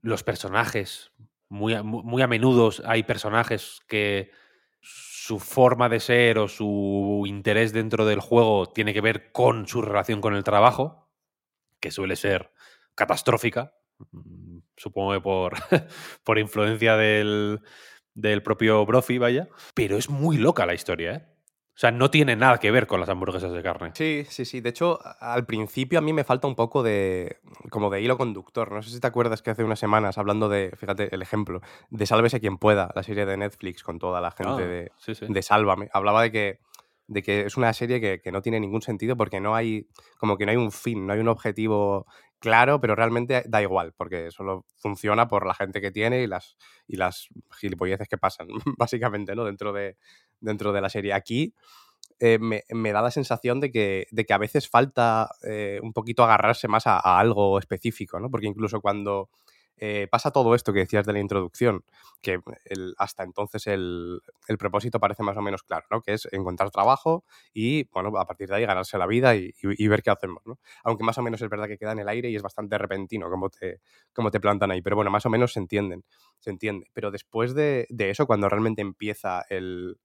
[0.01, 1.13] Los personajes,
[1.49, 4.31] muy muy a menudo hay personajes que
[4.81, 9.81] su forma de ser o su interés dentro del juego tiene que ver con su
[9.81, 11.11] relación con el trabajo,
[11.81, 12.53] que suele ser
[12.95, 13.73] catastrófica,
[14.77, 15.55] supongo que por,
[16.25, 17.61] por influencia del,
[18.15, 19.49] del propio Brophy, vaya.
[19.75, 21.35] Pero es muy loca la historia, ¿eh?
[21.77, 23.91] O sea, no tiene nada que ver con las hamburguesas de carne.
[23.95, 24.61] Sí, sí, sí.
[24.61, 27.39] De hecho, al principio a mí me falta un poco de.
[27.69, 28.71] como de hilo conductor.
[28.71, 32.07] No sé si te acuerdas que hace unas semanas, hablando de, fíjate, el ejemplo, de
[32.07, 35.27] Sálvese quien pueda, la serie de Netflix con toda la gente Ah, de, sí, sí.
[35.29, 35.89] de Sálvame.
[35.93, 36.61] Hablaba de que,
[37.09, 39.89] de que es una serie que, que no tiene ningún sentido porque no hay.
[40.19, 42.07] como que no hay un fin, no hay un objetivo
[42.45, 46.59] claro, pero realmente da igual, porque solo funciona por la gente que tiene y las,
[46.87, 48.49] y las gilipolleces que pasan,
[48.79, 49.45] básicamente, ¿no?
[49.47, 49.97] Dentro de,
[50.41, 51.15] dentro de la serie.
[51.15, 51.55] Aquí
[52.21, 55.95] eh, me, me da la sensación de que, de que a veces falta eh, un
[55.95, 58.31] poquito agarrarse más a, a algo específico, ¿no?
[58.31, 59.31] Porque incluso cuando
[59.77, 61.85] eh, pasa todo esto que decías de la introducción,
[62.23, 62.41] que
[62.99, 66.01] hasta entonces el, el propósito parece más o menos claro, ¿no?
[66.01, 69.85] Que es encontrar trabajo y, bueno, a partir de ahí ganarse la vida y, y-
[69.85, 70.59] y ver qué hacemos, ¿no?
[70.85, 73.29] Aunque más o menos es verdad que queda en el aire y es bastante repentino
[73.31, 73.81] como te,
[74.13, 76.05] como te plantan ahí, pero bueno, más o menos se entienden,
[76.39, 76.87] se entiende.
[76.93, 79.97] Pero después de, de eso, cuando realmente empieza el,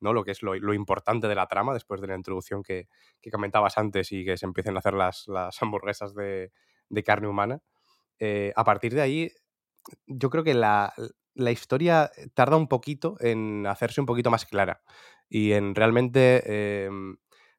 [0.00, 0.12] ¿no?
[0.12, 2.88] Lo que es lo, lo importante de la trama, después de la introducción que,
[3.20, 6.52] que comentabas antes y que se empiecen a hacer las, las hamburguesas de,
[6.88, 7.60] de carne humana.
[8.20, 9.32] Eh, a partir de ahí,
[10.06, 10.94] yo creo que la,
[11.34, 14.82] la historia tarda un poquito en hacerse un poquito más clara
[15.28, 16.90] y en realmente eh,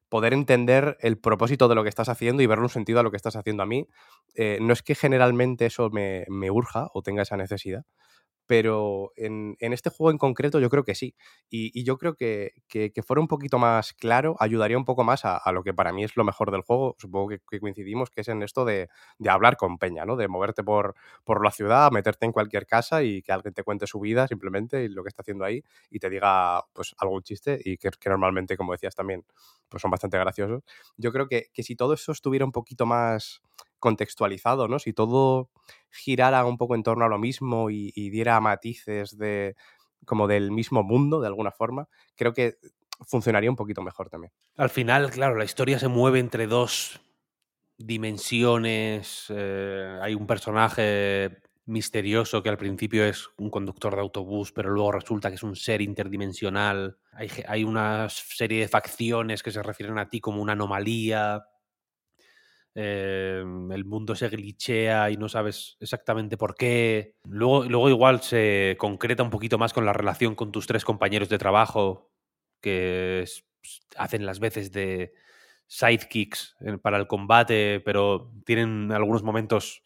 [0.08, 3.10] poder entender el propósito de lo que estás haciendo y verle un sentido a lo
[3.10, 3.88] que estás haciendo a mí.
[4.34, 7.84] eh, no es que generalmente eso me, me urja o tenga esa necesidad,
[8.46, 11.14] pero en, en este juego en concreto yo creo que sí.
[11.50, 15.04] Y, y yo creo que, que, que fuera un poquito más claro ayudaría un poco
[15.04, 16.96] más a, a lo que para mí es lo mejor del juego.
[16.98, 20.16] Supongo que, coincidimos, que es en esto de, de hablar con Peña, ¿no?
[20.16, 20.94] De moverte por,
[21.24, 24.84] por la ciudad, meterte en cualquier casa y que alguien te cuente su vida simplemente
[24.84, 28.08] y lo que está haciendo ahí y te diga pues algún chiste y que, que
[28.10, 29.24] normalmente, como decías también,
[29.68, 30.62] pues son bastante graciosos.
[30.96, 33.42] Yo creo que, que si todo eso estuviera un poquito más
[33.78, 34.78] contextualizado, ¿no?
[34.78, 35.50] Si todo
[35.90, 39.56] girara un poco en torno a lo mismo y, diera matices de
[40.04, 42.58] como del mismo mundo, de alguna forma, creo que
[43.06, 44.32] funcionaría un poquito mejor también.
[44.56, 47.00] Al final, claro, la historia se mueve entre dos
[47.76, 49.26] dimensiones.
[49.30, 54.92] eh, hay un personaje misterioso que al principio es un conductor de autobús, pero luego
[54.92, 56.96] resulta que es un ser interdimensional.
[57.12, 61.44] Hay, hay una serie de facciones que se refieren a ti como una anomalía.
[62.76, 67.16] Eh, el mundo se glitchea y no sabes exactamente por qué.
[67.24, 71.28] Luego, luego igual se concreta un poquito más con la relación con tus tres compañeros
[71.30, 72.10] de trabajo,
[72.62, 73.44] que es-
[73.96, 75.12] hacen las veces de
[75.68, 79.82] sidekicks eh, para el combate, pero tienen algunos momentos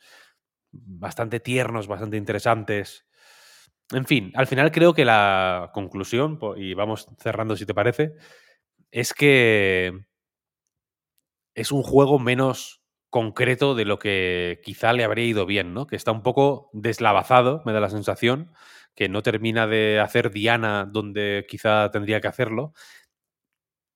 [0.72, 3.06] bastante tiernos, bastante interesantes.
[3.92, 8.14] En fin, al final creo que la conclusión, y vamos cerrando si te parece,
[8.92, 9.92] es que
[11.54, 12.79] es un juego menos
[13.10, 15.86] concreto de lo que quizá le habría ido bien, ¿no?
[15.86, 18.52] Que está un poco deslavazado, me da la sensación,
[18.94, 22.72] que no termina de hacer Diana donde quizá tendría que hacerlo.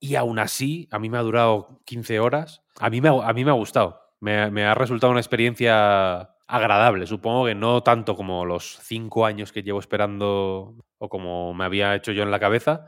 [0.01, 2.63] Y aún así, a mí me ha durado 15 horas.
[2.79, 4.01] A mí me ha, a mí me ha gustado.
[4.21, 7.07] Me, me ha resultado una experiencia agradable.
[7.07, 11.95] Supongo que no tanto como los 5 años que llevo esperando o como me había
[11.95, 12.87] hecho yo en la cabeza,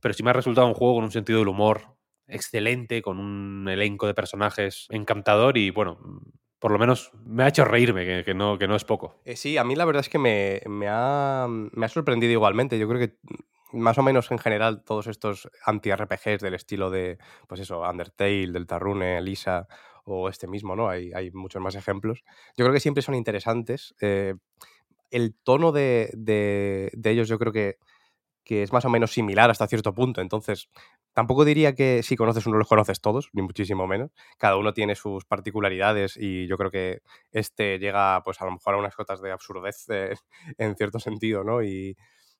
[0.00, 1.91] pero sí me ha resultado un juego con un sentido del humor
[2.32, 5.98] excelente, con un elenco de personajes encantador y bueno,
[6.58, 9.20] por lo menos me ha hecho reírme, que, no, que no es poco.
[9.24, 12.78] Eh, sí, a mí la verdad es que me, me ha, me ha sorprendido igualmente.
[12.78, 13.16] Yo creo que
[13.72, 18.52] mm, más o menos en general todos estos anti-RPGs del estilo de, pues eso, Undertale,
[18.52, 19.66] Deltarune, Elisa
[20.04, 20.88] o este mismo, ¿no?
[20.88, 22.22] Hay, hay muchos más ejemplos.
[22.56, 23.94] Yo creo que siempre son interesantes.
[24.00, 24.34] eh,
[25.10, 26.10] el tono de-
[26.92, 27.76] de ellos yo creo que,
[28.44, 30.20] que es más o menos similar hasta cierto punto.
[30.20, 30.68] Entonces,
[31.14, 34.10] tampoco diría que si conoces uno los conoces todos, ni muchísimo menos.
[34.38, 37.00] Cada uno tiene sus particularidades y yo creo que
[37.32, 40.14] este llega pues a lo mejor a unas cotas de absurdez eh,
[40.58, 41.62] en cierto sentido, ¿no?
[41.62, 41.96] Y,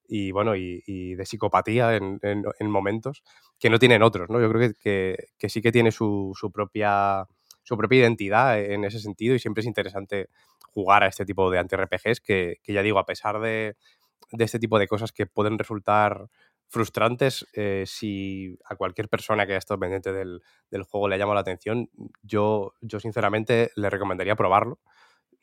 [0.08, 3.22] y, bueno, y, y de psicopatía en, en- en momentos
[3.58, 4.40] que no tienen otros, ¿no?
[4.40, 7.26] Yo creo que, que- que sí que tiene su, su propia,
[7.62, 10.28] su propia identidad en ese sentido y siempre es interesante
[10.74, 13.76] jugar a este tipo de anti-RPGs que, que ya digo, a pesar de,
[14.30, 16.28] de este tipo de cosas que pueden resultar
[16.68, 21.34] frustrantes, eh, si a cualquier persona que haya estado pendiente del, del juego le llama
[21.34, 21.90] la atención,
[22.22, 24.80] yo, yo sinceramente le recomendaría probarlo.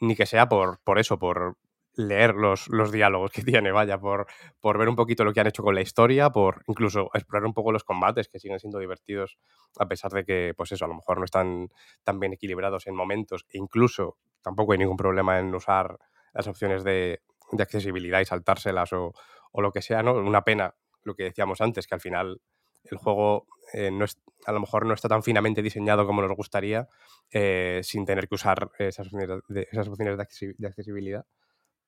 [0.01, 1.58] Ni que sea por, por eso, por
[1.99, 4.27] leer los, los diálogos que tiene, vaya, por,
[4.59, 7.53] por ver un poquito lo que han hecho con la historia, por incluso explorar un
[7.53, 9.38] poco los combates que siguen siendo divertidos,
[9.77, 11.69] a pesar de que, pues eso, a lo mejor no están
[12.03, 15.99] tan bien equilibrados en momentos, e incluso tampoco hay ningún problema en usar
[16.33, 19.13] las opciones de, de accesibilidad y saltárselas o,
[19.51, 20.13] o lo que sea, ¿no?
[20.13, 22.41] Una pena, lo que decíamos antes, que al final
[22.85, 26.35] el juego eh, no es, a lo mejor no está tan finamente diseñado como nos
[26.35, 26.87] gustaría,
[27.31, 31.25] eh, sin tener que usar esas opciones de, esas de, accesi- de accesibilidad.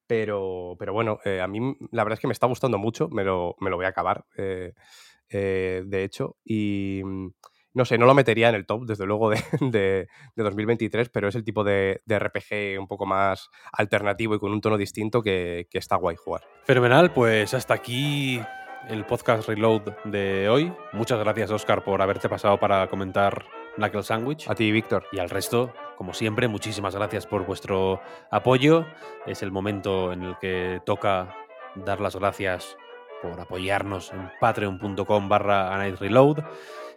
[0.07, 1.59] Pero, pero bueno, eh, a mí
[1.91, 4.25] la verdad es que me está gustando mucho, me lo, me lo voy a acabar,
[4.37, 7.27] de hecho, y mm,
[7.73, 11.27] no sé, no lo metería en el top, desde luego, de, de- de 2023, pero
[11.29, 15.21] es el tipo de, de RPG un poco más alternativo y con un tono distinto
[15.21, 16.41] que, que está guay jugar.
[16.65, 18.41] Fenomenal, pues hasta aquí
[18.89, 20.73] el podcast Reload de hoy.
[20.93, 23.45] Muchas gracias, Oscar, por haberte pasado para comentar
[23.77, 24.49] Knuckle Sandwich.
[24.49, 25.05] A ti, Víctor.
[25.11, 28.01] Y al resto, como siempre, muchísimas gracias por vuestro
[28.31, 28.85] apoyo.
[29.27, 31.35] Es el momento en el que toca
[31.75, 32.75] dar las gracias
[33.21, 36.39] por apoyarnos en patreon.com barra Reload.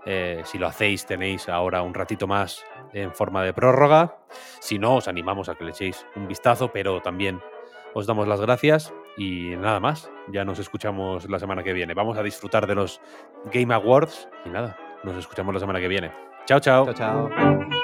[0.06, 4.18] Eh, si lo hacéis, tenéis ahora un ratito más en forma de prórroga.
[4.60, 7.40] Si no, os animamos a que le echéis un vistazo, pero también
[7.94, 10.10] os damos las gracias y nada más.
[10.28, 11.94] Ya nos escuchamos la semana que viene.
[11.94, 13.00] Vamos a disfrutar de los
[13.52, 16.12] Game Awards y nada, nos escuchamos la semana que viene.
[16.46, 16.84] Chao, chao.
[16.92, 17.83] Chao, chao.